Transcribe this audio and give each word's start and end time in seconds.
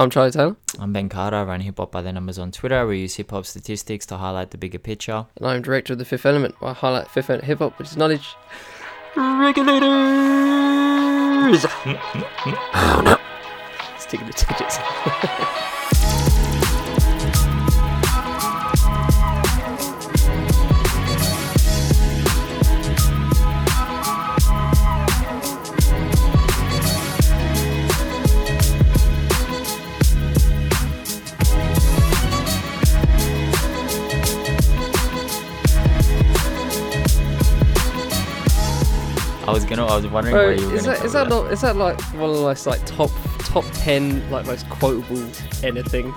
I'm 0.00 0.10
Charlie 0.10 0.30
Taylor, 0.30 0.54
I'm 0.78 0.92
Ben 0.92 1.08
Carter. 1.08 1.36
I 1.38 1.42
run 1.42 1.60
Hip 1.60 1.78
Hop 1.78 1.90
by 1.90 2.02
the 2.02 2.12
Numbers 2.12 2.38
on 2.38 2.52
Twitter. 2.52 2.86
We 2.86 3.00
use 3.00 3.16
hip 3.16 3.32
hop 3.32 3.44
statistics 3.46 4.06
to 4.06 4.16
highlight 4.16 4.52
the 4.52 4.58
bigger 4.58 4.78
picture. 4.78 5.26
and 5.36 5.46
I'm 5.46 5.60
director 5.60 5.94
of 5.94 5.98
the 5.98 6.04
Fifth 6.04 6.24
Element. 6.24 6.54
where 6.60 6.70
I 6.70 6.74
highlight 6.74 7.10
Fifth 7.10 7.30
Element 7.30 7.46
hip 7.46 7.58
hop, 7.58 7.78
which 7.78 7.88
is 7.88 7.96
knowledge. 7.96 8.36
Regulators! 9.16 9.88
Oh 12.74 13.00
no! 13.04 13.16
Sticking 13.98 14.26
the 14.26 14.32
digits. 14.32 14.78
I 39.48 39.52
was 39.52 39.64
gonna. 39.64 39.86
I 39.86 39.96
was 39.96 40.06
wondering 40.06 40.34
Bro, 40.34 40.44
where 40.46 40.52
you 40.52 40.68
were 40.68 40.74
is 40.74 40.84
that 40.84 41.04
is 41.04 41.12
that 41.14 41.28
not 41.28 41.50
is 41.50 41.62
that 41.62 41.76
like 41.76 41.98
one 42.14 42.28
of 42.30 42.36
the 42.36 42.42
most 42.42 42.66
like 42.66 42.84
top 42.84 43.10
top 43.38 43.64
ten 43.72 44.28
like 44.30 44.44
most 44.46 44.68
quotable 44.68 45.26
anything? 45.62 46.12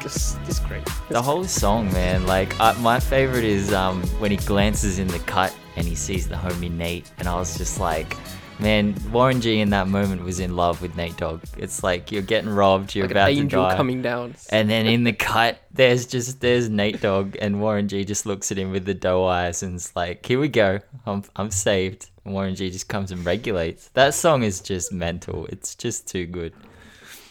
Just, 0.00 0.42
just, 0.46 0.66
great. 0.66 0.82
The 1.10 1.22
whole 1.22 1.44
song, 1.44 1.92
man. 1.92 2.26
Like 2.26 2.58
uh, 2.58 2.74
my 2.80 2.98
favorite 2.98 3.44
is 3.44 3.72
um 3.74 4.02
when 4.20 4.30
he 4.30 4.38
glances 4.38 4.98
in 4.98 5.06
the 5.08 5.18
cut 5.20 5.54
and 5.76 5.86
he 5.86 5.94
sees 5.94 6.28
the 6.28 6.34
homie 6.34 6.70
Nate, 6.70 7.10
and 7.18 7.28
I 7.28 7.34
was 7.36 7.56
just 7.58 7.78
like. 7.78 8.16
Man, 8.58 8.94
Warren 9.10 9.40
G 9.40 9.58
in 9.58 9.70
that 9.70 9.88
moment 9.88 10.22
was 10.22 10.38
in 10.38 10.54
love 10.54 10.82
with 10.82 10.94
Nate 10.94 11.16
Dogg. 11.16 11.42
It's 11.56 11.82
like 11.82 12.12
you're 12.12 12.22
getting 12.22 12.50
robbed, 12.50 12.94
you're 12.94 13.06
Like 13.06 13.10
an 13.10 13.16
about 13.16 13.26
to 13.26 13.32
angel 13.32 13.62
die. 13.64 13.76
coming 13.76 14.02
down. 14.02 14.36
And 14.50 14.70
then 14.70 14.86
in 14.86 15.02
the 15.02 15.12
cut, 15.12 15.58
there's 15.72 16.06
just 16.06 16.40
there's 16.40 16.68
Nate 16.68 17.00
Dogg 17.00 17.34
and 17.40 17.60
Warren 17.60 17.88
G 17.88 18.04
just 18.04 18.24
looks 18.24 18.52
at 18.52 18.58
him 18.58 18.70
with 18.70 18.84
the 18.84 18.94
doe 18.94 19.24
eyes 19.24 19.64
and 19.64 19.74
it's 19.74 19.96
like, 19.96 20.24
here 20.24 20.38
we 20.38 20.46
go, 20.46 20.78
I'm 21.06 21.24
I'm 21.34 21.50
saved. 21.50 22.10
And 22.24 22.34
Warren 22.34 22.54
G 22.54 22.70
just 22.70 22.88
comes 22.88 23.10
and 23.10 23.24
regulates. 23.24 23.88
That 23.94 24.14
song 24.14 24.42
is 24.42 24.60
just 24.60 24.92
mental. 24.92 25.46
It's 25.46 25.74
just 25.74 26.06
too 26.06 26.26
good. 26.26 26.54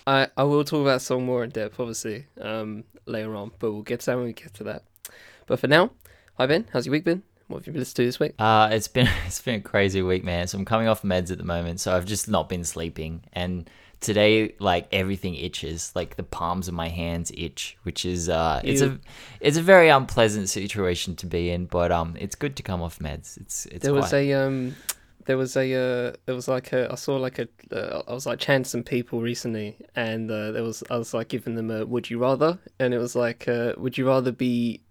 I, 0.06 0.28
I 0.36 0.44
will 0.44 0.64
talk 0.64 0.81
about 0.81 0.95
that 0.95 1.02
song 1.02 1.25
more 1.25 1.44
in 1.44 1.52
depth, 1.52 1.80
obviously, 1.80 2.25
um, 2.39 2.84
later 3.06 3.36
on, 3.36 3.52
but 3.59 3.72
we'll 3.72 3.84
get 3.84 4.02
to 4.02 4.06
that 4.08 4.16
when 4.17 4.25
we 4.25 4.34
get 4.34 4.53
to 4.56 4.64
that. 4.66 4.84
But 5.45 5.59
for 5.59 5.67
now, 5.67 5.92
hi 6.38 6.47
Ben, 6.47 6.67
how's 6.73 6.86
your 6.86 6.92
week 6.92 7.03
been? 7.03 7.23
What 7.47 7.59
have 7.59 7.67
you 7.67 7.73
been 7.73 7.81
listening 7.81 8.06
to 8.06 8.08
this 8.08 8.19
week? 8.19 8.34
Uh, 8.39 8.69
it's 8.72 8.88
been 8.88 9.09
it's 9.25 9.42
been 9.42 9.56
a 9.56 9.62
crazy 9.62 10.02
week, 10.02 10.23
man. 10.23 10.47
So 10.47 10.58
I'm 10.58 10.66
coming 10.66 10.88
off 10.88 11.03
meds 11.03 11.31
at 11.31 11.38
the 11.38 11.44
moment, 11.44 11.80
so 11.80 11.95
I've 11.95 12.06
just 12.06 12.30
not 12.30 12.50
been 12.50 12.64
sleeping. 12.64 13.23
And 13.34 13.69
today, 14.02 14.55
like 14.59 14.88
everything 14.91 15.35
itches, 15.35 15.91
like 15.95 16.17
the 16.17 16.23
palms 16.23 16.67
of 16.67 16.73
my 16.73 16.89
hands 16.89 17.31
itch, 17.38 17.77
which 17.83 18.03
is 18.03 18.27
uh, 18.27 18.59
it's 18.63 18.81
a 18.81 18.99
it's 19.39 19.57
a 19.57 19.61
very 19.61 19.89
unpleasant 19.89 20.49
situation 20.49 21.16
to 21.17 21.25
be 21.25 21.52
in. 21.52 21.67
But 21.67 21.91
um, 21.91 22.17
it's 22.19 22.35
good 22.35 22.55
to 22.57 22.63
come 22.63 22.81
off 22.81 22.99
meds. 22.99 23.38
It's 23.38 23.66
it's 23.67 23.83
there 23.83 23.94
was 23.94 24.11
a 24.13 24.33
um, 24.33 24.75
there 25.25 25.38
was 25.38 25.55
a 25.55 25.73
uh, 25.73 26.16
there 26.25 26.35
was 26.35 26.47
like 26.47 26.73
a 26.73 26.91
I 26.91 26.95
saw 26.95 27.16
like 27.16 27.39
a 27.39 27.47
uh, 27.72 28.02
I 28.07 28.13
was 28.13 28.25
like 28.25 28.39
chatting 28.39 28.66
some 28.66 28.83
people 28.83 29.22
recently, 29.22 29.77
and 29.95 30.29
uh, 30.29 30.52
there 30.52 30.63
was 30.63 30.83
I 30.89 30.97
was 30.97 31.13
like 31.13 31.29
giving 31.29 31.55
them 31.55 31.72
a 31.72 31.85
would 31.85 32.09
you 32.09 32.19
rather, 32.19 32.59
and 32.79 32.94
it 32.94 32.97
was 32.97 33.16
like 33.16 33.47
uh, 33.47 33.73
would 33.77 33.97
you 33.97 34.07
rather 34.07 34.31
be 34.31 34.81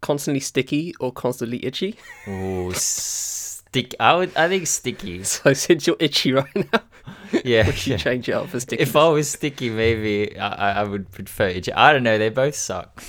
constantly 0.00 0.40
sticky 0.40 0.94
or 1.00 1.12
constantly 1.12 1.64
itchy? 1.64 1.96
Ooh, 2.26 2.72
stick. 2.74 3.94
I 4.00 4.14
would. 4.16 4.36
I 4.36 4.48
think 4.48 4.66
sticky. 4.66 5.22
So 5.24 5.52
since 5.52 5.86
you're 5.86 5.96
itchy 5.98 6.32
right 6.32 6.72
now, 6.72 6.80
Yeah. 7.44 7.66
would 7.66 7.86
you 7.86 7.92
yeah. 7.92 7.96
change 7.98 8.28
it 8.28 8.32
up 8.32 8.48
for 8.48 8.60
sticky? 8.60 8.82
If 8.82 8.96
I 8.96 9.08
was 9.08 9.28
sticky, 9.30 9.70
maybe 9.70 10.38
I, 10.38 10.80
I- 10.80 10.84
would 10.84 11.10
prefer 11.10 11.48
it. 11.48 11.68
I 11.74 11.92
don't 11.92 12.02
know. 12.02 12.18
They 12.18 12.30
both 12.30 12.54
suck. 12.54 13.02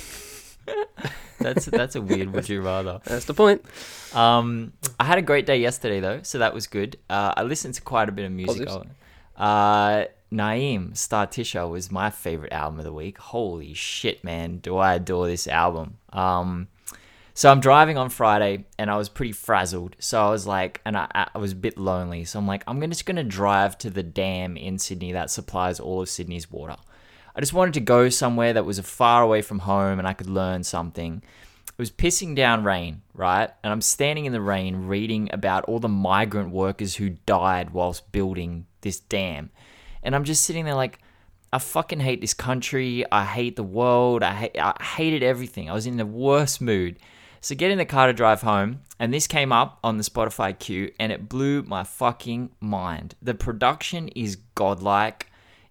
that's 1.38 1.66
that's 1.66 1.96
a 1.96 2.02
weird. 2.02 2.32
Would 2.32 2.48
you 2.48 2.60
rather? 2.62 3.00
That's 3.04 3.24
the 3.24 3.34
point. 3.34 3.64
Um, 4.14 4.72
I 4.98 5.04
had 5.04 5.18
a 5.18 5.22
great 5.22 5.46
day 5.46 5.58
yesterday 5.58 6.00
though, 6.00 6.20
so 6.22 6.38
that 6.38 6.54
was 6.54 6.66
good. 6.66 6.98
Uh, 7.08 7.32
I 7.36 7.42
listened 7.42 7.74
to 7.74 7.82
quite 7.82 8.08
a 8.08 8.12
bit 8.12 8.24
of 8.24 8.32
music. 8.32 8.68
Uh, 9.36 10.04
Naeem 10.32 10.92
Startisha 10.92 11.68
was 11.68 11.90
my 11.90 12.10
favorite 12.10 12.52
album 12.52 12.78
of 12.78 12.84
the 12.84 12.92
week. 12.92 13.18
Holy 13.18 13.74
shit, 13.74 14.22
man! 14.22 14.58
Do 14.58 14.76
I 14.76 14.94
adore 14.94 15.26
this 15.26 15.48
album? 15.48 15.96
Um, 16.12 16.68
so 17.34 17.50
I'm 17.50 17.60
driving 17.60 17.96
on 17.96 18.10
Friday 18.10 18.66
and 18.78 18.90
I 18.90 18.96
was 18.96 19.08
pretty 19.08 19.32
frazzled. 19.32 19.96
So 19.98 20.20
I 20.24 20.30
was 20.30 20.46
like, 20.46 20.80
and 20.84 20.96
I, 20.96 21.28
I 21.34 21.38
was 21.38 21.52
a 21.52 21.56
bit 21.56 21.78
lonely. 21.78 22.24
So 22.24 22.38
I'm 22.38 22.46
like, 22.46 22.64
I'm 22.66 22.80
just 22.88 23.06
gonna 23.06 23.24
drive 23.24 23.78
to 23.78 23.90
the 23.90 24.02
dam 24.02 24.56
in 24.56 24.78
Sydney 24.78 25.12
that 25.12 25.30
supplies 25.30 25.80
all 25.80 26.02
of 26.02 26.08
Sydney's 26.08 26.50
water. 26.50 26.76
I 27.34 27.40
just 27.40 27.52
wanted 27.52 27.74
to 27.74 27.80
go 27.80 28.08
somewhere 28.08 28.52
that 28.52 28.64
was 28.64 28.80
far 28.80 29.22
away 29.22 29.42
from 29.42 29.60
home 29.60 29.98
and 29.98 30.08
I 30.08 30.12
could 30.12 30.28
learn 30.28 30.64
something. 30.64 31.22
It 31.68 31.78
was 31.78 31.90
pissing 31.90 32.34
down 32.34 32.64
rain, 32.64 33.02
right? 33.14 33.50
And 33.62 33.72
I'm 33.72 33.80
standing 33.80 34.26
in 34.26 34.32
the 34.32 34.40
rain 34.40 34.86
reading 34.86 35.30
about 35.32 35.64
all 35.64 35.78
the 35.78 35.88
migrant 35.88 36.50
workers 36.50 36.96
who 36.96 37.10
died 37.10 37.70
whilst 37.70 38.12
building 38.12 38.66
this 38.80 39.00
dam. 39.00 39.50
And 40.02 40.14
I'm 40.14 40.24
just 40.24 40.42
sitting 40.42 40.64
there 40.64 40.74
like, 40.74 40.98
I 41.52 41.58
fucking 41.58 42.00
hate 42.00 42.20
this 42.20 42.34
country. 42.34 43.04
I 43.10 43.24
hate 43.24 43.56
the 43.56 43.62
world. 43.62 44.22
I, 44.22 44.50
I 44.58 44.82
hated 44.82 45.22
everything. 45.22 45.70
I 45.70 45.74
was 45.74 45.86
in 45.86 45.96
the 45.96 46.06
worst 46.06 46.60
mood. 46.60 46.98
So 47.42 47.54
get 47.54 47.70
in 47.70 47.78
the 47.78 47.86
car 47.86 48.06
to 48.06 48.12
drive 48.12 48.42
home, 48.42 48.80
and 48.98 49.14
this 49.14 49.26
came 49.26 49.50
up 49.50 49.78
on 49.82 49.96
the 49.96 50.04
Spotify 50.04 50.58
queue, 50.58 50.92
and 51.00 51.10
it 51.10 51.28
blew 51.28 51.62
my 51.62 51.84
fucking 51.84 52.50
mind. 52.60 53.14
The 53.22 53.32
production 53.32 54.08
is 54.08 54.36
godlike. 54.54 55.28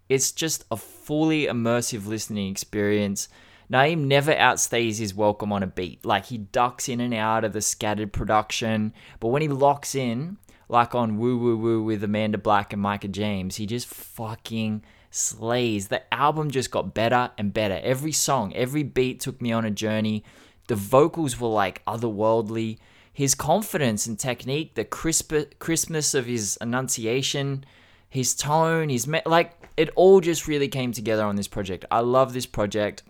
It's 0.10 0.32
just 0.32 0.66
a 0.72 0.78
fully 0.78 1.46
immersive 1.46 2.08
listening 2.08 2.50
experience. 2.50 3.30
Naeem 3.72 4.06
never 4.06 4.34
outstays 4.34 4.98
his 4.98 5.14
welcome 5.14 5.54
on 5.54 5.62
a 5.62 5.68
beat. 5.68 6.04
Like 6.04 6.26
he 6.26 6.40
ducks 6.40 6.90
in 6.90 7.00
and 7.00 7.14
out 7.14 7.44
of 7.44 7.54
the 7.54 7.62
scattered 7.62 8.12
production, 8.12 8.92
but 9.20 9.28
when 9.28 9.44
he 9.44 9.48
locks 9.48 9.94
in, 9.94 10.38
like 10.70 10.96
on 10.96 11.20
Woo 11.20 11.38
Woo 11.38 11.56
Woo 11.56 11.84
with 11.84 12.04
Amanda 12.04 12.40
Blank 12.40 12.74
and 12.74 12.82
Micah 12.82 13.08
James, 13.08 13.58
he 13.58 13.68
just 13.68 13.88
fucking 13.88 14.84
slays. 15.12 15.90
The 15.90 16.12
album 16.12 16.50
just 16.50 16.72
got 16.72 16.96
better 16.96 17.30
and 17.38 17.54
better. 17.54 17.80
Every 17.84 18.12
song, 18.12 18.56
every 18.56 18.82
beat 18.82 19.20
took 19.20 19.40
me 19.40 19.52
on 19.52 19.66
a 19.66 19.72
journey. 19.72 20.24
The 20.70 20.76
vocals 20.76 21.40
were 21.40 21.48
like 21.48 21.84
otherworldly. 21.86 22.78
His 23.12 23.34
confidence 23.34 24.06
and 24.06 24.18
technique, 24.18 24.76
the 24.76 24.86
crisp 24.86 25.34
crispness 25.58 26.14
of 26.14 26.28
his 26.28 26.58
enunciation, 26.62 27.66
his 28.08 28.36
tone, 28.36 28.90
his 28.90 29.08
me- 29.08 29.24
like 29.26 29.52
it 29.78 29.90
all 29.96 30.22
just 30.22 30.48
really 30.48 30.68
came 30.68 30.94
together 30.94 31.26
on 31.26 31.36
this 31.36 31.48
project. 31.48 31.86
I 31.90 32.02
love 32.02 32.34
this 32.34 32.46
project. 32.46 33.02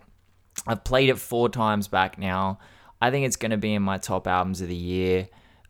I've 0.66 0.86
played 0.86 1.10
it 1.10 1.20
four 1.20 1.50
times 1.50 1.90
back 1.90 2.18
now. 2.18 2.60
I 3.02 3.12
think 3.12 3.26
it's 3.26 3.36
going 3.36 3.52
to 3.52 3.58
be 3.58 3.74
in 3.74 3.84
my 3.84 3.98
top 3.98 4.26
albums 4.26 4.62
of 4.62 4.70
the 4.70 4.76
year. 4.76 5.28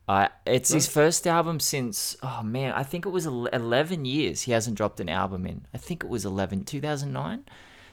Uh, 0.07 0.27
it's 0.45 0.71
his 0.71 0.87
first 0.87 1.25
album 1.25 1.59
since, 1.59 2.17
oh 2.21 2.41
man, 2.43 2.71
I 2.73 2.83
think 2.83 3.05
it 3.05 3.09
was 3.09 3.25
11 3.25 4.05
years 4.05 4.43
he 4.43 4.51
hasn't 4.51 4.77
dropped 4.77 4.99
an 4.99 5.09
album 5.09 5.45
in. 5.45 5.65
I 5.73 5.79
think 5.79 6.03
it 6.03 6.09
was 6.09 6.23
11, 6.23 6.65
2009. 6.65 7.45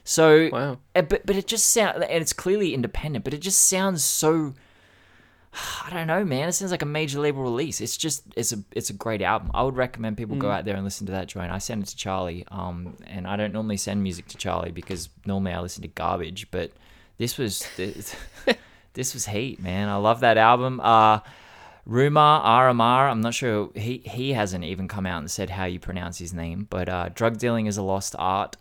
So, 0.09 0.49
Wow. 0.53 0.79
uh, 0.95 1.03
but, 1.03 1.27
but 1.27 1.35
it 1.35 1.49
just 1.49 1.71
sounds, 1.71 1.97
and 1.97 2.23
it's 2.23 2.33
clearly 2.33 2.73
independent, 2.75 3.25
but 3.25 3.35
it 3.35 3.39
just 3.41 3.65
sounds 3.69 4.05
so, 4.05 4.55
I 5.85 5.91
don't 5.91 6.07
know, 6.07 6.25
man. 6.25 6.49
It 6.49 6.53
sounds 6.53 6.71
like 6.71 6.83
a 6.83 6.87
major 6.87 7.19
label 7.19 7.43
release. 7.43 7.81
It's 7.81 7.97
just, 7.97 8.23
it's 8.37 8.53
a, 8.53 8.63
it's 8.71 8.89
a 8.89 8.93
great 8.93 9.21
album. 9.21 9.51
I 9.53 9.65
would 9.65 9.75
recommend 9.77 10.17
people 10.17 10.37
go 10.37 10.49
out 10.49 10.65
there 10.65 10.77
and 10.77 10.85
listen 10.85 11.07
to 11.09 11.13
that 11.13 11.27
joint. 11.27 11.51
I 11.51 11.59
sent 11.59 11.83
it 11.83 11.87
to 11.89 11.97
Charlie, 11.97 12.47
um, 12.53 12.97
and 13.09 13.27
I 13.27 13.35
don't 13.37 13.53
normally 13.53 13.79
send 13.79 14.01
music 14.01 14.29
to 14.29 14.37
Charlie 14.37 14.71
because 14.71 15.09
normally 15.27 15.53
I 15.53 15.61
listen 15.61 15.83
to 15.83 15.89
garbage, 15.89 16.53
but 16.53 16.71
this 17.19 17.37
was, 17.37 17.67
this, 17.77 18.15
this 18.93 19.13
was 19.13 19.27
heat, 19.27 19.61
man. 19.61 19.89
I 19.89 19.97
love 19.97 20.21
that 20.21 20.39
album. 20.39 20.79
Uh, 20.81 21.19
Rumar 21.89 22.45
RMR, 22.45 23.11
I'm 23.11 23.21
not 23.23 23.35
sure, 23.35 23.71
he, 23.75 23.99
he 24.05 24.35
hasn't 24.35 24.63
even 24.63 24.87
come 24.87 25.05
out 25.05 25.19
and 25.19 25.29
said 25.31 25.51
how 25.51 25.65
you 25.65 25.81
pronounce 25.81 26.19
his 26.19 26.33
name, 26.33 26.69
but 26.71 26.89
uh, 26.89 27.09
Drug 27.13 27.39
Dealing 27.39 27.67
is 27.67 27.77
a 27.77 27.83
Lost 27.83 28.15
Art. 28.21 28.57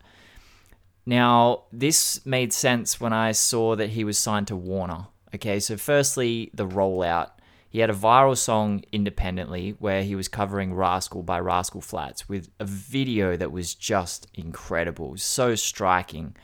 Now, 1.05 1.63
this 1.71 2.25
made 2.25 2.51
sense 2.51 2.99
when 2.99 3.13
I 3.13 3.31
saw 3.31 3.75
that 3.75 3.91
he 3.91 4.03
was 4.03 4.17
signed 4.17 4.47
to 4.47 4.55
Warner. 4.55 5.07
Okay, 5.33 5.59
so 5.59 5.77
firstly, 5.77 6.49
the 6.53 6.67
rollout. 6.67 7.31
He 7.69 7.81
had 7.81 7.89
a 7.89 7.93
viral 7.93 8.37
song 8.37 8.85
independently 8.93 9.75
where 9.79 10.01
he 10.01 10.15
was 10.15 10.29
covering 10.29 10.73
Rascal 10.73 11.23
by 11.23 11.39
Rascal 11.41 11.81
Flatts 11.81 12.29
with 12.29 12.49
a 12.57 12.63
video 12.65 13.35
that 13.35 13.51
was 13.51 13.75
just 13.75 14.27
incredible, 14.33 15.17
so 15.17 15.55
striking. 15.55 16.35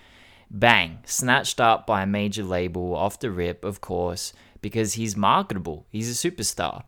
Bang, 0.50 1.00
snatched 1.06 1.62
up 1.62 1.88
by 1.88 2.04
a 2.04 2.06
major 2.06 2.44
label 2.44 2.94
off 2.94 3.20
the 3.20 3.32
rip, 3.32 3.64
of 3.64 3.80
course, 3.80 4.34
because 4.62 4.94
he's 4.94 5.16
marketable. 5.16 5.86
He's 5.90 6.12
a 6.12 6.30
superstar. 6.30 6.84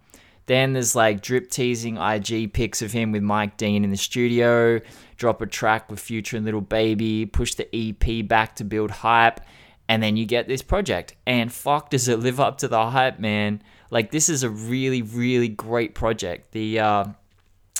Then 0.45 0.73
there's 0.73 0.93
like 0.93 1.21
drip 1.21 1.49
teasing 1.49 1.95
IG 1.95 2.51
pics 2.51 2.81
of 2.81 2.91
him 2.91 3.13
with 3.13 3.23
Mike 3.23 3.55
Dean 3.55 3.85
in 3.85 3.91
the 3.91 3.97
studio, 3.97 4.81
drop 5.17 5.41
a 5.41 5.45
track 5.45 5.89
with 5.89 5.99
Future 5.99 6.37
and 6.37 6.45
Lil 6.45 6.61
Baby, 6.61 7.25
push 7.25 7.55
the 7.55 7.67
EP 7.75 8.27
back 8.27 8.55
to 8.57 8.63
build 8.63 8.91
hype, 8.91 9.41
and 9.89 10.01
then 10.01 10.17
you 10.17 10.25
get 10.25 10.47
this 10.47 10.61
project. 10.61 11.15
And 11.25 11.51
fuck, 11.51 11.89
does 11.89 12.07
it 12.07 12.19
live 12.19 12.39
up 12.39 12.57
to 12.59 12.67
the 12.67 12.89
hype, 12.89 13.19
man? 13.19 13.61
Like 13.89 14.11
this 14.11 14.29
is 14.29 14.43
a 14.43 14.49
really, 14.49 15.01
really 15.01 15.49
great 15.49 15.93
project. 15.93 16.51
The 16.51 16.79
uh, 16.79 17.05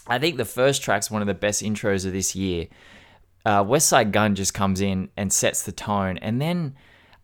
I 0.08 0.20
think 0.20 0.38
the 0.38 0.46
first 0.46 0.84
track's 0.84 1.10
one 1.10 1.22
of 1.22 1.28
the 1.28 1.34
best 1.34 1.64
intros 1.64 2.06
of 2.06 2.14
this 2.14 2.36
year. 2.36 2.68
uh, 3.46 3.64
Westside 3.64 4.12
Gunn 4.12 4.36
just 4.36 4.54
comes 4.54 4.82
in 4.82 5.10
and 5.18 5.32
sets 5.32 5.64
the 5.64 5.72
tone, 5.72 6.18
and 6.18 6.42
then 6.42 6.76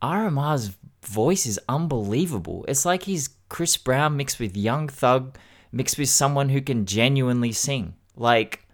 RMR's 0.01 0.75
voice 1.05 1.45
is 1.45 1.59
unbelievable. 1.67 2.65
It's 2.67 2.85
like 2.85 3.03
he's 3.03 3.29
Chris 3.49 3.77
Brown 3.77 4.17
mixed 4.17 4.39
with 4.39 4.55
Young 4.55 4.87
Thug, 4.87 5.37
mixed 5.71 5.97
with 5.97 6.09
someone 6.09 6.49
who 6.49 6.61
can 6.61 6.85
genuinely 6.85 7.51
sing. 7.51 7.95
Like, 8.15 8.65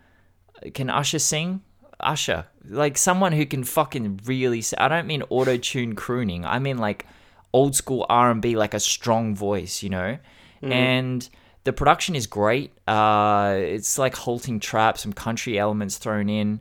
can 0.74 0.90
Usher 0.90 1.20
sing? 1.20 1.62
Usher, 2.00 2.46
like 2.68 2.98
someone 2.98 3.32
who 3.32 3.46
can 3.46 3.64
fucking 3.64 4.22
really. 4.26 4.62
Sing. 4.62 4.80
I 4.80 4.88
don't 4.88 5.08
mean 5.08 5.24
auto 5.30 5.58
tune 5.58 5.96
crooning. 5.96 6.46
I 6.46 6.60
mean 6.60 6.78
like 6.78 7.06
old 7.54 7.76
school 7.76 8.06
R 8.10 8.32
and 8.32 8.42
B, 8.42 8.56
like 8.56 8.74
a 8.74 8.80
strong 8.80 9.36
voice, 9.36 9.82
you 9.82 9.90
know. 9.90 10.18
Mm. 10.62 10.72
And 10.72 11.30
the 11.64 11.74
production 11.74 12.16
is 12.16 12.28
great. 12.28 12.72
Uh, 12.88 13.56
it's 13.58 13.98
like 13.98 14.16
halting 14.16 14.60
trap, 14.60 14.98
some 14.98 15.14
country 15.14 15.58
elements 15.58 15.98
thrown 15.98 16.30
in. 16.30 16.60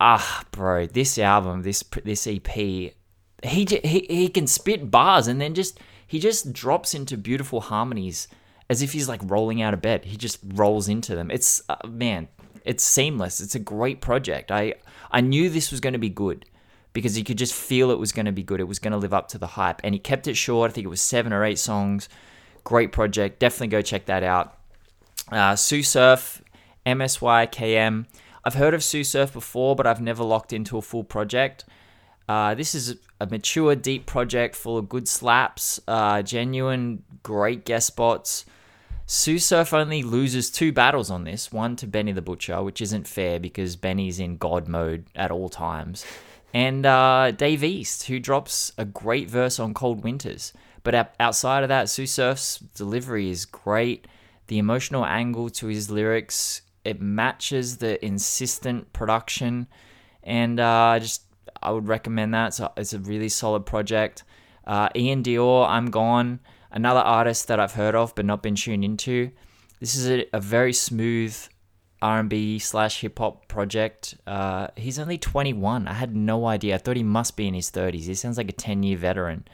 Ah, 0.00 0.44
bro, 0.50 0.86
this 0.86 1.18
album, 1.18 1.62
this 1.62 1.84
this 2.04 2.26
EP, 2.26 2.48
he 2.48 2.94
he 3.42 4.06
he 4.08 4.28
can 4.28 4.46
spit 4.46 4.90
bars 4.90 5.26
and 5.26 5.40
then 5.40 5.54
just 5.54 5.78
he 6.06 6.18
just 6.18 6.52
drops 6.52 6.94
into 6.94 7.16
beautiful 7.16 7.60
harmonies 7.60 8.26
as 8.68 8.82
if 8.82 8.92
he's 8.92 9.08
like 9.08 9.20
rolling 9.24 9.62
out 9.62 9.74
of 9.74 9.82
bed. 9.82 10.04
He 10.04 10.16
just 10.16 10.38
rolls 10.54 10.88
into 10.88 11.14
them. 11.14 11.30
It's 11.30 11.62
uh, 11.68 11.76
man, 11.86 12.28
it's 12.64 12.84
seamless. 12.84 13.40
It's 13.40 13.54
a 13.54 13.60
great 13.60 14.00
project. 14.00 14.50
I 14.50 14.74
I 15.10 15.20
knew 15.20 15.50
this 15.50 15.70
was 15.70 15.80
going 15.80 15.92
to 15.92 15.98
be 15.98 16.08
good 16.08 16.46
because 16.92 17.16
you 17.16 17.24
could 17.24 17.38
just 17.38 17.54
feel 17.54 17.90
it 17.90 17.98
was 17.98 18.12
going 18.12 18.26
to 18.26 18.32
be 18.32 18.42
good. 18.42 18.60
It 18.60 18.68
was 18.68 18.78
going 18.78 18.92
to 18.92 18.98
live 18.98 19.14
up 19.14 19.28
to 19.28 19.38
the 19.38 19.46
hype, 19.46 19.80
and 19.84 19.94
he 19.94 19.98
kept 19.98 20.26
it 20.26 20.36
short. 20.36 20.70
I 20.70 20.74
think 20.74 20.84
it 20.84 20.88
was 20.88 21.00
seven 21.00 21.32
or 21.32 21.44
eight 21.44 21.58
songs. 21.58 22.08
Great 22.64 22.92
project. 22.92 23.38
Definitely 23.38 23.68
go 23.68 23.82
check 23.82 24.06
that 24.06 24.22
out. 24.22 24.56
Uh, 25.30 25.56
Sue 25.56 25.82
Surf, 25.82 26.42
MSYKM. 26.84 28.06
I've 28.44 28.54
heard 28.54 28.74
of 28.74 28.82
Sue 28.82 29.04
Surf 29.04 29.32
before, 29.32 29.76
but 29.76 29.86
I've 29.86 30.00
never 30.00 30.24
locked 30.24 30.52
into 30.52 30.78
a 30.78 30.82
full 30.82 31.04
project. 31.04 31.64
Uh, 32.28 32.54
this 32.54 32.74
is 32.74 32.96
a 33.20 33.26
mature, 33.26 33.74
deep 33.74 34.06
project 34.06 34.54
full 34.56 34.78
of 34.78 34.88
good 34.88 35.08
slaps, 35.08 35.80
uh, 35.88 36.22
genuine, 36.22 37.02
great 37.22 37.64
guest 37.64 37.88
spots. 37.88 38.46
Sue 39.12 39.40
Surf 39.40 39.74
only 39.74 40.04
loses 40.04 40.50
two 40.50 40.70
battles 40.70 41.10
on 41.10 41.24
this 41.24 41.50
one 41.50 41.74
to 41.74 41.88
Benny 41.88 42.12
the 42.12 42.22
Butcher, 42.22 42.62
which 42.62 42.80
isn't 42.80 43.08
fair 43.08 43.40
because 43.40 43.74
Benny's 43.74 44.20
in 44.20 44.36
God 44.36 44.68
mode 44.68 45.04
at 45.16 45.32
all 45.32 45.48
times, 45.48 46.06
and 46.54 46.86
uh, 46.86 47.32
Dave 47.32 47.64
East, 47.64 48.04
who 48.04 48.20
drops 48.20 48.70
a 48.78 48.84
great 48.84 49.28
verse 49.28 49.58
on 49.58 49.74
Cold 49.74 50.04
Winters. 50.04 50.52
But 50.84 51.12
outside 51.18 51.64
of 51.64 51.68
that, 51.70 51.88
Sue 51.88 52.06
Surf's 52.06 52.58
delivery 52.58 53.30
is 53.30 53.46
great. 53.46 54.06
The 54.46 54.58
emotional 54.58 55.04
angle 55.04 55.50
to 55.50 55.66
his 55.66 55.90
lyrics 55.90 56.62
it 56.84 57.00
matches 57.00 57.78
the 57.78 58.02
insistent 58.06 58.92
production, 58.92 59.66
and 60.22 60.60
uh, 60.60 61.00
just 61.00 61.24
I 61.60 61.72
would 61.72 61.88
recommend 61.88 62.32
that. 62.34 62.54
So 62.54 62.70
it's 62.76 62.92
a 62.92 63.00
really 63.00 63.28
solid 63.28 63.66
project. 63.66 64.22
Uh, 64.64 64.88
Iann 64.90 65.24
Dior, 65.24 65.68
I'm 65.68 65.90
gone 65.90 66.38
another 66.70 67.00
artist 67.00 67.48
that 67.48 67.60
I've 67.60 67.74
heard 67.74 67.94
of 67.94 68.14
but 68.14 68.24
not 68.24 68.42
been 68.42 68.54
tuned 68.54 68.84
into. 68.84 69.30
This 69.80 69.94
is 69.94 70.10
a, 70.10 70.26
a 70.32 70.40
very 70.40 70.72
smooth 70.72 71.36
R&B 72.02 72.58
slash 72.58 73.00
hip 73.00 73.18
hop 73.18 73.48
project. 73.48 74.16
Uh, 74.26 74.68
he's 74.76 74.98
only 74.98 75.18
21. 75.18 75.86
I 75.86 75.92
had 75.92 76.16
no 76.16 76.46
idea. 76.46 76.74
I 76.74 76.78
thought 76.78 76.96
he 76.96 77.02
must 77.02 77.36
be 77.36 77.46
in 77.46 77.54
his 77.54 77.70
30s. 77.70 78.04
He 78.04 78.14
sounds 78.14 78.38
like 78.38 78.48
a 78.48 78.52
10 78.52 78.82
year 78.82 78.96
veteran. 78.96 79.46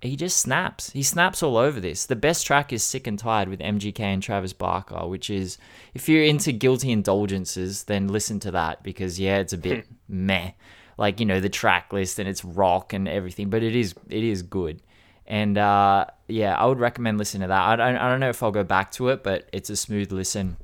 He 0.00 0.16
just 0.16 0.38
snaps. 0.38 0.90
He 0.90 1.02
snaps 1.02 1.42
all 1.42 1.56
over 1.56 1.80
this. 1.80 2.04
The 2.06 2.16
best 2.16 2.46
track 2.46 2.72
is 2.74 2.82
Sick 2.82 3.06
and 3.06 3.18
Tired 3.18 3.48
with 3.48 3.60
MGK 3.60 4.00
and 4.00 4.22
Travis 4.22 4.52
Barker, 4.52 5.06
which 5.06 5.30
is, 5.30 5.56
if 5.94 6.10
you're 6.10 6.24
into 6.24 6.52
guilty 6.52 6.92
indulgences, 6.92 7.84
then 7.84 8.08
listen 8.08 8.38
to 8.40 8.50
that 8.50 8.82
because, 8.82 9.18
yeah, 9.18 9.38
it's 9.38 9.54
a 9.54 9.58
bit 9.58 9.86
meh. 10.08 10.50
Like, 10.98 11.20
you 11.20 11.26
know, 11.26 11.40
the 11.40 11.48
track 11.48 11.92
list 11.92 12.18
and 12.18 12.28
it's 12.28 12.44
rock 12.44 12.92
and 12.92 13.08
everything, 13.08 13.48
but 13.48 13.62
it 13.62 13.74
is 13.74 13.94
it 14.08 14.22
is 14.22 14.42
good. 14.42 14.82
And 15.26 15.56
uh, 15.56 16.06
yeah, 16.28 16.56
I 16.56 16.66
would 16.66 16.80
recommend 16.80 17.18
listening 17.18 17.42
to 17.42 17.48
that. 17.48 17.68
I 17.68 17.76
don't, 17.76 17.96
I 17.96 18.08
don't 18.08 18.20
know 18.20 18.30
if 18.30 18.42
I'll 18.42 18.50
go 18.50 18.64
back 18.64 18.90
to 18.92 19.08
it, 19.08 19.22
but 19.22 19.48
it's 19.52 19.70
a 19.70 19.76
smooth 19.76 20.12
listen. 20.12 20.56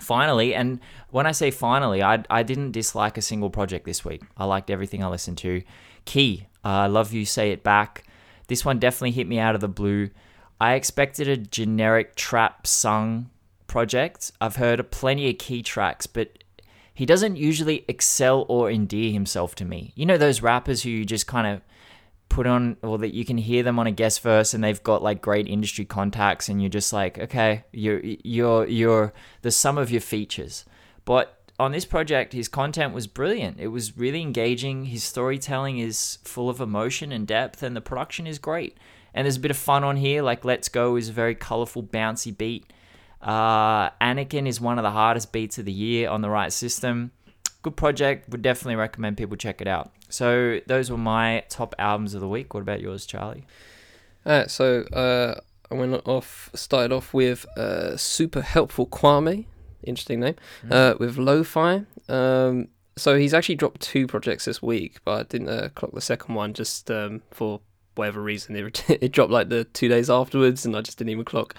Finally, 0.00 0.54
and 0.54 0.80
when 1.10 1.26
I 1.26 1.32
say 1.32 1.50
finally, 1.50 2.02
I, 2.02 2.24
I 2.28 2.42
didn't 2.42 2.72
dislike 2.72 3.16
a 3.16 3.22
single 3.22 3.50
project 3.50 3.84
this 3.84 4.04
week. 4.04 4.22
I 4.36 4.44
liked 4.44 4.70
everything 4.70 5.02
I 5.02 5.08
listened 5.08 5.38
to. 5.38 5.62
Key, 6.04 6.46
I 6.64 6.84
uh, 6.84 6.88
love 6.88 7.12
you, 7.12 7.24
say 7.24 7.52
it 7.52 7.62
back. 7.62 8.04
This 8.48 8.64
one 8.64 8.78
definitely 8.78 9.12
hit 9.12 9.28
me 9.28 9.38
out 9.38 9.54
of 9.54 9.60
the 9.60 9.68
blue. 9.68 10.10
I 10.60 10.74
expected 10.74 11.28
a 11.28 11.36
generic 11.36 12.16
trap 12.16 12.66
sung 12.66 13.30
project. 13.66 14.32
I've 14.40 14.56
heard 14.56 14.90
plenty 14.90 15.30
of 15.30 15.38
key 15.38 15.62
tracks, 15.62 16.06
but 16.06 16.42
he 16.94 17.06
doesn't 17.06 17.36
usually 17.36 17.84
excel 17.88 18.44
or 18.48 18.70
endear 18.70 19.12
himself 19.12 19.54
to 19.56 19.64
me. 19.64 19.92
You 19.96 20.04
know 20.04 20.18
those 20.18 20.42
rappers 20.42 20.82
who 20.82 20.90
you 20.90 21.04
just 21.04 21.26
kind 21.26 21.46
of 21.46 21.62
put 22.32 22.46
on 22.46 22.78
or 22.82 22.96
that 22.96 23.12
you 23.12 23.26
can 23.26 23.36
hear 23.36 23.62
them 23.62 23.78
on 23.78 23.86
a 23.86 23.90
guest 23.90 24.22
verse 24.22 24.54
and 24.54 24.64
they've 24.64 24.82
got 24.82 25.02
like 25.02 25.20
great 25.20 25.46
industry 25.46 25.84
contacts 25.84 26.48
and 26.48 26.62
you're 26.62 26.70
just 26.70 26.90
like 26.90 27.18
okay 27.18 27.62
you're 27.72 28.00
you're 28.02 28.66
you're 28.66 29.12
the 29.42 29.50
sum 29.50 29.76
of 29.76 29.90
your 29.90 30.00
features. 30.00 30.64
But 31.04 31.38
on 31.60 31.72
this 31.72 31.84
project 31.84 32.32
his 32.32 32.48
content 32.48 32.94
was 32.94 33.06
brilliant. 33.06 33.60
It 33.60 33.68
was 33.68 33.98
really 33.98 34.22
engaging. 34.22 34.86
His 34.86 35.04
storytelling 35.04 35.78
is 35.78 36.18
full 36.24 36.48
of 36.48 36.58
emotion 36.58 37.12
and 37.12 37.26
depth 37.26 37.62
and 37.62 37.76
the 37.76 37.82
production 37.82 38.26
is 38.26 38.38
great. 38.38 38.78
And 39.12 39.26
there's 39.26 39.36
a 39.36 39.40
bit 39.40 39.50
of 39.50 39.58
fun 39.58 39.84
on 39.84 39.96
here 39.96 40.22
like 40.22 40.42
let's 40.42 40.70
go 40.70 40.96
is 40.96 41.10
a 41.10 41.12
very 41.12 41.34
colorful 41.34 41.82
bouncy 41.82 42.36
beat. 42.36 42.72
Uh, 43.20 43.90
anakin 44.00 44.48
is 44.48 44.58
one 44.58 44.78
of 44.78 44.82
the 44.82 44.90
hardest 44.90 45.32
beats 45.32 45.58
of 45.58 45.66
the 45.66 45.72
year 45.72 46.08
on 46.08 46.22
the 46.22 46.30
right 46.30 46.52
system 46.52 47.12
good 47.62 47.76
project 47.76 48.28
would 48.28 48.42
definitely 48.42 48.76
recommend 48.76 49.16
people 49.16 49.36
check 49.36 49.60
it 49.60 49.68
out 49.68 49.92
so 50.12 50.60
those 50.66 50.90
were 50.90 50.98
my 50.98 51.42
top 51.48 51.74
albums 51.78 52.12
of 52.12 52.20
the 52.20 52.28
week. 52.28 52.52
What 52.52 52.60
about 52.60 52.80
yours, 52.80 53.06
Charlie? 53.06 53.46
Alright, 54.26 54.50
so 54.50 54.82
uh, 54.92 55.40
I 55.70 55.74
went 55.74 56.06
off, 56.06 56.50
started 56.54 56.92
off 56.92 57.14
with 57.14 57.46
uh, 57.56 57.96
Super 57.96 58.42
Helpful 58.42 58.86
Kwame, 58.86 59.46
interesting 59.82 60.20
name, 60.20 60.34
mm. 60.64 60.72
uh, 60.72 60.96
with 61.00 61.16
Lo-Fi. 61.16 61.84
Um, 62.08 62.68
so 62.96 63.16
he's 63.16 63.32
actually 63.32 63.54
dropped 63.54 63.80
two 63.80 64.06
projects 64.06 64.44
this 64.44 64.60
week, 64.60 64.98
but 65.04 65.20
I 65.20 65.22
didn't 65.22 65.48
uh, 65.48 65.70
clock 65.74 65.92
the 65.92 66.02
second 66.02 66.34
one 66.34 66.52
just 66.52 66.90
um, 66.90 67.22
for 67.30 67.62
whatever 67.94 68.22
reason. 68.22 68.56
It, 68.88 69.12
dropped 69.12 69.30
like 69.30 69.48
the 69.48 69.64
two 69.64 69.88
days 69.88 70.10
afterwards, 70.10 70.64
and 70.64 70.76
I 70.76 70.80
just 70.80 70.98
didn't 70.98 71.10
even 71.10 71.24
clock. 71.24 71.54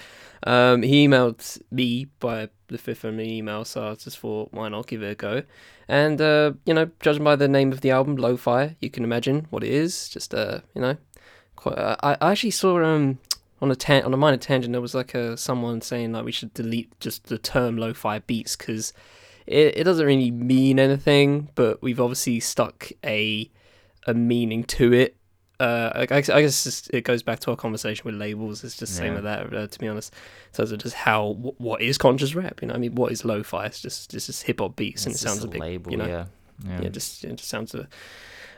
Um, 0.46 0.82
he 0.82 1.08
emailed 1.08 1.62
me 1.72 2.08
by 2.20 2.50
the 2.68 2.78
fifth 2.78 3.04
of 3.04 3.14
an 3.14 3.22
email, 3.22 3.66
so 3.66 3.92
I 3.92 3.96
just 3.96 4.20
thought, 4.20 4.50
why 4.52 4.70
not 4.70 4.88
give 4.88 5.02
it 5.02 5.12
a 5.12 5.16
go? 5.16 5.44
And 5.88 6.20
uh, 6.20 6.54
you 6.66 6.74
know, 6.74 6.90
judging 7.00 7.24
by 7.24 7.36
the 7.36 7.48
name 7.48 7.72
of 7.72 7.82
the 7.82 7.92
album, 7.92 8.16
Lo-Fi, 8.16 8.76
you 8.80 8.90
can 8.90 9.04
imagine 9.04 9.48
what 9.50 9.64
it 9.64 9.72
is. 9.72 10.10
Just 10.10 10.34
uh, 10.34 10.60
you 10.74 10.82
know, 10.82 10.98
quite. 11.56 11.78
Uh, 11.78 11.96
I, 12.02 12.18
I 12.20 12.32
actually 12.32 12.52
saw 12.52 12.84
um 12.84 13.20
on 13.62 13.72
a 13.72 14.02
on 14.02 14.14
a 14.14 14.18
minor 14.18 14.38
tangent 14.38 14.74
there 14.74 14.82
was 14.82 14.94
like 14.94 15.14
a 15.16 15.38
someone 15.38 15.80
saying 15.82 16.12
like 16.12 16.26
we 16.26 16.32
should 16.34 16.54
delete 16.54 17.00
just 17.00 17.28
the 17.28 17.38
term 17.38 17.78
lo-fi 17.78 18.20
beats 18.20 18.58
because 18.58 18.92
it, 19.48 19.78
it 19.78 19.84
doesn't 19.86 20.06
really 20.06 20.32
mean 20.32 20.80
anything, 20.80 21.50
but 21.56 21.82
we've 21.82 22.00
obviously 22.00 22.40
stuck 22.40 22.92
a 23.06 23.50
a 24.06 24.14
meaning 24.14 24.64
to 24.66 24.92
it 24.92 25.16
uh, 25.64 26.06
I, 26.10 26.18
I 26.18 26.22
guess 26.22 26.90
it 26.92 27.04
goes 27.04 27.24
back 27.24 27.40
to 27.42 27.52
our 27.52 27.58
conversation 27.58 28.04
with 28.06 28.16
labels. 28.16 28.64
It's 28.64 28.76
just 28.76 28.98
the 28.98 29.04
yeah. 29.04 29.08
same 29.08 29.16
with 29.16 29.24
that, 29.24 29.54
uh, 29.54 29.68
to 29.68 29.80
be 29.80 29.88
honest. 29.88 30.14
So 30.52 30.64
it's 30.64 30.72
just 30.72 30.96
how 30.96 31.34
what 31.58 31.82
is 31.82 31.98
conscious 31.98 32.36
rap? 32.36 32.62
You 32.62 32.68
know, 32.68 32.74
I 32.74 32.78
mean, 32.78 32.96
what 32.96 33.12
is 33.12 33.24
lo-fi? 33.24 33.66
It's 33.68 33.82
just 33.82 34.12
just, 34.12 34.28
just 34.28 34.44
hip 34.44 34.60
hop 34.60 34.76
beats, 34.76 35.06
it's 35.06 35.06
and 35.06 35.16
it 35.16 35.18
sounds 35.18 35.44
a 35.44 35.48
bit, 35.48 35.62
label, 35.62 35.92
you 35.92 35.98
know, 35.98 36.08
yeah, 36.08 36.26
yeah, 36.68 36.82
yeah 36.84 36.90
just 36.90 37.24
it 37.24 37.36
just 37.36 37.50
sounds 37.50 37.74
a 37.74 37.88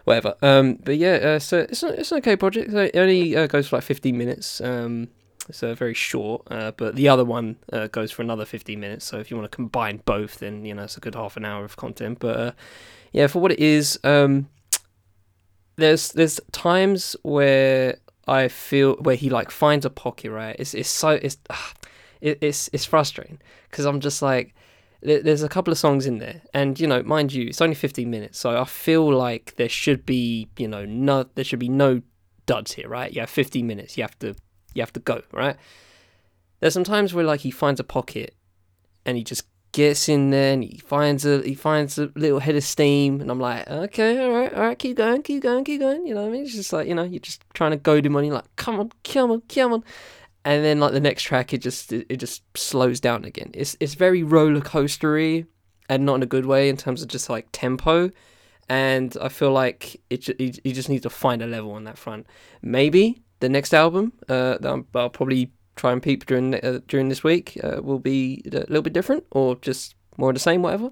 whatever. 0.05 0.35
Um, 0.41 0.79
but 0.83 0.97
yeah, 0.97 1.13
uh, 1.13 1.39
so 1.39 1.59
it's 1.59 1.83
a, 1.83 1.99
it's 1.99 2.11
an 2.11 2.19
okay 2.19 2.35
project. 2.35 2.73
It 2.73 2.97
only 2.97 3.35
uh, 3.35 3.47
goes 3.47 3.67
for 3.67 3.77
like 3.77 3.83
15 3.83 4.17
minutes. 4.17 4.61
Um, 4.61 5.09
it's 5.47 5.61
uh, 5.61 5.75
very 5.75 5.93
short, 5.93 6.41
uh, 6.49 6.71
but 6.71 6.95
the 6.95 7.07
other 7.07 7.23
one 7.23 7.57
uh, 7.71 7.87
goes 7.87 8.11
for 8.11 8.23
another 8.23 8.45
15 8.45 8.79
minutes. 8.79 9.05
So 9.05 9.19
if 9.19 9.29
you 9.29 9.37
want 9.37 9.51
to 9.51 9.55
combine 9.55 10.01
both, 10.05 10.39
then 10.39 10.65
you 10.65 10.73
know 10.73 10.83
it's 10.83 10.97
a 10.97 10.99
good 11.01 11.13
half 11.13 11.37
an 11.37 11.45
hour 11.45 11.63
of 11.63 11.75
content. 11.77 12.17
But 12.19 12.39
uh, 12.39 12.51
yeah, 13.11 13.27
for 13.27 13.39
what 13.39 13.51
it 13.51 13.59
is, 13.59 13.99
um, 14.03 14.49
there's 15.77 16.11
there's 16.13 16.39
times 16.51 17.15
where 17.23 17.97
I 18.27 18.47
feel 18.47 18.95
where 18.95 19.15
he 19.15 19.29
like 19.29 19.51
finds 19.51 19.85
a 19.85 19.89
pocket 19.89 20.31
right. 20.31 20.55
It's 20.57 20.73
it's 20.73 20.89
so 20.89 21.09
it's 21.09 21.37
uh, 21.49 21.55
it, 22.21 22.39
it's 22.41 22.69
it's 22.73 22.85
frustrating 22.85 23.39
because 23.69 23.85
I'm 23.85 23.99
just 23.99 24.21
like 24.21 24.55
there's 25.01 25.43
a 25.43 25.49
couple 25.49 25.71
of 25.71 25.77
songs 25.77 26.07
in 26.07 26.17
there 26.17 26.41
and 26.53 26.79
you 26.79 26.87
know 26.87 27.03
mind 27.03 27.31
you 27.31 27.47
it's 27.47 27.61
only 27.61 27.75
15 27.75 28.09
minutes 28.09 28.39
so 28.39 28.59
i 28.59 28.63
feel 28.63 29.07
like 29.13 29.53
there 29.55 29.69
should 29.69 30.03
be 30.03 30.47
you 30.57 30.67
know 30.67 30.83
no 30.85 31.25
there 31.35 31.43
should 31.43 31.59
be 31.59 31.69
no 31.69 32.01
duds 32.47 32.71
here 32.73 32.89
right 32.89 33.13
you 33.13 33.19
have 33.19 33.29
15 33.29 33.67
minutes 33.67 33.97
you 33.97 34.03
have 34.03 34.17
to 34.19 34.35
you 34.73 34.81
have 34.81 34.93
to 34.93 34.99
go 34.99 35.21
right 35.31 35.57
there's 36.59 36.73
some 36.73 36.83
times 36.83 37.13
where 37.13 37.23
like 37.23 37.41
he 37.41 37.51
finds 37.51 37.79
a 37.79 37.83
pocket 37.83 38.33
and 39.05 39.15
he 39.15 39.23
just 39.23 39.45
gets 39.75 40.07
in 40.07 40.29
there 40.29 40.53
and 40.53 40.63
he 40.63 40.77
finds 40.77 41.25
a 41.25 41.41
he 41.41 41.53
finds 41.53 41.99
a 41.99 42.09
little 42.15 42.39
head 42.39 42.55
of 42.55 42.63
steam 42.63 43.19
and 43.19 43.29
I'm 43.29 43.41
like, 43.41 43.69
okay, 43.69 44.23
all 44.23 44.31
right, 44.31 44.53
all 44.53 44.61
right, 44.61 44.79
keep 44.79 44.95
going, 44.95 45.21
keep 45.21 45.43
going, 45.43 45.65
keep 45.65 45.81
going. 45.81 46.07
You 46.07 46.15
know 46.15 46.21
what 46.21 46.29
I 46.29 46.31
mean? 46.31 46.43
It's 46.43 46.55
just 46.55 46.71
like, 46.71 46.87
you 46.87 46.95
know, 46.95 47.03
you're 47.03 47.19
just 47.19 47.43
trying 47.53 47.71
to 47.71 47.77
goad 47.77 48.05
him 48.05 48.15
on, 48.15 48.23
you're 48.23 48.35
like, 48.35 48.55
come 48.55 48.79
on, 48.79 48.89
come 49.03 49.31
on, 49.31 49.41
come 49.49 49.73
on. 49.73 49.83
And 50.45 50.63
then 50.63 50.79
like 50.79 50.93
the 50.93 51.01
next 51.01 51.23
track 51.23 51.53
it 51.53 51.57
just 51.57 51.91
it, 51.91 52.05
it 52.07 52.17
just 52.17 52.43
slows 52.55 53.01
down 53.01 53.25
again. 53.25 53.51
It's 53.53 53.75
it's 53.81 53.95
very 53.95 54.23
roller 54.23 54.61
coastery. 54.61 55.45
and 55.89 56.05
not 56.05 56.15
in 56.15 56.23
a 56.23 56.27
good 56.27 56.45
way 56.45 56.69
in 56.69 56.77
terms 56.77 57.01
of 57.01 57.09
just 57.09 57.29
like 57.29 57.47
tempo. 57.51 58.11
And 58.69 59.15
I 59.21 59.27
feel 59.27 59.51
like 59.51 60.01
it 60.09 60.25
he, 60.39 60.57
he 60.63 60.71
just 60.71 60.87
needs 60.87 61.03
to 61.03 61.09
find 61.09 61.41
a 61.41 61.47
level 61.47 61.71
on 61.73 61.83
that 61.83 61.97
front. 61.97 62.27
Maybe 62.61 63.21
the 63.41 63.49
next 63.49 63.73
album 63.73 64.13
uh, 64.29 64.57
that 64.59 64.83
I'll 64.95 65.09
probably 65.09 65.51
try 65.75 65.91
and 65.91 66.01
peep 66.01 66.25
during 66.25 66.51
the, 66.51 66.65
uh, 66.65 66.79
during 66.87 67.09
this 67.09 67.23
week 67.23 67.57
uh, 67.63 67.81
will 67.81 67.99
be 67.99 68.41
a 68.47 68.59
little 68.59 68.81
bit 68.81 68.93
different 68.93 69.25
or 69.31 69.55
just 69.57 69.95
more 70.17 70.29
of 70.29 70.35
the 70.35 70.39
same, 70.39 70.61
whatever. 70.61 70.89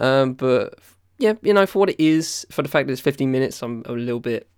Um, 0.00 0.34
but 0.34 0.78
yeah, 1.18 1.34
you 1.42 1.52
know, 1.52 1.66
for 1.66 1.80
what 1.80 1.90
it 1.90 2.00
is, 2.00 2.46
for 2.50 2.62
the 2.62 2.68
fact 2.68 2.86
that 2.86 2.92
it's 2.92 3.00
15 3.00 3.30
minutes, 3.30 3.62
I'm 3.62 3.82
a 3.86 3.92
little 3.92 4.20
bit 4.20 4.48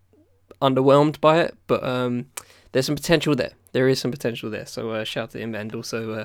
underwhelmed 0.61 1.21
by 1.21 1.41
it. 1.41 1.57
But 1.67 1.83
um, 1.85 2.27
there's 2.73 2.87
some 2.87 2.95
potential 2.95 3.35
there. 3.35 3.53
There 3.73 3.89
is 3.89 4.01
some 4.01 4.11
potential 4.11 4.51
there. 4.51 4.67
So 4.67 4.91
uh, 4.91 5.05
shout 5.05 5.25
out 5.25 5.31
to 5.31 5.39
him 5.39 5.55
and 5.55 5.75
also 5.75 6.13
uh, 6.13 6.25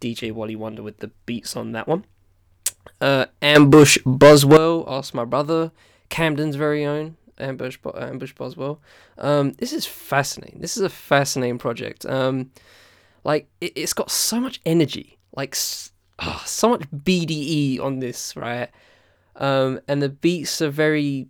DJ 0.00 0.32
Wally 0.32 0.56
Wonder 0.56 0.82
with 0.82 0.98
the 0.98 1.10
beats 1.26 1.56
on 1.56 1.72
that 1.72 1.88
one. 1.88 2.04
Uh, 3.00 3.26
Ambush 3.42 3.98
Buzzworl, 3.98 4.84
ask 4.88 5.14
my 5.14 5.24
brother, 5.24 5.72
Camden's 6.08 6.56
very 6.56 6.84
own 6.84 7.16
Ambush 7.38 7.78
Ambush 7.96 8.34
Buzzworl. 8.34 8.78
Um, 9.18 9.52
this 9.52 9.72
is 9.72 9.86
fascinating. 9.86 10.60
This 10.60 10.76
is 10.76 10.82
a 10.82 10.88
fascinating 10.88 11.58
project. 11.58 12.04
Um, 12.06 12.50
like 13.24 13.48
it, 13.60 13.72
it's 13.76 13.92
got 13.92 14.10
so 14.10 14.40
much 14.40 14.60
energy, 14.64 15.18
like 15.34 15.56
ah, 16.18 16.42
so 16.46 16.70
much 16.70 16.82
BDE 16.90 17.80
on 17.80 18.00
this, 18.00 18.36
right? 18.36 18.70
Um, 19.36 19.80
and 19.86 20.02
the 20.02 20.08
beats 20.08 20.60
are 20.60 20.70
very 20.70 21.28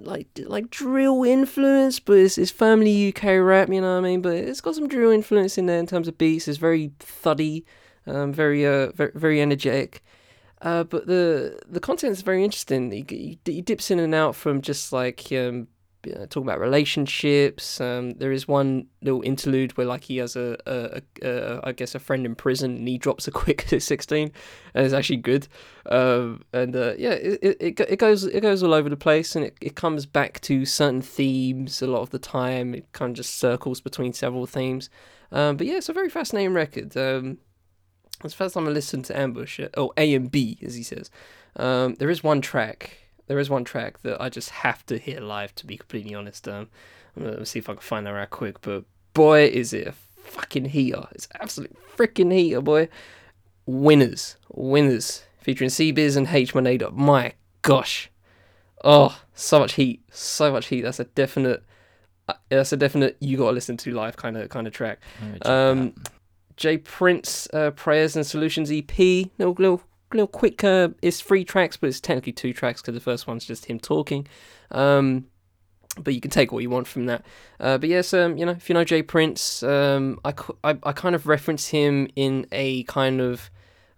like 0.00 0.26
like 0.46 0.70
drill 0.70 1.22
influence, 1.22 2.00
but 2.00 2.16
it's, 2.16 2.38
it's 2.38 2.50
firmly 2.50 3.08
UK 3.08 3.24
rap, 3.40 3.68
you 3.68 3.80
know 3.80 3.94
what 3.94 4.06
I 4.06 4.08
mean? 4.08 4.22
But 4.22 4.36
it's 4.36 4.62
got 4.62 4.74
some 4.74 4.88
drill 4.88 5.10
influence 5.10 5.58
in 5.58 5.66
there 5.66 5.78
in 5.78 5.86
terms 5.86 6.08
of 6.08 6.16
beats. 6.16 6.48
It's 6.48 6.58
very 6.58 6.92
thuddy, 6.98 7.66
um, 8.06 8.32
very 8.32 8.66
uh, 8.66 8.92
very, 8.92 9.12
very 9.14 9.40
energetic. 9.42 10.02
Uh, 10.62 10.84
but 10.84 11.06
the 11.06 11.60
the 11.68 11.80
content 11.80 12.12
is 12.12 12.22
very 12.22 12.42
interesting. 12.42 12.90
He, 12.90 13.04
he, 13.08 13.38
he 13.44 13.60
dips 13.60 13.90
in 13.90 13.98
and 13.98 14.14
out 14.14 14.34
from 14.34 14.62
just 14.62 14.92
like 14.92 15.30
um, 15.32 15.68
know, 16.06 16.26
talking 16.26 16.48
about 16.48 16.60
relationships. 16.60 17.80
Um, 17.80 18.12
there 18.12 18.32
is 18.32 18.48
one 18.48 18.86
little 19.02 19.22
interlude 19.22 19.76
where 19.76 19.86
like 19.86 20.04
he 20.04 20.16
has 20.18 20.36
a, 20.36 20.56
a, 20.66 21.02
a, 21.22 21.28
a 21.28 21.60
I 21.64 21.72
guess 21.72 21.94
a 21.94 21.98
friend 21.98 22.24
in 22.24 22.34
prison 22.34 22.76
and 22.76 22.88
he 22.88 22.98
drops 22.98 23.28
a 23.28 23.30
quick 23.30 23.66
sixteen, 23.78 24.32
and 24.74 24.84
it's 24.84 24.94
actually 24.94 25.18
good. 25.18 25.48
Um, 25.86 26.42
and 26.52 26.74
uh, 26.74 26.94
yeah, 26.98 27.12
it, 27.12 27.56
it, 27.60 27.80
it 27.80 27.98
goes 27.98 28.24
it 28.24 28.40
goes 28.40 28.62
all 28.62 28.74
over 28.74 28.88
the 28.88 28.96
place, 28.96 29.36
and 29.36 29.44
it, 29.44 29.56
it 29.60 29.76
comes 29.76 30.06
back 30.06 30.40
to 30.42 30.64
certain 30.64 31.02
themes 31.02 31.82
a 31.82 31.86
lot 31.86 32.00
of 32.02 32.10
the 32.10 32.18
time. 32.18 32.74
It 32.74 32.90
kind 32.92 33.10
of 33.10 33.16
just 33.16 33.38
circles 33.38 33.80
between 33.80 34.12
several 34.12 34.46
themes. 34.46 34.90
Um, 35.32 35.56
but 35.56 35.66
yeah, 35.66 35.76
it's 35.76 35.88
a 35.88 35.92
very 35.92 36.08
fascinating 36.08 36.54
record. 36.54 36.96
Um, 36.96 37.38
it's 38.24 38.34
the 38.34 38.44
first 38.44 38.54
time 38.54 38.66
I 38.66 38.70
listened 38.70 39.06
to 39.06 39.18
Ambush, 39.18 39.60
uh, 39.60 39.68
or 39.76 39.92
A 39.96 40.14
and 40.14 40.30
B, 40.30 40.58
as 40.62 40.74
he 40.74 40.82
says. 40.82 41.10
Um, 41.56 41.94
there 41.94 42.10
is 42.10 42.22
one 42.22 42.40
track. 42.40 42.99
There 43.30 43.38
is 43.38 43.48
one 43.48 43.62
track 43.62 44.02
that 44.02 44.20
I 44.20 44.28
just 44.28 44.50
have 44.50 44.84
to 44.86 44.98
hear 44.98 45.20
live. 45.20 45.54
To 45.54 45.64
be 45.64 45.76
completely 45.76 46.16
honest, 46.16 46.48
um, 46.48 46.66
I'm 47.16 47.22
gonna 47.22 47.46
see 47.46 47.60
if 47.60 47.68
I 47.70 47.74
can 47.74 47.80
find 47.80 48.04
that 48.08 48.10
right 48.10 48.28
quick. 48.28 48.60
But 48.60 48.82
boy, 49.14 49.44
is 49.44 49.72
it 49.72 49.86
a 49.86 49.92
fucking 49.92 50.64
heater! 50.64 51.06
It's 51.12 51.28
absolute 51.40 51.76
freaking 51.96 52.32
heater, 52.32 52.60
boy. 52.60 52.88
Winners, 53.66 54.36
winners, 54.52 55.22
featuring 55.38 55.70
CBiz 55.70 56.16
and 56.16 56.26
H 56.26 56.54
Monado. 56.54 56.92
My 56.92 57.34
gosh, 57.62 58.10
oh, 58.82 59.16
so 59.32 59.60
much 59.60 59.74
heat, 59.74 60.02
so 60.10 60.50
much 60.50 60.66
heat. 60.66 60.80
That's 60.80 60.98
a 60.98 61.04
definite. 61.04 61.62
uh, 62.28 62.34
That's 62.48 62.72
a 62.72 62.76
definite. 62.76 63.16
You 63.20 63.36
gotta 63.36 63.52
listen 63.52 63.76
to 63.76 63.92
live 63.94 64.16
kind 64.16 64.36
of 64.36 64.48
kind 64.48 64.66
of 64.66 64.72
track. 64.72 64.98
I'm 65.20 65.26
gonna 65.28 65.38
check 65.38 65.42
that 65.44 65.52
Um, 65.52 65.94
out. 66.00 66.08
Jay 66.56 66.78
Prince 66.78 67.46
uh, 67.54 67.70
Prayers 67.70 68.16
and 68.16 68.26
Solutions 68.26 68.72
EP. 68.72 68.98
Little 68.98 69.54
little 69.56 69.82
little 70.12 70.26
quick. 70.26 70.62
Uh, 70.64 70.90
it's 71.02 71.20
three 71.20 71.44
tracks, 71.44 71.76
but 71.76 71.88
it's 71.88 72.00
technically 72.00 72.32
two 72.32 72.52
tracks 72.52 72.80
because 72.80 72.94
the 72.94 73.00
first 73.00 73.26
one's 73.26 73.44
just 73.44 73.66
him 73.66 73.78
talking. 73.78 74.26
Um, 74.70 75.26
but 75.98 76.14
you 76.14 76.20
can 76.20 76.30
take 76.30 76.52
what 76.52 76.62
you 76.62 76.70
want 76.70 76.86
from 76.86 77.06
that. 77.06 77.24
Uh, 77.58 77.78
but 77.78 77.88
yes, 77.88 78.14
um, 78.14 78.36
you 78.36 78.46
know, 78.46 78.52
if 78.52 78.68
you 78.68 78.74
know 78.74 78.84
Jay 78.84 79.02
Prince, 79.02 79.62
um, 79.62 80.20
I, 80.24 80.32
I, 80.62 80.78
I 80.82 80.92
kind 80.92 81.14
of 81.14 81.26
reference 81.26 81.68
him 81.68 82.08
in 82.16 82.46
a 82.52 82.84
kind 82.84 83.20
of 83.20 83.50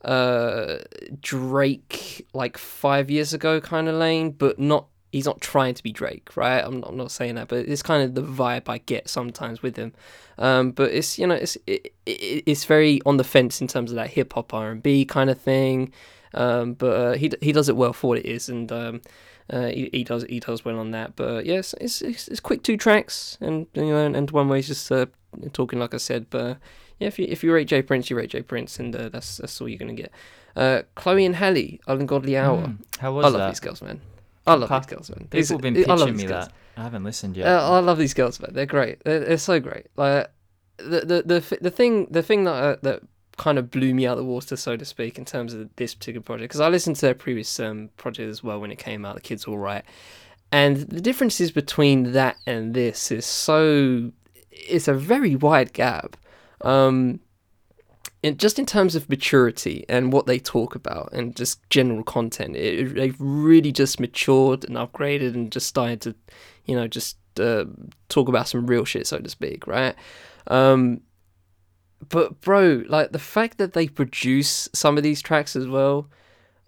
uh, 0.04 0.78
Drake 1.20 2.26
like 2.32 2.58
five 2.58 3.10
years 3.10 3.32
ago 3.32 3.60
kind 3.60 3.88
of 3.88 3.94
lane, 3.94 4.30
but 4.32 4.58
not. 4.58 4.86
He's 5.12 5.26
not 5.26 5.40
trying 5.40 5.74
to 5.74 5.82
be 5.82 5.92
Drake, 5.92 6.36
right? 6.36 6.64
I'm 6.64 6.80
not, 6.80 6.88
I'm 6.88 6.96
not 6.96 7.10
saying 7.10 7.34
that, 7.34 7.48
but 7.48 7.68
it's 7.68 7.82
kind 7.82 8.02
of 8.02 8.14
the 8.14 8.22
vibe 8.22 8.68
I 8.68 8.78
get 8.78 9.08
sometimes 9.08 9.62
with 9.62 9.76
him. 9.76 9.92
Um, 10.38 10.70
but 10.72 10.90
it's 10.90 11.18
you 11.18 11.26
know 11.26 11.34
it's 11.34 11.56
it, 11.66 11.92
it, 12.06 12.42
it's 12.46 12.64
very 12.64 13.00
on 13.04 13.18
the 13.18 13.24
fence 13.24 13.60
in 13.60 13.68
terms 13.68 13.92
of 13.92 13.96
that 13.96 14.10
hip 14.10 14.32
hop 14.32 14.54
R 14.54 14.70
and 14.70 14.82
B 14.82 15.04
kind 15.04 15.30
of 15.30 15.38
thing. 15.38 15.92
Um, 16.34 16.74
but 16.74 16.96
uh, 16.96 17.12
he 17.12 17.30
he 17.42 17.52
does 17.52 17.68
it 17.68 17.76
well 17.76 17.92
for 17.92 18.08
what 18.08 18.18
it 18.18 18.26
is, 18.26 18.48
and 18.48 18.72
um, 18.72 19.02
uh, 19.50 19.66
he, 19.66 19.90
he 19.92 20.04
does 20.04 20.24
he 20.24 20.40
does 20.40 20.64
well 20.64 20.78
on 20.78 20.92
that. 20.92 21.14
But 21.14 21.44
yes, 21.44 21.74
it's, 21.80 22.00
it's 22.00 22.28
it's 22.28 22.40
quick 22.40 22.62
two 22.62 22.76
tracks, 22.76 23.36
and 23.40 23.66
you 23.74 23.84
know, 23.84 24.04
and, 24.04 24.16
and 24.16 24.30
one 24.30 24.48
way 24.48 24.60
is 24.60 24.68
just 24.68 24.90
uh, 24.90 25.06
talking 25.52 25.78
like 25.78 25.92
I 25.92 25.98
said. 25.98 26.26
But 26.30 26.58
yeah, 26.98 27.08
if 27.08 27.18
you 27.18 27.26
if 27.28 27.44
you 27.44 27.52
rate 27.52 27.68
Jay 27.68 27.82
Prince, 27.82 28.08
you 28.08 28.16
rate 28.16 28.30
Jay 28.30 28.42
Prince, 28.42 28.78
and 28.78 28.96
uh, 28.96 29.08
that's 29.10 29.36
that's 29.36 29.60
all 29.60 29.68
you're 29.68 29.78
gonna 29.78 29.92
get. 29.92 30.10
Uh, 30.56 30.82
Chloe 30.94 31.24
and 31.24 31.36
Halle, 31.36 31.80
Ungodly 31.86 32.36
Hour. 32.36 32.66
Mm, 32.68 32.78
how 32.98 33.08
I 33.08 33.16
was 33.16 33.24
love 33.24 33.32
that? 33.34 33.48
these 33.48 33.60
girls, 33.60 33.82
man. 33.82 34.00
I 34.46 34.54
love 34.54 34.68
these 34.70 34.86
girls, 34.86 35.10
man. 35.10 35.28
People 35.30 35.54
have 35.56 35.60
been 35.60 35.74
pitching 35.74 36.16
me 36.16 36.24
girls. 36.24 36.46
that. 36.46 36.52
I 36.76 36.82
haven't 36.82 37.04
listened 37.04 37.36
yet. 37.36 37.46
Uh, 37.46 37.72
I 37.72 37.78
love 37.80 37.98
these 37.98 38.14
girls, 38.14 38.40
man. 38.40 38.50
They're 38.52 38.66
great. 38.66 39.02
They're, 39.04 39.20
they're 39.20 39.38
so 39.38 39.60
great. 39.60 39.86
Like 39.96 40.30
the 40.78 41.00
the 41.00 41.22
the 41.40 41.58
the 41.60 41.70
thing 41.70 42.06
the 42.10 42.22
thing 42.22 42.44
that 42.44 42.52
uh, 42.52 42.76
that 42.82 43.02
kind 43.36 43.58
of 43.58 43.70
blew 43.70 43.94
me 43.94 44.06
out 44.06 44.12
of 44.12 44.24
the 44.24 44.30
water, 44.30 44.56
so 44.56 44.76
to 44.76 44.84
speak, 44.84 45.18
in 45.18 45.24
terms 45.24 45.54
of 45.54 45.74
this 45.76 45.94
particular 45.94 46.22
project, 46.22 46.50
because 46.50 46.60
I 46.60 46.68
listened 46.68 46.96
to 46.96 47.06
their 47.06 47.14
previous 47.14 47.60
um, 47.60 47.90
project 47.96 48.28
as 48.28 48.42
well 48.42 48.60
when 48.60 48.70
it 48.70 48.78
came 48.78 49.04
out. 49.04 49.14
The 49.14 49.20
kids 49.20 49.44
all 49.44 49.58
right, 49.58 49.84
and 50.50 50.76
the 50.76 51.00
differences 51.00 51.50
between 51.50 52.12
that 52.12 52.36
and 52.46 52.74
this 52.74 53.10
is 53.10 53.26
so 53.26 54.12
it's 54.50 54.88
a 54.88 54.94
very 54.94 55.36
wide 55.36 55.72
gap. 55.72 56.16
Um, 56.60 57.20
in, 58.22 58.36
just 58.36 58.58
in 58.58 58.66
terms 58.66 58.94
of 58.94 59.08
maturity 59.08 59.84
and 59.88 60.12
what 60.12 60.26
they 60.26 60.38
talk 60.38 60.74
about 60.74 61.12
and 61.12 61.34
just 61.34 61.68
general 61.70 62.04
content, 62.04 62.56
it, 62.56 62.94
they've 62.94 63.16
really 63.18 63.72
just 63.72 63.98
matured 63.98 64.64
and 64.64 64.76
upgraded 64.76 65.34
and 65.34 65.50
just 65.50 65.66
started 65.66 66.00
to, 66.02 66.14
you 66.64 66.76
know, 66.76 66.86
just 66.86 67.16
uh, 67.40 67.64
talk 68.08 68.28
about 68.28 68.48
some 68.48 68.66
real 68.66 68.84
shit, 68.84 69.06
so 69.06 69.18
to 69.18 69.28
speak, 69.28 69.66
right? 69.66 69.96
Um, 70.46 71.00
but 72.08 72.40
bro, 72.40 72.84
like 72.88 73.12
the 73.12 73.18
fact 73.18 73.58
that 73.58 73.72
they 73.72 73.88
produce 73.88 74.68
some 74.72 74.96
of 74.96 75.02
these 75.02 75.22
tracks 75.22 75.56
as 75.56 75.68
well. 75.68 76.08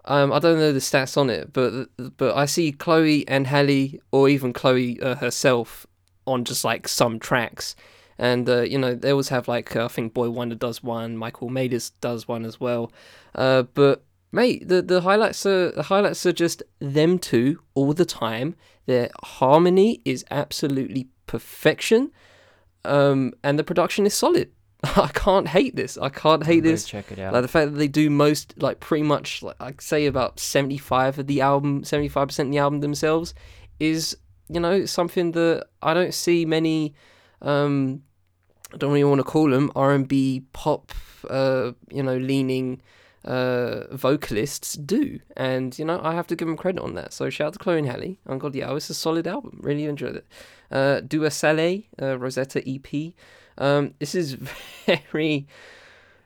Um, 0.07 0.31
I 0.31 0.37
don't 0.37 0.59
know 0.59 0.71
the 0.71 0.79
stats 0.79 1.17
on 1.17 1.31
it, 1.31 1.51
but 1.51 1.87
but 2.17 2.37
I 2.37 2.45
see 2.45 2.71
Chloe 2.71 3.27
and 3.27 3.47
Halle, 3.47 3.99
or 4.11 4.29
even 4.29 4.53
Chloe 4.53 5.01
uh, 5.01 5.15
herself, 5.15 5.87
on 6.27 6.45
just 6.45 6.63
like 6.63 6.87
some 6.87 7.17
tracks, 7.19 7.75
and 8.17 8.49
uh, 8.49 8.61
you 8.61 8.77
know 8.77 8.95
they 8.95 9.11
always 9.11 9.29
have 9.29 9.47
like 9.47 9.75
uh, 9.75 9.85
I 9.85 9.87
think 9.87 10.13
Boi-1da 10.13 10.57
does 10.57 10.83
one, 10.83 11.17
Michael 11.17 11.49
Madis 11.49 11.91
does 12.01 12.27
one 12.27 12.45
as 12.45 12.59
well. 12.59 12.91
Uh, 13.33 13.63
but 13.63 14.03
mate, 14.31 14.67
the 14.67 14.81
the 14.81 15.01
highlights 15.01 15.45
are 15.45 15.71
the 15.71 15.83
highlights 15.83 16.25
are 16.25 16.33
just 16.33 16.63
them 16.79 17.19
two 17.19 17.59
all 17.73 17.93
the 17.93 18.05
time. 18.05 18.55
Their 18.85 19.09
harmony 19.23 20.01
is 20.05 20.23
absolutely 20.29 21.07
perfection, 21.27 22.11
um, 22.83 23.33
and 23.43 23.57
the 23.57 23.63
production 23.63 24.05
is 24.05 24.13
solid. 24.13 24.51
I 24.83 25.09
can't 25.13 25.47
hate 25.47 25.75
this. 25.75 25.97
I 25.97 26.09
can't 26.09 26.45
hate 26.45 26.63
this. 26.63 26.85
Check 26.85 27.11
it 27.11 27.19
out. 27.19 27.33
Like 27.33 27.41
the 27.41 27.47
fact 27.47 27.71
that 27.71 27.77
they 27.77 27.87
do 27.87 28.09
most, 28.09 28.53
like 28.57 28.79
pretty 28.79 29.03
much, 29.03 29.41
like 29.41 29.55
I'd 29.59 29.81
say 29.81 30.05
about 30.05 30.39
seventy 30.39 30.77
five 30.77 31.17
of 31.17 31.27
the 31.27 31.41
album, 31.41 31.83
seventy 31.83 32.09
five 32.09 32.27
percent 32.27 32.47
of 32.47 32.51
the 32.51 32.59
album 32.59 32.81
themselves, 32.81 33.33
is 33.79 34.15
you 34.49 34.59
know 34.59 34.85
something 34.85 35.31
that 35.31 35.67
I 35.81 35.93
don't 35.93 36.13
see 36.13 36.45
many. 36.45 36.93
Um, 37.41 38.03
I 38.75 38.77
don't 38.77 38.91
really 38.91 39.05
want 39.05 39.19
to 39.19 39.23
call 39.23 39.49
them 39.49 39.71
R 39.75 39.93
and 39.93 40.05
B 40.07 40.43
pop, 40.51 40.91
uh, 41.29 41.71
you 41.89 42.03
know, 42.03 42.17
leaning 42.17 42.81
uh, 43.23 43.85
vocalists 43.95 44.73
do, 44.73 45.19
and 45.37 45.77
you 45.79 45.85
know 45.85 45.99
I 46.03 46.13
have 46.13 46.27
to 46.27 46.35
give 46.35 46.47
them 46.47 46.57
credit 46.57 46.81
on 46.81 46.93
that. 46.95 47.13
So 47.13 47.29
shout 47.29 47.47
out 47.47 47.53
to 47.53 47.59
Chloe 47.59 47.79
and 47.79 47.87
Halle. 47.87 48.17
On 48.27 48.37
God, 48.37 48.53
yeah, 48.53 48.75
it's 48.75 48.89
a 48.89 48.93
solid 48.93 49.27
album. 49.27 49.59
Really 49.63 49.85
enjoyed 49.85 50.17
it. 50.17 50.27
Uh, 50.69 50.99
Dua 50.99 51.31
Saleh, 51.31 51.83
uh, 52.01 52.19
Rosetta 52.19 52.61
EP. 52.69 53.13
Um, 53.57 53.93
this 53.99 54.13
is 54.13 54.33
very, 55.11 55.47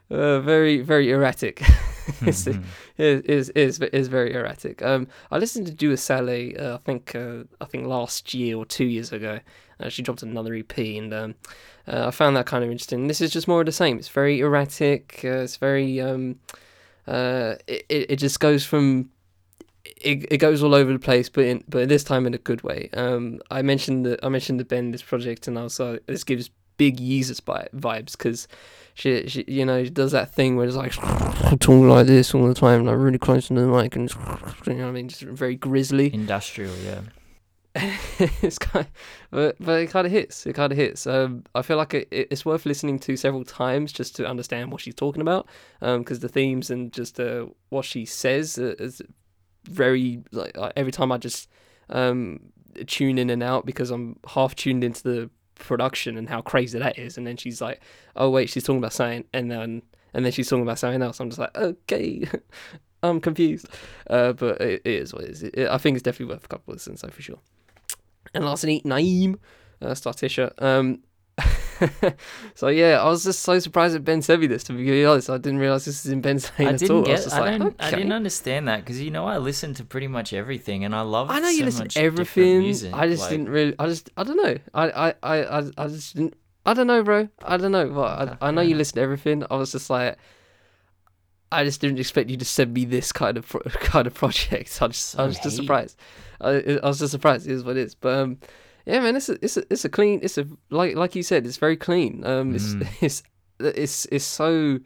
uh, 0.10 0.39
very, 0.39 0.82
very 0.82 1.12
erratic. 1.12 1.62
it's, 2.22 2.46
Mhm. 2.46 2.63
is, 2.98 3.22
is 3.22 3.50
is 3.51 3.79
is 3.94 4.08
very 4.08 4.34
erratic. 4.34 4.82
Um, 4.82 5.08
I 5.32 5.38
listened 5.38 5.68
to 5.68 5.74
Dua 5.74 5.98
Saleh. 5.98 6.56
Uh, 6.60 6.74
I 6.74 6.77
think 6.77 7.13
uh, 7.15 7.44
I 7.62 7.65
think 7.65 7.86
last 7.86 8.34
year 8.34 8.58
or 8.58 8.65
two 8.65 8.86
years 8.86 9.12
ago. 9.13 9.39
Uh, 9.82 9.88
she 9.88 10.01
dropped 10.01 10.24
another 10.24 10.53
EP, 10.56 10.77
and 10.77 11.13
um, 11.13 11.36
uh, 11.89 12.08
I 12.08 12.12
found 12.12 12.38
that 12.38 12.46
kind 12.46 12.63
of 12.63 12.69
interesting. 12.69 13.08
This 13.08 13.22
is 13.22 13.31
just 13.31 13.48
more 13.48 13.62
of 13.62 13.65
the 13.65 13.72
same. 13.72 13.98
It's 13.98 14.10
very 14.10 14.39
erratic. 14.39 15.22
Uh, 15.24 15.39
it's 15.39 15.58
very 15.58 16.00
um, 16.00 16.39
uh, 17.08 17.55
it 17.67 17.86
it 17.89 18.15
just 18.17 18.39
goes 18.39 18.65
from. 18.65 19.10
It, 20.01 20.31
it 20.31 20.38
goes 20.38 20.62
all 20.63 20.75
over 20.75 20.93
the 20.93 21.00
place, 21.00 21.29
but 21.29 21.46
in, 21.46 21.63
but 21.67 21.89
this 21.89 22.03
time 22.03 22.25
in 22.27 22.34
a 22.34 22.38
good 22.38 22.62
way. 22.62 22.89
Um, 22.93 23.39
I 23.50 23.62
mentioned 23.62 24.05
that 24.05 24.24
I 24.24 24.29
mentioned 24.29 24.60
the 24.60 24.65
Ben 24.65 24.91
this 24.91 25.01
project, 25.01 25.48
and 25.48 25.58
also 25.58 25.98
this 26.05 26.24
gives 26.24 26.50
big 26.77 26.98
Yeezus 26.98 27.41
vi- 27.43 27.67
vibes 27.75 28.13
because 28.13 28.48
she, 28.93 29.27
she, 29.27 29.46
you 29.48 29.65
know, 29.65 29.84
she 29.84 29.89
does 29.89 30.12
that 30.13 30.34
thing 30.34 30.55
where 30.55 30.65
it's 30.65 30.75
like 30.75 30.93
talking 31.60 31.89
like 31.89 32.08
this 32.08 32.34
all 32.34 32.48
the 32.48 32.53
time, 32.53 32.86
like 32.86 32.98
really 32.98 33.17
close 33.17 33.48
to 33.48 33.53
the 33.53 33.67
mic, 33.67 33.96
and 33.96 34.12
you 34.67 34.74
know 34.75 34.84
what 34.84 34.89
I 34.89 34.91
mean, 34.91 35.10
just 35.10 35.24
very 35.24 35.55
grizzly. 35.55 36.13
Industrial, 36.13 36.75
yeah. 36.77 37.01
it's 38.41 38.57
kind, 38.57 38.85
of, 38.85 38.91
but 39.31 39.55
but 39.59 39.81
it 39.81 39.88
kind 39.88 40.05
of 40.05 40.11
hits. 40.11 40.45
It 40.45 40.53
kind 40.53 40.71
of 40.71 40.77
hits. 40.77 41.07
Um, 41.07 41.45
I 41.55 41.61
feel 41.61 41.77
like 41.77 41.93
it, 41.93 42.07
it's 42.11 42.45
worth 42.45 42.65
listening 42.65 42.99
to 42.99 43.15
several 43.15 43.45
times 43.45 43.93
just 43.93 44.15
to 44.17 44.27
understand 44.27 44.71
what 44.71 44.81
she's 44.81 44.95
talking 44.95 45.21
about. 45.21 45.47
Um, 45.81 45.99
because 45.99 46.19
the 46.19 46.27
themes 46.27 46.69
and 46.69 46.91
just 46.91 47.19
uh 47.19 47.45
what 47.69 47.85
she 47.85 48.05
says 48.05 48.57
is 48.57 49.01
very 49.63 50.21
like 50.31 50.57
every 50.75 50.91
time 50.91 51.11
I 51.13 51.17
just 51.17 51.49
um 51.89 52.51
tune 52.88 53.17
in 53.17 53.29
and 53.29 53.41
out 53.41 53.65
because 53.65 53.89
I'm 53.89 54.19
half 54.27 54.53
tuned 54.53 54.83
into 54.83 55.03
the 55.03 55.29
production 55.55 56.17
and 56.17 56.27
how 56.27 56.41
crazy 56.41 56.77
that 56.77 56.99
is, 56.99 57.17
and 57.17 57.25
then 57.25 57.38
she's 57.38 57.61
like, 57.61 57.81
oh 58.17 58.29
wait, 58.29 58.49
she's 58.49 58.63
talking 58.63 58.79
about 58.79 58.93
something, 58.93 59.23
and 59.33 59.49
then 59.49 59.81
and 60.13 60.25
then 60.25 60.33
she's 60.33 60.49
talking 60.49 60.63
about 60.63 60.79
something 60.79 61.01
else. 61.01 61.21
I'm 61.21 61.29
just 61.29 61.39
like, 61.39 61.55
okay. 61.57 62.27
I'm 63.01 63.21
confused, 63.21 63.69
uh, 64.09 64.33
but 64.33 64.59
it, 64.59 64.81
it 64.83 64.93
is 64.93 65.13
what 65.13 65.23
it 65.23 65.29
is. 65.29 65.43
It, 65.43 65.69
I 65.69 65.77
think 65.77 65.95
it's 65.95 66.03
definitely 66.03 66.35
worth 66.35 66.43
a 66.43 66.49
couple 66.49 66.73
of 66.73 66.79
listens, 66.79 66.99
so 66.99 67.07
for 67.07 67.21
sure. 67.21 67.39
And 68.33 68.45
lastly, 68.45 68.81
Naeem, 68.86 69.38
uh, 69.81 69.88
Startisha. 69.88 70.51
Um, 70.62 71.03
so 72.55 72.67
yeah, 72.67 73.01
I 73.01 73.09
was 73.09 73.24
just 73.24 73.41
so 73.41 73.57
surprised 73.59 73.95
that 73.95 74.01
Ben 74.01 74.21
sent 74.21 74.41
me 74.41 74.48
this. 74.48 74.63
To 74.65 74.74
be 74.74 75.05
honest, 75.05 75.29
I 75.29 75.38
didn't 75.38 75.59
realize 75.59 75.86
this 75.86 76.05
is 76.05 76.12
in 76.12 76.21
Ben's 76.21 76.51
name 76.59 76.69
I 76.69 76.71
at 76.74 76.89
all. 76.89 76.98
I 76.98 77.00
was 77.00 77.07
get. 77.07 77.24
just 77.24 77.36
I, 77.36 77.39
like, 77.39 77.59
don't, 77.59 77.75
I 77.79 77.88
okay. 77.88 77.98
didn't 77.98 78.12
understand 78.12 78.67
that 78.67 78.81
because 78.81 79.01
you 79.01 79.12
know 79.12 79.25
I 79.25 79.38
listen 79.38 79.74
to 79.75 79.86
pretty 79.86 80.07
much 80.07 80.33
everything 80.33 80.83
and 80.83 80.95
I 80.95 81.01
love. 81.01 81.29
I 81.29 81.39
know 81.39 81.50
you 81.50 81.59
so 81.59 81.65
listen 81.65 81.88
to 81.89 82.00
everything. 82.01 82.59
music, 82.59 82.93
I 82.93 83.07
just 83.07 83.21
like- 83.24 83.31
didn't 83.31 83.50
really. 83.50 83.75
I 83.79 83.88
just. 83.88 84.09
I 84.17 84.24
don't 84.24 84.38
know. 84.38 84.57
I. 84.74 84.89
I. 84.89 85.13
I. 85.24 85.59
I, 85.59 85.71
I 85.77 85.88
just 85.88 86.15
didn't. 86.15 86.36
I 86.65 86.74
don't 86.74 86.88
know, 86.88 87.03
bro. 87.03 87.29
I 87.43 87.57
don't 87.57 87.71
know. 87.71 87.89
But 87.89 88.38
I, 88.41 88.48
I 88.48 88.51
know 88.51 88.62
you 88.62 88.75
listen 88.75 88.95
to 88.95 89.01
everything. 89.01 89.43
I 89.50 89.55
was 89.55 89.71
just 89.71 89.89
like. 89.89 90.17
I 91.51 91.63
just 91.63 91.82
didn't 91.82 92.00
expect 92.00 92.29
you 92.29 92.38
to 92.38 92.46
send 92.46 92.74
me 92.74 92.86
this 92.86 93.12
kind 93.12 93.38
of 93.38 93.48
pro- 93.48 93.62
kind 93.72 94.08
of 94.08 94.13
project. 94.13 94.77
I 94.82 94.88
just, 94.88 95.18
I 95.18 95.25
was 95.25 95.39
just 95.39 95.56
surprised. 95.56 95.98
I, 96.41 96.79
I 96.84 96.88
was 96.88 97.00
just 97.00 97.12
surprised. 97.12 97.48
It 97.48 97.53
is 97.53 97.63
what 97.63 97.77
it 97.77 97.82
is. 97.82 97.96
But 97.96 98.18
um, 98.20 98.38
yeah, 98.86 99.00
man, 99.00 99.15
it's 99.15 99.29
a, 99.29 99.38
it's 99.44 99.58
a, 99.58 99.63
it's 99.70 99.86
a 99.86 99.89
clean. 99.89 100.20
It's 100.24 100.38
a 100.38 100.48
like 100.70 100.96
like 100.96 101.15
you 101.15 101.24
said, 101.24 101.46
it's 101.46 101.58
very 101.58 101.77
clean. 101.77 102.24
Um, 102.25 102.56
it's 102.56 102.74
Mm. 102.75 102.88
it's 103.01 103.24
it's 103.60 104.06
it's 104.12 104.25
so 104.25 104.79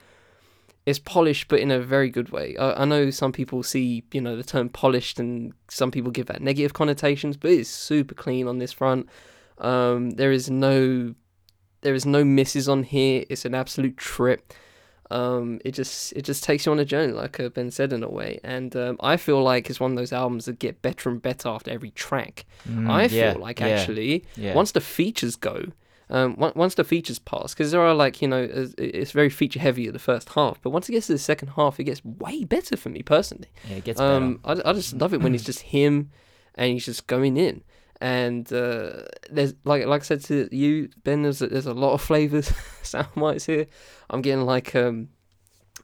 it's 0.86 1.00
polished, 1.00 1.48
but 1.48 1.60
in 1.60 1.72
a 1.72 1.79
very 1.79 2.10
good 2.10 2.29
way. 2.29 2.58
I, 2.58 2.82
I 2.82 2.86
know 2.86 3.10
some 3.10 3.32
people 3.32 3.62
see 3.63 4.03
you 4.12 4.22
know 4.22 4.36
the 4.36 4.43
term 4.43 4.70
polished, 4.70 5.20
and 5.20 5.53
some 5.70 5.91
people 5.91 6.12
give 6.12 6.25
that 6.27 6.41
negative 6.41 6.74
connotations, 6.74 7.38
but 7.38 7.51
it's 7.51 7.70
super 7.70 8.15
clean 8.15 8.48
on 8.48 8.58
this 8.60 8.72
front. 8.72 9.08
Um, 9.60 10.12
there 10.12 10.32
is 10.32 10.50
no 10.50 11.13
there 11.82 11.93
is 11.93 12.05
no 12.05 12.24
misses 12.24 12.67
on 12.70 12.84
here. 12.84 13.25
It's 13.29 13.46
an 13.46 13.53
absolute 13.53 13.98
trip. 13.98 14.53
Um, 15.13 15.60
it 15.63 15.72
just 15.72 16.13
it 16.13 16.24
just 16.24 16.43
takes 16.43 16.65
you 16.65 16.72
on 16.72 16.79
a 16.79 16.86
journey, 16.86 17.13
like 17.13 17.39
uh, 17.39 17.50
Ben 17.50 17.70
said 17.72 17.93
in 17.93 18.01
a 18.03 18.10
way, 18.10 18.39
and 18.43 18.75
um, 18.75 18.98
I 19.00 19.17
feel 19.17 19.41
like 19.43 19.70
it's 19.70 19.79
one 19.79 19.91
of 19.91 19.98
those 19.98 20.12
albums 20.13 20.46
that 20.46 20.58
get 20.60 20.82
better 20.82 21.10
and 21.10 21.22
better 21.22 21.50
after 21.50 21.70
every 21.72 21.91
track. 21.91 22.46
Mm, 22.67 22.89
I 22.89 23.03
yeah, 23.05 23.34
feel 23.34 23.41
like 23.41 23.60
yeah, 23.60 23.67
actually 23.67 24.25
yeah. 24.36 24.55
once 24.55 24.72
the 24.72 24.82
features 24.82 25.36
go, 25.36 25.58
um, 26.10 26.36
on- 26.39 26.53
once 26.55 26.75
the 26.75 26.84
features 26.84 27.20
pass, 27.20 27.53
because 27.53 27.72
there 27.72 27.82
are 27.82 27.93
like 27.93 28.22
you 28.24 28.27
know 28.27 28.41
it's- 28.43 28.74
it's 28.77 29.12
very 29.12 29.29
feature 29.29 29.60
heavy 29.60 29.86
at 29.88 29.93
the 29.93 30.00
first 30.12 30.29
half, 30.29 30.60
but 30.63 30.72
once 30.72 30.89
it 30.89 30.93
gets 30.93 31.08
to 31.08 31.13
the 31.13 31.20
second 31.20 31.50
half, 31.50 31.79
it 31.79 31.84
gets 31.86 32.03
way 32.03 32.43
better 32.43 32.75
for 32.75 32.89
me 32.89 33.03
personally. 33.03 33.50
yeah, 33.70 33.77
it 33.77 33.84
gets 33.84 34.00
Um, 34.00 34.39
I, 34.43 34.53
I 34.65 34.74
just 34.74 34.93
love 34.96 35.13
it 35.13 35.22
when 35.22 35.36
it's 35.36 35.43
just 35.43 35.62
him, 35.77 36.10
and 36.55 36.72
he's 36.74 36.86
just 36.86 37.05
going 37.08 37.38
in. 37.38 37.62
And 38.03 38.51
uh, 38.51 39.03
there's 39.31 39.53
like 39.63 39.86
like 39.86 40.01
I 40.01 40.03
said 40.03 40.25
to 40.25 40.53
you, 40.53 40.89
Ben. 41.05 41.22
There's 41.22 41.41
a, 41.41 41.48
there's 41.48 41.67
a 41.67 41.74
lot 41.74 41.93
of 41.93 42.01
flavors, 42.01 42.51
sound 42.81 43.07
bites 43.15 43.45
here. 43.45 43.65
I'm 44.10 44.22
getting 44.22 44.45
like 44.45 44.75
um, 44.75 45.07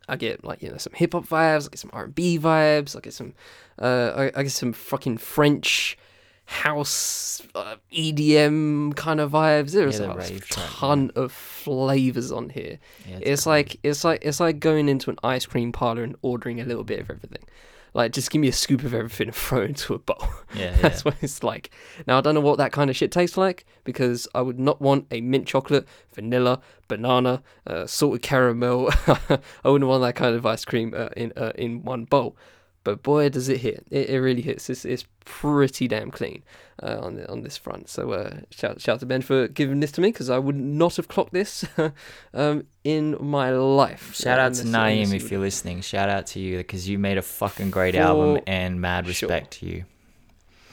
I 0.10 0.18
get 0.18 0.44
like 0.44 0.62
you 0.62 0.70
know 0.70 0.76
some 0.78 0.92
hip 0.94 1.14
hop 1.14 1.26
vibes, 1.26 1.68
I 1.68 1.70
get 1.70 1.80
some 1.80 1.92
R 1.94 2.04
and 2.04 2.14
B 2.14 2.38
vibes, 2.38 2.98
I 2.98 3.00
get 3.00 3.14
some 3.14 3.36
uh, 3.82 4.12
I, 4.18 4.40
I 4.40 4.44
get 4.44 4.52
some 4.52 4.74
fucking 4.74 5.20
French 5.20 5.98
house 6.44 7.42
uh, 7.56 7.76
EDM 7.94 8.98
kind 8.98 9.22
of 9.22 9.32
vibes. 9.32 9.72
There's 9.72 10.00
Yeah, 10.02 10.12
a 10.12 10.16
rave 10.16 10.50
ton 10.50 11.12
of 11.16 11.32
flavors 11.32 12.34
on 12.34 12.50
here. 12.50 12.80
Yeah, 13.08 13.20
it's 13.22 13.46
like 13.46 13.80
it's 13.84 14.04
like 14.04 14.20
it's 14.24 14.42
like 14.42 14.60
going 14.60 14.90
into 14.90 15.10
an 15.10 15.18
ice 15.24 15.46
cream 15.46 15.72
parlor 15.72 16.04
and 16.04 16.18
ordering 16.22 16.60
a 16.60 16.66
little 16.66 16.84
bit 16.84 17.00
of 17.00 17.10
everything. 17.10 17.46
Like 17.94 18.12
just 18.12 18.32
give 18.32 18.42
me 18.42 18.48
a 18.48 18.54
scoop 18.54 18.84
of 18.84 18.94
everything 18.94 19.28
and 19.28 19.36
throw 19.36 19.62
it 19.62 19.66
into 19.66 19.94
a 19.94 20.00
bowl. 20.00 20.28
yeah, 20.54 20.62
yeah. 20.72 20.76
That's 20.78 21.04
what 21.04 21.16
it's 21.22 21.44
like. 21.44 21.72
Now 22.08 22.18
I 22.18 22.22
don't 22.22 22.36
know 22.36 22.42
what 22.42 22.58
that 22.58 22.72
kind 22.72 22.90
of 22.90 22.96
shit 22.96 23.12
tastes 23.12 23.38
like 23.38 23.66
because 23.84 24.28
I 24.34 24.42
would 24.42 24.60
not 24.60 24.82
want 24.82 25.08
a 25.12 25.22
mint 25.22 25.48
chocolate, 25.48 25.88
vanilla, 26.14 26.62
banana, 26.88 27.42
uh, 27.66 27.86
salted 27.88 28.22
caramel. 28.22 28.90
I 29.08 29.70
wouldn't 29.70 29.90
want 29.90 30.04
that 30.04 30.16
kind 30.16 30.36
of 30.36 30.46
ice 30.46 30.66
cream 30.66 30.94
uh, 30.96 31.10
in 31.18 31.34
uh, 31.36 31.54
in 31.56 31.84
one 31.84 32.06
bowl. 32.06 32.36
But 32.84 33.04
boy, 33.04 33.30
does 33.30 33.50
it 33.50 33.58
hit! 33.62 33.86
It, 33.92 34.10
it 34.10 34.20
really 34.20 34.42
hits. 34.42 34.70
It's, 34.70 34.86
it's 34.86 35.06
pretty 35.26 35.88
damn 35.88 36.12
clean 36.12 36.44
uh, 36.82 37.00
on 37.02 37.16
the, 37.16 37.30
on 37.30 37.42
this 37.42 37.58
front. 37.58 37.90
So 37.90 38.12
uh, 38.12 38.40
shout 38.52 38.82
shout 38.82 39.00
to 39.02 39.06
Ben 39.06 39.22
for 39.22 39.48
giving 39.48 39.80
this 39.80 39.92
to 39.94 40.02
me 40.02 40.10
because 40.12 40.30
I 40.30 40.38
would 40.40 40.56
not 40.56 40.96
have 40.96 41.08
clocked 41.08 41.34
this 41.34 41.66
um, 42.34 42.66
in 42.84 43.18
my 43.20 43.52
life. 43.52 44.16
Shout 44.16 44.40
out 44.40 44.54
to 44.56 44.64
Naeem 44.64 45.14
if 45.14 45.30
you're 45.30 45.40
listening. 45.42 45.82
Shout 45.82 46.10
out 46.10 46.28
to 46.28 46.40
you 46.40 46.58
because 46.58 46.88
you 46.88 46.98
made 46.98 47.18
a 47.18 47.22
fucking 47.22 47.72
great 47.72 47.96
For 47.96 48.02
album 48.02 48.44
and 48.48 48.80
mad 48.80 49.06
sure. 49.06 49.28
respect 49.28 49.52
to 49.60 49.66
you. 49.66 49.86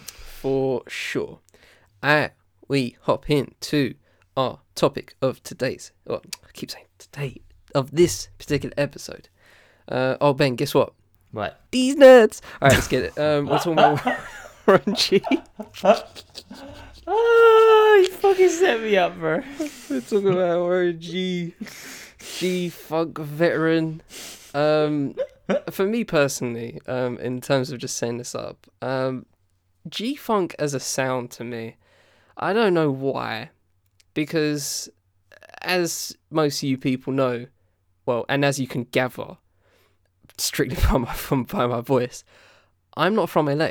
for 0.07 0.83
sure. 0.89 1.41
And 2.03 2.31
we 2.69 2.97
hop 3.03 3.29
into 3.29 3.95
our 4.37 4.61
topic 4.75 5.15
of 5.21 5.43
today's. 5.43 5.93
Well, 6.07 6.23
I 6.45 6.51
keep 6.53 6.71
saying 6.71 6.87
today 6.99 7.41
of 7.75 7.91
this 7.91 8.29
particular 8.39 8.75
episode. 8.77 9.29
Uh, 9.89 10.17
oh 10.21 10.33
Ben, 10.35 10.57
guess 10.57 10.75
what? 10.75 10.93
What? 11.37 11.61
These 11.71 11.97
nerds. 11.97 12.41
All 12.63 12.69
right, 12.69 12.73
let's 12.73 12.89
get 12.89 13.05
it. 13.05 13.19
Um, 13.19 13.45
we're 13.45 13.59
talking 13.59 13.73
about 13.75 14.19
Warren 14.67 14.95
G. 14.95 15.23
Oh, 17.07 18.03
you 18.03 18.11
fucking 18.11 18.49
set 18.49 18.81
me 18.81 18.97
up, 18.97 19.19
bro. 19.19 19.43
We're 19.91 20.01
talking 20.01 20.33
about 20.33 20.61
Orangey, 20.61 21.53
G 22.39 22.71
Funk 22.71 23.19
veteran. 23.19 24.01
Um, 24.55 25.15
for 25.71 25.85
me 25.85 26.05
personally, 26.05 26.81
um, 26.87 27.19
in 27.19 27.43
terms 27.43 27.71
of 27.71 27.81
just 27.81 27.99
setting 27.99 28.17
this 28.17 28.35
up, 28.35 28.67
um, 28.81 29.27
G 29.91 30.17
Funk 30.17 30.57
as 30.59 30.73
a 30.73 30.81
sound 30.81 31.31
to 31.33 31.45
me, 31.45 31.77
I 32.39 32.55
don't 32.55 32.73
know 32.73 32.91
why, 32.91 33.51
because 34.15 34.89
as 35.61 36.17
most 36.31 36.63
of 36.63 36.69
you 36.71 36.79
people 36.79 37.13
know, 37.13 37.45
well, 38.07 38.25
and 38.27 38.43
as 38.43 38.59
you 38.59 38.67
can 38.67 38.85
gather, 38.85 39.37
strictly 40.39 40.77
by 40.91 40.99
my 40.99 41.13
from 41.13 41.45
by 41.45 41.67
my 41.67 41.81
voice, 41.81 42.25
I'm 42.97 43.15
not 43.15 43.31
from 43.31 43.47
LA. 43.47 43.71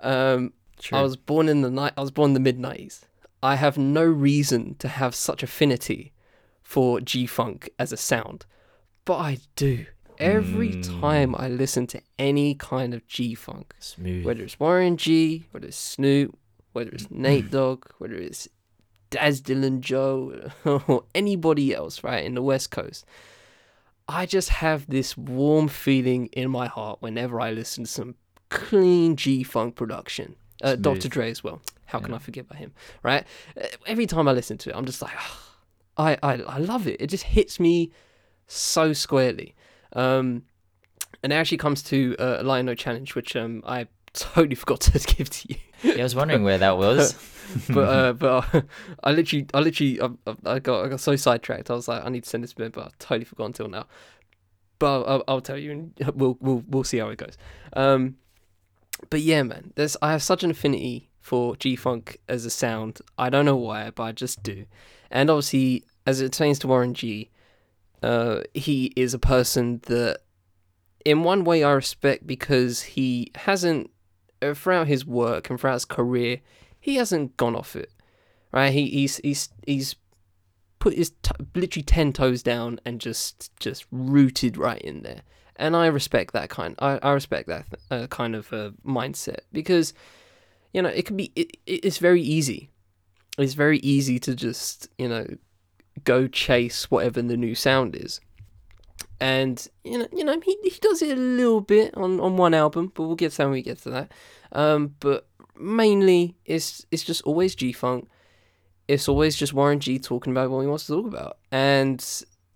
Um. 0.00 0.52
I 0.92 1.02
was 1.02 1.16
born 1.16 1.48
in 1.48 1.62
the 1.62 1.70
night. 1.70 1.92
I 1.96 2.00
was 2.02 2.12
born 2.12 2.30
in 2.30 2.34
the 2.34 2.40
mid 2.40 2.58
nineties. 2.58 3.04
I 3.42 3.56
have 3.56 3.76
no 3.76 4.04
reason 4.04 4.76
to 4.78 4.86
have 4.88 5.12
such 5.14 5.42
affinity 5.42 6.12
for 6.62 7.00
G 7.00 7.26
Funk 7.26 7.68
as 7.80 7.92
a 7.92 7.96
sound, 7.96 8.46
but 9.04 9.16
I 9.16 9.38
do. 9.56 9.86
Every 10.18 10.74
Mm. 10.74 11.00
time 11.00 11.34
I 11.36 11.48
listen 11.48 11.86
to 11.88 12.00
any 12.18 12.54
kind 12.54 12.94
of 12.94 13.06
G 13.08 13.34
Funk, 13.34 13.74
whether 14.22 14.42
it's 14.44 14.58
Warren 14.60 14.96
G, 14.96 15.46
whether 15.50 15.66
it's 15.66 15.76
Snoop, 15.76 16.36
whether 16.72 16.90
it's 16.90 17.10
Nate 17.26 17.50
Dogg, 17.50 17.84
whether 17.98 18.14
it's 18.14 18.48
Daz 19.10 19.40
Dillinger, 19.42 20.52
or 20.88 21.04
anybody 21.14 21.74
else, 21.74 22.04
right, 22.04 22.24
in 22.24 22.34
the 22.34 22.42
West 22.42 22.70
Coast, 22.70 23.04
I 24.08 24.24
just 24.26 24.48
have 24.48 24.86
this 24.88 25.16
warm 25.16 25.68
feeling 25.68 26.26
in 26.32 26.50
my 26.50 26.66
heart 26.66 27.02
whenever 27.02 27.40
I 27.40 27.50
listen 27.50 27.84
to 27.84 27.90
some 27.90 28.14
clean 28.48 29.16
G 29.16 29.42
Funk 29.42 29.76
production. 29.76 30.34
Uh, 30.62 30.74
Dr. 30.74 31.08
Dre 31.08 31.30
as 31.30 31.44
well. 31.44 31.60
How 31.86 32.00
can 32.00 32.12
I 32.14 32.18
forget 32.18 32.44
about 32.46 32.58
him, 32.58 32.72
right? 33.02 33.24
Uh, 33.56 33.66
Every 33.86 34.06
time 34.06 34.26
I 34.26 34.32
listen 34.32 34.58
to 34.58 34.70
it, 34.70 34.76
I'm 34.76 34.86
just 34.86 35.00
like, 35.00 35.12
I, 35.96 36.18
I, 36.22 36.34
I 36.42 36.58
love 36.58 36.86
it. 36.88 37.00
It 37.00 37.08
just 37.08 37.24
hits 37.24 37.60
me 37.60 37.92
so 38.46 38.92
squarely. 38.92 39.54
Um, 39.92 40.42
and 41.22 41.32
it 41.32 41.36
actually 41.36 41.58
comes 41.58 41.82
to 41.84 42.16
uh, 42.18 42.42
Lion 42.44 42.66
No 42.66 42.74
Challenge, 42.74 43.14
which 43.14 43.36
um, 43.36 43.62
I 43.66 43.86
totally 44.12 44.54
forgot 44.56 44.80
to 44.82 44.98
give 45.14 45.30
to 45.30 45.48
you. 45.48 45.56
Yeah, 45.82 46.00
I 46.00 46.02
was 46.02 46.14
wondering 46.14 46.42
where 46.42 46.58
that 46.58 46.76
was. 46.76 47.14
but 47.68 47.88
uh, 47.88 48.12
but 48.12 48.54
uh, 48.54 48.60
I 49.04 49.12
literally, 49.12 49.46
I 49.54 49.60
literally, 49.60 50.00
I, 50.00 50.08
I- 50.44 50.58
got, 50.58 50.84
I 50.84 50.88
got 50.88 51.00
so 51.00 51.16
sidetracked. 51.16 51.70
I 51.70 51.74
was 51.74 51.88
like, 51.88 52.04
I 52.04 52.08
need 52.08 52.24
to 52.24 52.28
send 52.28 52.44
this 52.44 52.52
to 52.54 52.70
but 52.70 52.86
I 52.86 52.90
totally 52.98 53.24
forgot 53.24 53.46
until 53.46 53.68
now. 53.68 53.86
But 54.78 55.02
I'll, 55.02 55.24
I'll, 55.26 55.40
tell 55.40 55.58
you, 55.58 55.72
and 55.72 55.92
we'll, 56.14 56.36
we'll, 56.40 56.62
we'll 56.68 56.84
see 56.84 56.98
how 56.98 57.08
it 57.08 57.18
goes. 57.18 57.36
Um, 57.72 58.16
but 59.10 59.20
yeah, 59.20 59.42
man, 59.42 59.72
there's, 59.74 59.96
I 60.00 60.12
have 60.12 60.22
such 60.22 60.44
an 60.44 60.50
affinity 60.50 61.10
for 61.20 61.56
G 61.56 61.74
Funk 61.76 62.18
as 62.28 62.44
a 62.44 62.50
sound. 62.50 63.00
I 63.18 63.28
don't 63.28 63.44
know 63.44 63.56
why, 63.56 63.90
but 63.90 64.02
I 64.04 64.12
just 64.12 64.42
do. 64.42 64.66
And 65.10 65.30
obviously, 65.30 65.84
as 66.06 66.20
it 66.20 66.30
pertains 66.32 66.58
to 66.60 66.68
Warren 66.68 66.94
G, 66.94 67.30
uh, 68.02 68.42
he 68.54 68.92
is 68.96 69.14
a 69.14 69.18
person 69.18 69.80
that, 69.86 70.20
in 71.04 71.24
one 71.24 71.44
way, 71.44 71.64
I 71.64 71.72
respect 71.72 72.26
because 72.26 72.82
he 72.82 73.32
hasn't, 73.34 73.90
throughout 74.54 74.86
his 74.86 75.04
work 75.04 75.50
and 75.50 75.58
throughout 75.58 75.74
his 75.74 75.84
career, 75.84 76.40
he 76.80 76.96
hasn't 76.96 77.36
gone 77.36 77.56
off 77.56 77.76
it, 77.76 77.92
right? 78.52 78.72
He, 78.72 78.88
he's 78.88 79.18
he's 79.18 79.48
he's 79.66 79.96
put 80.78 80.94
his 80.94 81.10
t- 81.22 81.32
literally 81.54 81.82
ten 81.82 82.12
toes 82.12 82.42
down 82.42 82.80
and 82.84 83.00
just 83.00 83.50
just 83.58 83.86
rooted 83.90 84.56
right 84.56 84.80
in 84.80 85.02
there. 85.02 85.22
And 85.56 85.74
I 85.74 85.86
respect 85.86 86.32
that 86.34 86.50
kind. 86.50 86.76
I, 86.78 86.98
I 87.02 87.12
respect 87.12 87.48
that 87.48 87.66
uh, 87.90 88.06
kind 88.06 88.36
of 88.36 88.52
uh, 88.52 88.70
mindset 88.86 89.40
because, 89.52 89.92
you 90.72 90.80
know, 90.80 90.88
it 90.88 91.04
can 91.04 91.16
be. 91.16 91.32
It, 91.34 91.56
it's 91.66 91.98
very 91.98 92.22
easy. 92.22 92.70
It's 93.38 93.54
very 93.54 93.78
easy 93.78 94.18
to 94.20 94.34
just 94.36 94.88
you 94.98 95.08
know, 95.08 95.26
go 96.04 96.28
chase 96.28 96.90
whatever 96.90 97.22
the 97.22 97.36
new 97.36 97.54
sound 97.54 97.96
is. 97.96 98.20
And 99.20 99.66
you 99.84 99.98
know, 99.98 100.08
you 100.12 100.24
know, 100.24 100.40
he, 100.40 100.56
he 100.62 100.78
does 100.80 101.02
it 101.02 101.16
a 101.16 101.20
little 101.20 101.60
bit 101.60 101.96
on, 101.96 102.20
on 102.20 102.36
one 102.36 102.54
album, 102.54 102.92
but 102.94 103.02
we'll 103.02 103.16
get 103.16 103.32
to 103.32 103.42
when 103.42 103.52
we 103.52 103.62
get 103.62 103.78
to 103.78 103.90
that. 103.90 104.12
Um, 104.52 104.94
but 105.00 105.26
mainly, 105.58 106.36
it's 106.44 106.86
it's 106.90 107.02
just 107.02 107.22
always 107.22 107.54
G 107.54 107.72
Funk 107.72 108.08
it's 108.88 109.06
always 109.06 109.36
just 109.36 109.52
Warren 109.52 109.80
G 109.80 109.98
talking 109.98 110.32
about 110.32 110.50
what 110.50 110.62
he 110.62 110.66
wants 110.66 110.86
to 110.86 110.94
talk 110.94 111.06
about, 111.06 111.36
and 111.52 112.04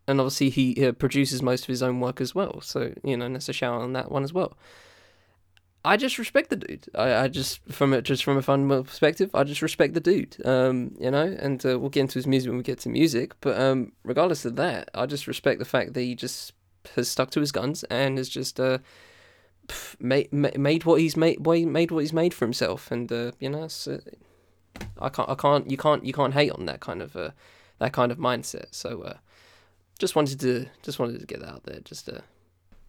and 0.08 0.18
obviously 0.18 0.48
he 0.50 0.86
uh, 0.86 0.92
produces 0.92 1.42
most 1.42 1.62
of 1.62 1.68
his 1.68 1.82
own 1.82 2.00
work 2.00 2.20
as 2.20 2.34
well. 2.34 2.60
So 2.62 2.92
you 3.04 3.16
know, 3.16 3.28
that's 3.28 3.50
a 3.50 3.52
shout 3.52 3.80
on 3.80 3.92
that 3.92 4.10
one 4.10 4.24
as 4.24 4.32
well. 4.32 4.56
I 5.84 5.96
just 5.96 6.18
respect 6.18 6.50
the 6.50 6.56
dude. 6.56 6.86
I, 6.94 7.24
I 7.24 7.28
just 7.28 7.60
from 7.70 7.92
it 7.92 8.02
just 8.02 8.22
from 8.24 8.36
a 8.36 8.42
fundamental 8.42 8.84
perspective, 8.84 9.30
I 9.34 9.44
just 9.44 9.62
respect 9.62 9.94
the 9.94 10.00
dude. 10.00 10.36
Um, 10.44 10.94
you 11.00 11.10
know, 11.10 11.36
and 11.38 11.64
uh, 11.66 11.78
we'll 11.78 11.90
get 11.90 12.02
into 12.02 12.14
his 12.14 12.26
music 12.26 12.48
when 12.50 12.58
we 12.58 12.62
get 12.62 12.78
to 12.80 12.88
music. 12.88 13.34
But 13.40 13.60
um, 13.60 13.92
regardless 14.04 14.44
of 14.44 14.56
that, 14.56 14.90
I 14.94 15.06
just 15.06 15.26
respect 15.26 15.58
the 15.58 15.64
fact 15.64 15.94
that 15.94 16.00
he 16.00 16.14
just 16.14 16.52
has 16.96 17.08
stuck 17.08 17.30
to 17.30 17.40
his 17.40 17.52
guns 17.52 17.84
and 17.84 18.18
has 18.18 18.28
just 18.28 18.60
uh, 18.60 18.78
made 19.98 20.32
made 20.32 20.84
what 20.84 21.00
he's 21.00 21.16
made 21.16 21.44
made 21.46 21.90
what 21.90 22.00
he's 22.00 22.12
made 22.12 22.32
for 22.32 22.44
himself. 22.44 22.90
And 22.90 23.10
uh, 23.10 23.32
you 23.40 23.50
know, 23.50 23.68
so 23.68 24.00
I 24.98 25.08
can't, 25.08 25.28
I 25.28 25.34
can't, 25.34 25.70
you 25.70 25.76
can't, 25.76 26.04
you 26.04 26.12
can't 26.12 26.34
hate 26.34 26.52
on 26.52 26.66
that 26.66 26.80
kind 26.80 27.02
of, 27.02 27.16
uh, 27.16 27.30
that 27.78 27.92
kind 27.92 28.12
of 28.12 28.18
mindset. 28.18 28.66
So, 28.70 29.02
uh, 29.02 29.16
just 29.98 30.16
wanted 30.16 30.40
to, 30.40 30.66
just 30.82 30.98
wanted 30.98 31.20
to 31.20 31.26
get 31.26 31.40
that 31.40 31.48
out 31.48 31.64
there, 31.64 31.80
just 31.80 32.06
to 32.06 32.22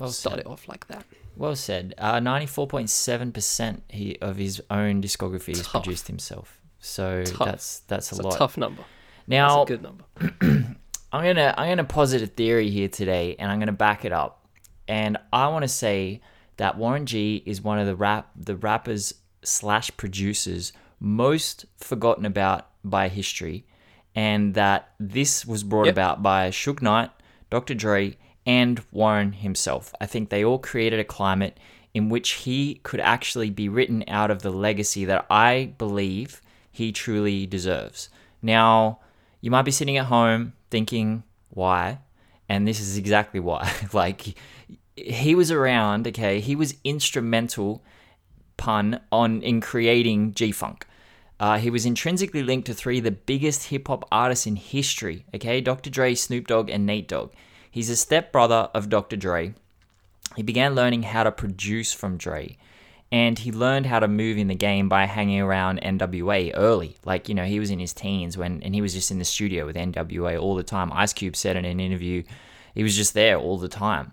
well 0.03 0.11
start 0.11 0.35
said. 0.37 0.39
it 0.45 0.47
off 0.47 0.67
like 0.67 0.87
that. 0.87 1.05
Well 1.35 1.55
said. 1.55 1.95
Uh, 1.97 2.19
ninety-four 2.19 2.67
point 2.67 2.89
seven 2.89 3.31
percent 3.31 3.83
he, 3.89 4.17
of 4.21 4.37
his 4.37 4.61
own 4.69 5.01
discography 5.01 5.49
is 5.49 5.67
produced 5.67 6.07
himself. 6.07 6.59
So 6.79 7.23
tough. 7.23 7.47
that's 7.47 7.79
that's 7.81 8.11
a 8.11 8.15
it's 8.15 8.23
lot. 8.23 8.35
A 8.35 8.37
tough 8.37 8.57
number. 8.57 8.83
Now, 9.25 9.63
that's 9.63 9.71
a 9.71 9.77
good 9.77 9.83
number. 9.83 10.05
I'm 11.13 11.23
gonna 11.23 11.53
I'm 11.57 11.69
gonna 11.69 11.83
posit 11.83 12.21
a 12.21 12.27
theory 12.27 12.69
here 12.69 12.89
today, 12.89 13.35
and 13.39 13.51
I'm 13.51 13.59
gonna 13.59 13.71
back 13.71 14.03
it 14.05 14.11
up. 14.11 14.45
And 14.87 15.17
I 15.31 15.47
want 15.47 15.63
to 15.63 15.69
say 15.69 16.21
that 16.57 16.77
Warren 16.77 17.05
G 17.05 17.41
is 17.45 17.61
one 17.61 17.79
of 17.79 17.85
the 17.85 17.95
rap 17.95 18.29
the 18.35 18.55
rappers 18.55 19.13
slash 19.43 19.91
producers 19.97 20.73
most 20.99 21.65
forgotten 21.77 22.25
about 22.25 22.67
by 22.83 23.07
history, 23.07 23.65
and 24.15 24.53
that 24.55 24.93
this 24.99 25.45
was 25.45 25.63
brought 25.63 25.85
yep. 25.85 25.93
about 25.93 26.21
by 26.21 26.49
Suge 26.49 26.81
Knight, 26.81 27.11
Dr. 27.49 27.73
Dre, 27.73 28.17
and 28.45 28.83
Warren 28.91 29.33
himself. 29.33 29.93
I 30.01 30.05
think 30.05 30.29
they 30.29 30.43
all 30.43 30.59
created 30.59 30.99
a 30.99 31.05
climate 31.05 31.57
in 31.93 32.09
which 32.09 32.31
he 32.31 32.75
could 32.83 32.99
actually 32.99 33.49
be 33.49 33.69
written 33.69 34.03
out 34.07 34.31
of 34.31 34.41
the 34.41 34.49
legacy 34.49 35.05
that 35.05 35.25
I 35.29 35.73
believe 35.77 36.41
he 36.71 36.91
truly 36.91 37.45
deserves. 37.45 38.09
Now, 38.41 38.99
you 39.41 39.51
might 39.51 39.61
be 39.63 39.71
sitting 39.71 39.97
at 39.97 40.05
home 40.05 40.53
thinking, 40.71 41.23
why? 41.49 41.99
And 42.49 42.67
this 42.67 42.79
is 42.79 42.97
exactly 42.97 43.39
why. 43.39 43.71
like, 43.93 44.35
he 44.95 45.35
was 45.35 45.51
around, 45.51 46.07
okay? 46.07 46.39
He 46.39 46.55
was 46.55 46.75
instrumental, 46.83 47.83
pun, 48.57 48.99
on 49.11 49.41
in 49.41 49.61
creating 49.61 50.33
G 50.33 50.51
Funk. 50.51 50.87
Uh, 51.39 51.57
he 51.57 51.69
was 51.69 51.85
intrinsically 51.85 52.41
linked 52.41 52.67
to 52.67 52.73
three 52.73 52.99
of 52.99 53.03
the 53.03 53.11
biggest 53.11 53.65
hip 53.65 53.87
hop 53.87 54.07
artists 54.11 54.47
in 54.47 54.55
history, 54.55 55.25
okay? 55.35 55.61
Dr. 55.61 55.89
Dre, 55.89 56.15
Snoop 56.15 56.47
Dogg, 56.47 56.69
and 56.69 56.85
Nate 56.85 57.07
Dogg. 57.07 57.31
He's 57.73 57.89
a 57.89 57.95
stepbrother 57.95 58.69
of 58.75 58.87
Dr. 58.87 59.17
Dre. 59.17 59.55
He 60.35 60.43
began 60.43 60.75
learning 60.75 61.01
how 61.01 61.23
to 61.23 61.31
produce 61.31 61.91
from 61.91 62.17
Dre. 62.17 62.55
And 63.11 63.39
he 63.39 63.51
learned 63.51 63.87
how 63.87 63.97
to 63.97 64.07
move 64.07 64.37
in 64.37 64.47
the 64.47 64.53
game 64.53 64.87
by 64.87 65.05
hanging 65.05 65.41
around 65.41 65.81
NWA 65.81 66.51
early. 66.53 66.97
Like, 67.03 67.27
you 67.27 67.33
know, 67.33 67.45
he 67.45 67.59
was 67.59 67.71
in 67.71 67.79
his 67.79 67.91
teens 67.91 68.37
when, 68.37 68.61
and 68.61 68.75
he 68.75 68.81
was 68.81 68.93
just 68.93 69.09
in 69.09 69.17
the 69.17 69.25
studio 69.25 69.65
with 69.65 69.75
NWA 69.75 70.39
all 70.39 70.53
the 70.53 70.61
time. 70.61 70.93
Ice 70.93 71.13
Cube 71.13 71.35
said 71.35 71.57
in 71.57 71.65
an 71.65 71.79
interview, 71.79 72.21
he 72.75 72.83
was 72.83 72.95
just 72.95 73.15
there 73.15 73.39
all 73.39 73.57
the 73.57 73.67
time. 73.67 74.11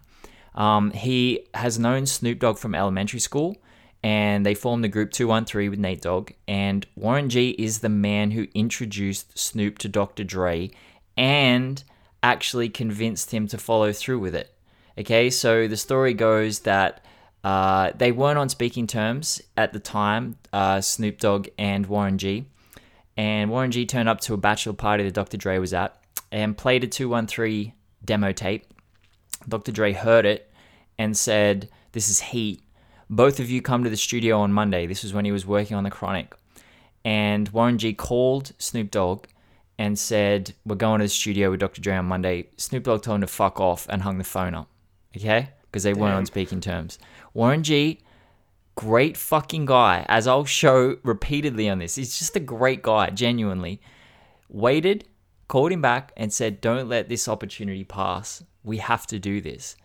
Um, 0.54 0.90
he 0.92 1.46
has 1.52 1.78
known 1.78 2.06
Snoop 2.06 2.38
Dogg 2.38 2.56
from 2.56 2.74
elementary 2.74 3.20
school 3.20 3.58
and 4.02 4.46
they 4.46 4.54
formed 4.54 4.82
the 4.82 4.88
group 4.88 5.10
213 5.10 5.68
with 5.68 5.78
Nate 5.78 6.00
Dogg. 6.00 6.30
And 6.48 6.86
Warren 6.96 7.28
G 7.28 7.50
is 7.50 7.80
the 7.80 7.90
man 7.90 8.30
who 8.30 8.46
introduced 8.54 9.38
Snoop 9.38 9.76
to 9.78 9.88
Dr. 9.90 10.24
Dre 10.24 10.70
and 11.14 11.84
actually 12.22 12.68
convinced 12.68 13.32
him 13.32 13.46
to 13.48 13.58
follow 13.58 13.92
through 13.92 14.18
with 14.18 14.34
it. 14.34 14.54
Okay, 14.98 15.30
so 15.30 15.66
the 15.66 15.76
story 15.76 16.14
goes 16.14 16.60
that 16.60 17.04
uh, 17.42 17.92
they 17.96 18.12
weren't 18.12 18.38
on 18.38 18.48
speaking 18.48 18.86
terms 18.86 19.40
at 19.56 19.72
the 19.72 19.80
time, 19.80 20.36
uh, 20.52 20.80
Snoop 20.80 21.18
Dogg 21.18 21.48
and 21.58 21.86
Warren 21.86 22.18
G. 22.18 22.46
And 23.16 23.50
Warren 23.50 23.70
G 23.70 23.86
turned 23.86 24.08
up 24.08 24.20
to 24.22 24.34
a 24.34 24.36
bachelor 24.36 24.72
party 24.72 25.04
that 25.04 25.14
Dr. 25.14 25.36
Dre 25.36 25.58
was 25.58 25.72
at 25.72 25.96
and 26.30 26.56
played 26.56 26.84
a 26.84 26.86
213 26.86 27.72
demo 28.04 28.32
tape. 28.32 28.66
Dr. 29.48 29.72
Dre 29.72 29.92
heard 29.92 30.26
it 30.26 30.52
and 30.98 31.16
said, 31.16 31.70
This 31.92 32.08
is 32.08 32.20
heat 32.20 32.62
both 33.10 33.40
of 33.40 33.50
you 33.50 33.60
come 33.60 33.82
to 33.82 33.90
the 33.90 33.96
studio 33.96 34.38
on 34.38 34.52
Monday. 34.52 34.86
This 34.86 35.02
was 35.02 35.12
when 35.12 35.24
he 35.24 35.32
was 35.32 35.44
working 35.44 35.76
on 35.76 35.82
the 35.82 35.90
Chronic. 35.90 36.32
And 37.04 37.48
Warren 37.48 37.76
G 37.76 37.92
called 37.92 38.52
Snoop 38.56 38.92
Dogg 38.92 39.26
and 39.80 39.98
said, 39.98 40.52
We're 40.66 40.76
going 40.76 40.98
to 40.98 41.06
the 41.06 41.08
studio 41.08 41.50
with 41.50 41.60
Dr. 41.60 41.80
Dre 41.80 41.96
on 41.96 42.04
Monday. 42.04 42.50
Snoop 42.58 42.84
Dogg 42.84 43.02
told 43.02 43.14
him 43.14 43.20
to 43.22 43.26
fuck 43.26 43.58
off 43.58 43.86
and 43.88 44.02
hung 44.02 44.18
the 44.18 44.24
phone 44.24 44.54
up. 44.54 44.68
Okay? 45.16 45.48
Because 45.62 45.84
they 45.84 45.94
Damn. 45.94 46.02
weren't 46.02 46.16
on 46.16 46.26
speaking 46.26 46.60
terms. 46.60 46.98
Warren 47.32 47.62
G, 47.62 48.00
great 48.74 49.16
fucking 49.16 49.64
guy, 49.64 50.04
as 50.06 50.26
I'll 50.26 50.44
show 50.44 50.98
repeatedly 51.02 51.70
on 51.70 51.78
this. 51.78 51.94
He's 51.94 52.18
just 52.18 52.36
a 52.36 52.40
great 52.40 52.82
guy, 52.82 53.08
genuinely. 53.08 53.80
Waited, 54.50 55.06
called 55.48 55.72
him 55.72 55.80
back, 55.80 56.12
and 56.14 56.30
said, 56.30 56.60
Don't 56.60 56.90
let 56.90 57.08
this 57.08 57.26
opportunity 57.26 57.84
pass. 57.84 58.44
We 58.62 58.76
have 58.76 59.06
to 59.06 59.18
do 59.18 59.40
this. 59.40 59.76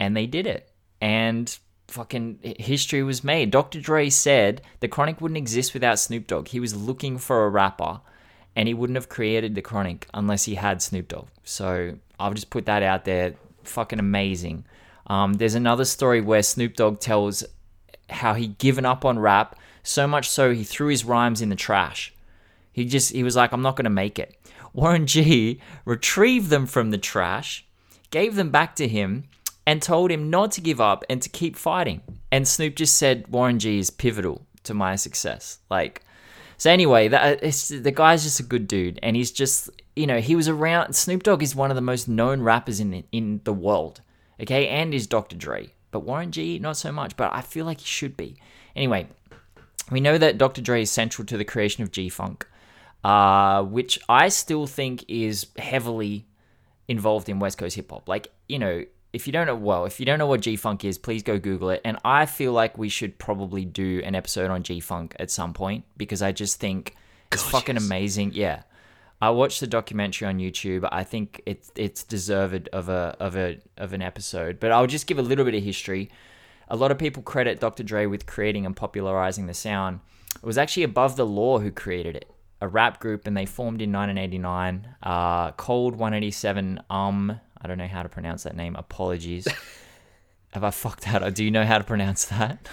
And 0.00 0.16
they 0.16 0.26
did 0.26 0.46
it. 0.46 0.72
And 1.02 1.54
fucking 1.88 2.38
history 2.58 3.02
was 3.02 3.22
made. 3.22 3.50
Dr. 3.50 3.82
Dre 3.82 4.08
said 4.08 4.62
the 4.80 4.88
Chronic 4.88 5.20
wouldn't 5.20 5.36
exist 5.36 5.74
without 5.74 5.98
Snoop 5.98 6.26
Dogg. 6.26 6.48
He 6.48 6.60
was 6.60 6.74
looking 6.74 7.18
for 7.18 7.44
a 7.44 7.50
rapper 7.50 8.00
and 8.54 8.68
he 8.68 8.74
wouldn't 8.74 8.96
have 8.96 9.08
created 9.08 9.54
the 9.54 9.62
Chronic 9.62 10.06
unless 10.12 10.44
he 10.44 10.54
had 10.54 10.82
Snoop 10.82 11.08
Dogg. 11.08 11.28
So 11.44 11.98
I'll 12.18 12.34
just 12.34 12.50
put 12.50 12.66
that 12.66 12.82
out 12.82 13.04
there. 13.04 13.34
Fucking 13.64 13.98
amazing. 13.98 14.64
Um, 15.06 15.34
there's 15.34 15.54
another 15.54 15.84
story 15.84 16.20
where 16.20 16.42
Snoop 16.42 16.74
Dogg 16.74 17.00
tells 17.00 17.44
how 18.10 18.34
he 18.34 18.48
given 18.48 18.84
up 18.84 19.04
on 19.04 19.18
rap 19.18 19.58
so 19.82 20.06
much 20.06 20.28
so 20.28 20.52
he 20.52 20.64
threw 20.64 20.88
his 20.88 21.04
rhymes 21.04 21.40
in 21.40 21.48
the 21.48 21.56
trash. 21.56 22.14
He 22.72 22.84
just 22.84 23.12
he 23.12 23.22
was 23.22 23.36
like, 23.36 23.52
I'm 23.52 23.62
not 23.62 23.76
gonna 23.76 23.90
make 23.90 24.18
it. 24.18 24.36
Warren 24.72 25.06
G 25.06 25.60
retrieved 25.84 26.50
them 26.50 26.66
from 26.66 26.90
the 26.90 26.98
trash, 26.98 27.66
gave 28.10 28.34
them 28.36 28.50
back 28.50 28.76
to 28.76 28.88
him, 28.88 29.24
and 29.66 29.82
told 29.82 30.10
him 30.10 30.30
not 30.30 30.52
to 30.52 30.60
give 30.60 30.80
up 30.80 31.04
and 31.08 31.20
to 31.22 31.28
keep 31.28 31.56
fighting. 31.56 32.00
And 32.30 32.46
Snoop 32.46 32.76
just 32.76 32.96
said 32.96 33.28
Warren 33.28 33.58
G 33.58 33.78
is 33.78 33.90
pivotal 33.90 34.46
to 34.64 34.74
my 34.74 34.96
success. 34.96 35.58
Like, 35.70 36.02
so 36.62 36.70
anyway, 36.70 37.08
that 37.08 37.40
the 37.40 37.90
guy's 37.90 38.22
just 38.22 38.38
a 38.38 38.44
good 38.44 38.68
dude, 38.68 39.00
and 39.02 39.16
he's 39.16 39.32
just 39.32 39.68
you 39.96 40.06
know 40.06 40.20
he 40.20 40.36
was 40.36 40.46
around. 40.46 40.94
Snoop 40.94 41.24
Dogg 41.24 41.42
is 41.42 41.56
one 41.56 41.72
of 41.72 41.74
the 41.74 41.80
most 41.80 42.06
known 42.06 42.40
rappers 42.40 42.78
in 42.78 43.02
in 43.10 43.40
the 43.42 43.52
world, 43.52 44.00
okay, 44.40 44.68
and 44.68 44.94
is 44.94 45.08
Dr. 45.08 45.34
Dre. 45.34 45.72
But 45.90 46.04
Warren 46.04 46.30
G, 46.30 46.60
not 46.60 46.76
so 46.76 46.92
much. 46.92 47.16
But 47.16 47.32
I 47.34 47.40
feel 47.40 47.66
like 47.66 47.80
he 47.80 47.86
should 47.86 48.16
be. 48.16 48.36
Anyway, 48.76 49.08
we 49.90 49.98
know 49.98 50.16
that 50.18 50.38
Dr. 50.38 50.62
Dre 50.62 50.82
is 50.82 50.90
central 50.92 51.26
to 51.26 51.36
the 51.36 51.44
creation 51.44 51.82
of 51.82 51.90
G 51.90 52.08
Funk, 52.08 52.46
uh, 53.02 53.64
which 53.64 53.98
I 54.08 54.28
still 54.28 54.68
think 54.68 55.04
is 55.08 55.48
heavily 55.58 56.28
involved 56.86 57.28
in 57.28 57.40
West 57.40 57.58
Coast 57.58 57.74
hip 57.74 57.90
hop. 57.90 58.08
Like 58.08 58.28
you 58.48 58.60
know, 58.60 58.84
if 59.12 59.26
you 59.26 59.32
don't 59.32 59.46
know, 59.46 59.54
well, 59.54 59.84
if 59.84 60.00
you 60.00 60.06
don't 60.06 60.18
know 60.18 60.26
what 60.26 60.40
G 60.40 60.56
Funk 60.56 60.84
is, 60.84 60.96
please 60.96 61.22
go 61.22 61.38
Google 61.38 61.70
it. 61.70 61.82
And 61.84 61.98
I 62.04 62.26
feel 62.26 62.52
like 62.52 62.78
we 62.78 62.88
should 62.88 63.18
probably 63.18 63.64
do 63.64 64.00
an 64.04 64.14
episode 64.14 64.50
on 64.50 64.62
G 64.62 64.80
Funk 64.80 65.14
at 65.18 65.30
some 65.30 65.52
point 65.52 65.84
because 65.96 66.22
I 66.22 66.32
just 66.32 66.58
think 66.58 66.96
it's 67.30 67.42
fucking 67.42 67.76
amazing. 67.76 68.32
Yeah. 68.34 68.62
I 69.20 69.30
watched 69.30 69.60
the 69.60 69.68
documentary 69.68 70.26
on 70.26 70.38
YouTube. 70.38 70.88
I 70.90 71.04
think 71.04 71.42
it's 71.46 71.70
it's 71.76 72.02
deserved 72.02 72.68
of 72.72 72.88
a 72.88 73.16
of 73.20 73.36
a 73.36 73.58
of 73.76 73.92
an 73.92 74.02
episode. 74.02 74.58
But 74.58 74.72
I'll 74.72 74.88
just 74.88 75.06
give 75.06 75.18
a 75.18 75.22
little 75.22 75.44
bit 75.44 75.54
of 75.54 75.62
history. 75.62 76.10
A 76.68 76.76
lot 76.76 76.90
of 76.90 76.98
people 76.98 77.22
credit 77.22 77.60
Dr. 77.60 77.82
Dre 77.82 78.06
with 78.06 78.26
creating 78.26 78.66
and 78.66 78.74
popularizing 78.74 79.46
the 79.46 79.54
sound. 79.54 80.00
It 80.34 80.42
was 80.44 80.58
actually 80.58 80.84
Above 80.84 81.16
the 81.16 81.26
Law 81.26 81.58
who 81.58 81.70
created 81.70 82.16
it, 82.16 82.30
a 82.60 82.66
rap 82.66 82.98
group, 82.98 83.26
and 83.26 83.36
they 83.36 83.46
formed 83.46 83.82
in 83.82 83.92
1989. 83.92 84.88
Uh, 85.02 85.52
Cold 85.52 85.94
187 85.96 86.80
Um 86.88 87.40
I 87.62 87.68
don't 87.68 87.78
know 87.78 87.86
how 87.88 88.02
to 88.02 88.08
pronounce 88.08 88.42
that 88.42 88.56
name. 88.56 88.76
Apologies. 88.76 89.46
Have 90.52 90.64
I 90.64 90.70
fucked 90.70 91.04
that? 91.04 91.34
Do 91.34 91.44
you 91.44 91.50
know 91.50 91.64
how 91.64 91.78
to 91.78 91.84
pronounce 91.84 92.26
that? 92.26 92.68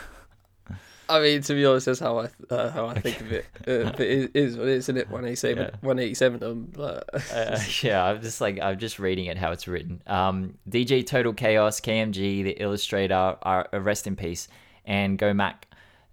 I 1.08 1.19
mean, 1.21 1.41
to 1.41 1.54
be 1.56 1.65
honest, 1.65 1.88
that's 1.88 1.99
how 1.99 2.19
I 2.19 2.30
uh, 2.52 2.69
how 2.69 2.86
I 2.88 2.99
think 2.99 3.19
of 3.21 3.32
it. 3.32 3.45
Uh, 3.67 3.89
but 3.91 4.02
it 4.02 4.32
is 4.36 4.58
what 4.58 4.67
it 4.67 4.73
is, 4.73 4.86
isn't 4.86 4.97
it? 4.97 5.10
One 5.10 5.25
eighty 5.25 5.36
seven, 5.36 5.63
Yeah. 5.63 5.75
one 5.82 5.97
eighty 5.97 6.13
seven. 6.13 6.43
Um, 6.43 6.71
like, 6.75 7.02
uh, 7.34 7.60
yeah, 7.82 8.04
I'm 8.06 8.21
just 8.21 8.41
like 8.41 8.60
I'm 8.62 8.78
just 8.78 8.99
reading 8.99 9.25
it 9.25 9.36
how 9.38 9.52
it's 9.52 9.67
written. 9.67 10.04
Um, 10.06 10.58
DJ 10.69 11.06
Total 11.06 11.34
Chaos, 11.34 11.80
KMG, 11.80 12.43
the 12.43 12.52
illustrator, 12.62 13.38
are 13.41 13.67
uh, 13.73 13.80
rest 13.80 14.06
in 14.06 14.15
peace, 14.15 14.47
and 14.86 15.17
Go 15.17 15.34
Mack. 15.34 15.67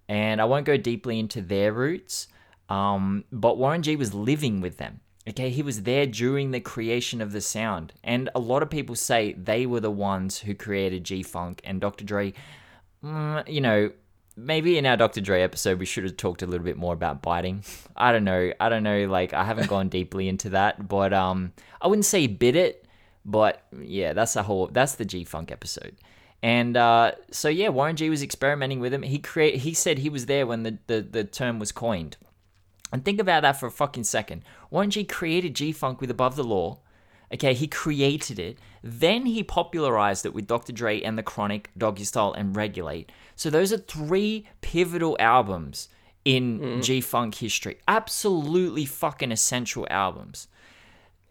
And 0.09 0.41
I 0.41 0.45
won't 0.45 0.65
go 0.65 0.77
deeply 0.77 1.19
into 1.19 1.41
their 1.41 1.73
roots, 1.73 2.27
um, 2.69 3.23
but 3.31 3.57
Warren 3.59 3.83
G 3.83 3.97
was 3.97 4.13
living 4.15 4.61
with 4.61 4.77
them. 4.77 5.01
Okay, 5.27 5.49
he 5.49 5.61
was 5.61 5.83
there 5.83 6.05
during 6.05 6.51
the 6.51 6.61
creation 6.61 7.21
of 7.21 7.33
the 7.33 7.41
sound, 7.41 7.93
and 8.03 8.29
a 8.33 8.39
lot 8.39 8.63
of 8.63 8.69
people 8.69 8.95
say 8.95 9.33
they 9.33 9.65
were 9.65 9.81
the 9.81 9.91
ones 9.91 10.39
who 10.39 10.55
created 10.55 11.03
G 11.03 11.21
Funk 11.21 11.59
and 11.65 11.81
Dr. 11.81 12.05
Dre. 12.05 12.33
Mm, 13.03 13.47
you 13.47 13.59
know, 13.59 13.91
maybe 14.37 14.77
in 14.77 14.85
our 14.85 14.95
Dr. 14.95 15.19
Dre 15.19 15.41
episode 15.41 15.79
we 15.79 15.85
should 15.85 16.05
have 16.05 16.15
talked 16.15 16.43
a 16.43 16.45
little 16.45 16.63
bit 16.63 16.77
more 16.77 16.93
about 16.93 17.21
biting. 17.21 17.63
I 17.97 18.13
don't 18.13 18.23
know. 18.23 18.53
I 18.59 18.69
don't 18.69 18.83
know. 18.83 19.05
Like 19.07 19.33
I 19.33 19.43
haven't 19.43 19.67
gone 19.67 19.89
deeply 19.89 20.29
into 20.29 20.51
that, 20.51 20.87
but 20.87 21.11
um, 21.11 21.51
I 21.81 21.87
wouldn't 21.87 22.05
say 22.05 22.27
bit 22.27 22.55
it, 22.55 22.85
but 23.25 23.63
yeah, 23.77 24.13
that's 24.13 24.33
the 24.33 24.43
whole. 24.43 24.67
That's 24.67 24.95
the 24.95 25.05
G 25.05 25.25
Funk 25.25 25.51
episode. 25.51 25.97
And 26.41 26.77
uh, 26.77 27.13
so 27.31 27.49
yeah, 27.49 27.69
Warren 27.69 27.95
G 27.95 28.09
was 28.09 28.23
experimenting 28.23 28.79
with 28.79 28.93
him. 28.93 29.01
He 29.01 29.19
create. 29.19 29.55
He 29.55 29.73
said 29.73 29.97
he 29.97 30.09
was 30.09 30.27
there 30.27 30.47
when 30.47 30.63
the, 30.63 30.77
the, 30.87 31.01
the 31.01 31.23
term 31.25 31.59
was 31.59 31.73
coined. 31.73 32.15
And 32.93 33.03
think 33.03 33.19
about 33.19 33.41
that 33.41 33.59
for 33.59 33.65
a 33.67 33.71
fucking 33.71 34.05
second. 34.05 34.43
Warren 34.69 34.89
G 34.89 35.03
created 35.03 35.55
G 35.55 35.71
Funk 35.71 36.01
with 36.01 36.11
Above 36.11 36.35
the 36.35 36.43
Law. 36.43 36.79
Okay, 37.33 37.53
he 37.53 37.67
created 37.67 38.39
it. 38.39 38.57
Then 38.81 39.25
he 39.25 39.43
popularized 39.43 40.25
it 40.25 40.33
with 40.33 40.47
Dr. 40.47 40.71
Dre 40.71 41.01
and 41.01 41.17
The 41.17 41.23
Chronic, 41.23 41.69
Doggy 41.77 42.05
Style, 42.05 42.33
and 42.33 42.55
Regulate. 42.55 43.11
So 43.35 43.49
those 43.49 43.73
are 43.73 43.77
three 43.77 44.47
pivotal 44.61 45.17
albums 45.19 45.89
in 46.23 46.81
G 46.81 47.01
Funk 47.01 47.35
history. 47.35 47.77
Absolutely 47.87 48.85
fucking 48.85 49.31
essential 49.31 49.85
albums. 49.89 50.47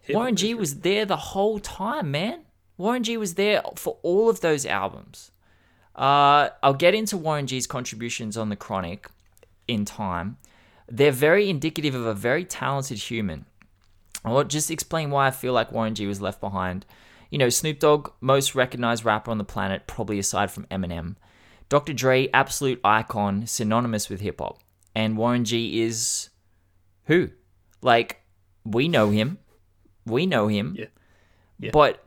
Warren 0.09 0.35
G 0.35 0.53
was 0.53 0.79
there 0.81 1.05
the 1.05 1.17
whole 1.17 1.59
time, 1.59 2.11
man. 2.11 2.45
Warren 2.77 3.03
G 3.03 3.17
was 3.17 3.33
there 3.33 3.61
for 3.75 3.97
all 4.03 4.29
of 4.29 4.41
those 4.41 4.65
albums. 4.65 5.31
Uh, 5.95 6.49
I'll 6.61 6.75
get 6.75 6.93
into 6.93 7.17
Warren 7.17 7.47
G's 7.47 7.65
contributions 7.65 8.37
on 8.37 8.49
The 8.49 8.55
Chronic 8.55 9.09
in 9.67 9.83
time. 9.83 10.37
They're 10.89 11.11
very 11.11 11.49
indicative 11.49 11.95
of 11.95 12.05
a 12.05 12.13
very 12.13 12.45
talented 12.45 12.97
human. 12.97 13.45
I'll 14.23 14.43
just 14.43 14.71
explain 14.71 15.09
why 15.09 15.27
I 15.27 15.31
feel 15.31 15.53
like 15.53 15.71
Warren 15.71 15.95
G 15.95 16.05
was 16.07 16.21
left 16.21 16.41
behind. 16.41 16.85
You 17.29 17.37
know, 17.37 17.49
Snoop 17.49 17.79
Dogg, 17.79 18.11
most 18.21 18.55
recognized 18.55 19.05
rapper 19.05 19.31
on 19.31 19.37
the 19.37 19.43
planet, 19.43 19.87
probably 19.87 20.19
aside 20.19 20.51
from 20.51 20.65
Eminem. 20.65 21.15
Dr. 21.69 21.93
Dre, 21.93 22.29
absolute 22.33 22.79
icon, 22.83 23.45
synonymous 23.45 24.09
with 24.09 24.21
hip 24.21 24.39
hop. 24.39 24.59
And 24.95 25.17
Warren 25.17 25.43
G 25.43 25.81
is 25.81 26.29
who? 27.05 27.29
Like, 27.81 28.21
we 28.63 28.87
know 28.87 29.09
him. 29.09 29.37
We 30.05 30.25
know 30.25 30.47
him. 30.47 30.75
Yeah. 30.77 30.85
Yeah. 31.59 31.71
But 31.71 32.03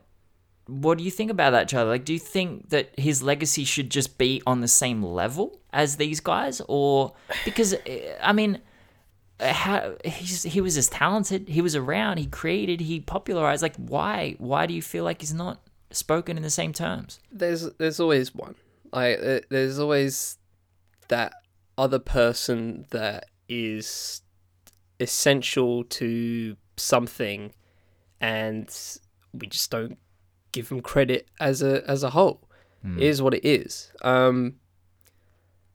what 0.67 0.97
do 0.97 1.03
you 1.03 1.11
think 1.11 1.29
about 1.29 1.51
that, 1.51 1.67
Charlie? 1.67 1.89
Like, 1.89 2.05
do 2.05 2.13
you 2.13 2.19
think 2.19 2.69
that 2.69 2.97
his 2.97 3.21
legacy 3.21 3.63
should 3.63 3.89
just 3.91 4.17
be 4.17 4.41
on 4.47 4.61
the 4.61 4.67
same 4.67 5.03
level 5.03 5.59
as 5.73 5.97
these 5.97 6.19
guys, 6.19 6.61
or 6.67 7.13
because 7.45 7.73
eh, 7.85 8.13
I 8.21 8.33
mean, 8.33 8.59
how 9.41 9.95
he's 10.05 10.43
he 10.43 10.61
was 10.61 10.77
as 10.77 10.87
talented, 10.87 11.49
he 11.49 11.61
was 11.61 11.75
around, 11.75 12.17
he 12.17 12.27
created, 12.27 12.81
he 12.81 12.99
popularized. 12.99 13.61
Like, 13.61 13.75
why? 13.75 14.35
Why 14.37 14.65
do 14.65 14.73
you 14.73 14.81
feel 14.81 15.03
like 15.03 15.21
he's 15.21 15.33
not 15.33 15.61
spoken 15.91 16.37
in 16.37 16.43
the 16.43 16.49
same 16.49 16.73
terms? 16.73 17.19
there's 17.31 17.69
there's 17.73 17.99
always 17.99 18.33
one. 18.35 18.55
Like 18.93 19.19
uh, 19.23 19.39
there's 19.49 19.79
always 19.79 20.37
that 21.07 21.33
other 21.77 21.99
person 21.99 22.85
that 22.91 23.25
is 23.49 24.21
essential 24.99 25.83
to 25.85 26.55
something, 26.77 27.53
and 28.19 28.69
we 29.33 29.47
just 29.47 29.71
don't 29.71 29.97
give 30.51 30.69
them 30.69 30.81
credit 30.81 31.29
as 31.39 31.61
a 31.61 31.89
as 31.89 32.03
a 32.03 32.11
whole. 32.11 32.47
It 32.83 33.03
is 33.03 33.21
what 33.21 33.35
it 33.35 33.45
is. 33.45 33.91
Um, 34.01 34.55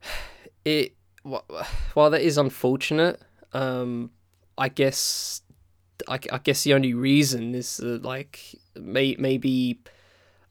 it 0.64 0.94
while 1.22 2.10
that 2.10 2.20
is 2.20 2.38
unfortunate, 2.38 3.20
um, 3.52 4.10
I 4.58 4.68
guess 4.68 5.42
I, 6.08 6.18
I 6.32 6.38
guess 6.38 6.64
the 6.64 6.74
only 6.74 6.94
reason 6.94 7.54
is 7.54 7.80
uh, 7.80 7.98
like 8.02 8.40
may, 8.74 9.16
maybe 9.18 9.80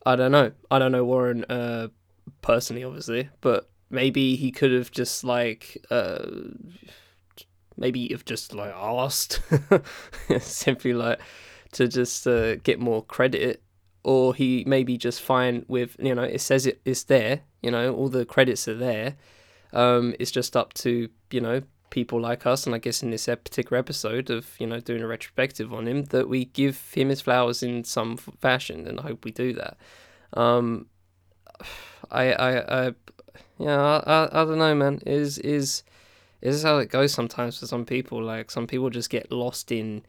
I 0.05 0.15
don't 0.15 0.31
know. 0.31 0.51
I 0.69 0.79
don't 0.79 0.91
know 0.91 1.05
Warren 1.05 1.45
uh, 1.49 1.87
personally, 2.41 2.83
obviously, 2.83 3.29
but 3.41 3.69
maybe 3.89 4.35
he 4.35 4.51
could 4.51 4.71
have 4.71 4.91
just 4.91 5.23
like 5.23 5.83
uh, 5.89 6.25
maybe 7.77 8.09
have 8.09 8.25
just 8.25 8.53
like 8.53 8.73
asked 8.73 9.41
simply 10.39 10.93
like 10.93 11.19
to 11.73 11.87
just 11.87 12.27
uh, 12.27 12.55
get 12.57 12.79
more 12.79 13.03
credit, 13.03 13.63
or 14.03 14.35
he 14.35 14.63
maybe 14.67 14.97
just 14.97 15.21
fine 15.21 15.65
with 15.67 15.95
you 15.99 16.13
know 16.13 16.23
it 16.23 16.41
says 16.41 16.65
it 16.65 16.81
is 16.85 17.05
there. 17.05 17.41
You 17.61 17.71
know 17.71 17.93
all 17.93 18.09
the 18.09 18.25
credits 18.25 18.67
are 18.67 18.75
there. 18.75 19.15
Um, 19.73 20.15
it's 20.19 20.31
just 20.31 20.55
up 20.55 20.73
to 20.75 21.09
you 21.31 21.41
know 21.41 21.61
people 21.89 22.19
like 22.19 22.45
us, 22.45 22.65
and 22.65 22.75
I 22.75 22.79
guess 22.79 23.03
in 23.03 23.11
this 23.11 23.25
particular 23.25 23.77
episode 23.77 24.29
of 24.29 24.55
you 24.59 24.67
know 24.67 24.79
doing 24.79 25.01
a 25.01 25.07
retrospective 25.07 25.73
on 25.73 25.87
him, 25.87 26.05
that 26.05 26.29
we 26.29 26.45
give 26.45 26.93
him 26.93 27.09
his 27.09 27.21
flowers 27.21 27.63
in 27.63 27.83
some 27.83 28.17
fashion, 28.17 28.87
and 28.87 28.99
I 28.99 29.03
hope 29.03 29.25
we 29.25 29.31
do 29.31 29.53
that. 29.53 29.77
Um, 30.33 30.87
I, 32.11 32.33
I, 32.33 32.87
I, 32.87 32.93
yeah, 33.57 33.81
I, 33.81 33.97
I, 34.05 34.41
I 34.41 34.45
don't 34.45 34.59
know, 34.59 34.75
man. 34.75 35.01
Is 35.05 35.37
is 35.39 35.83
is 36.41 36.63
how 36.63 36.77
it 36.77 36.89
goes 36.89 37.13
sometimes 37.13 37.59
for 37.59 37.67
some 37.67 37.85
people. 37.85 38.21
Like 38.21 38.51
some 38.51 38.67
people 38.67 38.89
just 38.89 39.09
get 39.09 39.31
lost 39.31 39.71
in, 39.71 40.03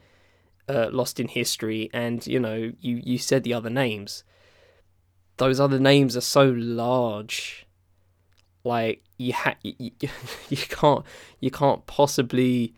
uh, 0.69 0.89
lost 0.91 1.19
in 1.21 1.29
history, 1.29 1.91
and 1.93 2.27
you 2.27 2.41
know, 2.41 2.73
you 2.81 3.01
you 3.05 3.19
said 3.19 3.45
the 3.45 3.55
other 3.55 3.71
names. 3.71 4.25
Those 5.39 5.61
other 5.61 5.79
names 5.79 6.17
are 6.17 6.23
so 6.23 6.47
large. 6.49 7.66
Like 8.67 9.03
you 9.19 9.33
ha- 9.33 9.57
you, 9.63 9.93
you, 10.49 10.57
can't 10.57 11.05
you 11.41 11.51
can't 11.51 11.87
possibly, 11.87 12.75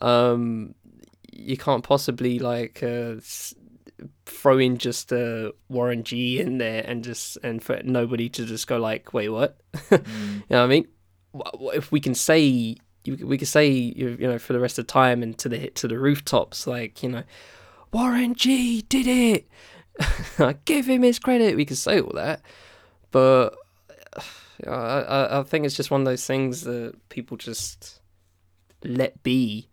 um, 0.00 0.74
you 1.32 1.56
can't 1.56 1.84
possibly 1.84 2.38
like 2.38 2.82
uh, 2.82 3.14
throw 4.26 4.58
in 4.58 4.78
just 4.78 5.12
uh, 5.12 5.52
Warren 5.68 6.02
G 6.02 6.40
in 6.40 6.58
there 6.58 6.84
and 6.86 7.04
just 7.04 7.38
and 7.42 7.62
for 7.62 7.80
nobody 7.84 8.28
to 8.30 8.44
just 8.44 8.66
go 8.66 8.78
like, 8.78 9.14
wait, 9.14 9.28
what? 9.28 9.58
you 9.90 9.98
know 9.98 10.02
what 10.48 10.58
I 10.58 10.66
mean? 10.66 10.88
If 11.74 11.92
we 11.92 12.00
can 12.00 12.14
say 12.14 12.76
we 13.06 13.38
can 13.38 13.46
say 13.46 13.68
you 13.70 14.16
you 14.20 14.26
know 14.26 14.38
for 14.38 14.52
the 14.52 14.60
rest 14.60 14.78
of 14.78 14.86
the 14.86 14.92
time 14.92 15.22
and 15.22 15.38
to 15.38 15.48
the 15.48 15.70
to 15.70 15.88
the 15.88 15.98
rooftops 15.98 16.66
like 16.66 17.02
you 17.02 17.08
know 17.08 17.22
Warren 17.92 18.34
G 18.34 18.82
did 18.82 19.06
it. 19.06 19.48
Give 20.64 20.86
him 20.86 21.02
his 21.02 21.18
credit. 21.18 21.56
We 21.56 21.64
can 21.64 21.76
say 21.76 22.00
all 22.00 22.12
that, 22.14 22.42
but 23.10 23.54
I 24.66 25.38
I- 25.38 25.42
think 25.44 25.64
it's 25.66 25.76
just 25.76 25.90
one 25.90 26.00
of 26.00 26.04
those 26.04 26.26
things 26.26 26.62
that 26.62 26.94
people 27.08 27.36
just 27.36 28.00
let 28.84 29.22
be 29.22 29.68